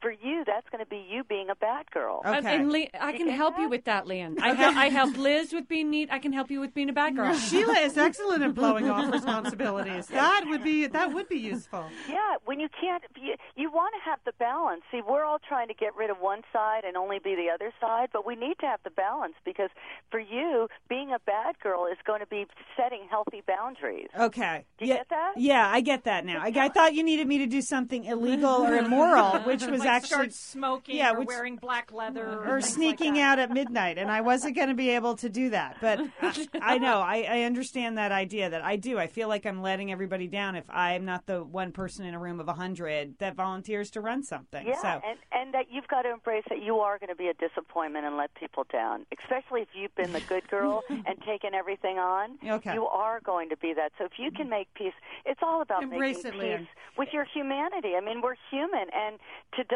For 0.00 0.10
you, 0.10 0.44
that's 0.46 0.66
going 0.70 0.82
to 0.82 0.88
be 0.88 1.04
you 1.10 1.24
being 1.24 1.50
a 1.50 1.54
bad 1.54 1.90
girl. 1.90 2.22
Okay. 2.24 2.38
And, 2.38 2.46
and 2.46 2.72
Le- 2.72 2.86
I 2.98 3.12
can 3.12 3.26
get 3.26 3.36
help 3.36 3.58
you 3.58 3.68
with 3.68 3.84
that, 3.84 4.06
Lian. 4.06 4.38
I, 4.40 4.54
hel- 4.54 4.78
I 4.78 4.88
helped 4.88 5.18
Liz 5.18 5.52
with 5.52 5.68
being 5.68 5.90
neat. 5.90 6.08
I 6.10 6.18
can 6.18 6.32
help 6.32 6.50
you 6.50 6.60
with 6.60 6.72
being 6.72 6.88
a 6.88 6.92
bad 6.92 7.16
girl. 7.16 7.34
Sheila 7.34 7.78
is 7.80 7.98
excellent 7.98 8.42
at 8.42 8.54
blowing 8.54 8.88
off 8.88 9.12
responsibilities. 9.12 10.08
That 10.20 10.44
would 10.48 10.62
be 10.62 10.86
that 10.86 11.14
would 11.14 11.28
be 11.28 11.38
useful. 11.38 11.86
Yeah, 12.08 12.36
when 12.44 12.60
you 12.60 12.68
can't, 12.68 13.02
you, 13.20 13.34
you 13.56 13.70
want 13.70 13.94
to 13.94 14.10
have 14.10 14.18
the 14.26 14.32
balance. 14.38 14.82
See, 14.90 15.00
we're 15.06 15.24
all 15.24 15.38
trying 15.46 15.68
to 15.68 15.74
get 15.74 15.94
rid 15.96 16.10
of 16.10 16.18
one 16.20 16.42
side 16.52 16.84
and 16.84 16.96
only 16.96 17.18
be 17.18 17.34
the 17.34 17.48
other 17.52 17.72
side, 17.80 18.08
but 18.12 18.26
we 18.26 18.36
need 18.36 18.58
to 18.60 18.66
have 18.66 18.80
the 18.84 18.90
balance 18.90 19.34
because 19.44 19.70
for 20.10 20.20
you, 20.20 20.68
being 20.88 21.10
a 21.12 21.18
bad 21.20 21.58
girl 21.62 21.86
is 21.86 21.96
going 22.06 22.20
to 22.20 22.26
be 22.26 22.46
setting 22.76 23.06
healthy 23.10 23.42
boundaries. 23.46 24.08
Okay. 24.18 24.64
Do 24.78 24.84
you 24.84 24.92
yeah, 24.92 24.96
get 24.98 25.08
that? 25.10 25.32
Yeah, 25.36 25.68
I 25.68 25.80
get 25.80 26.04
that 26.04 26.24
now. 26.24 26.40
I, 26.42 26.52
I 26.54 26.68
thought 26.68 26.94
you 26.94 27.02
needed 27.02 27.26
me 27.26 27.38
to 27.38 27.46
do 27.46 27.62
something 27.62 28.04
illegal 28.04 28.66
or 28.66 28.74
immoral, 28.74 29.38
which 29.44 29.64
was 29.64 29.80
like 29.80 29.89
actually 29.90 30.08
start 30.08 30.32
smoking 30.32 30.96
yeah, 30.96 31.12
or 31.12 31.20
which- 31.20 31.28
wearing 31.28 31.56
black 31.56 31.92
leather 31.92 32.26
or, 32.26 32.56
or 32.56 32.60
sneaking 32.60 33.14
like 33.14 33.22
out 33.22 33.38
at 33.38 33.50
midnight, 33.50 33.98
and 33.98 34.10
I 34.10 34.20
wasn't 34.20 34.56
going 34.56 34.68
to 34.68 34.74
be 34.74 34.90
able 34.90 35.16
to 35.16 35.28
do 35.28 35.50
that. 35.50 35.76
But 35.80 36.00
I, 36.20 36.46
I 36.62 36.78
know 36.78 37.00
I, 37.00 37.26
I 37.28 37.42
understand 37.42 37.98
that 37.98 38.12
idea 38.12 38.50
that 38.50 38.62
I 38.62 38.76
do. 38.76 38.98
I 38.98 39.06
feel 39.06 39.28
like 39.28 39.46
I'm 39.46 39.62
letting 39.62 39.92
everybody 39.92 40.26
down 40.26 40.56
if 40.56 40.64
I'm 40.70 41.04
not 41.04 41.26
the 41.26 41.42
one 41.42 41.72
person 41.72 42.04
in 42.04 42.14
a 42.14 42.18
room 42.18 42.40
of 42.40 42.48
a 42.48 42.54
hundred 42.54 43.18
that 43.18 43.34
volunteers 43.34 43.90
to 43.90 44.00
run 44.00 44.22
something. 44.22 44.66
Yeah, 44.66 44.80
so 44.80 44.88
and 44.88 45.18
and 45.32 45.54
that 45.54 45.66
you've 45.70 45.88
got 45.88 46.02
to 46.02 46.10
embrace 46.10 46.44
that 46.48 46.62
you 46.62 46.78
are 46.78 46.98
going 46.98 47.08
to 47.08 47.16
be 47.16 47.28
a 47.28 47.34
disappointment 47.34 48.06
and 48.06 48.16
let 48.16 48.34
people 48.34 48.64
down, 48.72 49.06
especially 49.18 49.62
if 49.62 49.68
you've 49.74 49.94
been 49.94 50.12
the 50.12 50.20
good 50.20 50.48
girl 50.48 50.82
and 50.88 51.20
taken 51.26 51.54
everything 51.54 51.98
on. 51.98 52.38
Okay. 52.46 52.74
You 52.74 52.86
are 52.86 53.20
going 53.20 53.48
to 53.50 53.56
be 53.56 53.72
that. 53.74 53.92
So 53.98 54.04
if 54.04 54.12
you 54.18 54.30
can 54.30 54.48
make 54.48 54.72
peace, 54.74 54.92
it's 55.24 55.40
all 55.42 55.62
about 55.62 55.82
Embrace 55.82 56.24
making 56.24 56.40
it, 56.40 56.44
Lian. 56.44 56.58
peace 56.58 56.68
with 56.98 57.08
your 57.12 57.24
humanity. 57.24 57.94
I 57.96 58.00
mean, 58.04 58.20
we're 58.20 58.36
human, 58.50 58.86
and 58.92 59.18
to 59.56 59.64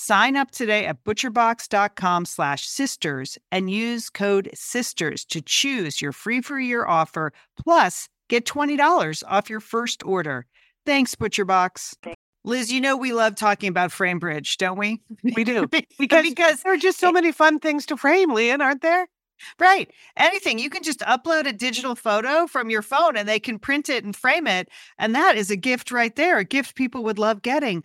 Sign 0.00 0.36
up 0.36 0.52
today 0.52 0.86
at 0.86 1.02
butcherbox.com 1.02 2.24
slash 2.24 2.68
sisters 2.68 3.36
and 3.50 3.68
use 3.68 4.10
code 4.10 4.48
SISTERS 4.54 5.24
to 5.24 5.40
choose 5.40 6.00
your 6.00 6.12
free 6.12 6.40
for 6.40 6.60
year 6.60 6.86
offer. 6.86 7.32
Plus, 7.60 8.08
get 8.28 8.46
$20 8.46 9.24
off 9.26 9.50
your 9.50 9.58
first 9.58 10.06
order. 10.06 10.46
Thanks, 10.86 11.16
ButcherBox. 11.16 11.94
Liz, 12.44 12.70
you 12.70 12.80
know 12.80 12.96
we 12.96 13.12
love 13.12 13.34
talking 13.34 13.70
about 13.70 13.90
FrameBridge, 13.90 14.56
don't 14.58 14.78
we? 14.78 15.02
We 15.34 15.42
do. 15.42 15.66
because, 15.98 16.22
Because 16.22 16.62
there 16.62 16.74
are 16.74 16.76
just 16.76 17.00
so 17.00 17.10
many 17.10 17.32
fun 17.32 17.58
things 17.58 17.84
to 17.86 17.96
frame, 17.96 18.32
Lian, 18.32 18.60
aren't 18.60 18.82
there? 18.82 19.08
Right. 19.58 19.90
Anything. 20.16 20.58
You 20.58 20.70
can 20.70 20.82
just 20.82 21.00
upload 21.00 21.46
a 21.46 21.52
digital 21.52 21.94
photo 21.94 22.46
from 22.46 22.70
your 22.70 22.82
phone 22.82 23.16
and 23.16 23.28
they 23.28 23.40
can 23.40 23.58
print 23.58 23.88
it 23.88 24.04
and 24.04 24.14
frame 24.14 24.46
it. 24.46 24.68
And 24.98 25.14
that 25.14 25.36
is 25.36 25.50
a 25.50 25.56
gift 25.56 25.90
right 25.90 26.14
there, 26.14 26.38
a 26.38 26.44
gift 26.44 26.74
people 26.74 27.04
would 27.04 27.18
love 27.18 27.42
getting. 27.42 27.84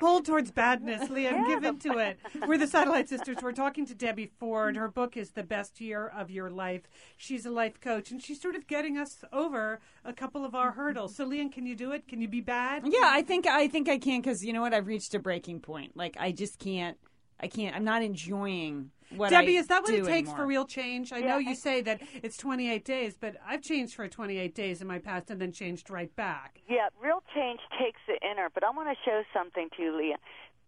Pulled 0.00 0.24
towards 0.24 0.50
badness, 0.50 1.08
Lian. 1.10 1.46
Give 1.46 1.62
into 1.62 1.98
it. 1.98 2.18
We're 2.46 2.56
the 2.56 2.66
Satellite 2.66 3.10
Sisters. 3.10 3.36
We're 3.42 3.52
talking 3.52 3.84
to 3.84 3.94
Debbie 3.94 4.32
Ford. 4.38 4.74
Her 4.76 4.88
book 4.88 5.14
is 5.14 5.32
The 5.32 5.42
Best 5.42 5.78
Year 5.78 6.06
of 6.06 6.30
Your 6.30 6.48
Life. 6.48 6.84
She's 7.18 7.44
a 7.44 7.50
life 7.50 7.78
coach, 7.82 8.10
and 8.10 8.22
she's 8.22 8.40
sort 8.40 8.54
of 8.56 8.66
getting 8.66 8.96
us 8.96 9.22
over 9.30 9.78
a 10.02 10.14
couple 10.14 10.42
of 10.42 10.54
our 10.54 10.72
hurdles. 10.72 11.14
So, 11.14 11.26
Lian, 11.26 11.50
can 11.50 11.66
you 11.66 11.76
do 11.76 11.92
it? 11.92 12.08
Can 12.08 12.22
you 12.22 12.28
be 12.28 12.40
bad? 12.40 12.84
Yeah, 12.86 13.10
I 13.10 13.20
think 13.20 13.46
I 13.46 13.68
think 13.68 13.90
I 13.90 13.98
can 13.98 14.22
because 14.22 14.42
you 14.42 14.54
know 14.54 14.62
what? 14.62 14.72
I've 14.72 14.86
reached 14.86 15.14
a 15.14 15.18
breaking 15.18 15.60
point. 15.60 15.94
Like 15.94 16.16
I 16.18 16.32
just 16.32 16.58
can't. 16.58 16.96
I 17.38 17.48
can't. 17.48 17.76
I'm 17.76 17.84
not 17.84 18.02
enjoying 18.02 18.92
what. 19.16 19.30
Debbie, 19.30 19.56
I 19.56 19.60
is 19.60 19.66
that 19.68 19.82
what 19.82 19.92
it 19.92 20.04
takes 20.04 20.28
anymore. 20.28 20.36
for 20.36 20.46
real 20.46 20.64
change? 20.64 21.12
I 21.12 21.20
know 21.20 21.38
you 21.38 21.54
say 21.54 21.80
that 21.82 22.00
it's 22.22 22.36
28 22.36 22.84
days, 22.84 23.16
but 23.18 23.36
I've 23.46 23.62
changed 23.62 23.94
for 23.94 24.08
28 24.08 24.54
days 24.54 24.80
in 24.80 24.86
my 24.86 24.98
past 24.98 25.30
and 25.30 25.40
then 25.40 25.52
changed 25.52 25.90
right 25.90 26.14
back. 26.16 26.60
Yeah, 26.68 26.88
real 27.00 27.22
change 27.34 27.60
takes 27.78 28.00
the 28.06 28.18
inner. 28.26 28.48
But 28.52 28.64
I 28.64 28.70
want 28.70 28.88
to 28.88 28.96
show 29.04 29.22
something 29.32 29.68
to 29.76 29.82
you, 29.82 29.92
Lian. 29.96 30.18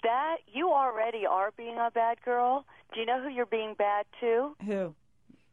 That 0.02 0.38
you 0.52 0.70
already 0.70 1.26
are 1.26 1.52
being 1.56 1.78
a 1.78 1.90
bad 1.90 2.20
girl. 2.24 2.66
Do 2.92 3.00
you 3.00 3.06
know 3.06 3.22
who 3.22 3.28
you're 3.28 3.46
being 3.46 3.74
bad 3.78 4.06
to? 4.20 4.56
Who? 4.66 4.94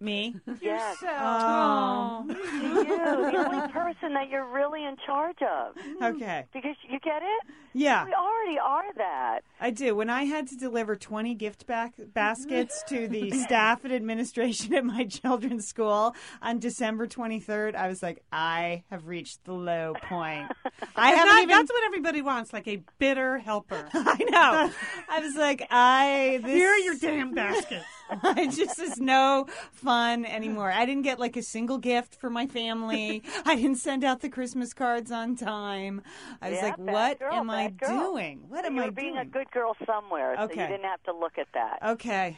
Me? 0.01 0.35
Yes. 0.61 0.97
Oh. 1.03 2.23
you, 2.27 3.31
the 3.31 3.37
only 3.37 3.67
person 3.71 4.13
that 4.13 4.29
you're 4.29 4.47
really 4.47 4.85
in 4.85 4.95
charge 5.05 5.37
of. 5.41 5.75
Okay. 6.01 6.45
Because 6.53 6.75
you 6.87 6.99
get 6.99 7.21
it? 7.21 7.53
Yeah. 7.73 8.05
We 8.05 8.13
already 8.13 8.57
are 8.59 8.93
that. 8.95 9.39
I 9.59 9.71
do. 9.71 9.95
When 9.95 10.09
I 10.09 10.23
had 10.23 10.47
to 10.47 10.55
deliver 10.55 10.95
20 10.95 11.35
gift 11.35 11.67
back 11.67 11.93
baskets 12.13 12.83
to 12.89 13.07
the 13.09 13.31
staff 13.31 13.83
and 13.83 13.93
administration 13.93 14.73
at 14.73 14.85
my 14.85 15.03
children's 15.05 15.67
school 15.67 16.15
on 16.41 16.59
December 16.59 17.05
23rd, 17.05 17.75
I 17.75 17.87
was 17.87 18.01
like, 18.01 18.23
I 18.31 18.83
have 18.89 19.07
reached 19.07 19.43
the 19.45 19.53
low 19.53 19.93
point. 20.03 20.51
I 20.95 21.11
haven't 21.11 21.27
that- 21.27 21.39
even. 21.43 21.49
That's 21.49 21.71
what 21.71 21.83
everybody 21.85 22.21
wants, 22.21 22.53
like 22.53 22.67
a 22.67 22.81
bitter 22.99 23.37
helper. 23.37 23.85
I 23.93 24.17
know. 24.29 24.71
I 25.09 25.19
was 25.19 25.35
like, 25.35 25.67
I. 25.69 26.39
This, 26.41 26.51
Here 26.53 26.69
are 26.69 26.77
your 26.77 26.95
damn 26.95 27.33
baskets. 27.33 27.85
I 28.23 28.47
just 28.47 28.79
is 28.79 28.97
no 28.99 29.45
fun 29.71 30.25
anymore. 30.25 30.71
I 30.71 30.85
didn't 30.85 31.03
get 31.03 31.19
like 31.19 31.37
a 31.37 31.43
single 31.43 31.77
gift 31.77 32.15
for 32.15 32.29
my 32.29 32.47
family. 32.47 33.23
I 33.45 33.55
didn't 33.55 33.75
send 33.77 34.03
out 34.03 34.21
the 34.21 34.29
Christmas 34.29 34.73
cards 34.73 35.11
on 35.11 35.35
time. 35.35 36.01
I 36.41 36.49
was 36.49 36.57
Yeah, 36.57 36.65
like, 36.69 36.77
what 36.77 37.19
girl, 37.19 37.33
am 37.33 37.49
I 37.49 37.67
girl. 37.69 38.13
doing? 38.13 38.45
What 38.47 38.65
am 38.65 38.75
you 38.75 38.81
I 38.83 38.89
being 38.89 39.17
a 39.17 39.25
good 39.25 39.51
girl 39.51 39.75
somewhere, 39.85 40.35
so 40.37 40.49
you 40.53 40.55
didn't 40.67 40.83
have 40.83 41.03
to 41.03 41.13
look 41.13 41.37
at 41.37 41.47
that. 41.53 41.79
Okay. 41.83 42.37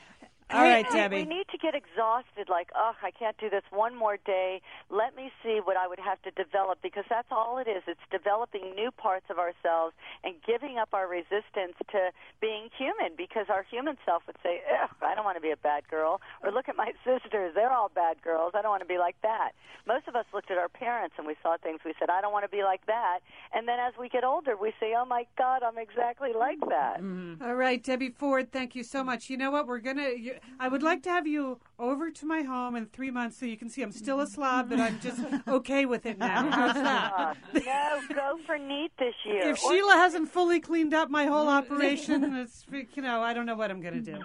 All 0.54 0.64
Hey, 0.64 0.84
right, 0.84 0.92
Debbie. 0.92 1.18
We 1.18 1.26
need 1.26 1.48
to 1.52 1.58
get 1.58 1.76
exhausted, 1.76 2.50
like, 2.50 2.70
oh, 2.76 2.94
I 3.02 3.12
can't 3.12 3.38
do 3.38 3.50
this 3.50 3.64
one 3.72 3.96
more 3.96 4.18
day. 4.26 4.62
Let 4.90 5.16
me 5.16 5.32
see 5.44 5.60
what 5.64 5.78
I 5.78 5.88
would 5.88 6.00
have 6.00 6.22
to 6.24 6.32
develop, 6.32 6.80
because 6.82 7.06
that's 7.10 7.28
all 7.32 7.58
it 7.58 7.68
is. 7.68 7.84
It's 7.88 8.02
developing 8.12 8.76
new 8.76 8.92
parts 8.92 9.26
of 9.30 9.38
ourselves 9.40 9.94
and 10.24 10.36
giving 10.46 10.78
up 10.78 10.90
our 10.94 11.08
resistance 11.08 11.76
to 11.92 12.12
being 12.42 12.70
human, 12.78 13.16
because 13.18 13.48
our 13.50 13.64
human 13.64 13.98
self 14.06 14.24
would 14.28 14.38
say, 14.44 14.62
Ugh, 14.84 14.90
I 15.02 15.16
don't 15.16 15.26
want 15.26 15.38
to 15.38 15.42
be 15.42 15.52
a 15.52 15.58
bad 15.58 15.88
girl. 15.90 16.22
Or 16.44 16.52
look 16.52 16.68
at 16.68 16.76
my 16.76 16.92
sisters. 17.06 17.54
They're 17.56 17.72
all 17.72 17.90
bad 17.94 18.22
girls. 18.22 18.52
I 18.56 18.62
don't 18.62 18.72
want 18.72 18.84
to 18.84 18.88
be 18.88 18.98
like 18.98 19.16
that. 19.24 19.52
Most 19.88 20.08
of 20.08 20.16
us 20.16 20.26
looked 20.34 20.52
at 20.52 20.58
our 20.58 20.70
parents 20.70 21.16
and 21.18 21.26
we 21.26 21.36
saw 21.42 21.58
things. 21.58 21.80
We 21.86 21.94
said, 22.00 22.10
I 22.10 22.22
don't 22.22 22.32
want 22.34 22.46
to 22.46 22.50
be 22.56 22.64
like 22.64 22.86
that. 22.86 23.20
And 23.54 23.68
then 23.68 23.80
as 23.80 23.94
we 24.00 24.10
get 24.10 24.24
older, 24.24 24.56
we 24.56 24.74
say, 24.80 24.94
oh, 24.98 25.06
my 25.06 25.26
God, 25.38 25.64
I'm 25.64 25.78
exactly 25.78 26.32
like 26.38 26.60
that. 26.70 26.98
Mm-hmm. 27.02 27.44
All 27.44 27.56
right, 27.56 27.82
Debbie 27.84 28.10
Ford, 28.10 28.52
thank 28.52 28.76
you 28.76 28.84
so 28.84 29.04
much. 29.04 29.30
You 29.30 29.38
know 29.38 29.50
what? 29.52 29.68
We're 29.68 29.80
gonna. 29.80 30.10
You, 30.18 30.36
I 30.60 30.68
would 30.68 30.84
like 30.84 31.04
to 31.04 31.10
have 31.10 31.26
you 31.28 31.60
over 31.80 32.12
to 32.12 32.26
my 32.26 32.42
home 32.44 32.76
in 32.76 32.86
three 32.86 33.10
months 33.12 33.38
so 33.40 33.46
you 33.46 33.58
can 33.58 33.70
see 33.70 33.82
I'm 33.82 33.92
still 33.92 34.20
a 34.20 34.28
slob, 34.28 34.70
but 34.70 34.80
I'm 34.80 35.00
just 35.00 35.20
okay 35.48 35.86
with 35.86 36.06
it 36.06 36.18
now. 36.20 36.50
How's 36.52 36.76
that? 36.76 37.38
No, 37.72 38.02
go 38.14 38.38
for 38.46 38.58
neat 38.58 38.92
this 39.00 39.14
year. 39.26 39.52
If 39.52 39.64
Or- 39.64 39.72
Sheila 39.74 39.94
hasn't 39.94 40.30
fully 40.30 40.60
cleaned 40.60 40.94
up 40.94 41.10
my 41.10 41.26
whole 41.26 41.48
operation, 41.48 42.36
it's 42.36 42.66
you 42.96 43.02
know 43.02 43.22
I 43.22 43.34
don't 43.34 43.46
know 43.46 43.56
what 43.56 43.72
I'm 43.72 43.82
going 43.82 44.04
to 44.04 44.14
do. 44.14 44.20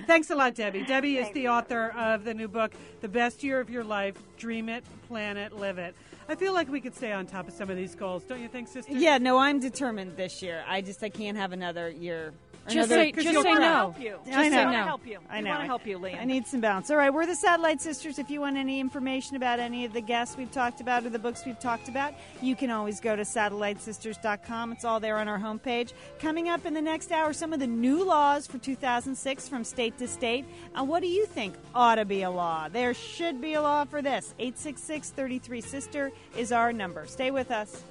Thanks 0.06 0.30
a 0.30 0.34
lot, 0.34 0.54
Debbie. 0.54 0.84
Debbie 0.84 1.16
is 1.18 1.30
the 1.32 1.48
author 1.48 1.90
of 1.96 2.24
the 2.24 2.34
new 2.34 2.48
book, 2.48 2.72
"The 3.00 3.08
Best 3.08 3.42
Year 3.42 3.60
of 3.60 3.70
Your 3.70 3.84
Life: 3.84 4.16
Dream 4.36 4.68
It, 4.68 4.84
Plan 5.08 5.36
It, 5.36 5.52
Live 5.52 5.78
It." 5.78 5.94
I 6.28 6.34
feel 6.36 6.52
like 6.54 6.68
we 6.68 6.80
could 6.80 6.94
stay 6.94 7.12
on 7.12 7.26
top 7.26 7.48
of 7.48 7.54
some 7.54 7.70
of 7.70 7.76
these 7.76 7.94
goals, 7.94 8.22
don't 8.24 8.40
you 8.40 8.48
think, 8.48 8.68
sister? 8.68 8.92
Yeah, 8.92 9.18
no, 9.18 9.38
I'm 9.38 9.58
determined 9.58 10.16
this 10.16 10.42
year. 10.42 10.62
I 10.68 10.80
just 10.80 11.02
I 11.02 11.08
can't 11.08 11.36
have 11.36 11.52
another 11.52 11.90
year. 11.90 12.32
Just 12.68 12.76
another- 12.90 12.94
say- 13.04 13.12
just 13.12 13.28
you'll 13.32 13.42
say 13.42 13.54
no. 13.54 13.60
help 13.60 14.00
you. 14.00 14.16
I 14.26 14.30
Just 14.30 14.38
say 14.38 14.50
know. 14.50 14.70
no. 14.70 14.84
help 14.84 15.06
you. 15.06 15.18
I 15.30 15.40
know. 15.40 15.50
wanna 15.50 15.64
help 15.66 15.86
you, 15.86 15.98
Lian. 15.98 16.18
I 16.20 16.24
need 16.24 16.46
some 16.46 16.60
balance. 16.60 16.90
All 16.90 16.96
right, 16.96 17.12
we're 17.12 17.26
the 17.26 17.34
Satellite 17.34 17.80
Sisters. 17.80 18.18
If 18.18 18.30
you 18.30 18.40
want 18.40 18.56
any 18.56 18.78
information 18.80 19.34
about 19.36 19.58
any 19.58 19.84
of 19.84 19.92
the 19.92 20.00
guests 20.00 20.36
we've 20.36 20.52
talked 20.52 20.80
about 20.80 21.04
or 21.04 21.08
the 21.10 21.18
books 21.18 21.44
we've 21.44 21.58
talked 21.58 21.88
about, 21.88 22.14
you 22.42 22.54
can 22.54 22.70
always 22.70 23.00
go 23.00 23.16
to 23.16 23.22
satellitesisters.com. 23.22 24.72
It's 24.72 24.84
all 24.84 25.00
there 25.00 25.16
on 25.18 25.26
our 25.26 25.38
homepage. 25.38 25.92
Coming 26.18 26.48
up 26.48 26.64
in 26.66 26.74
the 26.74 26.82
next 26.82 27.10
hour, 27.12 27.32
some 27.32 27.52
of 27.52 27.60
the 27.60 27.66
new 27.66 28.04
laws 28.04 28.46
for 28.46 28.58
2006 28.58 29.48
from 29.48 29.64
state 29.64 29.98
to 29.98 30.06
state. 30.06 30.44
And 30.74 30.88
what 30.88 31.00
do 31.02 31.08
you 31.08 31.26
think 31.26 31.54
ought 31.74 31.96
to 31.96 32.04
be 32.04 32.22
a 32.22 32.30
law? 32.30 32.68
There 32.68 32.94
should 32.94 33.40
be 33.40 33.54
a 33.54 33.62
law 33.62 33.84
for 33.84 34.02
this. 34.02 34.34
866 34.38 35.10
33 35.10 35.60
Sister 35.60 36.12
is 36.36 36.52
our 36.52 36.72
number. 36.72 37.06
Stay 37.06 37.30
with 37.30 37.50
us. 37.50 37.82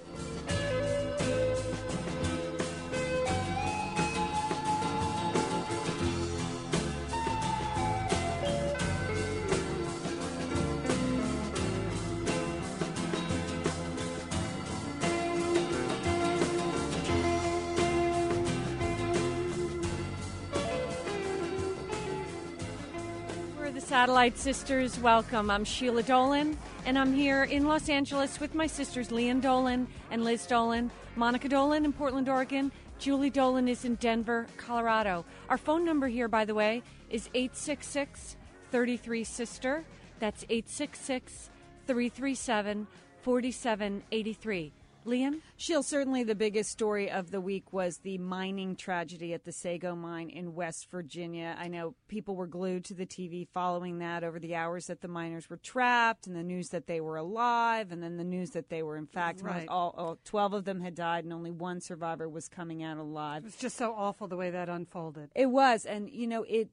Satellite 23.99 24.37
Sisters, 24.37 24.97
welcome. 25.01 25.51
I'm 25.51 25.65
Sheila 25.65 26.03
Dolan, 26.03 26.57
and 26.85 26.97
I'm 26.97 27.11
here 27.11 27.43
in 27.43 27.67
Los 27.67 27.89
Angeles 27.89 28.39
with 28.39 28.55
my 28.55 28.65
sisters 28.65 29.09
Lian 29.11 29.41
Dolan 29.41 29.87
and 30.09 30.23
Liz 30.23 30.45
Dolan, 30.45 30.89
Monica 31.17 31.49
Dolan 31.49 31.83
in 31.83 31.91
Portland, 31.91 32.29
Oregon. 32.29 32.71
Julie 32.97 33.29
Dolan 33.29 33.67
is 33.67 33.83
in 33.83 33.95
Denver, 33.95 34.47
Colorado. 34.55 35.25
Our 35.49 35.57
phone 35.57 35.83
number 35.83 36.07
here, 36.07 36.29
by 36.29 36.45
the 36.45 36.55
way, 36.55 36.81
is 37.09 37.27
866 37.33 38.37
33 38.71 39.23
Sister. 39.25 39.83
That's 40.19 40.45
866 40.47 41.49
337 41.85 42.87
4783. 43.21 44.78
Lian? 45.09 45.41
Sheil, 45.57 45.83
certainly 45.83 46.23
the 46.23 46.35
biggest 46.35 46.69
story 46.71 47.09
of 47.09 47.31
the 47.31 47.41
week 47.41 47.73
was 47.73 47.97
the 47.97 48.17
mining 48.17 48.75
tragedy 48.75 49.33
at 49.33 49.43
the 49.43 49.51
Sago 49.51 49.95
mine 49.95 50.29
in 50.29 50.53
West 50.53 50.89
Virginia. 50.91 51.55
I 51.59 51.67
know 51.67 51.95
people 52.07 52.35
were 52.35 52.47
glued 52.47 52.85
to 52.85 52.93
the 52.93 53.05
TV 53.05 53.47
following 53.53 53.99
that 53.99 54.23
over 54.23 54.39
the 54.39 54.55
hours 54.55 54.87
that 54.87 55.01
the 55.01 55.07
miners 55.07 55.49
were 55.49 55.57
trapped 55.57 56.27
and 56.27 56.35
the 56.35 56.43
news 56.43 56.69
that 56.69 56.87
they 56.87 57.01
were 57.01 57.17
alive 57.17 57.91
and 57.91 58.01
then 58.03 58.17
the 58.17 58.23
news 58.23 58.51
that 58.51 58.69
they 58.69 58.83
were, 58.83 58.97
in 58.97 59.07
fact, 59.07 59.41
Right. 59.41 59.67
all, 59.67 59.93
all 59.97 60.19
12 60.23 60.53
of 60.53 60.65
them 60.65 60.81
had 60.81 60.95
died 60.95 61.23
and 61.23 61.33
only 61.33 61.51
one 61.51 61.81
survivor 61.81 62.29
was 62.29 62.47
coming 62.47 62.83
out 62.83 62.97
alive. 62.97 63.43
It 63.43 63.45
was 63.45 63.55
just 63.55 63.77
so 63.77 63.93
awful 63.93 64.27
the 64.27 64.37
way 64.37 64.51
that 64.51 64.69
unfolded. 64.69 65.31
It 65.35 65.47
was, 65.47 65.85
and 65.85 66.09
you 66.09 66.27
know, 66.27 66.43
it. 66.43 66.69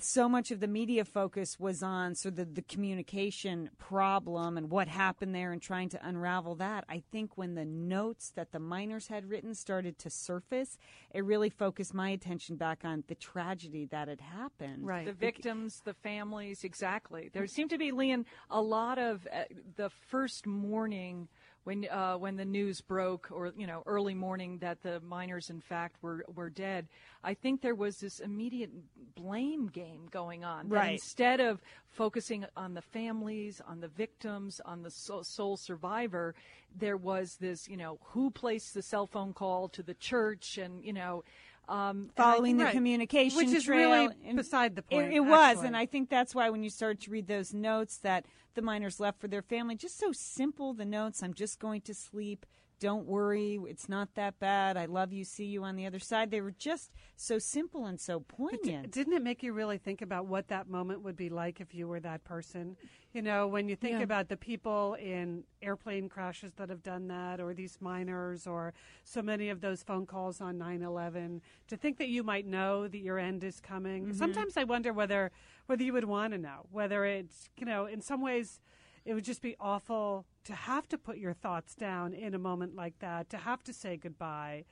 So 0.00 0.28
much 0.28 0.50
of 0.50 0.60
the 0.60 0.66
media 0.66 1.04
focus 1.04 1.58
was 1.58 1.82
on 1.82 2.14
sort 2.14 2.32
of 2.32 2.36
the, 2.36 2.44
the 2.46 2.62
communication 2.62 3.70
problem 3.78 4.56
and 4.56 4.70
what 4.70 4.88
happened 4.88 5.34
there, 5.34 5.52
and 5.52 5.62
trying 5.62 5.88
to 5.90 6.06
unravel 6.06 6.56
that. 6.56 6.84
I 6.88 7.02
think 7.12 7.36
when 7.36 7.54
the 7.54 7.64
notes 7.64 8.32
that 8.34 8.52
the 8.52 8.58
miners 8.58 9.08
had 9.08 9.28
written 9.28 9.54
started 9.54 9.98
to 10.00 10.10
surface, 10.10 10.78
it 11.12 11.24
really 11.24 11.50
focused 11.50 11.94
my 11.94 12.10
attention 12.10 12.56
back 12.56 12.80
on 12.84 13.04
the 13.08 13.14
tragedy 13.14 13.86
that 13.86 14.08
had 14.08 14.20
happened. 14.20 14.86
Right. 14.86 15.06
The 15.06 15.12
victims, 15.12 15.80
the 15.84 15.94
families, 15.94 16.64
exactly. 16.64 17.30
There 17.32 17.46
seemed 17.46 17.70
to 17.70 17.78
be, 17.78 17.92
Lian, 17.92 18.24
a 18.50 18.60
lot 18.60 18.98
of 18.98 19.26
uh, 19.32 19.44
the 19.76 19.90
first 19.90 20.46
morning 20.46 21.28
when 21.64 21.86
uh, 21.90 22.14
when 22.16 22.36
the 22.36 22.44
news 22.44 22.80
broke, 22.80 23.28
or 23.30 23.52
you 23.56 23.66
know, 23.66 23.82
early 23.86 24.14
morning 24.14 24.58
that 24.58 24.82
the 24.82 25.00
miners, 25.00 25.50
in 25.50 25.60
fact, 25.60 25.96
were 26.02 26.24
were 26.34 26.50
dead. 26.50 26.88
I 27.22 27.34
think 27.34 27.62
there 27.62 27.74
was 27.74 27.96
this 27.96 28.20
immediate 28.20 28.70
blame 29.14 29.68
game 29.68 30.06
going 30.10 30.44
on. 30.44 30.68
Right. 30.68 30.92
Instead 30.92 31.40
of 31.40 31.60
focusing 31.88 32.44
on 32.56 32.74
the 32.74 32.82
families, 32.82 33.62
on 33.66 33.80
the 33.80 33.88
victims, 33.88 34.60
on 34.64 34.82
the 34.82 34.90
sole 34.90 35.56
survivor, 35.56 36.34
there 36.76 36.98
was 36.98 37.36
this, 37.40 37.66
you 37.66 37.78
know, 37.78 37.98
who 38.02 38.30
placed 38.30 38.74
the 38.74 38.82
cell 38.82 39.06
phone 39.06 39.32
call 39.32 39.68
to 39.70 39.82
the 39.82 39.94
church, 39.94 40.58
and 40.58 40.84
you 40.84 40.92
know. 40.92 41.24
Um, 41.68 42.10
following 42.16 42.44
think- 42.44 42.58
the 42.58 42.64
Right. 42.66 42.74
communication 42.74 43.36
Which 43.38 43.48
is 43.48 43.64
trail. 43.64 43.90
really 43.90 44.14
and 44.24 44.36
beside 44.36 44.76
the 44.76 44.84
it- 44.90 44.94
point, 44.96 45.12
It, 45.14 45.20
was, 45.20 45.62
and 45.62 45.76
I 45.76 45.86
think 45.86 46.10
that's 46.10 46.34
why 46.34 46.50
when 46.50 46.62
you 46.62 46.68
start 46.70 47.00
to 47.00 47.10
read 47.10 47.26
those 47.26 47.54
notes 47.54 47.96
that 47.98 48.26
the 48.54 48.60
miners 48.62 49.00
left 49.00 49.18
for 49.20 49.28
their 49.28 49.42
family, 49.42 49.74
just 49.74 49.98
so 49.98 50.12
simple. 50.12 50.74
The 50.74 50.84
notes: 50.84 51.22
"I'm 51.22 51.32
just 51.34 51.58
going 51.58 51.80
to 51.82 51.94
sleep. 51.94 52.44
Don't 52.80 53.06
worry, 53.06 53.58
it's 53.66 53.88
not 53.88 54.14
that 54.14 54.38
bad. 54.38 54.76
I 54.76 54.86
love 54.86 55.12
you. 55.12 55.24
See 55.24 55.46
you 55.46 55.62
on 55.64 55.76
the 55.76 55.86
other 55.86 55.98
side." 55.98 56.30
They 56.30 56.40
were 56.40 56.50
just 56.50 56.92
so 57.16 57.38
simple 57.38 57.86
and 57.86 58.00
so 58.00 58.20
poignant. 58.20 58.90
didn't 58.90 59.12
it 59.14 59.22
make 59.22 59.42
you 59.42 59.52
really 59.52 59.78
think 59.78 60.02
about 60.02 60.26
what 60.26 60.48
that 60.48 60.68
moment 60.68 61.02
would 61.02 61.16
be 61.16 61.28
like 61.28 61.60
if 61.60 61.74
you 61.74 61.86
were 61.88 62.00
that 62.00 62.24
person? 62.24 62.76
You 63.12 63.22
know, 63.22 63.46
when 63.46 63.68
you 63.68 63.76
think 63.76 63.98
Yeah. 63.98 64.02
about 64.04 64.28
the 64.28 64.36
people 64.36 64.94
in 64.94 65.44
airplane 65.62 66.08
crashes 66.08 66.52
that 66.54 66.68
have 66.68 66.82
done 66.82 67.06
that, 67.08 67.40
or 67.40 67.54
these 67.54 67.80
miners, 67.80 68.46
or 68.46 68.74
so 69.04 69.22
many 69.22 69.48
of 69.50 69.60
those 69.60 69.82
phone 69.82 70.04
calls 70.04 70.40
on 70.40 70.58
9 70.58 70.82
11, 70.82 71.40
to 71.68 71.76
think 71.76 71.96
that 71.98 72.08
you 72.08 72.22
might 72.24 72.44
know 72.46 72.88
that 72.88 72.98
your 72.98 73.18
end 73.18 73.44
is 73.44 73.60
coming. 73.60 74.06
Mhm. 74.08 74.14
Sometimes 74.14 74.56
I 74.56 74.64
wonder 74.64 74.92
whether, 74.92 75.30
whether 75.66 75.82
you 75.84 75.92
would 75.92 76.04
want 76.04 76.32
to 76.32 76.38
know, 76.38 76.66
whether 76.72 77.04
it's, 77.04 77.48
you 77.56 77.64
know, 77.64 77.86
in 77.86 78.00
some 78.00 78.20
ways, 78.20 78.60
it 79.04 79.14
would 79.14 79.24
just 79.24 79.42
be 79.42 79.56
awful 79.60 80.26
to 80.44 80.54
have 80.54 80.88
to 80.88 80.98
put 80.98 81.18
your 81.18 81.32
thoughts 81.32 81.74
down 81.74 82.14
in 82.14 82.34
a 82.34 82.38
moment 82.38 82.74
like 82.74 82.98
that, 83.00 83.28
to 83.30 83.36
have 83.36 83.62
to 83.64 83.72
say 83.72 83.96
goodbye. 83.96 84.64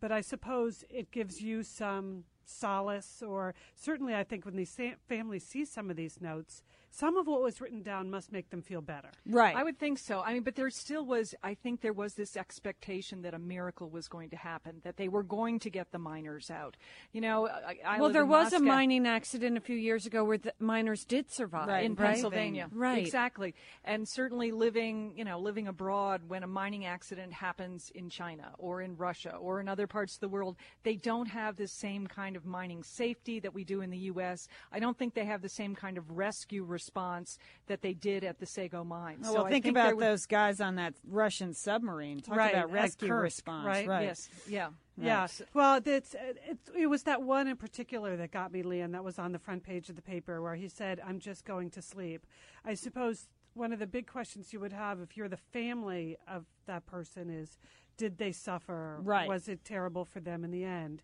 But 0.00 0.12
I 0.12 0.20
suppose 0.20 0.84
it 0.88 1.10
gives 1.10 1.40
you 1.42 1.62
some 1.62 2.24
solace, 2.44 3.22
or 3.26 3.54
certainly 3.74 4.14
I 4.14 4.24
think 4.24 4.44
when 4.44 4.56
these 4.56 4.78
families 5.08 5.44
see 5.44 5.64
some 5.64 5.90
of 5.90 5.96
these 5.96 6.20
notes, 6.20 6.62
some 6.90 7.16
of 7.16 7.26
what 7.26 7.42
was 7.42 7.60
written 7.60 7.82
down 7.82 8.10
must 8.10 8.32
make 8.32 8.50
them 8.50 8.62
feel 8.62 8.80
better. 8.80 9.10
Right. 9.24 9.54
I 9.54 9.62
would 9.62 9.78
think 9.78 9.98
so. 9.98 10.20
I 10.20 10.34
mean, 10.34 10.42
but 10.42 10.56
there 10.56 10.70
still 10.70 11.04
was, 11.04 11.34
I 11.42 11.54
think 11.54 11.80
there 11.80 11.92
was 11.92 12.14
this 12.14 12.36
expectation 12.36 13.22
that 13.22 13.32
a 13.32 13.38
miracle 13.38 13.88
was 13.88 14.08
going 14.08 14.30
to 14.30 14.36
happen, 14.36 14.80
that 14.82 14.96
they 14.96 15.08
were 15.08 15.22
going 15.22 15.60
to 15.60 15.70
get 15.70 15.92
the 15.92 15.98
miners 15.98 16.50
out. 16.50 16.76
You 17.12 17.20
know, 17.20 17.48
I, 17.48 17.78
I 17.86 18.00
well, 18.00 18.10
there 18.10 18.26
was 18.26 18.52
a 18.52 18.58
mining 18.58 19.06
accident 19.06 19.56
a 19.56 19.60
few 19.60 19.76
years 19.76 20.04
ago 20.06 20.24
where 20.24 20.38
the 20.38 20.52
miners 20.58 21.04
did 21.04 21.30
survive 21.30 21.84
in 21.84 21.94
Pennsylvania. 21.94 22.68
Right. 22.72 22.98
Exactly. 22.98 23.54
And 23.84 24.08
certainly 24.08 24.50
living, 24.50 25.12
you 25.16 25.24
know, 25.24 25.38
living 25.38 25.68
abroad 25.68 26.22
when 26.28 26.42
a 26.42 26.48
mining 26.48 26.86
accident 26.86 27.32
happens 27.32 27.90
in 27.94 28.10
China 28.10 28.52
or 28.58 28.82
in 28.82 28.96
Russia 28.96 29.36
or 29.36 29.60
in 29.60 29.68
other 29.68 29.86
parts 29.86 30.14
of 30.14 30.20
the 30.20 30.28
world, 30.28 30.56
they 30.82 30.96
don't 30.96 31.26
have 31.26 31.56
the 31.56 31.68
same 31.68 32.06
kind 32.06 32.36
of 32.36 32.44
mining 32.44 32.82
safety 32.82 33.38
that 33.40 33.54
we 33.54 33.64
do 33.64 33.80
in 33.80 33.90
the 33.90 33.98
U.S. 33.98 34.48
I 34.72 34.80
don't 34.80 34.98
think 34.98 35.14
they 35.14 35.24
have 35.24 35.42
the 35.42 35.48
same 35.48 35.74
kind 35.74 35.96
of 35.96 36.10
rescue 36.10 36.64
response 36.80 37.38
that 37.66 37.82
they 37.82 37.92
did 37.92 38.24
at 38.24 38.38
the 38.38 38.46
Sago 38.46 38.82
mine. 38.84 39.18
Oh, 39.22 39.26
so 39.26 39.34
well, 39.34 39.44
I 39.44 39.50
think, 39.50 39.64
think 39.64 39.74
there 39.76 39.84
about 39.86 39.96
was- 39.96 40.04
those 40.04 40.26
guys 40.26 40.60
on 40.60 40.76
that 40.76 40.94
Russian 41.06 41.52
submarine. 41.54 42.20
Talk 42.20 42.36
Right, 42.36 42.54
about 42.54 42.70
rescue 42.72 43.08
Kursk, 43.08 43.22
response. 43.22 43.66
right? 43.66 43.86
Right. 43.86 44.02
Yes. 44.04 44.28
Yeah. 44.48 44.70
Yeah. 44.96 45.26
Well, 45.54 45.80
it's, 45.84 46.14
it's, 46.46 46.70
it 46.76 46.86
was 46.86 47.04
that 47.04 47.22
one 47.22 47.48
in 47.48 47.56
particular 47.56 48.16
that 48.16 48.30
got 48.32 48.52
me, 48.52 48.62
Lian, 48.62 48.92
that 48.92 49.04
was 49.04 49.18
on 49.18 49.32
the 49.32 49.38
front 49.38 49.62
page 49.62 49.88
of 49.88 49.96
the 49.96 50.02
paper 50.02 50.42
where 50.42 50.54
he 50.56 50.68
said, 50.68 51.00
I'm 51.06 51.18
just 51.20 51.44
going 51.44 51.70
to 51.70 51.82
sleep. 51.82 52.26
I 52.64 52.74
suppose 52.74 53.28
one 53.54 53.72
of 53.72 53.78
the 53.78 53.86
big 53.86 54.06
questions 54.06 54.52
you 54.52 54.60
would 54.60 54.72
have 54.72 55.00
if 55.00 55.16
you're 55.16 55.28
the 55.28 55.38
family 55.52 56.16
of 56.28 56.44
that 56.66 56.86
person 56.86 57.30
is, 57.30 57.58
did 57.96 58.18
they 58.18 58.32
suffer? 58.32 58.98
Right. 59.02 59.28
Was 59.28 59.48
it 59.48 59.64
terrible 59.64 60.04
for 60.04 60.20
them 60.20 60.44
in 60.44 60.50
the 60.50 60.64
end? 60.64 61.02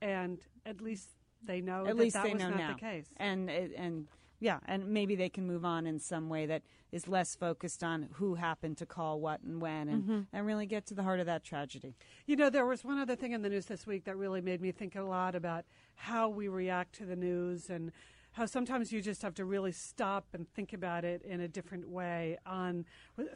And 0.00 0.38
at 0.66 0.80
least 0.80 1.08
they 1.46 1.60
know 1.60 1.80
At 1.80 1.88
that 1.88 1.96
least 1.96 2.14
that 2.14 2.24
they 2.24 2.32
was 2.32 2.42
know 2.42 2.48
not 2.50 2.58
now. 2.58 2.72
the 2.74 2.80
case. 2.80 3.06
And 3.18 3.50
and 3.50 4.06
yeah, 4.40 4.58
and 4.66 4.86
maybe 4.88 5.14
they 5.14 5.28
can 5.28 5.46
move 5.46 5.64
on 5.64 5.86
in 5.86 5.98
some 5.98 6.28
way 6.28 6.46
that 6.46 6.62
is 6.92 7.08
less 7.08 7.34
focused 7.34 7.82
on 7.82 8.08
who 8.14 8.34
happened 8.34 8.76
to 8.78 8.86
call 8.86 9.20
what 9.20 9.40
and 9.42 9.60
when, 9.60 9.88
and 9.88 10.04
Mhm. 10.04 10.26
and 10.32 10.46
really 10.46 10.66
get 10.66 10.86
to 10.86 10.94
the 10.94 11.02
heart 11.02 11.18
of 11.20 11.26
that 11.26 11.42
tragedy. 11.44 11.96
You 12.26 12.36
know, 12.36 12.50
there 12.50 12.66
was 12.66 12.84
one 12.84 12.98
other 12.98 13.16
thing 13.16 13.32
in 13.32 13.42
the 13.42 13.48
news 13.48 13.66
this 13.66 13.86
week 13.86 14.04
that 14.04 14.16
really 14.16 14.40
made 14.40 14.60
me 14.60 14.70
think 14.72 14.94
a 14.94 15.02
lot 15.02 15.34
about 15.34 15.64
how 15.96 16.28
we 16.28 16.46
react 16.48 16.94
to 16.96 17.04
the 17.04 17.16
news 17.16 17.70
and 17.70 17.90
how 18.32 18.46
sometimes 18.46 18.92
you 18.92 19.00
just 19.00 19.22
have 19.22 19.34
to 19.34 19.44
really 19.44 19.70
stop 19.72 20.26
and 20.34 20.48
think 20.54 20.72
about 20.72 21.04
it 21.04 21.22
in 21.22 21.40
a 21.40 21.46
different 21.48 21.88
way. 21.88 22.36
On 22.44 22.84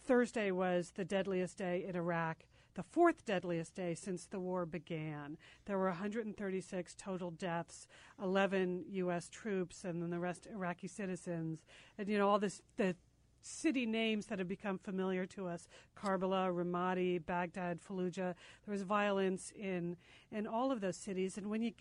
Thursday 0.01 0.51
was 0.51 0.91
the 0.93 1.05
deadliest 1.05 1.59
day 1.59 1.85
in 1.85 1.95
Iraq, 1.95 2.45
the 2.79 2.85
fourth 2.85 3.25
deadliest 3.25 3.75
day 3.75 3.93
since 3.93 4.27
the 4.27 4.39
war 4.39 4.65
began. 4.65 5.37
There 5.65 5.77
were 5.77 5.89
136 5.89 6.95
total 6.97 7.33
deaths, 7.33 7.89
11 8.23 8.85
U.S. 8.91 9.29
troops, 9.29 9.83
and 9.83 10.01
then 10.01 10.11
the 10.11 10.21
rest 10.21 10.47
Iraqi 10.47 10.87
citizens. 10.87 11.67
And 11.99 12.09
you 12.09 12.19
know 12.19 12.29
all 12.29 12.39
this 12.39 12.63
the 12.77 12.95
city 13.43 13.85
names 13.85 14.27
that 14.27 14.39
have 14.39 14.47
become 14.47 14.79
familiar 14.79 15.27
to 15.27 15.49
us 15.49 15.67
Karbala, 15.97 16.55
Ramadi, 16.55 17.19
Baghdad, 17.27 17.81
Fallujah. 17.83 18.37
There 18.65 18.73
was 18.73 18.83
violence 18.83 19.53
in, 19.59 19.97
in 20.31 20.47
all 20.47 20.71
of 20.71 20.81
those 20.81 20.97
cities. 20.97 21.37
And 21.37 21.51
when 21.51 21.63
you, 21.63 21.73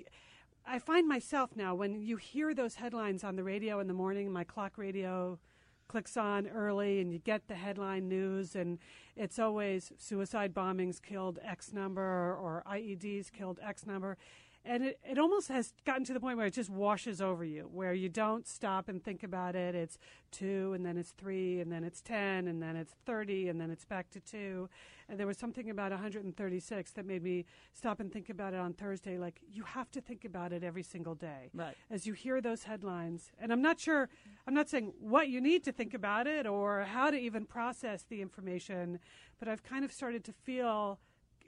I 0.65 0.79
find 0.79 1.07
myself 1.07 1.51
now, 1.55 1.75
when 1.75 2.01
you 2.01 2.17
hear 2.17 2.55
those 2.55 2.73
headlines 2.73 3.23
on 3.23 3.35
the 3.35 3.43
radio 3.43 3.79
in 3.81 3.87
the 3.87 3.93
morning, 3.93 4.31
my 4.31 4.43
clock 4.43 4.79
radio 4.79 5.37
clicks 5.87 6.17
on 6.17 6.47
early 6.47 6.99
and 6.99 7.11
you 7.11 7.19
get 7.19 7.47
the 7.47 7.55
headline 7.55 8.07
news 8.07 8.55
and 8.55 8.79
it's 9.15 9.39
always 9.39 9.91
suicide 9.97 10.53
bombings 10.53 11.01
killed 11.01 11.39
X 11.43 11.73
number 11.73 12.01
or 12.01 12.63
IEDs 12.69 13.31
killed 13.31 13.59
X 13.63 13.85
number. 13.85 14.17
And 14.67 14.83
it, 14.83 14.99
it 15.09 15.17
almost 15.17 15.47
has 15.47 15.73
gotten 15.85 16.03
to 16.05 16.13
the 16.13 16.19
point 16.19 16.35
where 16.35 16.45
it 16.45 16.53
just 16.53 16.69
washes 16.69 17.21
over 17.21 17.45
you, 17.45 17.69
where 17.71 17.93
you 17.93 18.09
don't 18.09 18.45
stop 18.45 18.89
and 18.89 19.01
think 19.01 19.23
about 19.23 19.55
it. 19.55 19.75
It's 19.75 19.97
two, 20.29 20.73
and 20.73 20.85
then 20.85 20.97
it's 20.97 21.11
three, 21.11 21.61
and 21.61 21.71
then 21.71 21.85
it's 21.85 22.01
10, 22.01 22.47
and 22.47 22.61
then 22.61 22.75
it's 22.75 22.93
30, 23.05 23.47
and 23.47 23.61
then 23.61 23.71
it's 23.71 23.85
back 23.85 24.09
to 24.09 24.19
two. 24.19 24.67
And 25.07 25.17
there 25.17 25.25
was 25.25 25.37
something 25.37 25.69
about 25.69 25.91
136 25.91 26.91
that 26.91 27.05
made 27.05 27.23
me 27.23 27.45
stop 27.73 28.01
and 28.01 28.11
think 28.11 28.29
about 28.29 28.53
it 28.53 28.59
on 28.59 28.73
Thursday. 28.73 29.17
Like, 29.17 29.39
you 29.49 29.63
have 29.63 29.89
to 29.91 30.01
think 30.01 30.25
about 30.25 30.51
it 30.51 30.65
every 30.65 30.83
single 30.83 31.15
day. 31.15 31.49
Right. 31.53 31.75
As 31.89 32.05
you 32.05 32.11
hear 32.11 32.41
those 32.41 32.63
headlines. 32.63 33.31
And 33.39 33.53
I'm 33.53 33.61
not 33.61 33.79
sure, 33.79 34.09
I'm 34.45 34.53
not 34.53 34.67
saying 34.67 34.91
what 34.99 35.29
you 35.29 35.39
need 35.39 35.63
to 35.63 35.71
think 35.71 35.93
about 35.93 36.27
it 36.27 36.45
or 36.45 36.83
how 36.83 37.09
to 37.09 37.17
even 37.17 37.45
process 37.45 38.03
the 38.03 38.21
information, 38.21 38.99
but 39.39 39.47
I've 39.47 39.63
kind 39.63 39.85
of 39.85 39.93
started 39.93 40.25
to 40.25 40.33
feel 40.33 40.99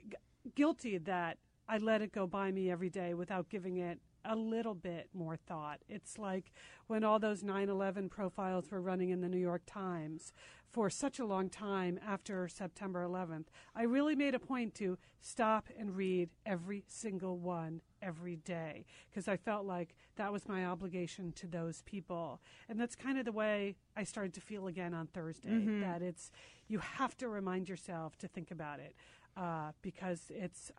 g- 0.08 0.16
guilty 0.54 0.96
that 0.96 1.36
I 1.70 1.78
let 1.78 2.02
it 2.02 2.10
go 2.10 2.26
by 2.26 2.50
me 2.50 2.68
every 2.68 2.90
day 2.90 3.14
without 3.14 3.48
giving 3.48 3.76
it 3.76 4.00
a 4.24 4.34
little 4.34 4.74
bit 4.74 5.08
more 5.14 5.36
thought. 5.36 5.78
It's 5.88 6.18
like 6.18 6.50
when 6.88 7.04
all 7.04 7.20
those 7.20 7.44
9/11 7.44 8.10
profiles 8.10 8.70
were 8.72 8.80
running 8.80 9.10
in 9.10 9.20
the 9.20 9.28
New 9.28 9.38
York 9.38 9.62
Times 9.66 10.32
for 10.68 10.90
such 10.90 11.18
a 11.20 11.24
long 11.24 11.48
time 11.48 11.98
after 12.04 12.48
September 12.48 13.02
11th. 13.02 13.50
I 13.74 13.84
really 13.84 14.14
made 14.16 14.34
a 14.34 14.40
point 14.40 14.74
to 14.76 14.98
stop 15.20 15.68
and 15.78 15.96
read 15.96 16.30
every 16.44 16.84
single 16.88 17.38
one 17.38 17.82
every 18.02 18.36
day 18.36 18.84
because 19.08 19.28
I 19.28 19.36
felt 19.36 19.64
like 19.64 19.94
that 20.16 20.32
was 20.32 20.48
my 20.48 20.66
obligation 20.66 21.32
to 21.32 21.46
those 21.46 21.82
people. 21.82 22.40
And 22.68 22.80
that's 22.80 22.96
kind 22.96 23.18
of 23.18 23.24
the 23.24 23.32
way 23.32 23.76
I 23.96 24.04
started 24.04 24.34
to 24.34 24.40
feel 24.40 24.66
again 24.66 24.92
on 24.94 25.06
Thursday 25.08 25.50
Mhm. 25.66 25.80
that 25.82 26.02
it's 26.02 26.30
you 26.68 26.78
have 26.78 27.16
to 27.18 27.28
remind 27.28 27.68
yourself 27.68 28.16
to 28.18 28.28
think 28.28 28.50
about 28.50 28.80
it 28.80 28.94
uh, 29.40 29.72
because 29.80 30.20
it's 30.28 30.70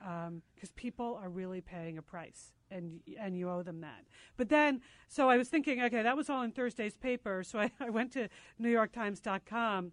because 0.56 0.72
people 0.76 1.20
are 1.22 1.30
really 1.30 1.62
paying 1.62 1.98
a 1.98 2.02
price 2.02 2.52
and 2.70 3.00
and 3.20 3.36
you 3.36 3.50
owe 3.50 3.64
them 3.64 3.82
that. 3.82 4.06
But 4.38 4.50
then, 4.50 4.82
so 5.08 5.30
I 5.30 5.38
was 5.38 5.50
thinking, 5.50 5.82
okay, 5.82 6.04
that 6.04 6.16
was 6.16 6.30
all 6.30 6.44
in 6.44 6.52
Thursday's 6.52 6.96
paper. 6.98 7.44
So 7.44 7.60
I, 7.60 7.72
I 7.80 7.90
went 7.90 8.12
to 8.14 8.30
NewYorkTimes.com 8.62 9.92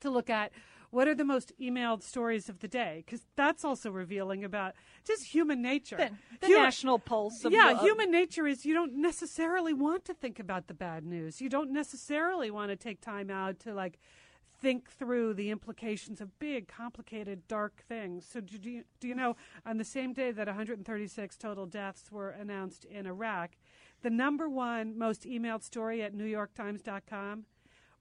to 0.00 0.10
look 0.10 0.30
at 0.30 0.52
what 0.90 1.06
are 1.06 1.14
the 1.14 1.24
most 1.24 1.52
emailed 1.60 2.02
stories 2.02 2.48
of 2.48 2.58
the 2.58 2.66
day 2.66 3.04
because 3.06 3.24
that's 3.36 3.64
also 3.64 3.92
revealing 3.92 4.42
about 4.42 4.74
just 5.06 5.24
human 5.32 5.62
nature. 5.62 5.96
The- 5.96 6.10
the 6.40 6.46
Human- 6.48 6.64
national 6.64 6.98
pulse 6.98 7.44
of 7.44 7.52
yeah, 7.52 7.74
the- 7.74 7.80
human 7.80 8.10
nature 8.10 8.46
is 8.46 8.64
you 8.66 8.74
don't 8.74 8.94
necessarily 8.96 9.72
want 9.72 10.04
to 10.06 10.14
think 10.14 10.40
about 10.40 10.66
the 10.66 10.74
bad 10.74 11.04
news. 11.04 11.40
You 11.40 11.48
don't 11.48 11.70
necessarily 11.72 12.50
want 12.50 12.70
to 12.70 12.76
take 12.76 13.00
time 13.00 13.30
out 13.30 13.60
to 13.60 13.72
like 13.72 14.00
think 14.60 14.90
through 14.90 15.34
the 15.34 15.50
implications 15.50 16.20
of 16.20 16.38
big, 16.38 16.68
complicated, 16.68 17.48
dark 17.48 17.82
things. 17.88 18.26
So, 18.30 18.40
do 18.40 18.58
you, 18.70 18.84
do 19.00 19.08
you 19.08 19.14
know 19.14 19.36
on 19.64 19.78
the 19.78 19.84
same 19.84 20.12
day 20.12 20.30
that 20.32 20.46
136 20.46 21.36
total 21.36 21.66
deaths 21.66 22.10
were 22.12 22.30
announced 22.30 22.84
in 22.84 23.06
Iraq, 23.06 23.50
the 24.02 24.10
number 24.10 24.48
one 24.48 24.96
most 24.98 25.24
emailed 25.24 25.62
story 25.62 26.02
at 26.02 26.14
NewYorkTimes.com 26.14 27.44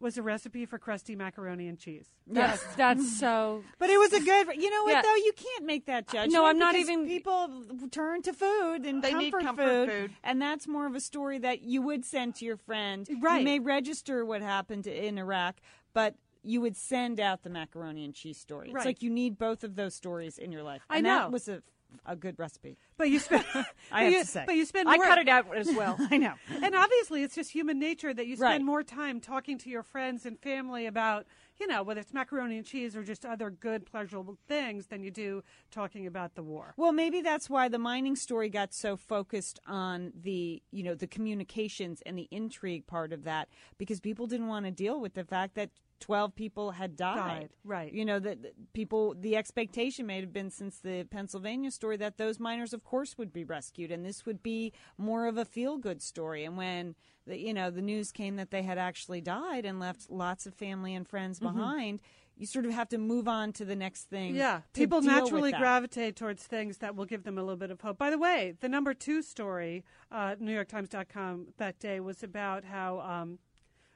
was 0.02 0.18
a 0.18 0.22
recipe 0.24 0.66
for 0.66 0.80
crusty 0.80 1.14
macaroni 1.14 1.68
and 1.68 1.78
cheese. 1.78 2.08
That's 2.26 2.64
that's 2.76 3.20
so. 3.20 3.64
But 3.80 3.90
it 3.90 3.98
was 3.98 4.14
a 4.14 4.22
good. 4.22 4.48
You 4.56 4.70
know 4.70 4.84
what 4.84 4.94
Yeah. 4.94 5.02
though? 5.02 5.16
You 5.16 5.34
can't 5.36 5.66
make 5.66 5.88
that 5.88 6.08
judgment. 6.08 6.32
No, 6.32 6.46
I'm 6.46 6.58
not 6.58 6.76
even- 6.76 7.06
People 7.06 7.66
turn 7.92 8.22
to 8.22 8.32
food 8.32 8.86
and 8.86 9.04
They 9.04 9.12
comfort, 9.12 9.38
need 9.40 9.46
comfort 9.46 9.90
food. 9.90 10.12
and 10.24 10.42
that's 10.42 10.68
more 10.70 10.86
of 10.86 10.96
a 10.96 11.02
story 11.02 11.38
that 11.40 11.64
you 11.64 11.82
would 11.82 12.06
send 12.06 12.36
to 12.36 12.46
your 12.46 12.56
friend. 12.56 13.10
Right. 13.22 13.40
You 13.40 13.44
may 13.46 13.60
register 13.60 14.24
what 14.26 14.42
happened 14.42 14.88
in 14.88 15.18
Iraq, 15.18 15.58
but 15.94 16.16
you 16.44 16.62
would 16.62 16.76
send 16.78 17.20
out 17.20 17.44
the 17.44 17.50
macaroni 17.50 18.06
and 18.06 18.14
cheese 18.14 18.38
story. 18.38 18.68
It's 18.68 18.76
Right. 18.76 18.86
like 18.86 19.02
you 19.02 19.10
need 19.10 19.38
both 19.38 19.64
of 19.64 19.76
those 19.76 19.96
stories 19.96 20.38
in 20.38 20.52
your 20.52 20.64
life. 20.64 20.82
I 20.90 21.02
know. 21.02 21.10
that 21.10 21.32
was 21.32 21.48
a 21.48 21.62
a 22.06 22.16
good 22.16 22.38
recipe. 22.38 22.78
But 22.98 23.10
you 23.10 23.18
spend. 23.18 23.44
I 23.92 24.04
have 24.04 24.14
you, 24.14 24.20
to 24.20 24.26
say. 24.28 24.44
But 24.46 24.54
you 24.56 24.64
spend. 24.66 24.88
I 24.88 24.98
cut 25.00 25.18
it 25.18 25.28
out 25.28 25.48
as 25.58 25.72
well. 25.74 25.98
I 26.12 26.18
know. 26.18 26.34
and 26.62 26.76
obviously 26.76 27.24
it's 27.24 27.34
just 27.34 27.50
human 27.52 27.80
nature 27.80 28.14
that 28.14 28.28
you 28.28 28.36
spend 28.36 28.52
Right. 28.52 28.62
more 28.62 28.84
time 28.84 29.20
talking 29.20 29.58
to 29.58 29.72
your 29.72 29.82
friends 29.82 30.24
and 30.24 30.38
family 30.40 30.86
about 30.86 31.26
you 31.60 31.66
know 31.66 31.82
whether 31.82 32.00
it's 32.00 32.14
macaroni 32.14 32.58
and 32.58 32.66
cheese 32.66 32.96
or 32.96 33.02
just 33.04 33.26
other 33.26 33.50
good 33.50 33.88
pleasurable 33.88 34.38
things 34.48 34.86
than 34.86 35.02
you 35.02 35.10
do 35.10 35.44
talking 35.72 36.06
about 36.06 36.36
the 36.36 36.44
war 36.44 36.76
Well, 36.78 36.92
maybe 36.92 37.22
that's 37.24 37.50
why 37.50 37.68
the 37.70 37.80
mining 37.80 38.16
story 38.16 38.50
got 38.50 38.72
so 38.72 38.96
focused 38.96 39.60
on 39.66 40.14
the, 40.16 40.62
you 40.72 40.84
know, 40.84 40.94
the 40.94 41.08
communications 41.08 42.04
and 42.06 42.18
the 42.20 42.28
intrigue 42.32 42.86
part 42.86 43.12
of 43.14 43.24
that 43.24 43.50
because 43.80 44.00
people 44.00 44.28
didn't 44.28 44.48
want 44.48 44.66
to 44.66 44.72
deal 44.72 45.02
with 45.02 45.16
the 45.16 45.24
fact 45.24 45.56
that 45.56 45.72
12 46.00 46.36
people 46.36 46.72
had 46.72 46.96
died. 46.96 47.16
Died, 47.16 47.50
right. 47.64 47.94
You 47.94 48.06
know, 48.06 48.20
that 48.20 48.74
people 48.74 49.16
the 49.20 49.36
expectation 49.36 50.06
may 50.06 50.20
have 50.20 50.34
been 50.34 50.50
since 50.50 50.80
the 50.80 51.06
Pennsylvania 51.10 51.72
story 51.72 51.98
that 51.98 52.18
those 52.18 52.40
miners 52.40 52.74
of 52.74 52.84
course 52.84 53.18
would 53.18 53.32
be 53.34 53.44
rescued 53.44 53.92
and 53.92 54.06
this 54.06 54.26
would 54.26 54.42
be 54.42 54.74
more 54.98 55.28
of 55.28 55.38
a 55.38 55.46
feel-good 55.46 56.02
story 56.02 56.44
and 56.44 56.58
when 56.58 56.96
the 57.28 57.38
you 57.38 57.54
know, 57.54 57.70
the 57.70 57.82
news 57.82 58.12
came 58.12 58.36
that 58.38 58.52
they 58.52 58.64
had 58.64 58.78
actually 58.78 59.22
died 59.22 59.66
and 59.66 59.80
left 59.80 60.10
lots 60.10 60.46
of 60.46 60.54
family 60.54 60.96
and 60.96 61.08
friends 61.08 61.40
behind, 61.40 62.02
you 62.36 62.46
sort 62.46 62.66
of 62.66 62.72
have 62.72 62.90
to 62.90 62.98
move 62.98 63.28
on 63.28 63.52
to 63.54 63.66
the 63.66 63.76
next 63.76 64.10
thing. 64.10 64.36
yeah 64.36 64.62
people 64.74 65.02
naturally 65.02 65.52
gravitate 65.52 66.16
towards 66.16 66.44
things 66.44 66.78
that 66.78 66.96
will 66.96 67.06
give 67.06 67.24
them 67.24 67.38
a 67.38 67.42
little 67.42 67.58
bit 67.58 67.70
of 67.70 67.82
hope 67.82 67.98
by 67.98 68.10
the 68.10 68.18
way 68.18 68.56
the 68.62 68.70
number 68.70 68.94
two 68.94 69.22
story 69.22 69.84
uh, 70.12 70.36
newyorktimes.com 70.42 71.48
that 71.58 71.80
day 71.80 72.00
was 72.00 72.24
about 72.24 72.64
how 72.64 73.00
um, 73.02 73.40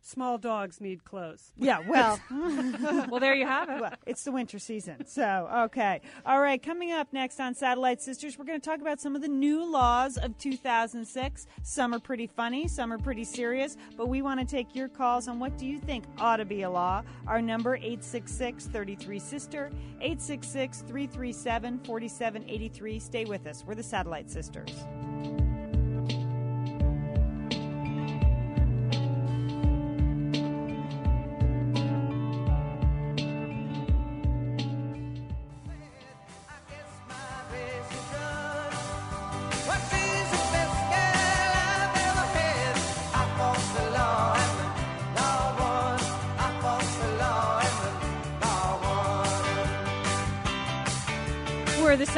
small 0.06 0.38
dogs 0.38 0.82
need 0.82 1.06
clothes 1.06 1.52
Yeah, 1.58 1.80
well, 1.88 2.20
well, 3.10 3.20
there 3.20 3.34
you 3.34 3.48
have 3.48 3.70
it. 3.70 3.82
well, 3.82 3.94
it's 4.06 4.24
the 4.24 4.32
winter 4.32 4.60
season. 4.60 5.06
So, 5.08 5.48
okay. 5.66 6.02
All 6.26 6.42
right, 6.42 6.62
coming 6.62 6.92
up 6.92 7.08
next 7.14 7.40
on 7.40 7.56
Satellite 7.56 8.02
Sisters, 8.02 8.38
we're 8.38 8.46
going 8.46 8.60
to 8.60 8.70
talk 8.70 8.82
about 8.82 9.00
some 9.00 9.16
of 9.16 9.22
the 9.22 9.28
new 9.30 9.64
laws 9.66 10.18
of 10.18 10.38
2006. 10.38 11.48
Some 11.64 11.94
are 11.94 12.00
pretty 12.00 12.28
funny, 12.28 12.68
some 12.68 12.92
are 12.92 12.98
pretty 12.98 13.24
serious, 13.24 13.78
but 13.96 14.10
we 14.10 14.22
want 14.22 14.40
to 14.40 14.46
take 14.46 14.76
your 14.76 14.90
calls 14.90 15.28
on 15.28 15.40
what 15.40 15.58
do 15.58 15.66
you 15.66 15.80
think 15.80 16.04
ought 16.20 16.38
to 16.38 16.46
be 16.46 16.64
a 16.64 16.70
law. 16.70 17.04
Our 17.28 17.42
number 17.42 17.78
866-33-SISTER, 17.78 19.72
866-337-4783. 20.02 23.02
Stay 23.02 23.26
with 23.26 23.48
us. 23.48 23.64
We're 23.66 23.76
the 23.76 23.84
Satellite 23.84 24.30
Sisters. 24.30 24.70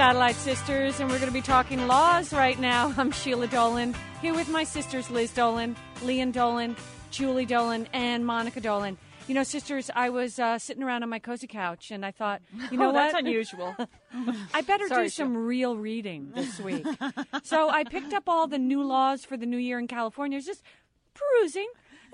Satellite 0.05 0.35
Sisters, 0.35 0.99
and 0.99 1.09
we're 1.09 1.17
going 1.17 1.31
to 1.31 1.33
be 1.33 1.41
talking 1.41 1.87
laws 1.87 2.31
right 2.31 2.59
now. 2.59 2.93
I'm 2.97 3.09
Sheila 3.09 3.47
Dolan, 3.47 3.95
here 4.21 4.35
with 4.35 4.47
my 4.49 4.63
sisters 4.63 5.09
Liz 5.09 5.33
Dolan, 5.33 5.75
Lian 6.03 6.31
Dolan, 6.31 6.75
Julie 7.09 7.47
Dolan, 7.47 7.87
and 7.91 8.23
Monica 8.23 8.61
Dolan. 8.61 8.99
You 9.27 9.33
know, 9.33 9.41
sisters, 9.41 9.89
I 9.95 10.11
was 10.11 10.37
uh, 10.37 10.59
sitting 10.59 10.83
around 10.83 11.01
on 11.01 11.09
my 11.09 11.17
cozy 11.17 11.47
couch, 11.47 11.89
and 11.89 12.05
I 12.05 12.11
thought, 12.11 12.43
you 12.69 12.77
know 12.77 12.91
oh, 12.91 12.93
what? 12.93 13.13
That's 13.13 13.15
unusual. 13.15 13.75
I 14.53 14.61
better 14.61 14.87
Sorry, 14.87 15.05
do 15.05 15.09
some 15.09 15.35
real 15.35 15.75
reading 15.75 16.33
this 16.35 16.59
week. 16.59 16.85
so 17.41 17.71
I 17.71 17.83
picked 17.83 18.13
up 18.13 18.29
all 18.29 18.45
the 18.45 18.59
new 18.59 18.83
laws 18.83 19.25
for 19.25 19.37
the 19.37 19.47
new 19.47 19.57
year 19.57 19.79
in 19.79 19.87
California. 19.87 20.35
I 20.35 20.37
was 20.37 20.45
just 20.45 20.61
perusing. 21.15 21.69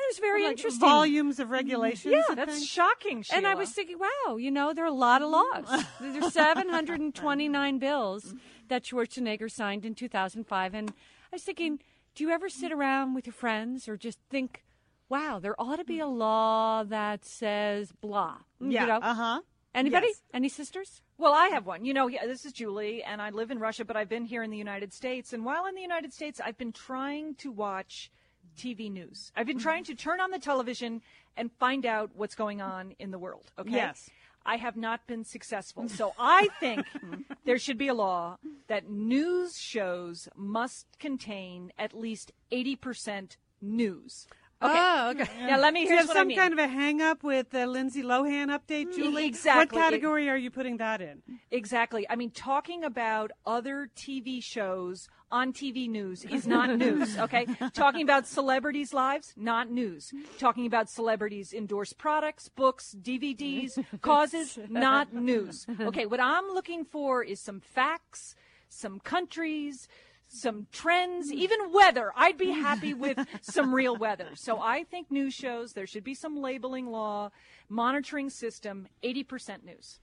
Was 0.09 0.19
very 0.19 0.43
Like 0.43 0.51
interesting. 0.57 0.79
volumes 0.81 1.39
of 1.39 1.49
regulations 1.51 2.13
Yeah, 2.13 2.35
That's 2.35 2.53
things. 2.55 2.67
shocking, 2.67 3.21
Sheila. 3.21 3.37
and 3.37 3.47
I 3.47 3.55
was 3.55 3.71
thinking, 3.71 3.97
wow, 3.99 4.35
you 4.35 4.51
know, 4.51 4.73
there 4.73 4.83
are 4.83 4.87
a 4.87 4.91
lot 4.91 5.21
of 5.21 5.29
laws. 5.29 5.85
There's 6.01 6.33
729 6.33 7.79
bills 7.79 8.33
that 8.67 8.83
Schwarzenegger 8.83 9.49
signed 9.49 9.85
in 9.85 9.95
2005. 9.95 10.73
And 10.73 10.89
I 10.91 10.93
was 11.35 11.43
thinking, 11.43 11.79
do 12.15 12.23
you 12.23 12.29
ever 12.31 12.49
sit 12.49 12.71
around 12.71 13.13
with 13.13 13.25
your 13.25 13.33
friends 13.33 13.87
or 13.87 13.95
just 13.97 14.19
think, 14.29 14.63
wow, 15.09 15.39
there 15.39 15.55
ought 15.61 15.77
to 15.77 15.85
be 15.85 15.99
a 15.99 16.07
law 16.07 16.83
that 16.83 17.23
says 17.25 17.91
blah? 18.01 18.37
Yeah, 18.59 18.81
You 18.81 18.87
know? 18.87 18.99
uh-huh. 19.01 19.41
Anybody? 19.73 20.07
Yes. 20.07 20.21
Any 20.33 20.49
sisters? 20.49 21.01
Well, 21.17 21.31
I 21.33 21.47
have 21.47 21.65
one. 21.65 21.85
You 21.85 21.93
know, 21.93 22.07
yeah, 22.07 22.25
this 22.25 22.45
is 22.45 22.51
Julie, 22.51 23.03
and 23.03 23.21
I 23.21 23.29
live 23.29 23.51
in 23.51 23.59
Russia, 23.59 23.85
but 23.85 23.95
I've 23.95 24.09
been 24.09 24.25
here 24.25 24.43
in 24.43 24.51
the 24.51 24.57
United 24.57 24.91
States. 24.91 25.31
And 25.31 25.45
while 25.45 25.65
in 25.65 25.75
the 25.75 25.81
United 25.81 26.11
States, 26.11 26.41
I've 26.43 26.57
been 26.57 26.73
trying 26.73 27.35
to 27.35 27.51
watch 27.51 28.11
TV 28.57 28.91
news. 28.91 29.31
I've 29.35 29.47
been 29.47 29.59
trying 29.59 29.83
to 29.85 29.95
turn 29.95 30.19
on 30.19 30.31
the 30.31 30.39
television 30.39 31.01
and 31.37 31.51
find 31.59 31.85
out 31.85 32.11
what's 32.15 32.35
going 32.35 32.61
on 32.61 32.93
in 32.99 33.11
the 33.11 33.19
world. 33.19 33.51
Okay. 33.57 33.71
Yes. 33.71 34.09
I 34.45 34.57
have 34.57 34.75
not 34.75 35.05
been 35.05 35.23
successful. 35.23 35.87
So 35.87 36.13
I 36.17 36.47
think 36.59 36.85
there 37.45 37.59
should 37.59 37.77
be 37.77 37.87
a 37.87 37.93
law 37.93 38.37
that 38.67 38.89
news 38.89 39.57
shows 39.57 40.27
must 40.35 40.87
contain 40.99 41.71
at 41.77 41.93
least 41.93 42.31
80% 42.51 43.37
news. 43.61 44.27
Okay. 44.63 44.73
Oh, 44.77 45.09
okay. 45.11 45.27
Now 45.47 45.59
let 45.59 45.73
me 45.73 45.85
Do 45.85 45.91
you 45.91 45.97
have 45.97 46.07
what 46.07 46.15
some 46.17 46.27
I 46.27 46.29
mean. 46.29 46.37
kind 46.37 46.53
of 46.53 46.59
a 46.59 46.67
hang 46.67 47.01
up 47.01 47.23
with 47.23 47.49
the 47.49 47.65
Lindsay 47.65 48.03
Lohan 48.03 48.47
update, 48.47 48.87
mm, 48.87 48.95
Julie? 48.95 49.25
exactly. 49.25 49.77
What 49.77 49.83
category 49.85 50.29
are 50.29 50.37
you 50.37 50.51
putting 50.51 50.77
that 50.77 51.01
in? 51.01 51.21
Exactly. 51.49 52.05
I 52.09 52.15
mean, 52.15 52.29
talking 52.31 52.83
about 52.83 53.31
other 53.45 53.89
TV 53.95 54.41
shows 54.43 55.09
on 55.31 55.51
TV 55.53 55.89
news 55.89 56.25
is 56.25 56.45
not 56.45 56.77
news, 56.85 57.17
okay? 57.17 57.47
talking 57.73 58.01
about 58.03 58.27
celebrities' 58.27 58.93
lives, 58.93 59.33
not 59.35 59.71
news. 59.71 60.13
Talking 60.37 60.65
about 60.67 60.89
celebrities' 60.89 61.53
endorsed 61.53 61.97
products, 61.97 62.49
books, 62.49 62.95
DVDs, 63.01 63.83
causes, 64.01 64.59
not 64.69 65.13
news. 65.13 65.65
Okay, 65.79 66.05
what 66.05 66.19
I'm 66.19 66.47
looking 66.53 66.85
for 66.85 67.23
is 67.23 67.39
some 67.39 67.61
facts, 67.61 68.35
some 68.69 68.99
countries, 68.99 69.87
some 70.33 70.67
trends, 70.71 71.31
even 71.31 71.71
weather. 71.73 72.11
I'd 72.15 72.37
be 72.37 72.51
happy 72.51 72.93
with 72.93 73.19
some 73.41 73.73
real 73.75 73.95
weather. 73.97 74.29
So 74.35 74.59
I 74.59 74.83
think 74.85 75.11
news 75.11 75.33
shows, 75.33 75.73
there 75.73 75.85
should 75.87 76.03
be 76.05 76.13
some 76.13 76.37
labeling 76.41 76.87
law, 76.87 77.31
monitoring 77.67 78.29
system, 78.29 78.87
80% 79.03 79.63
news. 79.65 79.99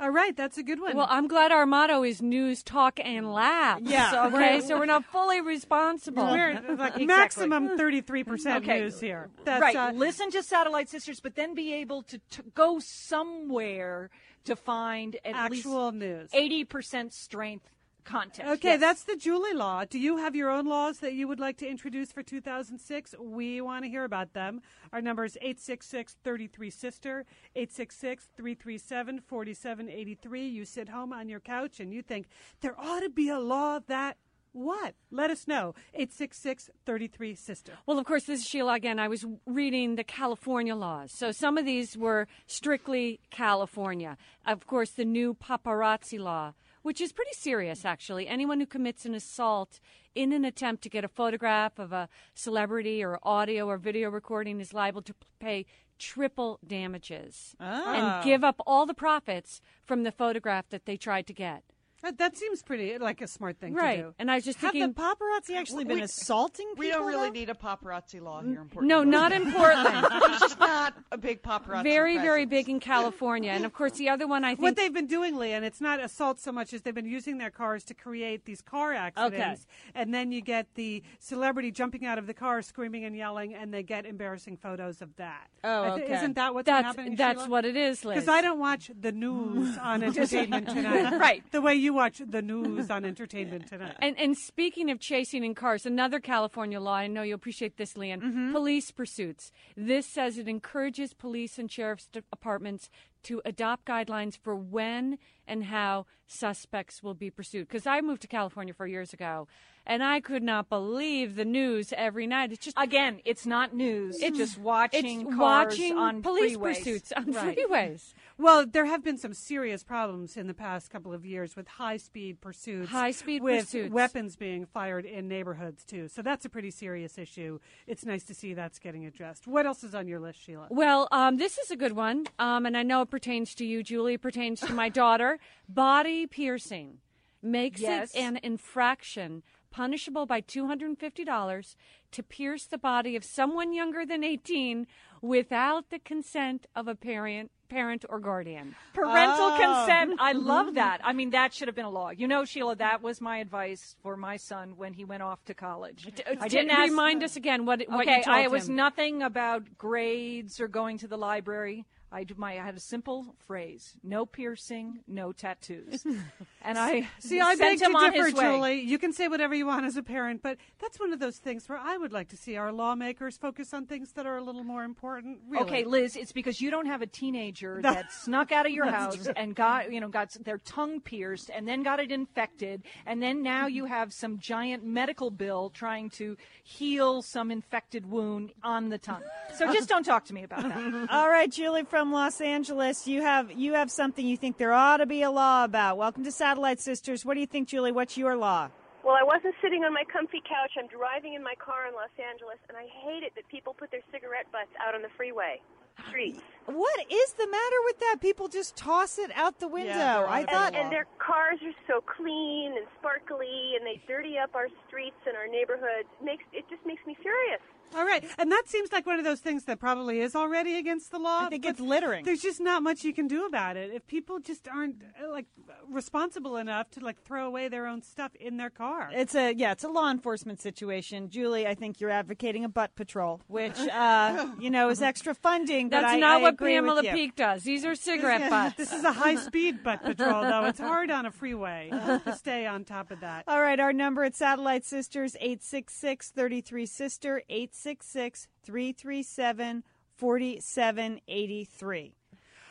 All 0.00 0.10
right, 0.10 0.36
that's 0.36 0.56
a 0.58 0.62
good 0.62 0.80
one. 0.80 0.96
Well, 0.96 1.08
I'm 1.10 1.26
glad 1.26 1.50
our 1.50 1.66
motto 1.66 2.04
is 2.04 2.22
news, 2.22 2.62
talk, 2.62 3.00
and 3.04 3.32
laugh. 3.32 3.80
Yeah, 3.82 4.10
So, 4.12 4.24
okay, 4.26 4.36
we're- 4.36 4.60
so 4.60 4.78
we're 4.78 4.84
not 4.86 5.04
fully 5.04 5.40
responsible. 5.40 6.24
We're 6.24 6.52
like 6.54 6.62
Exactly. 6.70 7.06
maximum 7.06 7.68
33% 7.76 8.62
Okay. 8.62 8.80
news 8.80 9.00
here. 9.00 9.28
That's, 9.44 9.60
right. 9.60 9.74
uh, 9.74 9.90
Listen 9.92 10.30
to 10.30 10.42
Satellite 10.44 10.88
Sisters, 10.88 11.18
but 11.18 11.34
then 11.34 11.52
be 11.54 11.72
able 11.74 12.02
to, 12.04 12.18
to 12.30 12.42
go 12.54 12.78
somewhere 12.78 14.10
to 14.44 14.54
find 14.54 15.16
at 15.24 15.34
Actual 15.34 15.90
news. 15.90 16.30
80% 16.32 17.12
strength 17.12 17.68
Okay, 18.10 18.70
Yes. 18.70 18.80
that's 18.80 19.04
the 19.04 19.16
Julie 19.16 19.52
Law. 19.54 19.84
Do 19.84 19.98
you 19.98 20.16
have 20.16 20.34
your 20.34 20.50
own 20.50 20.66
laws 20.66 20.98
that 21.00 21.12
you 21.12 21.28
would 21.28 21.38
like 21.40 21.56
to 21.58 21.68
introduce 21.68 22.10
for 22.10 22.22
2006? 22.22 23.14
We 23.20 23.60
want 23.60 23.84
to 23.84 23.88
hear 23.90 24.04
about 24.04 24.32
them. 24.32 24.62
Our 24.92 25.00
number 25.02 25.24
is 25.24 25.36
866 25.42 26.16
33 26.24 26.70
Sister, 26.70 27.24
866 27.54 28.28
337 28.36 29.20
4783. 29.26 30.48
You 30.48 30.64
sit 30.64 30.88
home 30.88 31.12
on 31.12 31.28
your 31.28 31.40
couch 31.40 31.80
and 31.80 31.92
you 31.92 32.02
think 32.02 32.28
there 32.60 32.78
ought 32.78 33.00
to 33.00 33.10
be 33.10 33.28
a 33.28 33.38
law 33.38 33.80
that 33.88 34.16
what? 34.52 34.94
Let 35.10 35.30
us 35.30 35.46
know. 35.46 35.74
866 35.94 36.70
33 36.86 37.34
Sister. 37.34 37.72
Well, 37.86 37.98
of 37.98 38.06
course, 38.06 38.24
this 38.24 38.40
is 38.40 38.46
Sheila 38.46 38.74
again. 38.74 38.98
I 38.98 39.06
was 39.08 39.24
reading 39.46 39.96
the 39.96 40.04
California 40.04 40.74
laws. 40.74 41.12
So 41.12 41.30
some 41.32 41.58
of 41.58 41.66
these 41.66 41.96
were 41.96 42.26
strictly 42.46 43.20
California. 43.30 44.16
Of 44.46 44.66
course, 44.66 44.90
the 44.90 45.04
new 45.04 45.34
paparazzi 45.34 46.18
law, 46.18 46.54
which 46.82 47.00
is 47.00 47.12
pretty 47.12 47.32
serious, 47.34 47.84
actually. 47.84 48.26
Anyone 48.28 48.60
who 48.60 48.66
commits 48.66 49.04
an 49.06 49.14
assault 49.14 49.80
in 50.14 50.32
an 50.32 50.44
attempt 50.44 50.82
to 50.82 50.88
get 50.88 51.04
a 51.04 51.08
photograph 51.08 51.78
of 51.78 51.92
a 51.92 52.08
celebrity 52.34 53.02
or 53.04 53.18
audio 53.22 53.66
or 53.66 53.76
video 53.78 54.10
recording 54.10 54.60
is 54.60 54.72
liable 54.74 55.02
to 55.02 55.14
pay 55.38 55.66
triple 55.98 56.58
damages 56.66 57.56
Ah. 57.60 58.18
and 58.18 58.24
give 58.24 58.44
up 58.44 58.60
all 58.66 58.86
the 58.86 58.94
profits 58.94 59.60
from 59.84 60.02
the 60.04 60.12
photograph 60.12 60.68
that 60.70 60.86
they 60.86 60.96
tried 60.96 61.26
to 61.26 61.32
get. 61.32 61.64
That, 62.02 62.18
that 62.18 62.36
seems 62.36 62.62
pretty 62.62 62.96
like 62.98 63.20
a 63.20 63.26
smart 63.26 63.58
thing 63.58 63.74
Right. 63.74 63.96
to 63.96 64.02
do. 64.02 64.14
And 64.20 64.30
I 64.30 64.36
was 64.36 64.44
just 64.44 64.60
Have 64.60 64.70
thinking. 64.72 64.92
the 64.92 65.00
paparazzi 65.00 65.56
actually 65.56 65.84
been 65.84 65.96
We- 65.96 66.02
assaulting 66.02 66.66
people? 66.68 66.78
We 66.84 66.90
don't 66.90 67.06
really 67.06 67.28
though? 67.28 67.32
need 67.32 67.50
a 67.50 67.54
paparazzi 67.54 68.20
law 68.22 68.40
here 68.40 68.60
in 68.60 68.68
Portland. 68.68 68.88
no, 68.88 69.02
not 69.02 69.32
in 69.32 69.50
Portland. 69.52 70.06
There's 70.28 70.40
just 70.40 70.60
not 70.60 70.94
a 71.10 71.18
big 71.18 71.42
paparazzi. 71.42 71.82
very, 71.82 72.16
very 72.18 72.44
big 72.46 72.68
in 72.68 72.78
California. 72.78 73.50
And 73.50 73.64
of 73.64 73.72
course, 73.72 73.92
the 73.92 74.08
other 74.10 74.26
one 74.28 74.44
I 74.44 74.50
think 74.50 74.60
What 74.62 74.76
they've 74.76 74.92
been 74.92 75.06
doing, 75.08 75.36
Lee, 75.36 75.52
and 75.52 75.64
it's 75.64 75.80
not 75.80 75.98
assault 76.00 76.38
so 76.40 76.52
much 76.52 76.72
as 76.72 76.82
they've 76.82 76.94
been 76.94 77.04
using 77.04 77.38
their 77.38 77.50
cars 77.50 77.82
to 77.86 77.94
create 77.94 78.44
these 78.44 78.60
car 78.62 78.92
accidents, 78.92 79.66
and 79.94 80.14
then 80.14 80.30
you 80.30 80.40
get 80.40 80.74
the 80.76 81.02
celebrity 81.18 81.70
jumping 81.72 82.06
out 82.06 82.18
of 82.18 82.26
the 82.28 82.34
car, 82.34 82.62
screaming 82.62 83.04
and 83.04 83.16
yelling, 83.16 83.54
and 83.54 83.74
they 83.74 83.82
get 83.82 84.06
embarrassing 84.06 84.56
photos 84.56 85.02
of 85.02 85.16
that. 85.16 85.48
Oh, 85.64 85.84
okay. 85.94 86.14
Isn't 86.16 86.34
that 86.34 86.54
what's 86.54 86.66
been 86.66 86.74
that's 86.74 86.86
happening? 86.86 87.16
that's 87.16 87.38
Sheila? 87.40 87.50
what 87.50 87.64
it 87.64 87.76
is, 87.76 88.04
Liz. 88.04 88.14
Because 88.14 88.28
I 88.28 88.40
don't 88.40 88.60
watch 88.60 88.90
the 88.98 89.10
news 89.12 89.76
on 89.78 90.02
Entertainment 90.08 90.68
Tonight, 90.68 91.18
Right. 91.18 91.42
The 91.50 91.60
way 91.60 91.74
you 91.74 91.87
watch 91.94 92.20
the 92.26 92.42
news 92.42 92.90
on 92.90 93.04
Entertainment 93.04 93.66
Tonight. 93.68 93.96
And, 94.00 94.18
and 94.18 94.36
speaking 94.36 94.90
of 94.90 95.00
chasing 95.00 95.44
in 95.44 95.54
cars, 95.54 95.86
another 95.86 96.20
California 96.20 96.80
law, 96.80 96.94
I 96.94 97.06
know 97.06 97.22
you'll 97.22 97.36
appreciate 97.36 97.76
this, 97.76 97.94
Lian, 97.96 98.20
Mm-hmm. 98.20 98.52
police 98.52 98.90
pursuits. 98.90 99.50
This 99.76 100.06
says 100.12 100.38
it 100.38 100.48
encourages 100.48 101.14
police 101.14 101.58
and 101.58 101.70
sheriff's 101.70 102.06
departments 102.06 102.88
to 103.24 103.42
adopt 103.44 103.84
guidelines 103.86 104.38
for 104.38 104.54
when 104.54 105.18
and 105.46 105.64
how 105.64 106.06
suspects 106.26 107.02
will 107.02 107.14
be 107.14 107.30
pursued. 107.30 107.66
Because 107.68 107.86
I 107.86 108.00
moved 108.00 108.22
to 108.22 108.28
California 108.28 108.72
four 108.74 108.86
years 108.86 109.12
ago, 109.12 109.48
and 109.86 110.02
I 110.04 110.20
could 110.20 110.42
not 110.42 110.68
believe 110.68 111.34
the 111.34 111.44
news 111.44 111.92
every 111.96 112.26
night. 112.26 112.52
It's 112.52 112.64
just 112.64 112.76
Again, 112.78 113.20
it's 113.24 113.46
not 113.46 113.74
news. 113.74 114.16
It's 114.20 114.36
just 114.36 114.58
watching 114.58 115.22
it's 115.22 115.34
cars 115.34 115.72
watching 115.78 115.96
on 115.98 116.22
police 116.22 116.56
freeways. 116.56 116.76
pursuits 116.76 117.12
on 117.12 117.32
Right. 117.32 117.56
freeways. 117.58 118.12
Well, 118.40 118.64
there 118.66 118.84
have 118.84 119.02
been 119.02 119.18
some 119.18 119.34
serious 119.34 119.82
problems 119.82 120.36
in 120.36 120.46
the 120.46 120.54
past 120.54 120.90
couple 120.90 121.12
of 121.12 121.26
years 121.26 121.56
with 121.56 121.66
high-speed 121.66 122.40
pursuits, 122.40 122.88
High-speed 122.88 123.42
with 123.42 123.64
pursuits. 123.64 123.92
weapons 123.92 124.36
being 124.36 124.64
fired 124.64 125.04
in 125.04 125.26
neighborhoods 125.26 125.84
too. 125.84 126.06
So 126.06 126.22
that's 126.22 126.44
a 126.44 126.48
pretty 126.48 126.70
serious 126.70 127.18
issue. 127.18 127.58
It's 127.88 128.04
nice 128.06 128.22
to 128.24 128.34
see 128.34 128.54
that's 128.54 128.78
getting 128.78 129.04
addressed. 129.06 129.48
What 129.48 129.66
else 129.66 129.82
is 129.82 129.92
on 129.92 130.06
your 130.06 130.20
list, 130.20 130.40
Sheila? 130.40 130.68
Well, 130.70 131.08
um, 131.10 131.36
this 131.38 131.58
is 131.58 131.72
a 131.72 131.76
good 131.76 131.92
one, 131.94 132.26
um, 132.38 132.64
and 132.64 132.76
I 132.76 132.84
know 132.84 133.02
it 133.02 133.10
pertains 133.10 133.56
to 133.56 133.64
you, 133.66 133.82
Julie. 133.82 134.14
It 134.14 134.22
pertains 134.22 134.60
to 134.60 134.72
my 134.72 134.88
daughter. 135.02 135.40
Body 135.68 136.26
piercing 136.28 136.98
makes 137.42 137.80
Yes. 137.80 138.14
it 138.14 138.20
an 138.20 138.38
infraction 138.44 139.42
punishable 139.70 140.26
by 140.26 140.40
$250 140.40 141.74
to 142.12 142.22
pierce 142.22 142.64
the 142.66 142.78
body 142.78 143.16
of 143.16 143.24
someone 143.24 143.72
younger 143.72 144.06
than 144.06 144.22
18 144.24 144.86
without 145.20 145.90
the 145.90 145.98
consent 145.98 146.66
of 146.74 146.88
a 146.88 146.94
parent, 146.94 147.50
parent 147.68 148.04
or 148.08 148.18
guardian. 148.20 148.74
Parental 148.94 149.46
Oh. 149.46 149.56
consent. 149.58 150.20
I 150.20 150.32
mm-hmm. 150.32 150.46
love 150.46 150.74
that. 150.74 151.00
I 151.04 151.12
mean, 151.12 151.30
that 151.30 151.54
should 151.54 151.68
have 151.68 151.74
been 151.74 151.84
a 151.84 151.90
law. 151.90 152.10
You 152.10 152.26
know, 152.26 152.44
Sheila, 152.44 152.76
that 152.76 153.02
was 153.02 153.20
my 153.20 153.38
advice 153.38 153.96
for 154.02 154.16
my 154.16 154.36
son 154.36 154.76
when 154.76 154.92
he 154.92 155.04
went 155.04 155.22
off 155.22 155.44
to 155.46 155.54
college. 155.54 156.06
I 156.40 156.48
didn't 156.48 156.70
ask. 156.70 156.90
remind 156.90 157.22
us 157.22 157.36
again 157.36 157.66
what, 157.66 157.80
what 157.88 158.06
okay, 158.06 158.18
you 158.18 158.24
told 158.24 158.36
I 158.36 158.42
it 158.42 158.50
was 158.50 158.68
nothing 158.68 159.22
about 159.22 159.78
grades 159.78 160.60
or 160.60 160.68
going 160.68 160.98
to 160.98 161.08
the 161.08 161.18
library. 161.18 161.84
I, 162.10 162.24
d- 162.24 162.34
my, 162.36 162.52
I 162.52 162.64
had 162.64 162.76
a 162.76 162.80
simple 162.80 163.34
phrase: 163.46 163.94
no 164.02 164.24
piercing, 164.24 165.00
no 165.06 165.32
tattoos. 165.32 166.04
and 166.62 166.78
I 166.78 167.08
See, 167.18 167.40
I 167.40 167.54
sent 167.54 167.60
beg 167.60 167.82
him 167.82 167.92
to 167.92 167.98
on 167.98 168.12
differ, 168.12 168.26
his 168.26 168.34
way. 168.34 168.44
Julie. 168.44 168.80
You 168.80 168.98
can 168.98 169.12
say 169.12 169.28
whatever 169.28 169.54
you 169.54 169.66
want 169.66 169.84
as 169.84 169.96
a 169.96 170.02
parent, 170.02 170.42
but 170.42 170.56
that's 170.80 170.98
one 170.98 171.12
of 171.12 171.20
those 171.20 171.36
things 171.36 171.68
where 171.68 171.78
I 171.78 171.96
would 171.96 172.12
like 172.12 172.28
to 172.28 172.36
see 172.36 172.56
our 172.56 172.72
lawmakers 172.72 173.36
focus 173.36 173.74
on 173.74 173.86
things 173.86 174.12
that 174.12 174.26
are 174.26 174.38
a 174.38 174.42
little 174.42 174.64
more 174.64 174.84
important. 174.84 175.40
Really. 175.48 175.64
Okay, 175.64 175.84
Liz, 175.84 176.16
it's 176.16 176.32
because 176.32 176.60
you 176.60 176.70
don't 176.70 176.86
have 176.86 177.02
a 177.02 177.06
teenager 177.06 177.80
that 177.82 178.10
snuck 178.12 178.52
out 178.52 178.64
of 178.64 178.72
your 178.72 178.86
house 178.90 179.28
and 179.36 179.54
got, 179.54 179.92
you 179.92 180.00
know, 180.00 180.08
got 180.08 180.30
their 180.44 180.58
tongue 180.58 181.00
pierced 181.00 181.50
and 181.50 181.68
then 181.68 181.82
got 181.82 182.00
it 182.00 182.10
infected, 182.10 182.82
and 183.04 183.22
then 183.22 183.42
now 183.42 183.66
you 183.66 183.84
mm-hmm. 183.84 183.92
have 183.92 184.12
some 184.12 184.38
giant 184.38 184.84
medical 184.84 185.30
bill 185.30 185.70
trying 185.70 186.08
to 186.10 186.36
heal 186.62 187.20
some 187.22 187.50
infected 187.50 188.06
wound 188.06 188.52
on 188.62 188.88
the 188.88 188.98
tongue. 188.98 189.22
So 189.56 189.72
just 189.72 189.88
don't 189.88 190.04
talk 190.04 190.24
to 190.26 190.34
me 190.34 190.44
about 190.44 190.62
that. 190.62 191.08
All 191.10 191.28
right, 191.28 191.50
Julie 191.50 191.84
from 191.84 191.97
Los 192.06 192.40
Angeles, 192.40 193.08
you 193.08 193.22
have 193.22 193.50
you 193.50 193.74
have 193.74 193.90
something 193.90 194.24
you 194.24 194.36
think 194.36 194.56
there 194.56 194.72
ought 194.72 194.98
to 194.98 195.06
be 195.06 195.22
a 195.22 195.30
law 195.30 195.64
about. 195.64 195.98
Welcome 195.98 196.22
to 196.24 196.30
Satellite 196.30 196.78
Sisters. 196.78 197.24
What 197.24 197.34
do 197.34 197.40
you 197.40 197.46
think, 197.46 197.68
Julie? 197.68 197.90
What's 197.90 198.16
your 198.16 198.36
law? 198.36 198.70
Well, 199.02 199.16
I 199.18 199.24
wasn't 199.24 199.54
sitting 199.60 199.82
on 199.82 199.92
my 199.92 200.04
comfy 200.04 200.40
couch. 200.40 200.72
I'm 200.78 200.86
driving 200.86 201.34
in 201.34 201.42
my 201.42 201.54
car 201.58 201.88
in 201.88 201.94
Los 201.94 202.14
Angeles, 202.18 202.58
and 202.68 202.78
I 202.78 202.86
hate 203.02 203.24
it 203.24 203.34
that 203.34 203.48
people 203.48 203.74
put 203.74 203.90
their 203.90 204.02
cigarette 204.12 204.46
butts 204.52 204.70
out 204.78 204.94
on 204.94 205.02
the 205.02 205.08
freeway 205.16 205.60
streets. 206.08 206.40
What 206.66 207.00
is 207.10 207.32
the 207.32 207.46
matter 207.46 207.80
with 207.84 207.98
that? 208.00 208.16
People 208.20 208.46
just 208.46 208.76
toss 208.76 209.18
it 209.18 209.32
out 209.34 209.58
the 209.58 209.68
window. 209.68 209.94
there 209.94 210.26
ought 210.26 210.30
I 210.30 210.44
thought 210.44 210.74
a 210.74 210.76
law. 210.76 210.82
And 210.84 210.92
their 210.92 211.06
cars 211.18 211.58
are 211.64 211.74
so 211.88 212.00
clean 212.00 212.74
and 212.76 212.86
sparkly, 213.00 213.74
and 213.74 213.84
they 213.84 214.00
dirty 214.06 214.38
up 214.38 214.54
our 214.54 214.68
streets 214.86 215.18
and 215.26 215.36
our 215.36 215.48
neighborhoods. 215.48 216.06
It 216.20 216.24
makes 216.24 216.44
it 216.52 216.64
just 216.70 216.86
makes 216.86 217.04
me 217.06 217.16
furious. 217.20 217.60
All 217.96 218.04
right, 218.04 218.24
and 218.38 218.50
that 218.52 218.64
seems 218.66 218.92
like 218.92 219.06
one 219.06 219.18
of 219.18 219.24
those 219.24 219.40
things 219.40 219.64
that 219.64 219.78
probably 219.80 220.20
is 220.20 220.34
already 220.36 220.76
against 220.78 221.10
the 221.10 221.18
law. 221.18 221.46
I 221.46 221.48
think 221.48 221.62
but 221.64 221.70
it's 221.70 221.80
littering. 221.80 222.24
There's 222.24 222.42
just 222.42 222.60
not 222.60 222.82
much 222.82 223.04
you 223.04 223.12
can 223.12 223.26
do 223.28 223.46
about 223.46 223.76
it 223.76 223.90
if 223.92 224.06
people 224.06 224.38
just 224.40 224.68
aren't 224.68 225.02
uh, 225.22 225.30
like 225.30 225.46
responsible 225.90 226.56
enough 226.56 226.90
to 226.90 227.00
like 227.00 227.22
throw 227.22 227.46
away 227.46 227.68
their 227.68 227.86
own 227.86 228.02
stuff 228.02 228.34
in 228.36 228.56
their 228.56 228.70
car. 228.70 229.10
It's 229.12 229.34
a 229.34 229.52
yeah, 229.54 229.72
it's 229.72 229.84
a 229.84 229.88
law 229.88 230.10
enforcement 230.10 230.60
situation. 230.60 231.30
Julie, 231.30 231.66
I 231.66 231.74
think 231.74 232.00
you're 232.00 232.10
advocating 232.10 232.64
a 232.64 232.68
butt 232.68 232.94
patrol, 232.94 233.40
which 233.46 233.78
uh, 233.78 234.48
you 234.60 234.70
know 234.70 234.90
is 234.90 235.02
extra 235.02 235.34
funding. 235.34 235.88
but 235.88 236.02
That's 236.02 236.12
I- 236.14 236.18
not 236.18 236.38
I 236.38 236.42
what 236.42 236.54
agree 236.54 236.78
with 236.80 236.88
Pamela. 236.94 237.02
Peeke 237.14 237.36
does. 237.36 237.64
These 237.64 237.84
are 237.84 237.94
cigarette 237.94 238.50
butts. 238.50 238.76
This 238.76 238.92
is 238.92 239.04
a 239.04 239.12
high-speed 239.12 239.82
butt 239.82 240.02
patrol, 240.04 240.42
though. 240.42 240.64
It's 240.66 240.78
hard 240.78 241.10
on 241.10 241.26
a 241.26 241.30
freeway 241.30 241.88
to 241.90 242.34
stay 242.36 242.66
on 242.66 242.84
top 242.84 243.10
of 243.10 243.20
that. 243.20 243.44
All 243.48 243.60
right, 243.62 243.80
our 243.80 243.92
number 243.92 244.24
at 244.24 244.34
Satellite 244.34 244.84
Sisters 244.84 245.36
866-33 245.42 246.88
sister 246.88 247.42
866-337 247.84 249.82
4783. 250.16 252.14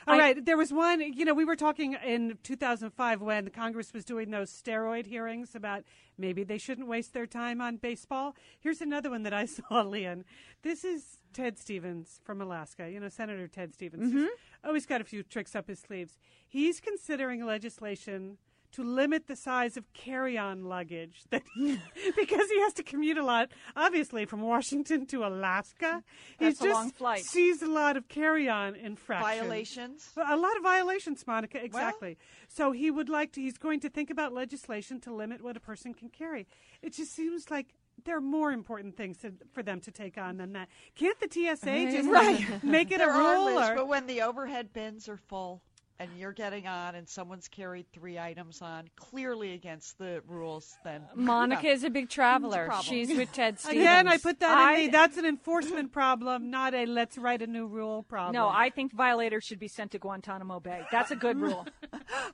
All 0.08 0.18
right, 0.18 0.46
there 0.46 0.56
was 0.56 0.72
one, 0.72 1.02
you 1.02 1.26
know, 1.26 1.34
we 1.34 1.44
were 1.44 1.58
talking 1.58 1.98
in 2.06 2.38
2005 2.42 3.22
when 3.22 3.50
Congress 3.50 3.92
was 3.92 4.06
doing 4.06 4.32
those 4.32 4.50
steroid 4.50 5.06
hearings 5.06 5.54
about 5.54 5.84
maybe 6.18 6.46
they 6.46 6.58
shouldn't 6.58 6.88
waste 6.88 7.14
their 7.14 7.28
time 7.28 7.60
on 7.60 7.76
baseball. 7.76 8.34
Here's 8.62 8.80
another 8.80 9.10
one 9.10 9.24
that 9.24 9.34
I 9.34 9.46
saw, 9.48 9.82
Lian. 9.82 10.24
This 10.62 10.86
is 10.86 11.18
Ted 11.34 11.60
Stevens 11.60 12.22
from 12.24 12.40
Alaska, 12.42 12.90
you 12.90 13.02
know, 13.02 13.10
Senator 13.10 13.50
Ted 13.50 13.74
Stevens. 13.74 14.14
Mm-hmm. 14.14 14.20
He's 14.20 14.30
always 14.64 14.86
got 14.86 15.02
a 15.02 15.04
few 15.04 15.24
tricks 15.24 15.58
up 15.58 15.68
his 15.68 15.80
sleeves. 15.80 16.18
He's 16.48 16.80
considering 16.80 17.46
legislation 17.46 18.38
to 18.78 18.84
limit 18.84 19.28
the 19.28 19.36
size 19.36 19.76
of 19.78 19.92
carry-on 19.94 20.64
luggage 20.64 21.24
that 21.30 21.44
because 22.16 22.50
he 22.50 22.60
has 22.62 22.74
to 22.74 22.84
commute 22.84 23.18
a 23.18 23.24
lot 23.24 23.50
obviously 23.76 24.26
from 24.26 24.42
Washington 24.42 25.06
to 25.08 25.24
Alaska 25.26 26.04
That's 26.40 26.60
he 26.60 26.66
just 26.68 26.74
long 26.80 26.92
flight. 26.92 27.24
sees 27.26 27.62
a 27.62 27.68
lot 27.68 27.98
of 27.98 28.08
carry-on 28.08 28.76
infractions 28.76 29.38
Violations. 29.40 30.10
a 30.16 30.36
lot 30.38 30.56
of 30.58 30.64
violations, 30.64 31.26
Monica. 31.28 31.64
Exactly. 31.64 32.18
so 32.48 32.72
he 32.72 32.90
would 32.92 33.10
like 33.10 33.32
to. 33.34 33.42
He's 33.42 33.58
going 33.58 33.80
to 33.82 33.90
think 33.90 34.10
about 34.10 34.34
legislation 34.34 35.00
to 35.02 35.14
limit 35.14 35.44
what 35.44 35.58
a 35.58 35.60
person 35.60 35.94
can 35.94 36.10
carry. 36.10 36.48
It 36.82 36.94
just 36.94 37.14
seems 37.14 37.50
like 37.52 37.68
there 38.06 38.16
are 38.18 38.22
more 38.22 38.52
important 38.52 38.96
things 38.96 39.18
to, 39.20 39.34
for 39.54 39.64
them 39.64 39.82
to 39.82 39.92
take 39.92 40.18
on 40.18 40.38
than 40.38 40.54
that. 40.54 40.70
Can't 40.96 41.20
the 41.20 41.28
TSA 41.30 41.92
just 41.92 42.10
like, 42.10 42.64
make 42.64 42.92
it 42.92 43.00
There 43.00 43.10
a 43.10 43.14
are 43.14 43.36
rule? 43.36 43.56
lists, 43.56 43.72
or- 43.72 43.76
but 43.76 43.88
when 43.88 44.06
the 44.08 44.22
overhead 44.22 44.72
bins 44.72 45.10
are 45.10 45.18
full, 45.18 45.62
and 46.00 46.10
you're 46.18 46.34
getting 46.34 46.68
on 46.68 46.96
and 46.96 47.08
someone's 47.08 47.48
carried 47.48 47.86
three 47.92 48.20
items 48.20 48.62
on 48.62 48.90
clearly 48.96 49.54
against 49.54 49.98
the 49.98 50.22
rules, 50.28 50.78
then 50.84 51.02
uh, 51.02 51.16
Monica 51.16 51.68
yeah. 51.68 51.74
is 51.74 51.84
a 51.84 51.90
big 51.90 52.10
traveler. 52.10 52.66
problem. 52.68 52.86
She's 52.86 53.16
with 53.18 53.32
Ted 53.32 53.60
Stevens. 53.60 53.82
Again, 53.82 54.08
I 54.08 54.18
put 54.18 54.40
that 54.42 54.58
I- 54.58 54.74
in 54.74 54.80
me. 54.86 54.88
That's 54.90 55.18
an 55.18 55.26
enforcement 55.26 55.92
problem, 55.92 56.50
not 56.50 56.74
a 56.74 56.86
let's 56.86 57.18
write 57.18 57.42
a 57.42 57.48
new 57.48 57.66
rule 57.68 58.04
problem. 58.04 58.34
No, 58.34 58.48
I 58.50 58.70
think 58.70 58.94
violators 58.94 59.44
should 59.44 59.60
be 59.60 59.68
sent 59.68 59.92
to 59.92 60.00
Guantanamo 60.00 60.60
Bay. 60.60 60.84
That's 60.92 61.12
a 61.12 61.16
good 61.16 61.38
rule. 61.42 61.66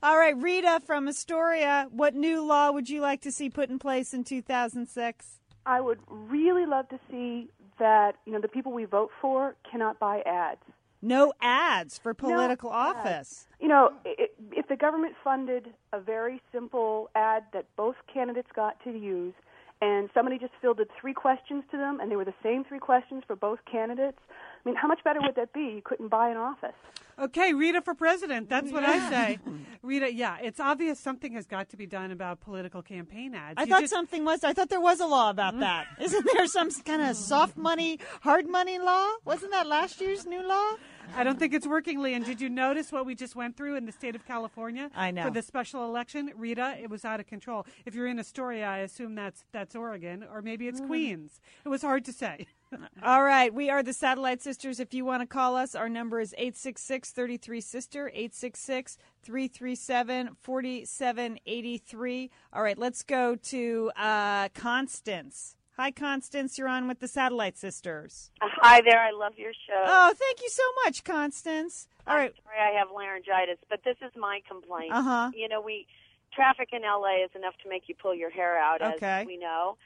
All 0.02 0.18
right, 0.18 0.36
Rita 0.36 0.80
from 0.86 1.08
Astoria, 1.08 1.88
what 1.90 2.14
new 2.14 2.44
law 2.44 2.70
would 2.70 2.88
you 2.88 3.00
like 3.00 3.22
to 3.22 3.32
see 3.32 3.48
put 3.48 3.70
in 3.70 3.78
place 3.78 4.12
in 4.12 4.24
2006? 4.24 5.40
I 5.66 5.80
would 5.80 6.00
really 6.08 6.66
love 6.66 6.88
to 6.90 6.98
see 7.10 7.48
that 7.78 8.16
you 8.26 8.32
know 8.32 8.40
the 8.40 8.48
people 8.48 8.72
we 8.72 8.84
vote 8.84 9.10
for 9.20 9.56
cannot 9.70 9.98
buy 9.98 10.20
ads. 10.26 10.60
No 11.04 11.32
ads 11.40 11.98
for 11.98 12.14
political 12.14 12.70
No 12.70 12.76
ads. 12.76 12.98
office. 12.98 13.48
You 13.60 13.68
know, 13.68 13.92
i- 14.06 14.28
if 14.52 14.66
the 14.68 14.76
government 14.76 15.14
funded 15.22 15.74
a 15.92 16.00
very 16.00 16.40
simple 16.50 17.10
ad 17.14 17.44
that 17.52 17.66
both 17.76 17.96
candidates 18.06 18.50
got 18.52 18.80
to 18.84 18.90
use, 18.90 19.34
and 19.82 20.08
somebody 20.14 20.38
just 20.38 20.54
filled 20.62 20.80
in 20.80 20.86
three 20.98 21.12
questions 21.12 21.62
to 21.70 21.76
them, 21.76 22.00
and 22.00 22.10
they 22.10 22.16
were 22.16 22.24
the 22.24 22.34
same 22.42 22.64
three 22.64 22.78
questions 22.78 23.22
for 23.26 23.36
both 23.36 23.58
candidates, 23.66 24.18
I 24.64 24.68
mean, 24.68 24.76
how 24.76 24.88
much 24.88 25.04
better 25.04 25.20
would 25.20 25.34
that 25.36 25.52
be? 25.52 25.60
You 25.60 25.82
couldn't 25.84 26.08
buy 26.08 26.30
an 26.30 26.36
office. 26.36 26.74
Okay, 27.18 27.54
Rita 27.54 27.80
for 27.80 27.94
president. 27.94 28.48
That's 28.48 28.72
what 28.72 28.84
I 28.84 29.08
say. 29.08 29.38
Rita, 29.82 30.12
yeah, 30.12 30.38
it's 30.42 30.58
obvious 30.58 30.98
something 30.98 31.32
has 31.34 31.46
got 31.46 31.68
to 31.68 31.76
be 31.76 31.86
done 31.86 32.10
about 32.10 32.40
political 32.40 32.82
campaign 32.82 33.34
ads. 33.34 33.54
I 33.56 33.62
You 33.62 33.68
thought 33.68 33.80
just- 33.82 33.92
something 33.92 34.24
was. 34.24 34.42
I 34.42 34.52
thought 34.52 34.68
there 34.68 34.80
was 34.80 35.00
a 35.00 35.06
law 35.06 35.30
about 35.30 35.54
mm. 35.54 35.60
that. 35.60 35.86
Isn't 36.00 36.26
there 36.32 36.46
some 36.46 36.70
kind 36.82 37.02
of 37.02 37.16
soft 37.16 37.56
money, 37.56 38.00
hard 38.22 38.48
money 38.48 38.78
law? 38.78 39.08
Wasn't 39.24 39.52
that 39.52 39.66
last 39.66 40.00
year's 40.00 40.26
new 40.26 40.46
law? 40.46 40.74
I 41.14 41.22
don't 41.22 41.38
think 41.38 41.54
it's 41.54 41.66
working, 41.66 42.00
Lee. 42.02 42.14
And 42.14 42.24
did 42.24 42.40
you 42.40 42.48
notice 42.48 42.90
what 42.90 43.06
we 43.06 43.14
just 43.14 43.36
went 43.36 43.56
through 43.56 43.76
in 43.76 43.84
the 43.86 43.92
state 43.92 44.16
of 44.16 44.26
California? 44.26 44.90
I 44.96 45.10
know. 45.10 45.24
For 45.24 45.30
the 45.30 45.42
special 45.42 45.84
election, 45.84 46.32
Rita, 46.34 46.76
it 46.82 46.90
was 46.90 47.04
out 47.04 47.20
of 47.20 47.26
control. 47.26 47.66
If 47.84 47.94
you're 47.94 48.06
in 48.08 48.18
Astoria, 48.18 48.66
I 48.66 48.78
assume 48.78 49.14
that's 49.14 49.44
that's 49.52 49.76
Oregon, 49.76 50.24
or 50.32 50.42
maybe 50.42 50.66
it's 50.66 50.80
mm. 50.80 50.86
Queens. 50.86 51.40
It 51.64 51.68
was 51.68 51.82
hard 51.82 52.04
to 52.06 52.12
say. 52.12 52.46
All 53.02 53.22
right, 53.22 53.52
we 53.52 53.70
are 53.70 53.82
the 53.82 53.92
Satellite 53.92 54.42
Sisters. 54.42 54.80
If 54.80 54.94
you 54.94 55.04
want 55.04 55.22
to 55.22 55.26
call 55.26 55.56
us, 55.56 55.74
our 55.74 55.88
number 55.88 56.20
is 56.20 56.34
866 56.38 57.10
33 57.10 57.60
Sister, 57.60 58.08
866 58.08 58.98
337 59.22 60.36
4783. 60.40 62.30
All 62.52 62.62
right, 62.62 62.78
let's 62.78 63.02
go 63.02 63.36
to 63.36 63.90
uh, 63.96 64.48
Constance. 64.54 65.56
Hi, 65.76 65.90
Constance. 65.90 66.56
You're 66.56 66.68
on 66.68 66.86
with 66.86 67.00
the 67.00 67.08
Satellite 67.08 67.58
Sisters. 67.58 68.30
Hi 68.40 68.80
there. 68.88 69.00
I 69.00 69.10
love 69.10 69.32
your 69.36 69.52
show. 69.52 69.82
Oh, 69.84 70.12
thank 70.16 70.40
you 70.40 70.48
so 70.48 70.62
much, 70.84 71.02
Constance. 71.02 71.88
All 72.06 72.16
right. 72.16 72.32
Sorry, 72.44 72.58
I 72.60 72.78
have 72.78 72.88
laryngitis, 72.94 73.58
but 73.68 73.80
this 73.84 73.96
is 74.00 74.12
my 74.16 74.40
complaint. 74.48 74.92
Uh-huh. 74.92 75.30
You 75.34 75.48
know, 75.48 75.60
we 75.60 75.86
traffic 76.32 76.68
in 76.72 76.82
LA 76.82 77.24
is 77.24 77.30
enough 77.34 77.54
to 77.62 77.68
make 77.68 77.84
you 77.88 77.94
pull 78.00 78.14
your 78.14 78.30
hair 78.30 78.58
out, 78.58 78.82
Okay. 78.82 79.06
as 79.22 79.26
we 79.26 79.36
know. 79.36 79.76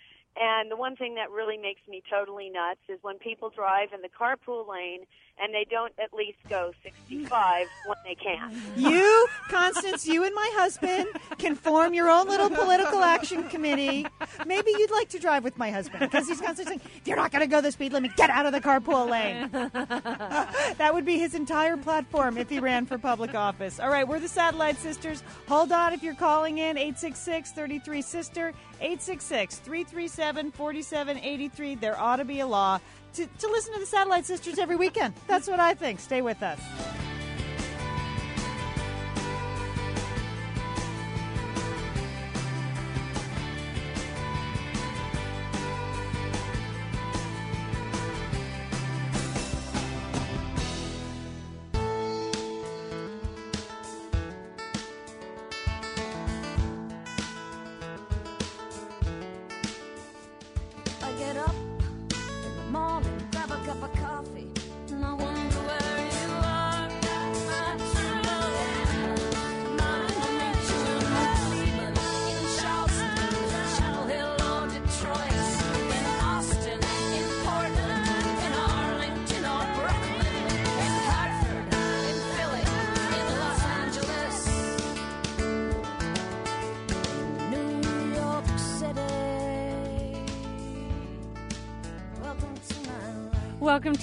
And 0.41 0.71
the 0.71 0.77
one 0.77 0.97
thing 0.97 1.17
that 1.17 1.31
really 1.31 1.59
makes 1.59 1.81
me 1.89 2.03
totally 2.11 2.51
nuts 2.51 2.81
is 2.89 2.99
when 3.03 3.19
people 3.19 3.51
drive 3.51 3.89
in 3.93 4.03
the 4.03 4.09
carpool 4.09 4.69
lane 4.69 5.05
and 5.41 5.55
they 5.55 5.67
don't 5.71 5.93
at 6.03 6.13
least 6.13 6.39
go 6.49 6.73
65 6.83 7.67
when 7.87 7.97
they 8.05 8.15
can. 8.15 8.61
You, 8.77 9.27
Constance, 9.49 10.07
you 10.07 10.25
and 10.25 10.35
my 10.35 10.51
husband 10.55 11.09
can 11.39 11.55
form 11.55 11.95
your 11.95 12.09
own 12.09 12.29
little 12.29 12.51
political 12.51 13.03
action 13.03 13.49
committee. 13.49 14.07
Maybe 14.47 14.71
you'd 14.73 14.91
like 14.91 15.09
to 15.11 15.19
drive 15.19 15.45
with 15.45 15.57
my 15.57 15.71
husband 15.71 16.01
because 16.01 16.29
he's 16.29 16.41
constantly 16.41 16.79
saying, 16.79 17.01
you're 17.05 17.17
not 17.17 17.33
going 17.33 17.41
to 17.41 17.47
go 17.47 17.61
the 17.61 17.73
speed 17.73 17.93
limit, 17.93 18.17
get 18.17 18.31
out 18.31 18.47
of 18.47 18.53
the 18.53 18.61
carpool 18.61 19.09
lane." 19.09 19.51
that 20.79 20.91
would 20.93 21.05
be 21.05 21.19
his 21.19 21.35
entire 21.35 21.77
platform 21.77 22.37
if 22.37 22.49
he 22.49 22.59
ran 22.59 22.87
for 22.87 22.99
public 22.99 23.35
office. 23.35 23.81
All 23.81 23.91
right, 23.91 24.07
we're 24.07 24.21
the 24.21 24.29
Satellite 24.29 24.79
Sisters. 24.79 25.23
Hold 25.47 25.73
on 25.73 25.93
if 25.93 26.03
you're 26.03 26.15
calling 26.15 26.59
in 26.59 26.77
866 26.77 27.53
33 27.53 28.03
Sister, 28.03 28.55
866 28.81 29.57
337 29.57 30.51
4783. 30.53 31.75
There 31.77 31.99
ought 31.99 32.17
to 32.17 32.25
be 32.25 32.41
a 32.41 32.47
law 32.47 32.81
to, 33.19 33.27
to 33.27 33.49
listen 33.49 33.75
to 33.75 33.81
the 33.81 33.87
Satellite 33.87 34.25
Sisters 34.25 34.61
every 34.61 34.77
weekend. 34.77 35.13
That's 35.27 35.49
what 35.49 35.59
I 35.59 35.75
think. 35.75 35.99
Stay 35.99 36.23
with 36.23 36.41
us. 36.41 36.61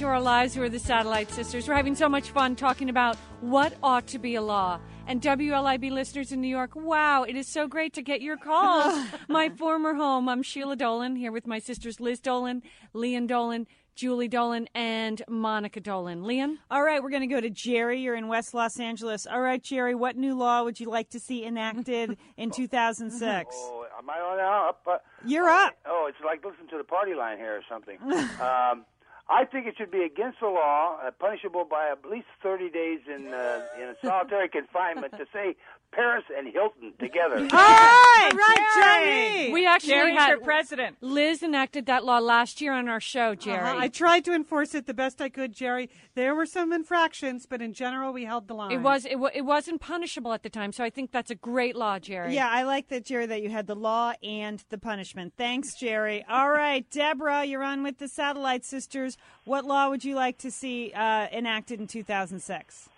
To 0.05 0.11
our 0.11 0.21
lives. 0.21 0.53
who 0.53 0.61
are 0.61 0.69
the 0.69 0.77
Satellite 0.77 1.31
Sisters. 1.31 1.67
We're 1.67 1.73
having 1.73 1.95
so 1.95 2.07
much 2.07 2.29
fun 2.29 2.55
talking 2.55 2.91
about 2.91 3.15
what 3.41 3.73
ought 3.81 4.05
to 4.07 4.19
be 4.19 4.35
a 4.35 4.41
law. 4.41 4.79
And 5.07 5.19
WLIB 5.19 5.89
listeners 5.89 6.31
in 6.31 6.41
New 6.41 6.47
York, 6.47 6.75
wow, 6.75 7.23
it 7.23 7.35
is 7.35 7.47
so 7.47 7.67
great 7.67 7.93
to 7.93 8.03
get 8.03 8.21
your 8.21 8.37
calls. 8.37 9.03
my 9.27 9.49
former 9.49 9.95
home. 9.95 10.29
I'm 10.29 10.43
Sheila 10.43 10.75
Dolan 10.75 11.15
here 11.15 11.31
with 11.31 11.47
my 11.47 11.57
sisters 11.57 11.99
Liz 11.99 12.19
Dolan, 12.19 12.61
Lian 12.93 13.25
Dolan, 13.25 13.65
Julie 13.95 14.27
Dolan, 14.27 14.67
and 14.75 15.23
Monica 15.27 15.79
Dolan. 15.79 16.21
Lian? 16.21 16.59
All 16.69 16.83
right, 16.83 17.01
we're 17.01 17.09
going 17.09 17.27
to 17.27 17.33
go 17.33 17.41
to 17.41 17.49
Jerry. 17.49 18.01
You're 18.01 18.15
in 18.15 18.27
West 18.27 18.53
Los 18.53 18.79
Angeles. 18.79 19.25
All 19.25 19.41
right, 19.41 19.63
Jerry, 19.63 19.95
what 19.95 20.15
new 20.15 20.35
law 20.37 20.63
would 20.65 20.79
you 20.79 20.87
like 20.87 21.09
to 21.09 21.19
see 21.19 21.43
enacted 21.43 22.15
in 22.37 22.51
2006? 22.55 23.55
Oh, 23.57 23.85
am 23.97 24.07
I 24.07 24.19
on 24.19 24.37
now? 24.37 24.69
Up? 24.69 24.81
Uh, 24.85 24.97
You're 25.25 25.49
up. 25.49 25.73
oh, 25.87 26.05
it's 26.07 26.23
like 26.23 26.45
listening 26.45 26.67
to 26.69 26.77
the 26.77 26.83
party 26.83 27.15
line 27.15 27.39
here 27.39 27.55
or 27.55 27.63
something. 27.67 27.97
um, 28.39 28.85
I 29.27 29.45
think 29.45 29.65
it 29.65 29.75
should 29.77 29.89
be 29.89 30.03
against 30.03 30.39
the 30.39 30.47
law, 30.47 30.97
uh, 31.03 31.09
punishable 31.11 31.65
by 31.65 31.89
at 31.89 32.05
least 32.09 32.27
30 32.43 32.69
days 32.69 32.99
in 33.07 33.33
uh, 33.33 33.65
in 33.79 33.95
solitary 34.03 34.49
confinement 34.49 35.13
to 35.13 35.25
say 35.33 35.55
Paris 35.95 36.23
and 36.37 36.47
Hilton 36.51 36.93
together. 36.99 37.37
All 37.37 37.47
right, 37.49 38.31
right, 38.33 38.73
Jerry. 38.75 39.53
We 39.53 39.65
actually 39.65 39.93
Jerry's 39.93 40.17
had 40.17 40.29
your 40.29 40.39
president. 40.39 40.97
Liz 41.01 41.41
enacted 41.41 41.85
that 41.85 42.03
law 42.03 42.19
last 42.19 42.59
year 42.59 42.73
on 42.73 42.89
our 42.89 42.99
show, 42.99 43.33
Jerry. 43.33 43.59
Uh-huh. 43.59 43.79
I 43.79 43.87
tried 43.87 44.25
to 44.25 44.33
enforce 44.33 44.75
it 44.75 44.87
the 44.87 44.93
best 44.93 45.21
I 45.21 45.29
could, 45.29 45.53
Jerry. 45.53 45.89
There 46.15 46.35
were 46.35 46.45
some 46.45 46.73
infractions, 46.73 47.45
but 47.45 47.61
in 47.61 47.73
general, 47.73 48.11
we 48.11 48.25
held 48.25 48.47
the 48.47 48.53
line. 48.53 48.71
It 48.71 48.81
was 48.81 49.05
it, 49.05 49.17
wa- 49.17 49.29
it 49.33 49.43
wasn't 49.43 49.79
punishable 49.79 50.33
at 50.33 50.43
the 50.43 50.49
time, 50.49 50.71
so 50.71 50.83
I 50.83 50.89
think 50.89 51.11
that's 51.11 51.31
a 51.31 51.35
great 51.35 51.75
law, 51.75 51.97
Jerry. 51.99 52.35
Yeah, 52.35 52.49
I 52.49 52.63
like 52.63 52.89
that, 52.89 53.05
Jerry, 53.05 53.25
that 53.27 53.41
you 53.41 53.49
had 53.49 53.67
the 53.67 53.75
law 53.75 54.13
and 54.21 54.63
the 54.69 54.77
punishment. 54.77 55.33
Thanks, 55.37 55.75
Jerry. 55.75 56.25
All 56.29 56.49
right, 56.51 56.89
Deborah, 56.91 57.45
you're 57.45 57.63
on 57.63 57.83
with 57.83 57.99
the 57.99 58.07
Satellite 58.07 58.65
Sisters. 58.65 59.17
What 59.45 59.65
law 59.65 59.89
would 59.89 60.03
you 60.03 60.15
like 60.15 60.37
to 60.39 60.51
see 60.51 60.91
uh, 60.93 61.27
enacted 61.31 61.79
in 61.79 61.87
2006? 61.87 62.89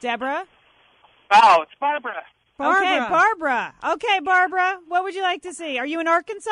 Deborah? 0.00 0.46
Oh, 1.30 1.62
it's 1.62 1.72
Barbara. 1.80 2.22
Okay, 2.60 2.98
Barbara. 3.08 3.74
Okay, 3.92 4.20
Barbara, 4.24 4.78
what 4.88 5.04
would 5.04 5.14
you 5.14 5.22
like 5.22 5.42
to 5.42 5.54
see? 5.54 5.78
Are 5.78 5.86
you 5.86 6.00
in 6.00 6.08
Arkansas? 6.08 6.50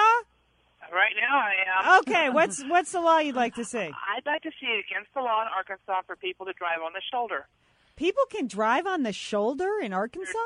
Right 0.92 1.14
now 1.20 1.36
I 1.36 1.54
am. 1.66 2.00
Okay, 2.06 2.30
what's 2.30 2.62
what's 2.64 2.92
the 2.92 3.00
law 3.00 3.18
you'd 3.18 3.34
like 3.34 3.54
to 3.56 3.64
see? 3.64 3.90
I'd 3.90 4.24
like 4.24 4.42
to 4.42 4.50
see 4.60 4.66
it 4.66 4.84
against 4.88 5.12
the 5.14 5.20
law 5.20 5.42
in 5.42 5.48
Arkansas 5.48 6.02
for 6.06 6.14
people 6.14 6.46
to 6.46 6.52
drive 6.52 6.78
on 6.84 6.92
the 6.92 7.02
shoulder. 7.10 7.46
People 7.96 8.22
can 8.30 8.46
drive 8.46 8.86
on 8.86 9.02
the 9.02 9.12
shoulder 9.12 9.80
in 9.82 9.92
Arkansas? 9.92 10.38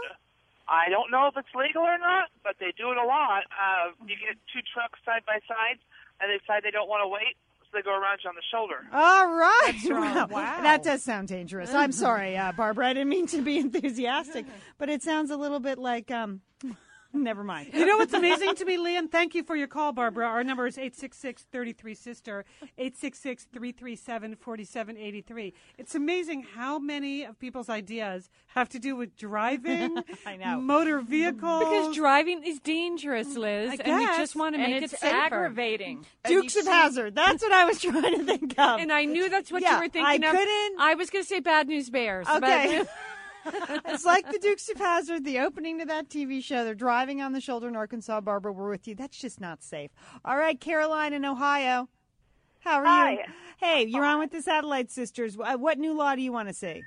I 0.69 0.89
don't 0.89 1.11
know 1.11 1.27
if 1.27 1.37
it's 1.37 1.53
legal 1.55 1.83
or 1.83 1.99
not, 1.99 2.31
but 2.45 2.57
they 2.61 2.73
do 2.79 2.93
it 2.93 2.97
a 2.97 3.05
lot. 3.05 3.43
Uh, 3.51 3.91
you 4.07 4.15
get 4.17 4.39
two 4.55 4.63
trucks 4.73 5.01
side 5.05 5.27
by 5.27 5.41
side, 5.49 5.77
and 6.21 6.31
they 6.31 6.39
decide 6.39 6.63
they 6.63 6.71
don't 6.71 6.89
want 6.89 7.03
to 7.03 7.09
wait, 7.09 7.35
so 7.71 7.79
they 7.79 7.83
go 7.83 7.93
around 7.93 8.19
you 8.25 8.31
on 8.31 8.37
the 8.37 8.43
shoulder. 8.51 8.77
All 8.93 9.33
right. 9.35 9.73
That's 9.73 9.91
right. 9.91 10.15
Wow. 10.15 10.27
Wow. 10.31 10.63
That 10.63 10.83
does 10.83 11.03
sound 11.03 11.29
dangerous. 11.29 11.73
I'm 11.73 11.93
sorry, 11.93 12.37
uh, 12.37 12.53
Barbara. 12.53 12.89
I 12.89 12.93
didn't 12.95 13.09
mean 13.09 13.27
to 13.29 13.43
be 13.43 13.59
enthusiastic, 13.67 14.47
but 14.79 14.89
it 14.89 15.03
sounds 15.03 15.31
a 15.31 15.37
little 15.37 15.61
bit 15.61 15.79
like 15.79 16.11
um, 16.11 16.41
Never 17.13 17.43
mind. 17.43 17.71
You 17.75 17.87
know 17.87 17.97
what's 17.97 18.13
amazing 18.13 18.55
to 18.57 18.65
me, 18.65 18.77
Lian? 18.79 19.11
Thank 19.11 19.35
you 19.35 19.43
for 19.43 19.57
your 19.57 19.67
call, 19.67 19.93
Barbara. 19.93 20.27
Our 20.27 20.45
number 20.45 20.67
is 20.67 20.77
866-33-SISTER, 20.77 22.45
866-337-4783. 22.79 25.53
It's 25.79 25.95
amazing 25.95 26.43
how 26.55 26.79
many 26.79 27.25
of 27.25 27.39
people's 27.39 27.69
ideas 27.69 28.29
have 28.49 28.69
to 28.71 28.79
do 28.79 28.97
with 28.97 29.17
driving, 29.17 29.99
I 30.27 30.37
know. 30.37 30.61
motor 30.61 31.01
vehicles. 31.01 31.61
Because 31.65 31.95
driving 31.97 32.43
is 32.45 32.59
dangerous, 32.61 33.37
Liz, 33.37 33.73
I 33.73 33.77
and 33.85 33.97
we 33.97 34.07
just 34.07 34.37
want 34.37 34.55
to 34.55 34.59
make 34.61 34.83
it's 34.83 34.93
it 34.93 35.01
safer. 35.01 35.17
aggravating. 35.17 36.05
Dukes 36.25 36.57
of 36.57 36.67
Hazzard. 36.67 37.15
That's 37.15 37.43
what 37.43 37.53
I 37.53 37.65
was 37.65 37.81
trying 37.83 38.19
to 38.19 38.25
think 38.25 38.59
of. 38.59 38.81
And 38.81 38.93
I 38.93 39.05
knew 39.05 39.29
that's 39.29 39.51
what 39.51 39.63
Yeah, 39.63 39.77
you 39.77 39.83
were 39.83 39.89
thinking 39.89 40.05
I 40.05 40.15
of. 40.15 40.23
couldn't- 40.37 40.81
I 40.81 40.95
was 40.95 41.11
going 41.11 41.25
to 41.25 41.29
say 41.29 41.41
Bad 41.41 41.69
News 41.69 41.91
Bears. 41.91 42.27
but- 42.29 42.43
Okay. 42.45 42.83
It's 43.47 44.05
like 44.05 44.31
the 44.31 44.39
Dukes 44.39 44.69
of 44.69 44.77
Hazzard, 44.79 45.25
the 45.25 45.39
opening 45.41 45.79
to 45.79 45.85
that 45.87 46.09
TV 46.09 46.43
show. 46.43 46.65
They're 46.65 46.75
driving 46.75 47.21
on 47.23 47.33
the 47.33 47.41
shoulder 47.41 47.69
in 47.69 47.77
Arkansas. 47.77 48.21
Barbara, 48.21 48.53
we're 48.53 48.69
with 48.71 48.87
you. 48.87 48.95
That's 48.95 49.19
just 49.19 49.41
not 49.41 49.63
safe. 49.63 49.91
All 50.25 50.37
right, 50.37 50.61
Caroline 50.61 51.13
in 51.13 51.25
Ohio. 51.25 51.89
How 52.61 52.85
are 52.85 53.13
you? 53.13 53.19
Hey, 53.59 53.85
you're 53.87 54.05
on 54.05 54.19
with 54.19 54.31
the 54.33 54.43
Satellite 54.43 54.91
Sisters. 54.91 55.37
What 55.37 55.79
new 55.79 55.95
law 55.95 56.15
do 56.15 56.23
you 56.23 56.33
want 56.33 56.49
to 56.49 56.55
see? 56.55 56.83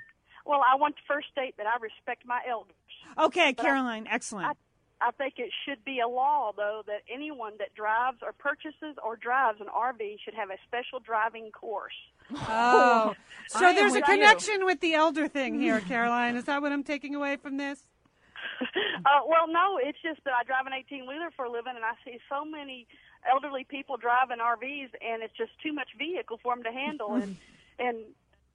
Well, 0.45 0.61
I 0.71 0.75
want 0.75 0.95
to 0.97 1.01
first 1.07 1.27
state 1.31 1.55
that 1.57 1.65
I 1.65 1.77
respect 1.81 2.23
my 2.25 2.41
elders. 2.49 2.75
Okay, 3.17 3.53
But 3.55 3.65
I- 3.65 3.69
Caroline, 3.69 4.07
excellent. 4.09 4.57
I 5.01 5.11
think 5.11 5.33
it 5.37 5.51
should 5.65 5.83
be 5.83 5.99
a 5.99 6.07
law, 6.07 6.53
though, 6.55 6.81
that 6.87 7.01
anyone 7.13 7.53
that 7.59 7.73
drives 7.75 8.19
or 8.23 8.31
purchases 8.31 8.95
or 9.03 9.17
drives 9.17 9.59
an 9.59 9.67
RV 9.67 10.17
should 10.23 10.33
have 10.33 10.49
a 10.49 10.55
special 10.65 10.99
driving 10.99 11.51
course. 11.51 11.93
Oh, 12.35 13.13
so 13.47 13.65
I 13.65 13.73
there's 13.73 13.93
a 13.93 13.99
with 13.99 14.07
you. 14.07 14.13
connection 14.15 14.65
with 14.65 14.79
the 14.79 14.93
elder 14.93 15.27
thing 15.27 15.59
here, 15.59 15.79
Caroline. 15.81 16.35
Is 16.35 16.45
that 16.45 16.61
what 16.61 16.71
I'm 16.71 16.83
taking 16.83 17.15
away 17.15 17.37
from 17.37 17.57
this? 17.57 17.83
Uh, 19.05 19.19
well, 19.27 19.47
no, 19.49 19.77
it's 19.83 19.97
just 20.01 20.23
that 20.23 20.31
I 20.39 20.43
drive 20.45 20.65
an 20.65 20.71
18 20.71 21.05
wheeler 21.05 21.29
for 21.35 21.43
a 21.45 21.51
living, 21.51 21.73
and 21.75 21.83
I 21.83 21.91
see 22.05 22.19
so 22.29 22.45
many 22.45 22.87
elderly 23.29 23.65
people 23.65 23.97
driving 23.97 24.37
RVs, 24.39 24.91
and 25.01 25.21
it's 25.21 25.35
just 25.35 25.51
too 25.61 25.73
much 25.73 25.89
vehicle 25.97 26.39
for 26.41 26.55
them 26.55 26.63
to 26.63 26.71
handle. 26.71 27.13
and 27.15 27.35
and 27.79 27.97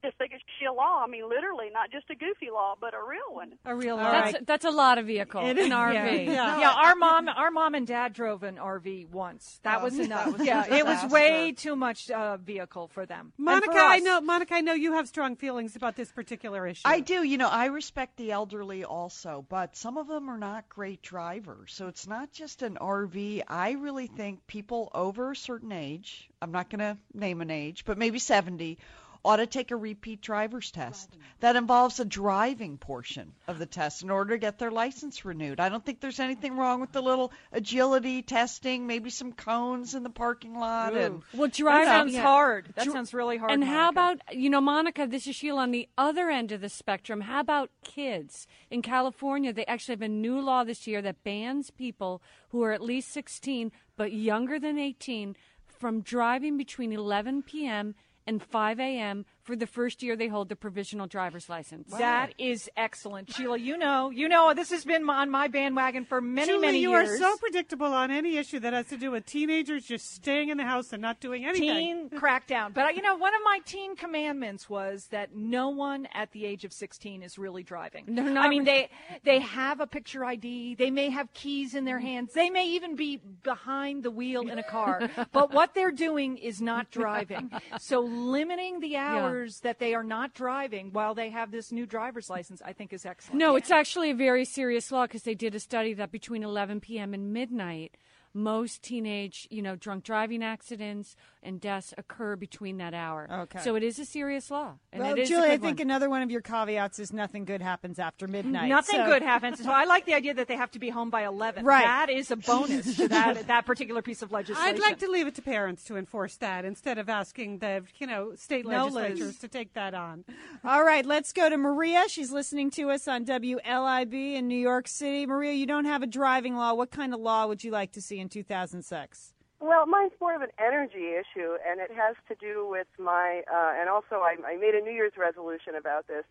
just 0.03 0.17
think 0.17 0.31
it 0.31 0.41
should 0.57 0.63
be 0.63 0.65
a 0.67 0.73
law. 0.73 1.03
I 1.03 1.07
mean, 1.07 1.27
literally, 1.27 1.67
not 1.73 1.91
just 1.91 2.09
a 2.09 2.15
goofy 2.15 2.49
law, 2.51 2.75
but 2.79 2.93
a 2.93 2.97
real 2.97 3.33
one. 3.35 3.53
A 3.65 3.75
real 3.75 3.97
That's, 3.97 4.37
that's 4.45 4.65
a 4.65 4.71
lot 4.71 4.97
of 4.97 5.05
vehicle. 5.07 5.45
It 5.45 5.57
An 5.57 5.71
RV. 5.71 6.25
Yeah. 6.27 6.59
yeah, 6.59 6.71
Our 6.71 6.95
mom, 6.95 7.27
our 7.27 7.51
mom 7.51 7.75
and 7.75 7.85
dad 7.85 8.13
drove 8.13 8.43
an 8.43 8.55
RV 8.55 9.09
once. 9.09 9.59
That 9.63 9.79
Oh, 9.81 9.83
was 9.85 9.97
that 9.97 10.03
enough. 10.05 10.37
was 10.37 10.45
yeah, 10.47 10.73
it 10.73 10.85
was 10.85 11.11
way 11.11 11.51
too 11.51 11.75
much 11.75 12.09
uh, 12.11 12.37
vehicle 12.37 12.87
for 12.87 13.05
them. 13.05 13.33
Monica, 13.37 13.71
for 13.73 13.79
I 13.79 13.99
know. 13.99 14.21
Monica, 14.21 14.55
I 14.55 14.61
know 14.61 14.73
you 14.73 14.93
have 14.93 15.07
strong 15.07 15.35
feelings 15.35 15.75
about 15.75 15.95
this 15.95 16.11
particular 16.11 16.65
issue. 16.67 16.81
I 16.85 16.99
do. 17.01 17.23
You 17.23 17.37
know, 17.37 17.49
I 17.49 17.65
respect 17.65 18.17
the 18.17 18.31
elderly 18.31 18.83
also, 18.83 19.45
but 19.49 19.75
some 19.75 19.97
of 19.97 20.07
them 20.07 20.29
are 20.29 20.37
not 20.37 20.69
great 20.69 21.01
drivers. 21.01 21.73
So 21.73 21.87
it's 21.87 22.07
not 22.07 22.31
just 22.31 22.61
an 22.61 22.77
RV. 22.79 23.43
I 23.47 23.71
really 23.71 24.07
think 24.07 24.47
people 24.47 24.89
over 24.93 25.31
a 25.31 25.35
certain 25.35 25.71
age, 25.71 26.29
I'm 26.41 26.51
not 26.51 26.69
going 26.69 26.79
to 26.79 26.97
name 27.13 27.41
an 27.41 27.51
age, 27.51 27.85
but 27.85 27.97
maybe 27.97 28.19
70, 28.19 28.77
ought 29.25 29.37
to 29.37 29.45
take 29.45 29.71
a 29.71 29.75
repeat 29.75 30.21
driver's 30.21 30.71
test. 30.71 31.09
That 31.41 31.55
involves 31.55 31.99
a 31.99 32.05
driving 32.05 32.77
portion 32.77 33.33
of 33.47 33.59
the 33.59 33.65
test 33.65 34.01
in 34.01 34.09
order 34.09 34.35
to 34.35 34.37
get 34.39 34.59
their 34.59 34.71
license 34.71 35.25
renewed. 35.25 35.59
I 35.59 35.69
don't 35.69 35.85
think 35.85 35.99
there's 35.99 36.19
anything 36.19 36.55
wrong 36.55 36.79
with 36.79 36.91
the 36.93 37.01
little 37.01 37.31
agility 37.51 38.21
testing, 38.21 38.87
maybe 38.87 39.09
some 39.09 39.33
cones 39.33 39.93
in 39.93 40.03
the 40.03 40.09
parking 40.09 40.57
lot. 40.57 40.95
And 40.95 41.21
Well, 41.33 41.49
driving 41.49 41.87
sounds 41.87 42.13
yeah. 42.13 42.21
hard. 42.21 42.71
That 42.75 42.85
Dri- 42.85 42.93
sounds 42.93 43.13
really 43.13 43.37
hard. 43.37 43.51
And 43.51 43.63
how 43.63 43.89
about, 43.89 44.21
you 44.33 44.49
know, 44.49 44.61
Monica, 44.61 45.05
this 45.05 45.27
is 45.27 45.35
Sheila 45.35 45.61
on 45.63 45.71
the 45.71 45.89
other 45.97 46.29
end 46.29 46.51
of 46.51 46.61
the 46.61 46.69
spectrum. 46.69 47.21
How 47.21 47.41
about 47.41 47.71
kids? 47.83 48.47
In 48.71 48.81
California, 48.81 49.51
they 49.51 49.65
actually 49.65 49.93
have 49.93 50.01
a 50.01 50.07
new 50.07 50.39
law 50.39 50.63
this 50.63 50.87
year 50.87 51.01
that 51.01 51.23
bans 51.23 51.71
people 51.71 52.21
who 52.49 52.63
are 52.63 52.71
at 52.71 52.81
least 52.81 53.11
16 53.11 53.71
but 53.97 54.13
younger 54.13 54.59
than 54.59 54.77
18 54.79 55.35
from 55.67 56.01
driving 56.01 56.57
between 56.57 56.91
11 56.91 57.43
p.m. 57.43 57.95
and 58.29 58.43
5 58.43 58.79
a.m. 58.79 59.25
for 59.49 59.55
the 59.55 59.65
first 59.65 60.03
year 60.03 60.15
they 60.15 60.27
hold 60.27 60.47
the 60.47 60.55
provisional 60.55 61.07
driver's 61.07 61.49
license. 61.49 61.91
That 61.97 62.35
is 62.37 62.69
excellent, 62.77 63.33
Sheila. 63.33 63.57
You 63.57 63.79
know, 63.79 64.11
you 64.11 64.29
know, 64.29 64.53
this 64.53 64.69
has 64.69 64.85
been 64.85 65.09
on 65.09 65.31
my 65.31 65.47
bandwagon 65.47 66.05
for 66.05 66.21
many, 66.21 66.51
Julie, 66.51 66.67
many 66.67 66.77
you 66.77 66.91
years. 66.91 67.19
You 67.19 67.25
are 67.25 67.31
so 67.31 67.37
predictable 67.37 67.87
on 67.87 68.11
any 68.11 68.37
issue 68.37 68.59
that 68.59 68.73
has 68.73 68.85
to 68.89 68.97
do 68.97 69.09
with 69.09 69.25
teenagers 69.25 69.85
just 69.85 70.13
staying 70.13 70.49
in 70.49 70.57
the 70.57 70.65
house 70.65 70.93
and 70.93 71.01
not 71.01 71.19
doing 71.19 71.45
anything. 71.45 71.67
teen 71.67 72.09
crackdown. 72.13 72.75
But 72.75 72.85
uh, 72.85 72.89
you 72.89 73.01
know, 73.01 73.15
one 73.15 73.33
of 73.33 73.41
my 73.43 73.59
teen 73.65 73.95
commandments 73.95 74.69
was 74.69 75.07
that 75.07 75.35
no 75.35 75.69
one 75.69 76.07
at 76.13 76.31
the 76.31 76.45
age 76.45 76.63
of 76.63 76.71
16 76.71 77.23
is 77.23 77.39
really 77.39 77.63
driving. 77.63 78.05
They're 78.07 78.25
not 78.25 78.45
I 78.45 78.49
mean, 78.49 78.65
they 78.65 78.91
they 79.23 79.39
have 79.39 79.79
a 79.79 79.87
picture 79.87 80.23
ID. 80.23 80.75
They 80.75 80.91
may 80.91 81.09
have 81.09 81.33
keys 81.33 81.73
in 81.73 81.85
their 81.85 81.99
hands. 81.99 82.33
They 82.33 82.51
may 82.51 82.67
even 82.67 82.95
be 82.95 83.19
behind 83.41 84.03
the 84.03 84.11
wheel 84.11 84.47
in 84.47 84.59
a 84.59 84.63
car. 84.63 85.09
but 85.31 85.51
what 85.51 85.73
they're 85.73 85.91
doing 85.91 86.37
is 86.37 86.61
not 86.61 86.91
driving. 86.91 87.49
So 87.79 88.01
limiting 88.01 88.79
the 88.79 88.97
hours 88.97 89.38
that 89.61 89.79
they 89.79 89.93
are 89.93 90.03
not 90.03 90.33
driving 90.33 90.91
while 90.91 91.15
they 91.15 91.29
have 91.29 91.51
this 91.51 91.71
new 91.71 91.85
driver's 91.85 92.29
license, 92.29 92.61
I 92.63 92.73
think, 92.73 92.93
is 92.93 93.05
excellent. 93.05 93.39
No, 93.39 93.55
it's 93.55 93.71
actually 93.71 94.11
a 94.11 94.15
very 94.15 94.45
serious 94.45 94.91
law 94.91 95.05
because 95.05 95.23
they 95.23 95.35
did 95.35 95.55
a 95.55 95.59
study 95.59 95.93
that 95.93 96.11
between 96.11 96.43
11 96.43 96.79
p.m. 96.81 97.13
and 97.13 97.33
midnight, 97.33 97.95
most 98.39 98.81
teenage, 98.81 99.47
you 99.51 99.61
know, 99.61 99.75
drunk 99.75 100.03
driving 100.03 100.43
accidents 100.43 101.15
and 101.43 101.61
deaths 101.61 101.93
occur 101.97 102.35
between 102.35 102.77
that 102.77 102.93
hour. 102.93 103.27
Okay. 103.31 103.59
So 103.59 103.75
it 103.75 103.83
is 103.83 103.99
a 103.99 104.05
serious 104.05 104.49
law. 104.51 104.73
And 104.91 105.01
well, 105.03 105.13
it 105.13 105.19
is 105.19 105.29
Julie, 105.29 105.51
I 105.51 105.57
think 105.57 105.79
one. 105.79 105.87
another 105.87 106.09
one 106.09 106.21
of 106.21 106.31
your 106.31 106.41
caveats 106.41 106.99
is 106.99 107.13
nothing 107.13 107.45
good 107.45 107.61
happens 107.61 107.99
after 107.99 108.27
midnight. 108.27 108.69
Nothing 108.69 108.99
So- 109.01 109.05
good 109.05 109.21
happens. 109.21 109.63
So 109.63 109.71
I 109.71 109.85
like 109.85 110.05
the 110.05 110.13
idea 110.15 110.33
that 110.33 110.47
they 110.47 110.55
have 110.57 110.71
to 110.71 110.79
be 110.79 110.89
home 110.89 111.09
by 111.09 111.25
11. 111.25 111.63
Right. 111.65 111.83
That 111.83 112.09
is 112.09 112.31
a 112.31 112.35
bonus 112.35 112.97
to 112.97 113.07
that 113.09 113.47
that 113.47 113.65
particular 113.65 114.01
piece 114.01 114.21
of 114.21 114.31
legislation. 114.31 114.75
I'd 114.75 114.79
like 114.79 114.99
to 114.99 115.09
leave 115.09 115.27
it 115.27 115.35
to 115.35 115.41
parents 115.41 115.83
to 115.85 115.95
enforce 115.97 116.35
that 116.37 116.65
instead 116.65 116.97
of 116.97 117.09
asking 117.09 117.59
the 117.59 117.83
you 117.97 118.07
know 118.07 118.33
state 118.35 118.65
No, 118.65 118.85
Liz. 118.85 118.93
legislatures 118.95 119.37
to 119.39 119.47
take 119.47 119.73
that 119.73 119.93
on. 119.93 120.23
All 120.63 120.83
right, 120.83 121.05
let's 121.05 121.33
go 121.33 121.49
to 121.49 121.57
Maria. 121.57 122.05
She's 122.07 122.31
listening 122.31 122.71
to 122.71 122.89
us 122.91 123.07
on 123.07 123.25
WLIB 123.25 124.13
in 124.35 124.47
New 124.47 124.57
York 124.59 124.87
City. 124.87 125.25
Maria, 125.25 125.53
you 125.53 125.65
don't 125.65 125.85
have 125.85 126.03
a 126.03 126.07
driving 126.07 126.55
law. 126.55 126.73
What 126.73 126.91
kind 126.91 127.13
of 127.13 127.19
law 127.19 127.47
would 127.47 127.63
you 127.63 127.71
like 127.71 127.93
to 127.93 128.01
see 128.01 128.19
in 128.19 128.28
2006? 128.29 129.33
Well, 129.61 129.85
mine's 129.85 130.13
more 130.21 130.35
of 130.35 130.41
an 130.41 130.51
energy 130.57 131.15
issue, 131.19 131.57
and 131.67 131.81
it 131.81 131.91
has 131.91 132.15
to 132.29 132.35
do 132.35 132.65
with 132.67 132.87
my. 132.97 133.43
Uh, 133.51 133.73
and 133.79 133.89
also, 133.89 134.15
I, 134.15 134.35
I 134.47 134.55
made 134.55 134.73
a 134.73 134.81
New 134.81 134.91
Year's 134.91 135.17
resolution 135.17 135.75
about 135.75 136.07
this. 136.07 136.23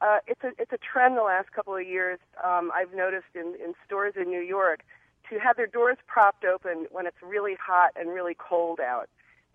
Uh, 0.00 0.18
it's 0.26 0.42
a 0.42 0.50
it's 0.58 0.72
a 0.72 0.78
trend 0.78 1.16
the 1.16 1.22
last 1.22 1.52
couple 1.52 1.76
of 1.76 1.86
years. 1.86 2.18
Um, 2.42 2.72
I've 2.74 2.92
noticed 2.92 3.36
in 3.36 3.54
in 3.64 3.74
stores 3.86 4.14
in 4.16 4.28
New 4.28 4.40
York 4.40 4.82
to 5.30 5.38
have 5.38 5.56
their 5.56 5.68
doors 5.68 5.96
propped 6.08 6.44
open 6.44 6.86
when 6.90 7.06
it's 7.06 7.22
really 7.22 7.54
hot 7.54 7.92
and 7.94 8.10
really 8.10 8.36
cold 8.36 8.80
out. 8.80 9.08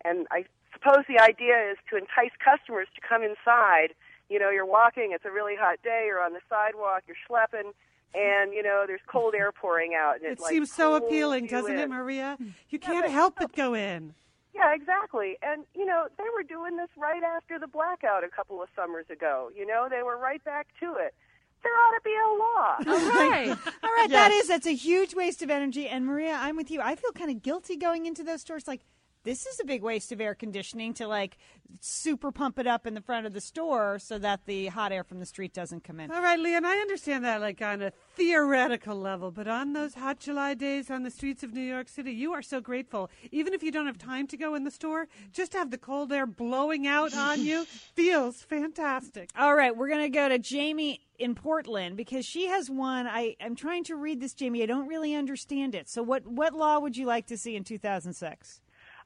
And 0.04 0.26
I 0.30 0.44
suppose 0.72 1.04
the 1.08 1.18
idea 1.18 1.70
is 1.70 1.76
to 1.90 1.96
entice 1.96 2.32
customers 2.42 2.88
to 2.94 3.00
come 3.06 3.22
inside. 3.22 3.94
You 4.30 4.38
know, 4.38 4.50
you're 4.50 4.66
walking, 4.66 5.12
it's 5.12 5.24
a 5.24 5.30
really 5.30 5.56
hot 5.56 5.78
day, 5.82 6.04
you're 6.06 6.22
on 6.22 6.32
the 6.32 6.40
sidewalk, 6.48 7.02
you're 7.06 7.16
schlepping, 7.28 7.72
and 8.14 8.52
you 8.52 8.62
know 8.62 8.84
there's 8.86 9.00
cold 9.06 9.34
air 9.34 9.52
pouring 9.52 9.94
out. 9.94 10.16
And 10.16 10.24
It 10.24 10.40
like, 10.40 10.50
seems 10.50 10.72
so 10.72 10.94
appealing, 10.94 11.46
doesn't 11.46 11.78
it. 11.78 11.88
Maria? 11.88 12.38
You 12.70 12.78
can't 12.78 13.08
help 13.10 13.36
but 13.38 13.52
go 13.54 13.74
in. 13.74 14.14
Yeah, 14.54 14.74
exactly. 14.74 15.36
And 15.42 15.64
you 15.74 15.84
know, 15.86 16.06
they 16.16 16.24
were 16.34 16.42
doing 16.42 16.76
this 16.76 16.88
right 16.96 17.22
after 17.22 17.58
the 17.58 17.68
blackout 17.68 18.24
a 18.24 18.28
couple 18.28 18.62
of 18.62 18.68
summers 18.74 19.06
ago. 19.10 19.50
You 19.54 19.66
know, 19.66 19.88
they 19.90 20.02
were 20.02 20.18
right 20.18 20.42
back 20.44 20.68
to 20.80 20.94
it. 20.94 21.14
There 21.62 21.72
ought 21.72 21.94
to 21.94 22.00
be 22.04 22.14
a 22.14 22.28
law. 22.38 23.02
All 23.18 23.28
right. 23.30 23.50
All 23.50 23.90
right, 23.96 24.10
that 24.10 24.30
is 24.32 24.48
that's 24.48 24.66
a 24.66 24.74
huge 24.74 25.14
waste 25.14 25.42
of 25.42 25.50
energy. 25.50 25.88
And 25.88 26.06
Maria, 26.06 26.36
I'm 26.38 26.56
with 26.56 26.70
you. 26.70 26.80
I 26.80 26.94
feel 26.94 27.12
kind 27.12 27.30
of 27.30 27.42
guilty 27.42 27.76
going 27.76 28.06
into 28.06 28.22
those 28.22 28.40
stores. 28.40 28.66
Like 28.68 28.82
this 29.24 29.46
is 29.46 29.60
a 29.60 29.64
big 29.64 29.82
waste 29.82 30.12
of 30.12 30.20
air 30.20 30.34
conditioning 30.34 30.94
to 30.94 31.06
like 31.06 31.36
super 31.80 32.32
pump 32.32 32.58
it 32.58 32.66
up 32.66 32.86
in 32.86 32.94
the 32.94 33.00
front 33.00 33.26
of 33.26 33.32
the 33.32 33.40
store 33.40 33.98
so 33.98 34.18
that 34.18 34.46
the 34.46 34.68
hot 34.68 34.92
air 34.92 35.04
from 35.04 35.18
the 35.18 35.26
street 35.26 35.52
doesn't 35.52 35.84
come 35.84 36.00
in. 36.00 36.10
All 36.10 36.22
right, 36.22 36.38
Lian, 36.38 36.64
I 36.64 36.76
understand 36.76 37.24
that 37.24 37.40
like 37.40 37.60
on 37.60 37.82
a 37.82 37.92
theoretical 38.16 38.96
level, 38.96 39.30
but 39.30 39.46
on 39.46 39.72
those 39.72 39.94
hot 39.94 40.18
July 40.18 40.54
days 40.54 40.90
on 40.90 41.02
the 41.02 41.10
streets 41.10 41.42
of 41.42 41.52
New 41.52 41.60
York 41.62 41.88
City, 41.88 42.12
you 42.12 42.32
are 42.32 42.42
so 42.42 42.60
grateful. 42.60 43.10
Even 43.30 43.52
if 43.52 43.62
you 43.62 43.70
don't 43.70 43.86
have 43.86 43.98
time 43.98 44.26
to 44.28 44.36
go 44.36 44.54
in 44.54 44.64
the 44.64 44.70
store, 44.70 45.08
just 45.32 45.52
to 45.52 45.58
have 45.58 45.70
the 45.70 45.78
cold 45.78 46.12
air 46.12 46.26
blowing 46.26 46.86
out 46.86 47.14
on 47.14 47.44
you 47.44 47.64
feels 47.94 48.42
fantastic. 48.42 49.30
All 49.38 49.54
right, 49.54 49.76
we're 49.76 49.88
going 49.88 50.02
to 50.02 50.08
go 50.08 50.28
to 50.28 50.38
Jamie 50.38 51.00
in 51.18 51.34
Portland 51.34 51.96
because 51.96 52.24
she 52.24 52.46
has 52.46 52.70
one. 52.70 53.06
I, 53.06 53.36
I'm 53.40 53.56
trying 53.56 53.84
to 53.84 53.96
read 53.96 54.20
this, 54.20 54.34
Jamie. 54.34 54.62
I 54.62 54.66
don't 54.66 54.88
really 54.88 55.14
understand 55.14 55.74
it. 55.74 55.88
So, 55.88 56.02
what, 56.02 56.26
what 56.26 56.54
law 56.54 56.78
would 56.78 56.96
you 56.96 57.06
like 57.06 57.26
to 57.26 57.36
see 57.36 57.56
in 57.56 57.64
2006? 57.64 58.60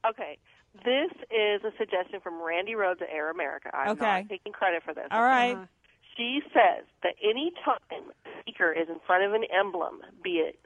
Okay. 0.08 0.38
This 0.84 1.10
is 1.30 1.62
a 1.64 1.70
suggestion 1.76 2.20
from 2.22 2.40
Randi 2.40 2.74
Rhodes 2.74 3.00
at 3.02 3.08
Air 3.10 3.30
America. 3.30 3.70
I'm 3.74 3.90
Okay. 3.90 4.04
not 4.22 4.28
taking 4.28 4.52
credit 4.52 4.82
for 4.82 4.94
this. 4.94 5.06
All 5.10 5.22
right. 5.22 5.56
She 6.16 6.40
says 6.52 6.84
that 7.02 7.14
any 7.22 7.52
time 7.64 7.78
a 7.92 8.40
speaker 8.40 8.72
is 8.72 8.88
in 8.88 8.98
front 9.06 9.24
of 9.24 9.32
an 9.34 9.44
emblem, 9.44 10.00
be 10.22 10.38
it 10.38 10.58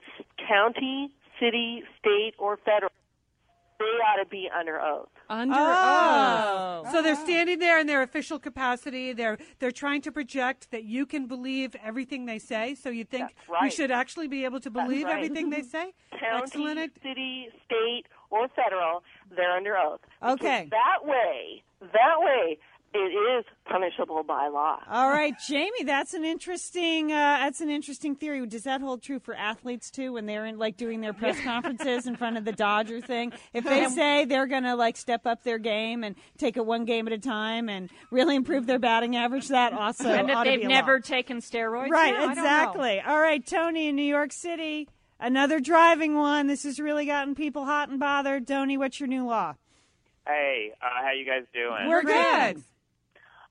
county, 0.47 1.11
city, 1.39 1.83
state, 1.99 2.33
or 2.37 2.57
federal, 2.57 2.91
they 3.79 3.85
ought 3.85 4.21
to 4.21 4.27
be 4.29 4.49
under 4.57 4.81
oath. 4.81 5.09
Under 5.29 5.53
Oh. 5.55 6.81
oath. 6.85 6.91
So 6.91 7.01
they're 7.01 7.13
oh. 7.13 7.23
standing 7.23 7.59
there 7.59 7.79
in 7.79 7.85
their 7.87 8.01
official 8.01 8.39
capacity. 8.39 9.13
They're 9.13 9.37
they're 9.59 9.71
trying 9.71 10.01
to 10.01 10.11
project 10.11 10.71
that 10.71 10.83
you 10.83 11.05
can 11.05 11.27
believe 11.27 11.75
everything 11.83 12.25
they 12.25 12.39
say. 12.39 12.75
So 12.75 12.89
you 12.89 13.03
think 13.03 13.29
That's 13.35 13.49
right. 13.49 13.63
you 13.65 13.69
should 13.71 13.91
actually 13.91 14.27
be 14.27 14.45
able 14.45 14.59
to 14.61 14.69
believe 14.71 15.05
right. 15.05 15.15
everything 15.15 15.49
they 15.49 15.61
say? 15.61 15.93
County, 16.11 16.41
Excellent. 16.43 16.93
city, 17.03 17.49
state, 17.65 18.05
or 18.31 18.47
federal, 18.49 19.03
they're 19.35 19.51
under 19.55 19.77
oath. 19.77 19.99
Because 20.21 20.33
Okay. 20.39 20.67
That 20.71 21.05
way, 21.07 21.63
that 21.81 22.19
way, 22.19 22.57
it 22.93 22.99
is 22.99 23.45
punishable 23.65 24.23
by 24.23 24.47
law. 24.47 24.79
All 24.89 25.09
right, 25.09 25.33
Jamie, 25.47 25.83
that's 25.83 26.13
an 26.13 26.23
interesting 26.23 27.11
uh, 27.11 27.15
that's 27.43 27.59
an 27.61 27.69
interesting 27.69 28.15
theory. 28.15 28.43
Does 28.47 28.63
that 28.63 28.79
hold 28.81 29.03
true 29.03 29.19
for 29.19 29.35
athletes 29.35 29.91
too 29.91 30.13
when 30.13 30.25
they're 30.25 30.45
in 30.45 30.57
like 30.57 30.77
doing 30.77 31.01
their 31.01 31.13
press 31.13 31.39
conferences 31.43 32.07
in 32.07 32.15
front 32.15 32.37
of 32.37 32.45
the 32.45 32.53
Dodger 32.53 33.01
thing? 33.01 33.33
If 33.53 33.65
they 33.65 33.87
say 33.89 34.25
they're 34.25 34.47
going 34.47 34.63
to 34.63 34.75
like 34.75 34.95
step 34.97 35.27
up 35.27 35.43
their 35.43 35.59
game 35.59 36.03
and 36.03 36.15
take 36.37 36.55
it 36.57 36.65
one 36.65 36.85
game 36.85 37.05
at 37.07 37.13
a 37.13 37.19
time 37.19 37.67
and 37.69 37.89
really 38.09 38.35
improve 38.35 38.65
their 38.65 38.79
batting 38.79 39.15
average, 39.17 39.49
that 39.49 39.73
also 39.73 40.09
and 40.09 40.31
ought 40.31 40.47
if 40.47 40.53
they've 40.53 40.59
be 40.61 40.65
a 40.65 40.69
law. 40.69 40.75
never 40.75 40.99
taken 41.01 41.39
steroids, 41.39 41.89
Right, 41.89 42.13
Yeah, 42.13 42.21
I 42.21 42.25
don't 42.27 42.35
know. 42.37 42.41
exactly. 42.41 43.01
All 43.01 43.19
right, 43.19 43.45
Tony 43.45 43.89
in 43.89 43.95
New 43.97 44.01
York 44.03 44.31
City, 44.31 44.87
another 45.19 45.59
driving 45.59 46.15
one. 46.15 46.47
This 46.47 46.63
has 46.63 46.79
really 46.79 47.05
gotten 47.05 47.35
people 47.35 47.65
hot 47.65 47.89
and 47.89 47.99
bothered. 47.99 48.47
Tony, 48.47 48.77
what's 48.77 48.99
your 48.99 49.07
new 49.07 49.25
law? 49.25 49.55
Hey, 50.25 50.71
uh, 50.81 51.03
how 51.03 51.11
you 51.11 51.25
guys 51.25 51.43
doing? 51.53 51.87
We're 51.87 52.03
good. 52.03 52.63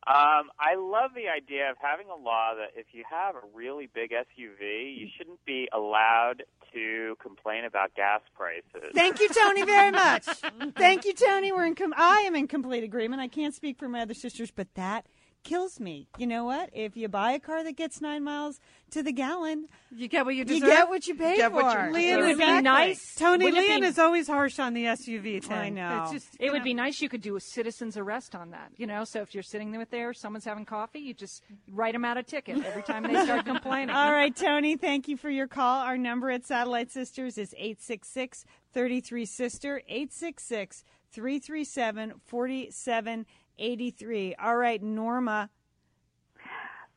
Um, 0.09 0.51
I 0.61 0.77
love 0.77 1.11
the 1.17 1.29
idea 1.29 1.69
of 1.69 1.77
having 1.81 2.07
a 2.09 2.15
law 2.15 2.55
that 2.55 2.79
if 2.79 2.87
you 2.93 3.03
have 3.11 3.35
a 3.35 3.41
really 3.53 3.89
big 3.93 4.13
SUV, 4.13 4.97
you 4.97 5.09
shouldn't 5.19 5.45
be 5.45 5.69
allowed 5.73 6.45
to 6.73 7.17
complain 7.21 7.65
about 7.65 7.93
gas 7.97 8.21
prices. 8.37 8.93
Thank 8.95 9.19
you, 9.19 9.29
Tony, 9.31 9.65
very 9.65 9.91
much. 9.91 10.25
Thank 10.77 11.07
you, 11.07 11.13
Tony. 11.13 11.51
We're 11.51 11.67
in. 11.67 11.75
Com- 11.75 11.95
I 11.97 12.21
am 12.21 12.37
in 12.37 12.47
complete 12.47 12.85
agreement. 12.85 13.21
I 13.21 13.27
can't 13.27 13.53
speak 13.53 13.79
for 13.79 13.89
my 13.89 14.03
other 14.03 14.15
sisters, 14.15 14.53
but 14.53 14.69
that 14.75 15.07
kills 15.47 15.81
me. 15.81 16.09
You 16.19 16.27
know 16.27 16.45
what? 16.45 16.71
If 16.73 16.97
you 16.97 17.09
buy 17.09 17.33
a 17.33 17.39
car 17.39 17.63
that 17.65 17.77
gets 17.77 18.01
nine 18.01 18.25
miles 18.25 18.61
to 18.91 19.03
the 19.03 19.13
gallon, 19.13 19.69
you 19.91 20.09
get 20.09 20.27
what 20.27 20.35
you 20.35 20.45
deserve. 20.45 20.69
You 20.69 20.75
get 20.75 20.89
what 20.89 21.07
you 21.07 21.15
pay 21.15 21.37
Get 21.37 21.51
for. 21.53 21.63
what 21.63 21.87
you- 21.87 21.93
Lian 21.95 22.19
It 22.19 22.23
would 22.23 22.31
is 22.33 22.39
be 22.39 22.61
nice. 22.63 23.15
Tony 23.15 23.45
Wouldn't 23.47 23.67
Lian 23.67 23.81
be- 23.81 23.87
is 23.87 23.99
always 23.99 24.27
harsh 24.27 24.59
on 24.59 24.75
the 24.75 24.87
SUV 24.87 25.41
thing. 25.41 25.57
I 25.57 25.69
know. 25.71 26.03
It's 26.03 26.13
just, 26.13 26.37
It 26.41 26.47
you 26.47 26.53
would 26.53 26.65
be 26.65 26.75
nice 26.75 27.01
you 27.01 27.09
could 27.09 27.23
do 27.23 27.37
a 27.37 27.41
citizen's 27.41 27.97
arrest 27.97 28.35
on 28.35 28.51
that. 28.51 28.73
You 28.77 28.87
know, 28.87 29.05
so 29.05 29.23
if 29.23 29.35
you're 29.35 29.43
sitting 29.43 29.71
there, 29.73 29.87
there 29.91 30.13
someone's 30.13 30.45
having 30.45 30.65
coffee, 30.65 31.01
you 31.01 31.15
just 31.15 31.43
write 31.71 31.93
them 31.95 32.05
out 32.05 32.17
a 32.17 32.23
ticket 32.23 32.65
every 32.65 32.83
time 32.83 33.05
they 33.05 33.23
start 33.25 33.47
complaining. 33.47 33.95
All 33.95 34.13
right, 34.13 34.35
Tony, 34.35 34.77
thank 34.77 35.09
you 35.09 35.17
for 35.17 35.31
your 35.31 35.47
call. 35.47 35.81
Our 35.81 35.97
number 35.97 36.31
at 36.31 36.45
Satellite 36.45 36.91
Sisters 36.91 37.39
is 37.39 37.55
866 37.57 38.45
33 38.73 39.25
Sister, 39.25 39.83
866 39.89 40.85
337 41.13 43.27
4783. 43.59 44.35
All 44.43 44.57
right, 44.57 44.83
Norma. 44.83 45.51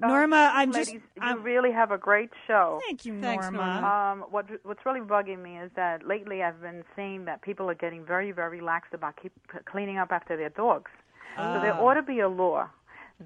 Norma, 0.01 0.51
I'm 0.53 0.71
just. 0.71 0.89
Ladies, 0.91 1.01
you 1.17 1.21
I'm, 1.21 1.43
really 1.43 1.71
have 1.73 1.91
a 1.91 1.97
great 1.97 2.29
show. 2.47 2.79
Thank 2.87 3.03
you, 3.05 3.19
Thanks, 3.19 3.49
Norma. 3.51 4.13
Um, 4.13 4.25
what 4.31 4.45
what's 4.63 4.79
really 4.85 5.01
bugging 5.01 5.41
me 5.41 5.57
is 5.57 5.71
that 5.75 6.07
lately 6.07 6.41
I've 6.41 6.61
been 6.61 6.83
seeing 6.95 7.25
that 7.25 7.41
people 7.41 7.69
are 7.69 7.75
getting 7.75 8.05
very 8.05 8.31
very 8.31 8.61
lax 8.61 8.87
about 8.93 9.19
keep 9.21 9.33
cleaning 9.65 9.97
up 9.97 10.11
after 10.11 10.37
their 10.37 10.49
dogs. 10.49 10.91
So 11.35 11.59
there 11.61 11.73
Ah. 11.73 11.81
ought 11.81 11.95
to 11.95 12.01
be 12.01 12.21
a 12.21 12.29
law 12.29 12.69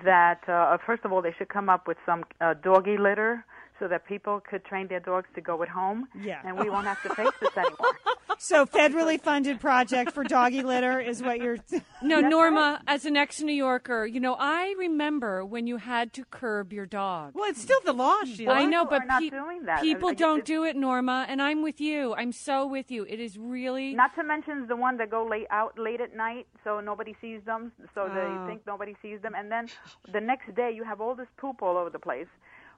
that 0.03 0.47
uh, 0.49 0.77
first 0.83 1.05
of 1.05 1.11
all 1.13 1.21
they 1.21 1.33
should 1.37 1.49
come 1.49 1.69
up 1.69 1.87
with 1.87 1.97
some 2.07 2.23
uh, 2.41 2.55
doggy 2.55 2.97
litter 2.97 3.45
so 3.83 3.89
that 3.89 4.05
people 4.07 4.39
could 4.49 4.63
train 4.63 4.87
their 4.87 5.01
dogs 5.01 5.27
to 5.35 5.41
go 5.41 5.61
at 5.61 5.67
home. 5.67 6.07
Yeah. 6.21 6.39
And 6.45 6.57
we 6.57 6.69
won't 6.69 6.87
have 6.87 7.01
to 7.03 7.09
face 7.13 7.33
this 7.41 7.55
anymore. 7.57 7.75
So, 8.39 8.65
federally 8.65 9.21
funded 9.21 9.61
project 9.61 10.11
for 10.11 10.23
doggy 10.23 10.63
litter 10.63 10.99
is 10.99 11.21
what 11.21 11.39
you're. 11.39 11.57
No, 12.01 12.19
Norma, 12.19 12.81
as 12.87 13.05
an 13.05 13.15
ex 13.15 13.39
New 13.41 13.53
Yorker, 13.53 14.05
you 14.05 14.19
know, 14.19 14.35
I 14.37 14.73
remember 14.77 15.45
when 15.45 15.67
you 15.67 15.77
had 15.77 16.11
to 16.13 16.25
curb 16.25 16.73
your 16.73 16.85
dog. 16.85 17.33
Well, 17.35 17.49
it's 17.49 17.61
still 17.61 17.79
the 17.85 17.93
law, 17.93 18.17
Sheila. 18.25 18.55
I 18.55 18.65
know, 18.65 18.83
but 18.85 19.03
are 19.03 19.05
not 19.05 19.21
pe- 19.21 19.29
doing 19.29 19.63
that. 19.65 19.81
people 19.81 20.09
I- 20.09 20.11
I- 20.11 20.15
don't 20.15 20.43
do 20.43 20.63
it, 20.65 20.75
Norma, 20.75 21.25
and 21.29 21.41
I'm 21.41 21.61
with 21.61 21.79
you. 21.79 22.15
I'm 22.15 22.31
so 22.33 22.65
with 22.65 22.91
you. 22.91 23.05
It 23.07 23.19
is 23.21 23.37
really. 23.37 23.93
Not 23.93 24.13
to 24.15 24.23
mention 24.23 24.67
the 24.67 24.75
one 24.75 24.97
that 24.97 25.09
go 25.09 25.25
late 25.25 25.47
out 25.49 25.77
late 25.79 26.01
at 26.01 26.13
night, 26.15 26.47
so 26.65 26.81
nobody 26.81 27.15
sees 27.21 27.41
them, 27.45 27.71
so 27.95 28.09
Oh. 28.11 28.13
they 28.13 28.49
think 28.51 28.63
nobody 28.67 28.95
sees 29.01 29.21
them, 29.21 29.35
and 29.35 29.49
then 29.51 29.67
the 30.11 30.19
next 30.21 30.53
day 30.55 30.71
you 30.75 30.83
have 30.83 30.99
all 30.99 31.15
this 31.15 31.29
poop 31.37 31.61
all 31.61 31.77
over 31.77 31.91
the 31.91 31.99
place, 31.99 32.27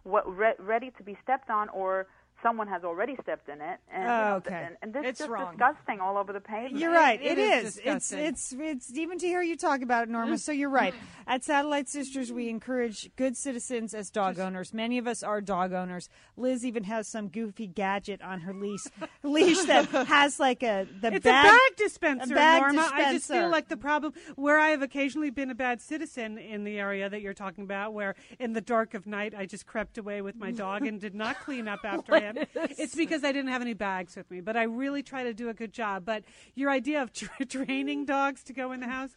what 0.06 0.24
re- 0.38 0.54
ready 0.60 0.92
to 0.98 1.04
be 1.04 1.18
stepped 1.22 1.50
on, 1.50 1.68
or 1.70 2.08
someone 2.44 2.68
has 2.68 2.84
already 2.84 3.16
stepped 3.24 3.50
in 3.50 3.62
it, 3.62 3.80
and, 3.92 4.04
you 4.04 4.10
Oh, 4.10 4.30
know, 4.30 4.36
okay. 4.38 4.64
and, 4.68 4.78
and 4.82 4.94
this 4.94 5.02
It's 5.06 5.20
is 5.20 5.26
just 5.26 5.30
wrong. 5.32 5.52
disgusting 5.58 6.00
all 6.00 6.18
over 6.18 6.32
the 6.34 6.40
pavement. 6.40 6.78
You're 6.78 6.92
right. 6.94 7.22
it 7.22 7.38
it 7.38 7.40
is 7.40 7.66
is. 7.78 7.82
It's 7.84 8.12
it's 8.12 8.56
it's 8.58 8.94
even 8.98 9.18
to 9.20 9.26
hear 9.28 9.42
you 9.42 9.56
talk 9.58 9.82
about 9.82 10.04
it, 10.04 10.10
Norma. 10.10 10.38
So 10.38 10.52
you're 10.52 10.70
right. 10.70 10.94
At 11.28 11.44
Satellite 11.44 11.90
Sisters, 11.90 12.32
we 12.32 12.50
encourage 12.50 13.10
good 13.16 13.36
citizens 13.36 13.94
as 13.96 14.10
dog 14.12 14.40
owners. 14.40 14.74
Many 14.74 14.98
of 15.00 15.08
us 15.08 15.24
are 15.24 15.42
dog 15.42 15.74
owners. 15.74 16.08
Liz 16.38 16.64
even 16.66 16.84
has 16.84 17.08
some 17.08 17.30
goofy 17.30 17.66
gadget 17.68 18.22
on 18.22 18.42
her 18.42 18.54
leash 18.54 18.84
leash 19.24 19.64
that 19.66 19.86
has 20.08 20.40
like 20.40 20.62
a 20.62 20.86
the 21.02 21.14
it's 21.14 21.24
bag, 21.24 21.46
a 21.46 21.50
bag 21.50 21.78
dispenser, 21.78 22.34
a 22.34 22.36
bag 22.36 22.62
Norma. 22.62 22.90
I 22.94 23.14
just 23.14 23.28
feel 23.28 23.50
like 23.50 23.70
the 23.70 23.78
problem 23.78 24.14
where 24.36 24.60
I 24.60 24.70
have 24.70 24.82
occasionally 24.84 25.30
been 25.32 25.50
a 25.50 25.56
bad 25.56 25.82
citizen 25.82 26.38
in 26.38 26.64
the 26.64 26.80
area 26.80 27.10
that 27.10 27.22
you're 27.22 27.34
talking 27.34 27.64
about, 27.64 27.94
where 27.94 28.16
in 28.40 28.54
the 28.54 28.62
dark 28.62 28.94
of 28.94 29.08
night 29.08 29.34
I 29.36 29.46
just 29.46 29.66
crept 29.66 29.98
away 29.98 30.22
with 30.22 30.36
my 30.36 30.52
dog 30.52 30.86
and 30.86 31.00
did 31.02 31.16
not 31.16 31.40
clean 31.40 31.68
up 31.68 31.80
after 31.84 32.16
him. 32.26 32.38
It's 32.78 32.96
because 32.96 33.24
I 33.24 33.32
didn't 33.32 33.50
have 33.52 33.62
any 33.62 33.74
bags 33.74 34.16
with 34.16 34.30
me, 34.30 34.42
but 34.42 34.58
I 34.58 34.64
really 34.64 35.04
try 35.04 35.24
to 35.24 35.34
do 35.34 35.50
a 35.50 35.54
good 35.54 35.72
job. 35.74 36.04
But 36.06 36.24
your 36.56 36.70
idea 36.70 37.02
of 37.02 37.14
tra- 37.14 37.46
training 37.50 38.06
dogs 38.06 38.44
to 38.44 38.54
go 38.54 38.72
in 38.72 38.80
the 38.82 38.88
house. 38.88 39.12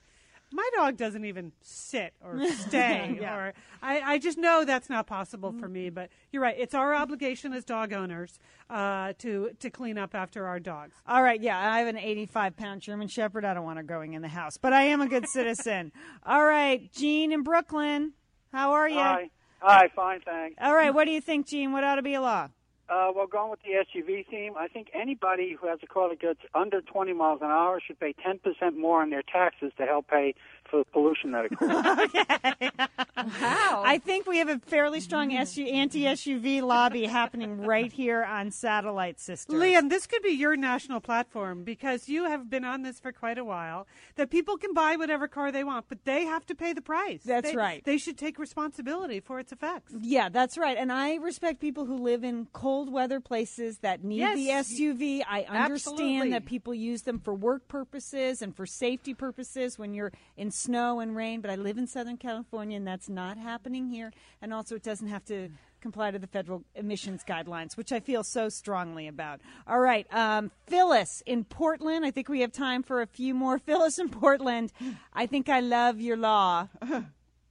My 0.51 0.67
dog 0.77 0.97
doesn't 0.97 1.27
even 1.27 1.53
sit 1.61 2.15
or 2.25 2.43
stay, 2.53 3.19
Yeah. 3.21 3.37
or 3.37 3.53
I, 3.83 4.01
I 4.15 4.19
just 4.19 4.39
know 4.39 4.65
that's 4.65 4.89
not 4.89 5.07
possible 5.07 5.53
for 5.53 5.69
me. 5.69 5.91
But 5.91 6.09
you're 6.33 6.41
right; 6.43 6.57
it's 6.59 6.73
our 6.73 6.95
obligation 6.95 7.53
as 7.53 7.67
dog 7.67 7.93
owners 7.93 8.39
uh, 8.71 9.13
to 9.19 9.51
to 9.61 9.69
clean 9.69 9.99
up 9.99 10.15
after 10.15 10.47
our 10.47 10.59
dogs. 10.59 10.95
All 11.07 11.23
right, 11.23 11.39
yeah, 11.39 11.59
I 11.73 11.81
have 11.81 11.89
an 11.89 11.99
85 11.99 12.57
pound 12.57 12.81
German 12.81 13.09
Shepherd. 13.09 13.45
I 13.45 13.53
don't 13.53 13.65
want 13.65 13.77
her 13.77 13.83
going 13.83 14.15
in 14.15 14.23
the 14.23 14.29
house, 14.29 14.57
but 14.57 14.73
I 14.73 14.85
am 14.85 15.03
a 15.03 15.07
good 15.07 15.29
citizen. 15.29 15.93
All 16.25 16.43
right, 16.47 16.91
Jean 16.95 17.31
in 17.31 17.43
Brooklyn, 17.43 18.15
how 18.51 18.73
are 18.73 18.89
you? 18.89 19.01
Hi. 19.01 19.29
Hi, 19.61 19.89
fine, 19.95 20.21
thanks. 20.25 20.57
All 20.63 20.75
right, 20.75 20.95
what 20.95 21.05
do 21.05 21.11
you 21.11 21.21
think, 21.21 21.47
Jean? 21.47 21.73
What 21.73 21.85
ought 21.85 21.97
to 21.97 22.03
be 22.03 22.15
a 22.15 22.23
law? 22.23 22.49
Uh, 22.89 23.13
well, 23.15 23.27
going 23.27 23.51
with 23.51 23.61
the 23.63 23.73
SUV 23.73 24.27
theme, 24.27 24.55
I 24.59 24.67
think 24.67 24.89
anybody 24.95 25.57
who 25.61 25.67
has 25.67 25.79
a 25.83 25.87
car 25.87 26.09
that 26.09 26.21
gets 26.21 26.41
under 26.55 26.81
20 26.81 27.13
miles 27.13 27.41
an 27.43 27.49
hour 27.49 27.81
should 27.87 28.01
pay 28.01 28.15
10% 28.15 28.77
more 28.77 29.03
on 29.03 29.11
their 29.11 29.23
taxes 29.23 29.73
to 29.77 29.85
help 29.85 30.09
pay 30.09 30.35
for 30.71 30.79
the 30.79 30.85
pollution 30.93 31.33
that 31.33 31.47
it 31.47 31.59
causes. 31.59 32.71
Wow. 33.41 33.83
I 33.85 33.99
think 33.99 34.27
we 34.27 34.39
have 34.39 34.49
a 34.49 34.59
fairly 34.61 35.01
strong 35.01 35.33
SU, 35.33 35.65
anti-SUV 35.67 36.63
lobby 36.63 37.05
happening 37.05 37.63
right 37.63 37.93
here 37.93 38.23
on 38.25 38.51
Satellite 38.53 39.19
Sisters. 39.19 39.59
Lian, 39.59 39.89
this 39.89 40.07
could 40.07 40.23
be 40.23 40.31
your 40.31 40.57
national 40.57 41.01
platform 41.01 41.65
because 41.65 42.09
you 42.09 42.25
have 42.27 42.49
been 42.49 42.65
on 42.65 42.83
this 42.83 43.01
for 43.01 43.11
quite 43.11 43.37
a 43.37 43.45
while. 43.45 43.87
That 44.15 44.31
people 44.31 44.57
can 44.57 44.73
buy 44.73 44.95
whatever 44.97 45.27
car 45.27 45.51
they 45.51 45.65
want, 45.65 45.87
but 45.89 46.05
they 46.05 46.25
have 46.25 46.47
to 46.47 46.55
pay 46.55 46.73
the 46.73 46.81
price. 46.81 47.23
That's 47.25 47.51
They- 47.51 47.57
right. 47.57 47.85
They 47.85 47.99
should 47.99 48.17
take 48.17 48.39
responsibility 48.39 49.19
for 49.21 49.41
its 49.41 49.51
effects. 49.53 49.93
Yeah, 50.01 50.29
that's 50.29 50.57
right. 50.57 50.77
And 50.79 50.93
I 50.93 51.17
respect 51.17 51.61
people 51.61 51.87
who 51.87 51.97
live 51.97 52.23
in 52.23 52.47
cold 52.53 52.93
weather 52.93 53.19
places 53.21 53.79
that 53.79 54.05
need 54.05 54.19
Yes. 54.21 54.37
the 54.37 54.51
SUV. 54.51 55.23
I 55.29 55.43
understand 55.43 55.73
Absolutely. 55.73 56.31
that 56.31 56.45
people 56.47 56.73
use 56.75 57.03
them 57.03 57.19
for 57.19 57.35
work 57.35 57.67
purposes 57.69 58.43
and 58.43 58.55
for 58.55 58.65
safety 58.65 59.13
purposes 59.13 59.77
when 59.79 59.93
you're 59.93 60.13
in 60.37 60.51
snow 60.59 61.01
and 61.01 61.17
rain, 61.17 61.41
but 61.41 61.51
I 61.51 61.57
live 61.57 61.79
in 61.79 61.87
Southern 61.87 62.17
California 62.17 62.77
and 62.77 62.87
that's 62.87 63.09
not 63.09 63.39
happening 63.39 63.89
here. 63.89 64.13
And 64.43 64.53
also, 64.53 64.75
it 64.75 64.83
doesn't 64.83 65.09
have 65.09 65.25
to 65.27 65.51
comply 65.81 66.11
to 66.11 66.19
the 66.19 66.27
federal 66.27 66.65
emissions 66.75 67.25
guidelines, 67.27 67.77
which 67.77 67.93
I 67.93 68.01
feel 68.01 68.25
so 68.25 68.49
strongly 68.49 69.07
about. 69.07 69.41
All 69.67 69.81
right, 69.81 70.07
um, 70.13 70.51
Phyllis 70.67 71.23
in 71.27 71.45
Portland. 71.45 72.05
I 72.05 72.11
think 72.11 72.29
we 72.29 72.41
have 72.41 72.53
time 72.53 72.83
for 72.83 73.01
a 73.01 73.07
few 73.07 73.35
more. 73.35 73.59
Phyllis 73.67 73.99
in 73.99 74.09
Portland. 74.09 74.73
I 75.13 75.27
think 75.27 75.49
I 75.49 75.61
love 75.61 76.01
your 76.01 76.17
law. 76.17 76.69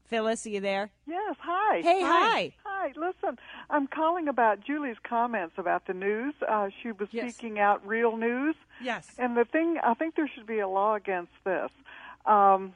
Phyllis, 0.05 0.45
are 0.45 0.49
you 0.49 0.61
there? 0.61 0.89
Yes, 1.05 1.35
hi. 1.39 1.81
Hey, 1.81 2.01
hi. 2.01 2.53
Hi, 2.63 2.93
listen, 2.95 3.37
I'm 3.69 3.87
calling 3.87 4.29
about 4.29 4.61
Julie's 4.65 4.95
comments 5.03 5.55
about 5.57 5.85
the 5.85 5.93
news. 5.93 6.33
Uh, 6.47 6.69
she 6.81 6.93
was 6.93 7.09
seeking 7.11 7.59
out 7.59 7.85
real 7.85 8.15
news. 8.15 8.55
Yes. 8.81 9.07
And 9.17 9.35
the 9.35 9.43
thing, 9.43 9.77
I 9.83 9.93
think 9.95 10.15
there 10.15 10.29
should 10.33 10.47
be 10.47 10.59
a 10.59 10.67
law 10.67 10.95
against 10.95 11.33
this. 11.43 11.69
Um, 12.25 12.73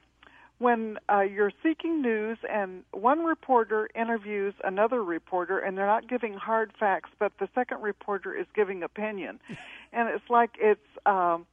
when 0.62 1.00
uh, 1.12 1.22
you're 1.22 1.52
seeking 1.64 2.02
news 2.02 2.38
and 2.50 2.84
one 2.92 3.26
reporter 3.26 3.90
interviews 3.96 4.54
another 4.64 5.04
reporter 5.04 5.58
and 5.58 5.76
they're 5.76 5.88
not 5.88 6.08
giving 6.08 6.34
hard 6.36 6.72
facts, 6.80 7.10
but 7.18 7.32
the 7.40 7.50
second 7.56 7.82
reporter 7.82 8.38
is 8.38 8.46
giving 8.56 8.84
opinion. 8.84 9.40
and 9.94 10.10
it's 10.10 10.30
like 10.30 10.52
it's. 10.60 10.80
Um, 11.06 11.46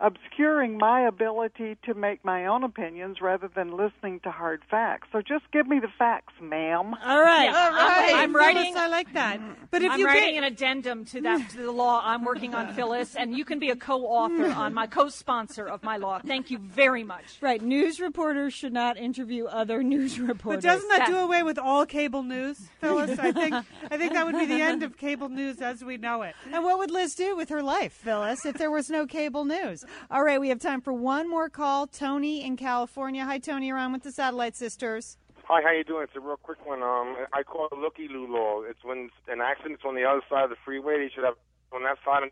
obscuring 0.00 0.76
my 0.76 1.06
ability 1.06 1.76
to 1.84 1.94
make 1.94 2.24
my 2.24 2.46
own 2.46 2.64
opinions 2.64 3.20
rather 3.20 3.48
than 3.48 3.76
listening 3.76 4.20
to 4.20 4.30
hard 4.30 4.62
facts. 4.70 5.08
So 5.12 5.22
just 5.22 5.44
give 5.52 5.66
me 5.68 5.78
the 5.78 5.88
facts, 5.98 6.32
ma'am. 6.42 6.94
All 7.04 7.22
right. 7.22 7.44
Yeah, 7.44 7.70
I'm, 7.72 8.16
I'm 8.16 8.36
writing. 8.36 8.76
I 8.76 8.88
like 8.88 9.12
that. 9.14 9.40
But 9.70 9.82
if 9.82 9.92
I'm 9.92 10.00
you 10.00 10.06
writing 10.06 10.34
get- 10.34 10.38
an 10.38 10.44
addendum 10.44 11.04
to 11.06 11.20
that 11.22 11.50
to 11.50 11.58
the 11.58 11.70
law 11.72 12.00
I'm 12.04 12.24
working 12.24 12.54
on, 12.54 12.74
Phyllis, 12.74 13.14
and 13.14 13.36
you 13.36 13.44
can 13.44 13.58
be 13.58 13.70
a 13.70 13.76
co-author 13.76 14.46
on 14.48 14.74
my 14.74 14.86
co-sponsor 14.86 15.66
of 15.68 15.82
my 15.82 15.96
law. 15.96 16.18
Thank 16.24 16.50
you 16.50 16.58
very 16.58 17.04
much. 17.04 17.38
Right. 17.40 17.62
News 17.62 18.00
reporters 18.00 18.52
should 18.52 18.72
not 18.72 18.96
interview 18.96 19.44
other 19.46 19.82
news 19.82 20.18
reporters. 20.18 20.64
But 20.64 20.68
doesn't 20.70 20.88
that 20.88 21.06
do 21.06 21.18
away 21.18 21.42
with 21.42 21.58
all 21.58 21.86
cable 21.86 22.22
news, 22.24 22.58
Phyllis? 22.80 23.18
I 23.18 23.32
think 23.32 23.54
I 23.90 23.96
think 23.96 24.12
that 24.14 24.26
would 24.26 24.38
be 24.38 24.46
the 24.46 24.60
end 24.60 24.82
of 24.82 24.96
cable 24.98 25.28
news 25.28 25.60
as 25.60 25.84
we 25.84 25.96
know 25.98 26.22
it. 26.22 26.34
And 26.52 26.64
what 26.64 26.78
would 26.78 26.90
Liz 26.90 27.14
do 27.14 27.36
with 27.36 27.48
her 27.50 27.62
life, 27.62 27.92
Phyllis, 27.92 28.44
if 28.44 28.56
there 28.58 28.70
was 28.70 28.90
no 28.90 29.06
cable 29.06 29.44
news? 29.44 29.83
All 30.10 30.22
right, 30.22 30.40
we 30.40 30.48
have 30.48 30.58
time 30.58 30.80
for 30.80 30.92
one 30.92 31.28
more 31.28 31.48
call. 31.48 31.86
Tony 31.86 32.44
in 32.44 32.56
California. 32.56 33.24
Hi, 33.24 33.38
Tony. 33.38 33.68
You're 33.68 33.78
on 33.78 33.92
with 33.92 34.02
the 34.02 34.12
Satellite 34.12 34.56
Sisters. 34.56 35.18
Hi, 35.44 35.60
how 35.62 35.72
you 35.72 35.84
doing? 35.84 36.04
It's 36.04 36.16
a 36.16 36.20
real 36.20 36.36
quick 36.36 36.64
one. 36.64 36.82
Um, 36.82 37.16
I 37.32 37.42
call 37.42 37.68
it 37.70 37.76
looky 37.76 38.08
loo 38.08 38.26
law. 38.26 38.62
It's 38.62 38.82
when 38.82 39.10
an 39.28 39.40
accident's 39.40 39.84
on 39.84 39.94
the 39.94 40.04
other 40.04 40.22
side 40.30 40.44
of 40.44 40.50
the 40.50 40.56
freeway. 40.64 40.98
They 40.98 41.10
should 41.14 41.24
have 41.24 41.34
on 41.72 41.82
that 41.82 41.98
side. 42.04 42.22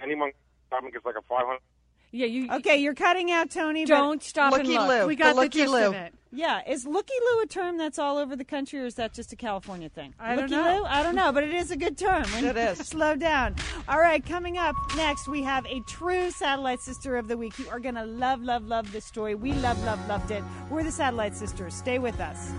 Anyone 0.00 0.32
gets 0.92 1.04
like 1.04 1.16
a 1.16 1.22
five 1.22 1.46
hundred. 1.46 1.60
Yeah, 2.10 2.26
you. 2.26 2.50
Okay, 2.50 2.78
you're 2.78 2.94
cutting 2.94 3.30
out, 3.30 3.50
Tony. 3.50 3.84
Don't 3.84 4.22
stop 4.22 4.54
and 4.54 4.66
look. 4.66 4.88
Lou, 4.88 5.06
We 5.06 5.16
got 5.16 5.34
the, 5.34 5.42
looky 5.42 5.58
gist 5.60 5.72
Lou. 5.72 5.86
of 5.88 5.94
it. 5.94 6.14
Yeah, 6.30 6.60
is 6.68 6.86
looky 6.86 7.14
loo 7.32 7.42
a 7.42 7.46
term 7.46 7.78
that's 7.78 7.98
all 7.98 8.18
over 8.18 8.36
the 8.36 8.44
country, 8.44 8.80
or 8.80 8.84
is 8.84 8.96
that 8.96 9.14
just 9.14 9.32
a 9.32 9.36
California 9.36 9.88
thing? 9.88 10.14
I 10.20 10.34
don't 10.34 10.42
looky 10.50 10.56
know. 10.56 10.78
loo? 10.80 10.84
I 10.84 11.02
don't 11.02 11.14
know, 11.14 11.32
but 11.32 11.42
it 11.42 11.54
is 11.54 11.70
a 11.70 11.76
good 11.76 11.96
term. 11.96 12.24
It 12.36 12.56
is. 12.56 12.78
Slow 12.86 13.16
down. 13.16 13.56
All 13.88 13.98
right, 13.98 14.24
coming 14.24 14.58
up 14.58 14.74
next, 14.96 15.26
we 15.26 15.42
have 15.42 15.64
a 15.66 15.80
true 15.88 16.30
satellite 16.30 16.80
sister 16.80 17.16
of 17.16 17.28
the 17.28 17.36
week. 17.36 17.58
You 17.58 17.68
are 17.70 17.80
gonna 17.80 18.04
love, 18.04 18.42
love, 18.42 18.64
love 18.66 18.92
this 18.92 19.06
story. 19.06 19.34
We 19.34 19.52
love, 19.54 19.82
love, 19.84 20.06
loved 20.06 20.30
it. 20.30 20.44
We're 20.70 20.82
the 20.84 20.92
satellite 20.92 21.34
sisters. 21.34 21.74
Stay 21.74 21.98
with 21.98 22.20
us. 22.20 22.50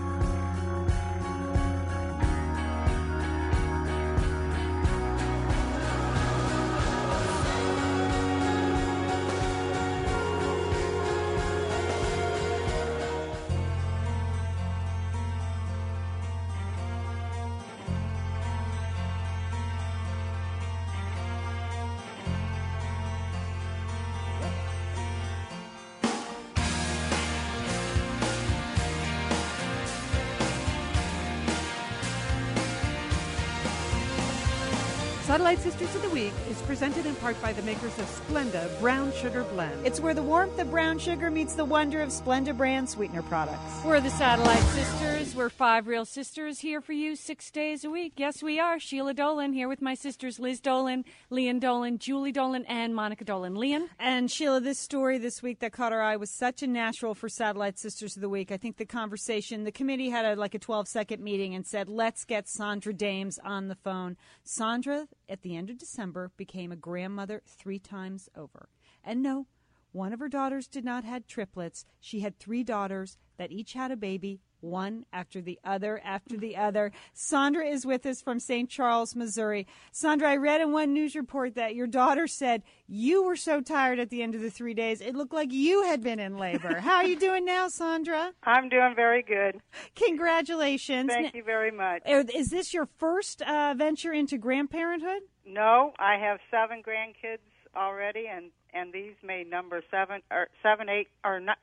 Presented 36.70 37.04
in 37.04 37.16
part 37.16 37.42
by 37.42 37.52
the 37.52 37.62
makers 37.62 37.98
of 37.98 38.04
Splenda 38.04 38.78
Brown 38.78 39.12
Sugar 39.14 39.42
Blend. 39.42 39.84
It's 39.84 39.98
where 39.98 40.14
the 40.14 40.22
warmth 40.22 40.56
of 40.60 40.70
brown 40.70 41.00
sugar 41.00 41.28
meets 41.28 41.54
the 41.54 41.64
wonder 41.64 42.00
of 42.00 42.10
Splenda 42.10 42.56
brand 42.56 42.88
sweetener 42.88 43.22
products. 43.22 43.58
We're 43.84 44.00
the 44.00 44.08
Satellite 44.08 44.62
Sisters. 44.62 45.34
We're 45.34 45.48
five 45.48 45.88
real 45.88 46.04
sisters 46.04 46.60
here 46.60 46.80
for 46.80 46.92
you 46.92 47.16
six 47.16 47.50
days 47.50 47.84
a 47.84 47.90
week. 47.90 48.12
Yes, 48.18 48.40
we 48.40 48.60
are. 48.60 48.78
Sheila 48.78 49.14
Dolan 49.14 49.52
here 49.52 49.66
with 49.66 49.82
my 49.82 49.94
sisters 49.94 50.38
Liz 50.38 50.60
Dolan, 50.60 51.04
Lian 51.28 51.58
Dolan, 51.58 51.98
Julie 51.98 52.30
Dolan, 52.30 52.64
and 52.66 52.94
Monica 52.94 53.24
Dolan. 53.24 53.56
Lian? 53.56 53.88
And 53.98 54.30
Sheila, 54.30 54.60
this 54.60 54.78
story 54.78 55.18
this 55.18 55.42
week 55.42 55.58
that 55.58 55.72
caught 55.72 55.92
our 55.92 56.00
eye 56.00 56.16
was 56.16 56.30
such 56.30 56.62
a 56.62 56.68
natural 56.68 57.16
for 57.16 57.28
Satellite 57.28 57.80
Sisters 57.80 58.14
of 58.14 58.22
the 58.22 58.28
Week. 58.28 58.52
I 58.52 58.56
think 58.56 58.76
the 58.76 58.86
conversation, 58.86 59.64
the 59.64 59.72
committee 59.72 60.10
had 60.10 60.24
a, 60.24 60.36
like 60.36 60.54
a 60.54 60.60
12 60.60 60.86
second 60.86 61.20
meeting 61.20 61.52
and 61.52 61.66
said, 61.66 61.88
let's 61.88 62.24
get 62.24 62.48
Sandra 62.48 62.92
Dames 62.92 63.40
on 63.44 63.66
the 63.66 63.74
phone. 63.74 64.16
Sandra, 64.44 65.08
at 65.28 65.42
the 65.42 65.56
end 65.56 65.68
of 65.68 65.76
December, 65.76 66.30
became 66.36 66.59
a 66.70 66.76
grandmother 66.76 67.42
three 67.46 67.78
times 67.78 68.28
over. 68.36 68.68
And 69.02 69.22
no, 69.22 69.46
one 69.92 70.12
of 70.12 70.20
her 70.20 70.28
daughters 70.28 70.68
did 70.68 70.84
not 70.84 71.04
had 71.04 71.26
triplets. 71.26 71.84
She 71.98 72.20
had 72.20 72.38
three 72.38 72.62
daughters 72.62 73.18
that 73.38 73.50
each 73.50 73.72
had 73.72 73.90
a 73.90 73.96
baby, 73.96 74.40
one 74.60 75.04
after 75.12 75.40
the 75.40 75.58
other 75.64 76.00
after 76.04 76.36
the 76.36 76.56
other. 76.56 76.92
Sandra 77.12 77.66
is 77.66 77.84
with 77.86 78.04
us 78.06 78.20
from 78.22 78.38
St. 78.38 78.68
Charles, 78.68 79.16
Missouri. 79.16 79.66
Sandra, 79.90 80.30
I 80.30 80.36
read 80.36 80.60
in 80.60 80.72
one 80.72 80.92
news 80.92 81.16
report 81.16 81.54
that 81.54 81.74
your 81.74 81.86
daughter 81.86 82.26
said 82.26 82.62
you 82.86 83.24
were 83.24 83.36
so 83.36 83.60
tired 83.60 83.98
at 83.98 84.10
the 84.10 84.22
end 84.22 84.34
of 84.34 84.42
the 84.42 84.50
three 84.50 84.74
days, 84.74 85.00
it 85.00 85.16
looked 85.16 85.32
like 85.32 85.52
you 85.52 85.84
had 85.84 86.02
been 86.02 86.20
in 86.20 86.36
labor. 86.36 86.78
How 86.80 86.96
are 86.96 87.06
you 87.06 87.16
doing 87.16 87.44
now, 87.44 87.68
Sandra? 87.68 88.32
I'm 88.44 88.68
doing 88.68 88.94
very 88.94 89.22
good. 89.22 89.60
Congratulations. 89.96 91.10
Thank 91.12 91.34
you 91.34 91.42
very 91.42 91.70
much. 91.70 92.02
Is 92.06 92.50
this 92.50 92.74
your 92.74 92.86
first 92.98 93.42
uh, 93.42 93.74
venture 93.76 94.12
into 94.12 94.38
grandparenthood? 94.38 95.20
No, 95.46 95.92
I 95.98 96.16
have 96.16 96.38
seven 96.50 96.82
grandkids 96.82 97.38
already, 97.76 98.26
and 98.28 98.50
and 98.72 98.92
these 98.92 99.14
may 99.22 99.44
number 99.44 99.82
seven 99.90 100.20
or 100.30 100.48
seven, 100.62 100.88
eight 100.88 101.08
or 101.24 101.40
not, 101.40 101.58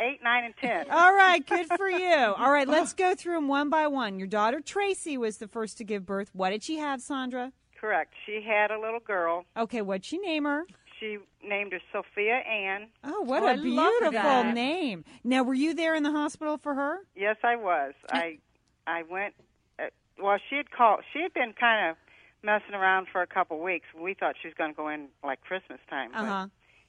eight, 0.00 0.20
nine, 0.22 0.44
and 0.44 0.54
ten. 0.60 0.90
All 0.90 1.14
right, 1.14 1.44
good 1.46 1.66
for 1.76 1.88
you. 1.90 2.14
All 2.14 2.50
right, 2.52 2.68
let's 2.68 2.92
go 2.92 3.14
through 3.14 3.34
them 3.34 3.48
one 3.48 3.70
by 3.70 3.86
one. 3.86 4.18
Your 4.18 4.28
daughter 4.28 4.60
Tracy 4.60 5.16
was 5.16 5.38
the 5.38 5.48
first 5.48 5.78
to 5.78 5.84
give 5.84 6.04
birth. 6.04 6.30
What 6.32 6.50
did 6.50 6.62
she 6.62 6.76
have, 6.78 7.00
Sandra? 7.00 7.52
Correct. 7.80 8.12
She 8.26 8.42
had 8.46 8.70
a 8.70 8.78
little 8.80 9.00
girl. 9.00 9.44
Okay, 9.56 9.82
what'd 9.82 10.04
she 10.04 10.18
name 10.18 10.44
her? 10.44 10.64
She 11.00 11.18
named 11.44 11.72
her 11.72 11.80
Sophia 11.90 12.36
Ann. 12.36 12.86
Oh, 13.02 13.22
what 13.22 13.42
Oh, 13.42 13.46
a 13.46 13.50
I 13.52 13.56
beautiful 13.56 14.44
name. 14.52 15.04
Now, 15.24 15.42
were 15.42 15.54
you 15.54 15.74
there 15.74 15.96
in 15.96 16.04
the 16.04 16.12
hospital 16.12 16.58
for 16.58 16.74
her? 16.74 16.98
Yes, 17.16 17.36
I 17.42 17.56
was. 17.56 17.94
I 18.12 18.38
I 18.86 19.02
went. 19.04 19.34
Uh, 19.80 19.86
well, 20.22 20.38
she 20.48 20.56
had 20.56 20.70
called. 20.70 21.00
She 21.12 21.20
had 21.22 21.34
been 21.34 21.54
kind 21.58 21.90
of 21.90 21.96
messing 22.42 22.74
around 22.74 23.06
for 23.10 23.22
a 23.22 23.26
couple 23.26 23.60
weeks. 23.60 23.86
We 23.98 24.14
thought 24.14 24.34
she 24.40 24.48
was 24.48 24.54
going 24.56 24.72
to 24.72 24.76
go 24.76 24.88
in 24.88 25.08
like 25.24 25.40
Christmas 25.42 25.78
time. 25.88 26.10
but 26.12 26.18
Uh 26.20 26.26
huh. 26.26 26.46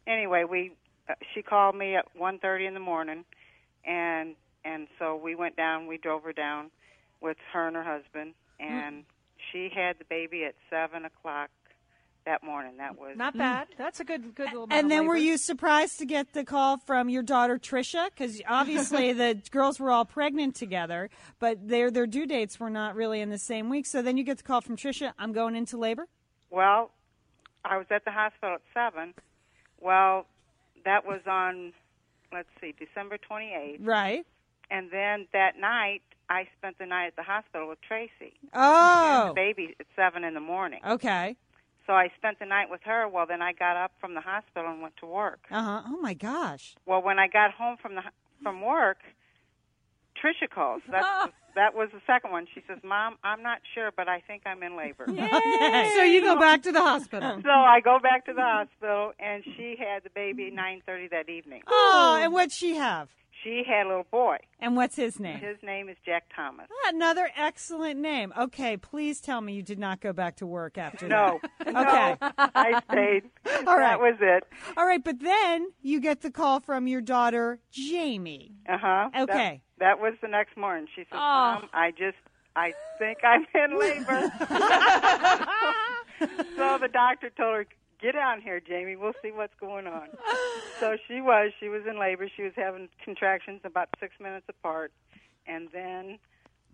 anyway, 0.07 0.43
we 0.43 0.71
uh, 1.09 1.13
she 1.33 1.41
called 1.41 1.75
me 1.75 1.95
at 1.95 2.05
one 2.15 2.39
thirty 2.39 2.65
in 2.65 2.73
the 2.73 2.79
morning, 2.79 3.25
and 3.85 4.35
and 4.65 4.87
so 4.99 5.15
we 5.15 5.35
went 5.35 5.55
down. 5.55 5.87
We 5.87 5.97
drove 5.97 6.23
her 6.23 6.33
down 6.33 6.71
with 7.21 7.37
her 7.51 7.67
and 7.67 7.75
her 7.75 7.83
husband, 7.83 8.33
and 8.59 9.03
she 9.51 9.69
had 9.73 9.99
the 9.99 10.05
baby 10.05 10.45
at 10.45 10.55
seven 10.69 11.05
o'clock 11.05 11.49
that 12.25 12.43
morning. 12.43 12.77
That 12.77 12.97
was 12.97 13.17
Not 13.17 13.35
mm. 13.35 13.39
bad. 13.39 13.67
That's 13.77 13.99
a 13.99 14.03
good 14.03 14.35
good 14.35 14.47
little. 14.47 14.63
amount 14.63 14.73
And 14.73 14.85
of 14.85 14.89
then 14.89 15.07
were 15.07 15.17
you 15.17 15.37
surprised 15.37 15.99
to 15.99 16.05
get 16.05 16.33
the 16.33 16.43
call 16.43 16.77
from 16.77 17.09
your 17.09 17.23
daughter 17.23 17.57
Trisha? 17.57 18.09
Because 18.09 18.41
obviously 18.47 19.13
the 19.13 19.41
girls 19.51 19.79
were 19.79 19.91
all 19.91 20.05
pregnant 20.05 20.55
together, 20.55 21.09
but 21.39 21.67
their 21.67 21.91
their 21.91 22.07
due 22.07 22.25
dates 22.25 22.59
were 22.59 22.69
not 22.69 22.95
really 22.95 23.21
in 23.21 23.29
the 23.29 23.37
same 23.37 23.69
week. 23.69 23.85
So 23.85 24.01
then 24.01 24.17
you 24.17 24.23
get 24.23 24.37
the 24.37 24.43
call 24.43 24.61
from 24.61 24.77
Trisha. 24.77 25.13
I'm 25.17 25.33
going 25.33 25.55
into 25.55 25.77
labor. 25.77 26.07
Well, 26.49 26.91
I 27.65 27.77
was 27.77 27.87
at 27.89 28.05
the 28.05 28.11
hospital 28.11 28.55
at 28.55 28.61
seven. 28.73 29.13
Well, 29.79 30.25
that 30.85 31.05
was 31.05 31.21
on, 31.27 31.73
let's 32.31 32.47
see, 32.61 32.73
December 32.77 33.17
twenty 33.17 33.53
eighth, 33.53 33.81
Right. 33.81 34.25
and 34.69 34.89
then 34.91 35.27
that 35.33 35.57
night 35.59 36.01
I 36.29 36.47
spent 36.57 36.77
the 36.79 36.85
night 36.85 37.07
at 37.07 37.15
the 37.15 37.23
hospital 37.23 37.67
with 37.67 37.79
Tracy. 37.81 38.33
Oh. 38.53 39.21
And 39.21 39.29
the 39.31 39.33
baby 39.33 39.75
at 39.79 39.85
seven 39.95 40.23
in 40.23 40.33
the 40.33 40.39
morning. 40.39 40.79
Okay. 40.87 41.35
So 41.85 41.93
I 41.93 42.09
spent 42.17 42.39
the 42.39 42.45
night 42.45 42.69
with 42.69 42.81
her. 42.85 43.07
Well, 43.09 43.25
then 43.27 43.41
I 43.41 43.51
got 43.53 43.75
up 43.75 43.91
from 43.99 44.13
the 44.13 44.21
hospital 44.21 44.71
and 44.71 44.81
went 44.81 44.95
to 44.97 45.05
work. 45.05 45.41
Uh 45.51 45.61
huh. 45.61 45.81
Oh 45.87 45.97
my 46.01 46.13
gosh. 46.13 46.75
Well, 46.85 47.01
when 47.01 47.19
I 47.19 47.27
got 47.27 47.51
home 47.51 47.75
from 47.81 47.95
the 47.95 48.01
from 48.41 48.61
work, 48.61 48.97
Trisha 50.15 50.49
calls. 50.49 50.81
That's 50.91 51.05
Oh. 51.05 51.29
that 51.55 51.75
was 51.75 51.89
the 51.93 52.01
second 52.07 52.31
one. 52.31 52.47
She 52.53 52.61
says, 52.67 52.79
"Mom, 52.83 53.17
I'm 53.23 53.43
not 53.43 53.59
sure, 53.75 53.91
but 53.95 54.07
I 54.07 54.21
think 54.21 54.43
I'm 54.45 54.63
in 54.63 54.75
labor." 54.77 55.05
So 55.95 56.03
you 56.03 56.21
go 56.21 56.39
back 56.39 56.63
to 56.63 56.71
the 56.71 56.81
hospital. 56.81 57.39
So 57.43 57.49
I 57.49 57.79
go 57.81 57.99
back 58.01 58.25
to 58.25 58.33
the 58.33 58.41
hospital, 58.41 59.11
and 59.19 59.43
she 59.43 59.75
had 59.77 60.03
the 60.03 60.09
baby 60.09 60.51
9:30 60.55 61.09
that 61.11 61.29
evening. 61.29 61.61
Oh, 61.67 62.19
and 62.21 62.33
what'd 62.33 62.51
she 62.51 62.75
have? 62.75 63.09
She 63.43 63.63
had 63.67 63.85
a 63.85 63.89
little 63.89 64.05
boy. 64.09 64.37
And 64.59 64.77
what's 64.77 64.95
his 64.95 65.19
name? 65.19 65.39
His 65.39 65.57
name 65.61 65.89
is 65.89 65.97
Jack 66.05 66.23
Thomas. 66.33 66.67
Another 66.87 67.29
excellent 67.37 67.99
name. 67.99 68.31
Okay, 68.39 68.77
please 68.77 69.19
tell 69.19 69.41
me 69.41 69.53
you 69.53 69.61
did 69.63 69.79
not 69.79 69.99
go 69.99 70.13
back 70.13 70.37
to 70.37 70.45
work 70.45 70.77
after 70.77 71.07
No. 71.07 71.39
that. 71.59 71.67
No. 71.73 71.81
Okay. 71.81 72.15
I 72.55 72.81
stayed. 72.91 73.23
All 73.67 73.77
right. 73.77 73.97
That 73.97 73.99
was 73.99 74.15
it. 74.21 74.43
All 74.77 74.85
right, 74.85 75.03
but 75.03 75.19
then 75.19 75.67
you 75.81 75.99
get 75.99 76.21
the 76.21 76.31
call 76.31 76.59
from 76.61 76.87
your 76.87 77.01
daughter 77.01 77.59
Jamie. 77.71 78.53
Uh 78.69 78.77
huh. 78.77 79.09
Okay. 79.23 79.61
That, 79.79 79.97
that 79.97 79.99
was 79.99 80.13
the 80.21 80.27
next 80.29 80.55
morning. 80.55 80.87
She 80.95 81.01
said, 81.01 81.17
Oh. 81.17 81.59
"Mom, 81.61 81.69
I 81.73 81.91
just, 81.91 82.17
I 82.55 82.73
think 82.99 83.17
I'm 83.23 83.45
in 83.55 83.79
labor." 83.79 84.31
so 86.55 86.77
the 86.79 86.89
doctor 86.91 87.29
told 87.31 87.55
her, 87.55 87.65
"Get 88.03 88.13
down 88.13 88.41
here, 88.41 88.59
Jamie. 88.59 88.95
We'll 88.95 89.15
see 89.21 89.31
what's 89.31 89.55
going 89.59 89.87
on." 89.87 90.09
so 90.79 90.97
she 91.07 91.21
was. 91.21 91.51
She 91.59 91.69
was 91.69 91.81
in 91.89 91.97
labor. 91.97 92.27
She 92.35 92.43
was 92.43 92.53
having 92.55 92.89
contractions 93.03 93.61
about 93.63 93.87
six 93.99 94.13
minutes 94.19 94.45
apart, 94.49 94.91
and 95.47 95.69
then 95.73 96.19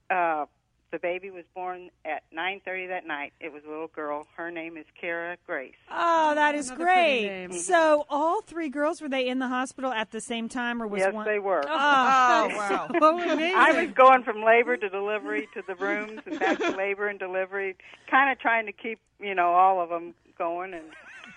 uh, 0.10 0.46
the 0.92 1.00
baby 1.00 1.30
was 1.30 1.44
born 1.54 1.90
at 2.06 2.24
9:30 2.36 2.88
that 2.90 3.06
night. 3.06 3.34
It 3.40 3.54
was 3.54 3.64
a 3.66 3.70
little 3.70 3.88
girl. 3.88 4.26
Her 4.36 4.50
name 4.52 4.78
is 4.78 4.86
Kara 5.00 5.38
Grace. 5.46 5.76
Oh, 5.92 6.34
that 6.36 6.56
is 6.56 6.70
Another 6.70 6.84
great. 6.84 7.54
So, 7.54 8.06
all 8.10 8.42
three 8.42 8.70
girls 8.70 9.02
were 9.02 9.10
they 9.10 9.28
in 9.28 9.40
the 9.40 9.48
hospital 9.48 9.92
at 9.92 10.12
the 10.12 10.22
same 10.22 10.50
time, 10.50 10.82
or 10.82 10.88
was 10.88 11.00
yes, 11.00 11.14
one? 11.14 11.26
they 11.26 11.40
were. 11.40 11.64
Oh, 11.64 11.70
wow. 11.70 12.90
Oh, 13.02 13.20
amazing. 13.20 13.56
I 13.56 13.84
was 13.84 13.92
going 13.94 14.24
from 14.24 14.44
labor 14.44 14.78
to 14.78 14.90
delivery 14.90 15.48
to 15.54 15.64
the 15.66 15.76
rooms 15.76 16.22
and 16.26 16.40
back 16.40 16.58
to 16.58 16.72
labor 16.72 17.08
and 17.08 17.20
delivery, 17.20 17.76
kind 18.10 18.32
of 18.32 18.40
trying 18.40 18.66
to 18.66 18.72
keep, 18.72 19.00
you 19.20 19.36
know, 19.36 19.50
all 19.54 19.82
of 19.82 19.90
them 19.90 20.14
going. 20.38 20.74
And 20.74 20.86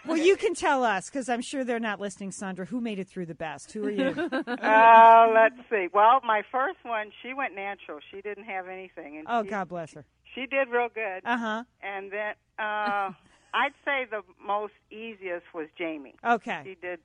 Well, 0.06 0.16
you 0.16 0.36
can 0.36 0.54
tell 0.54 0.84
us 0.84 1.08
because 1.08 1.28
I'm 1.28 1.40
sure 1.42 1.64
they're 1.64 1.78
not 1.80 2.00
listening, 2.00 2.32
Sandra. 2.32 2.66
Who 2.66 2.80
made 2.80 2.98
it 2.98 3.08
through 3.08 3.26
the 3.26 3.34
best? 3.34 3.72
Who 3.72 3.84
are 3.84 3.90
you? 3.90 4.08
uh, 4.46 5.28
let's 5.32 5.56
see. 5.70 5.88
Well, 5.92 6.20
my 6.24 6.42
first 6.50 6.78
one, 6.82 7.12
she 7.22 7.34
went 7.34 7.54
natural. 7.54 7.98
She 8.10 8.20
didn't 8.20 8.44
have 8.44 8.68
anything, 8.68 9.18
and 9.18 9.26
oh, 9.28 9.44
she, 9.44 9.50
God 9.50 9.68
bless 9.68 9.92
her. 9.94 10.04
she 10.34 10.46
did 10.46 10.68
real 10.68 10.88
good. 10.92 11.22
Uh 11.24 11.36
huh. 11.36 11.64
And 11.82 12.10
then 12.10 12.34
uh, 12.58 13.12
I'd 13.54 13.74
say 13.84 14.06
the 14.10 14.22
most 14.44 14.72
easiest 14.90 15.46
was 15.54 15.68
Jamie. 15.78 16.14
Okay. 16.24 16.62
She 16.64 16.74
did. 16.80 16.98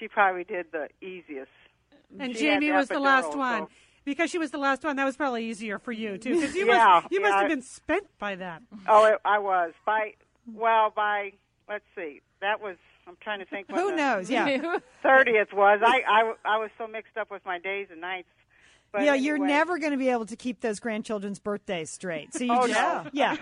She 0.00 0.08
probably 0.08 0.44
did 0.44 0.66
the 0.72 0.88
easiest. 1.00 1.50
And 2.18 2.34
She 2.34 2.42
Jamie 2.42 2.72
was 2.72 2.88
the 2.88 2.98
last 3.00 3.36
one. 3.36 3.64
so- 3.64 3.70
Because 4.04 4.30
she 4.30 4.38
was 4.38 4.50
the 4.50 4.58
last 4.58 4.82
one, 4.84 4.96
that 4.96 5.04
was 5.04 5.16
probably 5.16 5.46
easier 5.46 5.78
for 5.78 5.92
you 5.92 6.18
too. 6.18 6.34
Because 6.34 6.54
you 6.54 6.66
Yeah, 6.66 7.00
must 7.02 7.12
you 7.12 7.20
must 7.20 7.34
have 7.34 7.48
been 7.48 7.62
spent 7.62 8.06
by 8.18 8.34
that. 8.36 8.62
Oh, 8.88 9.04
it, 9.06 9.18
I 9.24 9.38
was 9.38 9.72
by. 9.86 10.14
Well, 10.52 10.92
by 10.94 11.32
let's 11.68 11.84
see. 11.94 12.20
That 12.40 12.60
was. 12.60 12.76
I'm 13.06 13.16
trying 13.20 13.40
to 13.40 13.44
think. 13.44 13.70
Who 13.70 13.94
knows? 13.94 14.30
Yeah. 14.30 14.78
Thirtieth 15.02 15.52
was. 15.52 15.80
I, 15.84 16.02
I 16.08 16.34
I 16.44 16.58
was 16.58 16.70
so 16.78 16.86
mixed 16.86 17.16
up 17.18 17.30
with 17.30 17.44
my 17.44 17.58
days 17.58 17.88
and 17.90 18.00
nights. 18.00 18.28
But 18.92 19.02
yeah, 19.02 19.14
you're 19.14 19.38
never 19.38 19.78
going 19.78 19.90
to 19.90 19.98
be 19.98 20.08
able 20.08 20.24
to 20.26 20.36
keep 20.36 20.60
those 20.60 20.78
grandchildren's 20.78 21.40
birthdays 21.40 21.90
straight. 21.90 22.32
So 22.32 22.44
you 22.44 22.52
Oh, 22.52 22.68
just, 22.68 22.80
no. 22.80 23.10
yeah. 23.12 23.34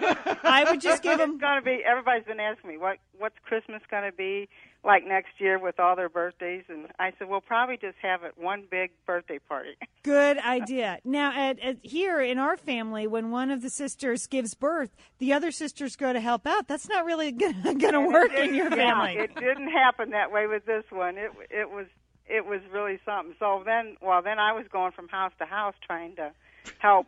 I 0.43 0.65
would 0.71 0.81
just 0.81 1.03
give 1.03 1.19
them. 1.19 1.33
It's 1.33 1.41
gonna 1.43 1.61
be. 1.61 1.83
Everybody's 1.85 2.25
been 2.25 2.41
asking 2.41 2.71
me 2.71 2.79
what 2.79 2.97
what's 3.19 3.37
Christmas 3.45 3.83
gonna 3.91 4.13
be 4.13 4.49
like 4.85 5.07
next 5.07 5.33
year 5.39 5.59
with 5.59 5.79
all 5.79 5.95
their 5.95 6.09
birthdays, 6.09 6.65
and 6.69 6.89
I 6.99 7.13
said, 7.19 7.29
we'll 7.29 7.41
probably 7.41 7.77
just 7.77 7.97
have 8.03 8.25
it 8.25 8.33
one 8.37 8.65
big 8.69 8.91
birthday 9.07 9.39
party. 9.39 9.77
Good 10.03 10.39
idea. 10.39 10.99
Now, 11.05 11.33
at, 11.33 11.61
at 11.61 11.77
here 11.83 12.21
in 12.21 12.39
our 12.39 12.57
family, 12.57 13.07
when 13.07 13.31
one 13.31 13.51
of 13.51 13.63
the 13.63 13.71
sisters 13.71 14.27
gives 14.27 14.55
birth, 14.55 14.91
the 15.19 15.33
other 15.33 15.53
sisters 15.53 15.95
go 15.95 16.13
to 16.13 16.21
help 16.21 16.47
out. 16.47 16.67
That's 16.67 16.89
not 16.89 17.05
really 17.05 17.31
going 17.33 17.79
to 17.79 18.01
work 18.01 18.33
in 18.33 18.55
your 18.55 18.71
yeah, 18.77 18.77
family. 18.77 19.23
it 19.23 19.35
didn't 19.37 19.71
happen 19.71 20.11
that 20.11 20.33
way 20.33 20.49
with 20.49 20.67
this 20.67 20.85
one. 20.91 21.17
It 21.17 21.31
it 21.51 21.71
was 21.71 21.87
it 22.27 22.45
was 22.45 22.61
really 22.73 22.99
something. 23.05 23.35
So 23.39 23.63
then, 23.65 23.97
well, 24.01 24.23
then 24.23 24.39
I 24.39 24.53
was 24.53 24.67
going 24.73 24.93
from 24.93 25.09
house 25.09 25.33
to 25.39 25.45
house 25.45 25.75
trying 25.87 26.17
to 26.17 26.33
help 26.79 27.07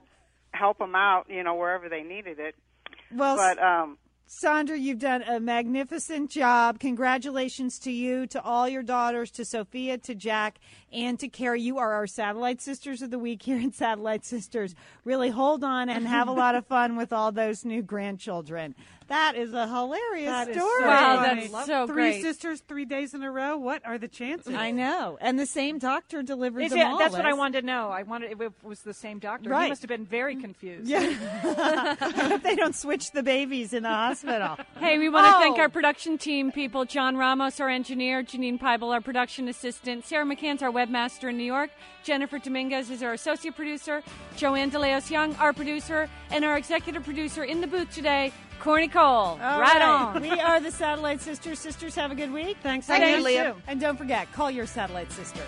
help 0.52 0.78
them 0.78 0.94
out, 0.94 1.26
you 1.28 1.42
know, 1.42 1.54
wherever 1.54 1.88
they 1.88 2.02
needed 2.02 2.38
it. 2.38 2.54
Well, 3.10 3.36
but 3.36 3.60
um, 3.60 3.98
Sandra, 4.26 4.78
you've 4.78 5.00
done 5.00 5.22
a 5.22 5.38
magnificent 5.38 6.30
job. 6.30 6.80
Congratulations 6.80 7.78
to 7.80 7.92
you, 7.92 8.26
to 8.28 8.42
all 8.42 8.66
your 8.66 8.82
daughters, 8.82 9.30
to 9.32 9.44
Sophia, 9.44 9.98
to 9.98 10.14
Jack, 10.14 10.58
and 10.90 11.20
to 11.20 11.28
Carrie. 11.28 11.60
You 11.60 11.78
are 11.78 11.92
our 11.92 12.06
Satellite 12.06 12.62
Sisters 12.62 13.02
of 13.02 13.10
the 13.10 13.18
Week 13.18 13.42
here 13.42 13.58
in 13.58 13.70
Satellite 13.70 14.24
Sisters. 14.24 14.74
Really 15.04 15.28
hold 15.28 15.62
on 15.62 15.90
and 15.90 16.06
have 16.06 16.26
a 16.26 16.32
lot 16.32 16.54
of 16.54 16.66
fun 16.66 16.96
with 16.96 17.12
all 17.12 17.32
those 17.32 17.66
new 17.66 17.82
grandchildren. 17.82 18.74
That 19.14 19.36
is 19.36 19.52
a 19.54 19.68
hilarious 19.68 20.28
That 20.28 20.48
is 20.48 20.56
story. 20.56 20.80
so 20.82 20.86
Wow, 20.88 21.22
funny. 21.24 21.46
that's 21.46 21.66
so 21.66 21.86
Three 21.86 21.94
great. 21.94 22.22
sisters, 22.22 22.60
three 22.66 22.84
days 22.84 23.14
in 23.14 23.22
a 23.22 23.30
row. 23.30 23.56
What 23.56 23.86
are 23.86 23.96
the 23.96 24.08
chances? 24.08 24.52
I 24.52 24.72
know. 24.72 25.18
And 25.20 25.38
the 25.38 25.46
same 25.46 25.78
doctor 25.78 26.20
delivered 26.24 26.68
them 26.68 26.78
it- 26.78 26.84
all. 26.84 26.98
that's 26.98 27.14
what 27.14 27.24
I 27.24 27.32
wanted 27.32 27.60
to 27.60 27.66
know. 27.68 27.90
I 27.90 28.02
wanted 28.02 28.32
if 28.32 28.40
it 28.40 28.52
was 28.64 28.80
the 28.80 28.92
same 28.92 29.20
doctor. 29.20 29.50
Right. 29.50 29.64
He 29.64 29.68
must 29.68 29.82
have 29.82 29.88
been 29.88 30.04
very 30.04 30.34
confused. 30.34 30.88
Yeah. 30.88 30.98
I 32.00 32.10
hope 32.28 32.42
they 32.42 32.56
don't 32.56 32.74
switch 32.74 33.12
the 33.12 33.22
babies 33.22 33.72
in 33.72 33.84
the 33.84 33.88
hospital. 33.88 34.56
Hey, 34.80 34.98
we 34.98 35.08
want 35.08 35.26
to 35.28 35.36
Oh. 35.36 35.40
thank 35.40 35.58
our 35.60 35.68
production 35.68 36.18
team 36.18 36.50
people 36.50 36.84
John 36.84 37.16
Ramos, 37.16 37.60
our 37.60 37.68
engineer, 37.68 38.24
Janine 38.24 38.58
Peibel, 38.60 38.92
our 38.92 39.00
production 39.00 39.46
assistant, 39.46 40.04
Sarah 40.04 40.24
McCann's 40.26 40.60
our 40.60 40.72
webmaster 40.72 41.30
in 41.30 41.36
New 41.36 41.44
York, 41.44 41.70
Jennifer 42.02 42.40
Dominguez 42.40 42.90
is 42.90 43.00
our 43.04 43.12
associate 43.12 43.54
producer, 43.54 44.02
Joanne 44.36 44.72
DeLeos 44.72 45.08
Young, 45.08 45.36
our 45.36 45.52
producer, 45.52 46.08
and 46.32 46.44
our 46.44 46.56
executive 46.58 47.04
producer 47.04 47.44
in 47.44 47.60
the 47.60 47.66
booth 47.68 47.94
today, 47.94 48.32
Corny 48.64 48.88
Cole. 48.88 49.38
All 49.42 49.60
right, 49.60 49.82
on. 49.82 50.22
We 50.22 50.30
are 50.30 50.58
the 50.58 50.70
Satellite 50.70 51.20
Sisters. 51.20 51.58
Sisters, 51.58 51.94
have 51.96 52.10
a 52.10 52.14
good 52.14 52.32
week. 52.32 52.56
Thanks, 52.62 52.86
Thank 52.86 53.04
you, 53.04 53.16
you 53.18 53.22
Leah. 53.22 53.56
And 53.66 53.78
don't 53.78 53.98
forget, 53.98 54.32
call 54.32 54.50
your 54.50 54.64
Satellite 54.66 55.12
Sister. 55.12 55.42